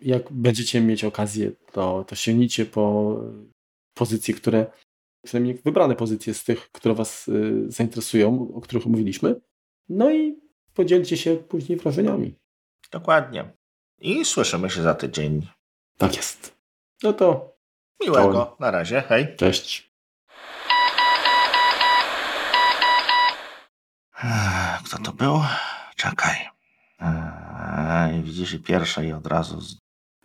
jak 0.00 0.32
będziecie 0.32 0.80
mieć 0.80 1.04
okazję, 1.04 1.52
to, 1.72 2.04
to 2.04 2.14
sięgnijcie 2.14 2.66
po 2.66 3.16
pozycje, 3.94 4.34
które, 4.34 4.66
przynajmniej 5.22 5.54
wybrane 5.64 5.94
pozycje 5.94 6.34
z 6.34 6.44
tych, 6.44 6.72
które 6.72 6.94
Was 6.94 7.28
y, 7.28 7.64
zainteresują, 7.68 8.52
o 8.54 8.60
których 8.60 8.86
mówiliśmy. 8.86 9.40
No 9.88 10.10
i 10.10 10.40
podzielcie 10.74 11.16
się 11.16 11.36
później 11.36 11.78
wrażeniami. 11.78 12.34
Dokładnie. 12.90 13.52
I 13.98 14.24
słyszymy 14.24 14.70
się 14.70 14.82
za 14.82 14.94
tydzień. 14.94 15.46
Tak 15.98 16.16
jest. 16.16 16.56
No 17.02 17.12
to. 17.12 17.56
Miłego. 18.00 18.56
Na 18.60 18.70
razie. 18.70 19.00
Hej. 19.00 19.36
Cześć. 19.36 19.88
Kto 24.84 24.98
to 24.98 25.12
był? 25.12 25.40
Czekaj. 25.96 26.36
Eee, 27.00 28.22
widzisz 28.22 28.52
i 28.52 28.58
pierwsze 28.58 29.06
i 29.06 29.12
od 29.12 29.26
razu 29.26 29.60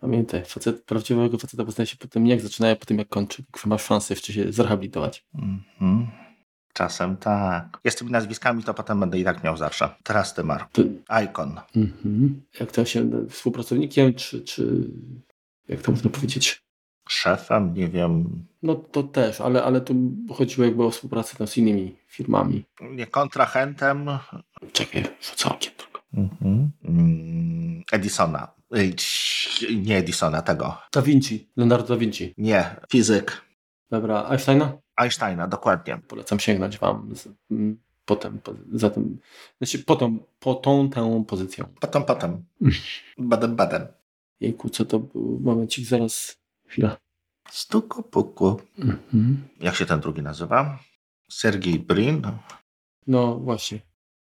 Pamiętaj, 0.04 0.44
facet, 0.44 0.84
prawdziwego 0.84 1.38
faceta 1.38 1.64
poznaje 1.64 1.86
się 1.86 1.96
po 1.96 2.08
tym, 2.08 2.26
jak 2.26 2.40
zaczyna, 2.40 2.70
a 2.70 2.76
po 2.76 2.86
tym, 2.86 2.98
jak 2.98 3.08
kończy. 3.08 3.44
Masz 3.66 3.84
szansę 3.84 4.14
jeszcze 4.14 4.32
się 4.32 4.52
zrehabilitować. 4.52 5.24
Mm-hmm. 5.34 6.06
Czasem 6.72 7.16
tak. 7.16 7.78
Ja 7.84 7.90
z 7.90 7.96
tymi 7.96 8.10
nazwiskami 8.10 8.62
to 8.64 8.74
potem 8.74 9.00
będę 9.00 9.18
i 9.18 9.24
tak 9.24 9.44
miał 9.44 9.56
zawsze. 9.56 9.88
Teraz 10.02 10.34
ty, 10.34 10.44
Mar. 10.44 10.66
Icon. 11.24 11.60
Mm-hmm. 11.76 12.28
Jak 12.60 12.72
to 12.72 12.84
się 12.84 13.10
współpracownikiem, 13.28 14.14
czy, 14.14 14.40
czy 14.40 14.90
jak 15.68 15.82
to 15.82 15.92
można 15.92 16.10
powiedzieć? 16.10 16.62
Szefem, 17.08 17.74
nie 17.74 17.88
wiem. 17.88 18.44
No 18.62 18.74
to 18.74 19.02
też, 19.02 19.40
ale, 19.40 19.64
ale 19.64 19.80
tu 19.80 19.94
chodziło 20.34 20.64
jakby 20.64 20.84
o 20.84 20.90
współpracę 20.90 21.36
tam 21.36 21.46
z 21.46 21.56
innymi 21.56 21.96
firmami. 22.06 22.64
Nie 22.80 23.06
kontrahentem. 23.06 24.10
Czekaj, 24.72 25.04
rzucę 25.20 25.48
okiem 25.48 25.72
tylko. 25.76 26.02
Mm-hmm. 26.14 26.68
Edisona. 27.92 28.54
Nie 29.76 29.96
Edisona, 29.96 30.42
tego. 30.42 30.76
Da 30.92 31.02
Vinci, 31.02 31.48
Leonardo 31.56 31.88
da 31.88 31.96
Vinci. 31.96 32.34
Nie, 32.38 32.76
fizyk. 32.90 33.42
Dobra, 33.90 34.24
Einsteina? 34.28 34.78
Einsteina, 34.96 35.48
dokładnie. 35.48 35.98
Polecam 36.08 36.40
sięgnąć 36.40 36.78
wam 36.78 37.16
z, 37.16 37.28
m, 37.50 37.78
potem, 38.04 38.38
po, 38.38 38.54
za 38.72 38.90
tym, 38.90 39.18
znaczy 39.58 39.78
potem, 39.78 40.20
po 40.40 40.54
tą 40.54 40.90
tę 40.90 41.24
pozycją. 41.28 41.64
Potem, 41.80 42.04
potem. 42.04 42.44
badem, 43.18 43.56
badem. 43.56 43.86
Jejku, 44.40 44.68
co 44.68 44.84
to 44.84 44.98
był? 44.98 45.40
Momencik, 45.42 45.86
zaraz, 45.86 46.36
chwila. 46.66 46.96
Stuku 47.50 48.02
puku. 48.02 48.60
Mhm. 48.78 49.48
Jak 49.60 49.74
się 49.74 49.86
ten 49.86 50.00
drugi 50.00 50.22
nazywa? 50.22 50.78
Sergiej 51.28 51.78
Brin? 51.78 52.22
No 53.06 53.34
właśnie. 53.36 53.80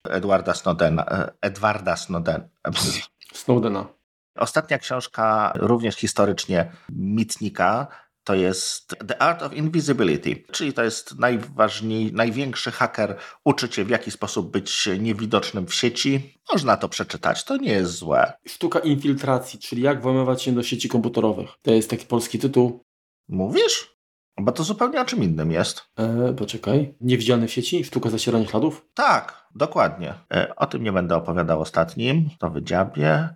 Edwarda 0.05 0.55
Snowdena. 0.55 1.07
E, 1.07 1.33
Edwarda 1.41 1.97
Snowden. 1.97 2.49
Snowdena. 3.35 3.98
Ostatnia 4.39 4.79
książka, 4.79 5.53
również 5.55 5.97
historycznie 5.97 6.73
mitnika, 6.93 7.87
to 8.25 8.35
jest 8.35 8.97
The 9.07 9.23
Art 9.23 9.43
of 9.43 9.53
Invisibility, 9.53 10.43
czyli 10.53 10.73
to 10.73 10.85
jest 10.85 11.19
najważniejszy, 11.19 12.15
największy 12.15 12.71
haker 12.71 13.17
uczy 13.45 13.69
cię 13.69 13.85
w 13.85 13.91
jaki 13.91 14.11
sposób 14.11 14.51
być 14.51 14.89
niewidocznym 14.99 15.67
w 15.67 15.75
sieci. 15.75 16.35
Można 16.53 16.77
to 16.77 16.89
przeczytać, 16.89 17.45
to 17.45 17.57
nie 17.57 17.73
jest 17.73 17.93
złe. 17.93 18.33
Sztuka 18.47 18.79
infiltracji, 18.79 19.59
czyli 19.59 19.83
jak 19.83 20.03
włamywać 20.03 20.43
się 20.43 20.53
do 20.53 20.63
sieci 20.63 20.89
komputerowych. 20.89 21.51
To 21.63 21.71
jest 21.71 21.91
taki 21.91 22.07
polski 22.07 22.39
tytuł. 22.39 22.85
Mówisz? 23.29 23.99
Bo 24.41 24.53
to 24.53 24.65
zupełnie 24.65 25.01
o 25.01 25.05
czym 25.05 25.23
innym 25.23 25.53
jest. 25.53 25.83
E, 25.99 26.33
poczekaj. 26.33 26.95
Niewidzialne 27.01 27.49
w 27.49 27.53
sieci? 27.53 27.85
Sztuka 27.85 28.11
zacierania 28.11 28.47
śladów? 28.47 28.87
Tak, 28.95 29.47
dokładnie. 29.55 30.15
E, 30.35 30.57
o 30.57 30.67
tym 30.67 30.83
nie 30.83 30.93
będę 30.93 31.17
opowiadał 31.17 31.61
ostatnim. 31.61 32.31
To 32.39 32.51
wydziabie. 32.51 33.29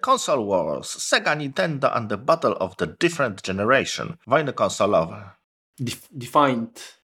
Console 0.00 0.44
Wars, 0.44 0.98
Sega 0.98 1.36
Nintendo 1.36 1.96
and 1.96 2.10
the 2.10 2.16
Battle 2.16 2.58
of 2.58 2.76
the 2.76 2.86
Different 3.00 3.42
Generation. 3.42 4.16
Wojny 4.26 4.52
konsolowe. 4.52 5.30
Def 5.78 6.08
defined. 6.10 7.00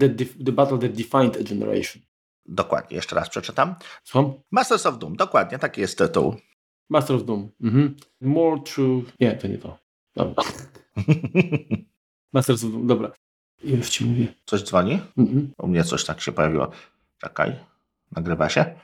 The, 0.00 0.08
the 0.44 0.52
Battle 0.52 0.78
that 0.78 0.92
defined 0.92 1.36
a 1.36 1.42
generation. 1.42 2.02
Dokładnie, 2.46 2.96
jeszcze 2.96 3.16
raz 3.16 3.28
przeczytam. 3.28 3.74
Słucham? 4.04 4.34
Masters 4.50 4.86
of 4.86 4.98
Doom, 4.98 5.16
dokładnie, 5.16 5.58
taki 5.58 5.80
jest 5.80 5.98
tytuł. 5.98 6.36
Masters 6.90 7.20
of 7.20 7.26
Doom. 7.26 7.50
Mhm. 7.60 7.96
More 8.20 8.62
true. 8.62 9.02
Nie, 9.20 9.32
to 9.32 9.48
nie 9.48 9.58
to. 9.58 9.78
Dobra. 10.16 10.44
Masters 12.32 12.64
of 12.64 12.70
Doom, 12.70 12.86
dobra. 12.86 13.12
Już 13.64 13.88
ci 13.88 14.04
mówię. 14.04 14.26
Coś 14.44 14.62
dzwoni? 14.62 15.00
Mhm. 15.18 15.52
U 15.58 15.68
mnie 15.68 15.84
coś 15.84 16.04
tak 16.04 16.20
się 16.20 16.32
pojawiło. 16.32 16.70
Czekaj. 17.18 17.56
Nagrywa 18.12 18.48
się? 18.48 18.74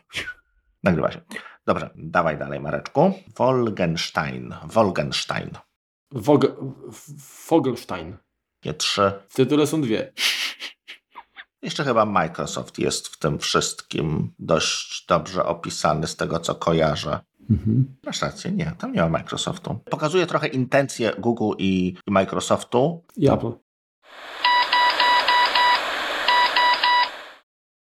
Nagrywa 0.83 1.13
się. 1.13 1.21
Dobrze, 1.67 1.91
dawaj 1.97 2.39
dalej, 2.39 2.61
Mareczku. 2.61 3.13
Wolgenstein. 3.37 4.55
Wolgenstein. 4.65 5.51
Wog 6.13 6.47
Fogelstein. 7.21 8.17
Nie 8.65 8.75
trzy. 8.75 9.13
W 9.29 9.35
tytule 9.35 9.67
są 9.67 9.81
dwie. 9.81 10.13
Jeszcze 11.63 11.85
chyba 11.85 12.05
Microsoft 12.05 12.79
jest 12.79 13.09
w 13.09 13.19
tym 13.19 13.39
wszystkim 13.39 14.33
dość 14.39 15.07
dobrze 15.09 15.47
opisany 15.47 16.07
z 16.07 16.17
tego, 16.17 16.41
co 16.41 16.55
kojarzę. 16.55 17.21
Mhm. 17.51 17.97
Masz 18.05 18.23
rację, 18.23 18.53
nie, 18.53 18.73
tam 18.79 18.93
nie 18.93 19.01
ma 19.01 19.09
Microsoftu. 19.09 19.79
Pokazuje 19.91 20.27
trochę 20.27 20.47
intencje 20.47 21.13
Google 21.19 21.53
i, 21.59 21.97
i 22.07 22.11
Microsoftu. 22.11 23.05
I 23.17 23.29
Apple. 23.29 23.53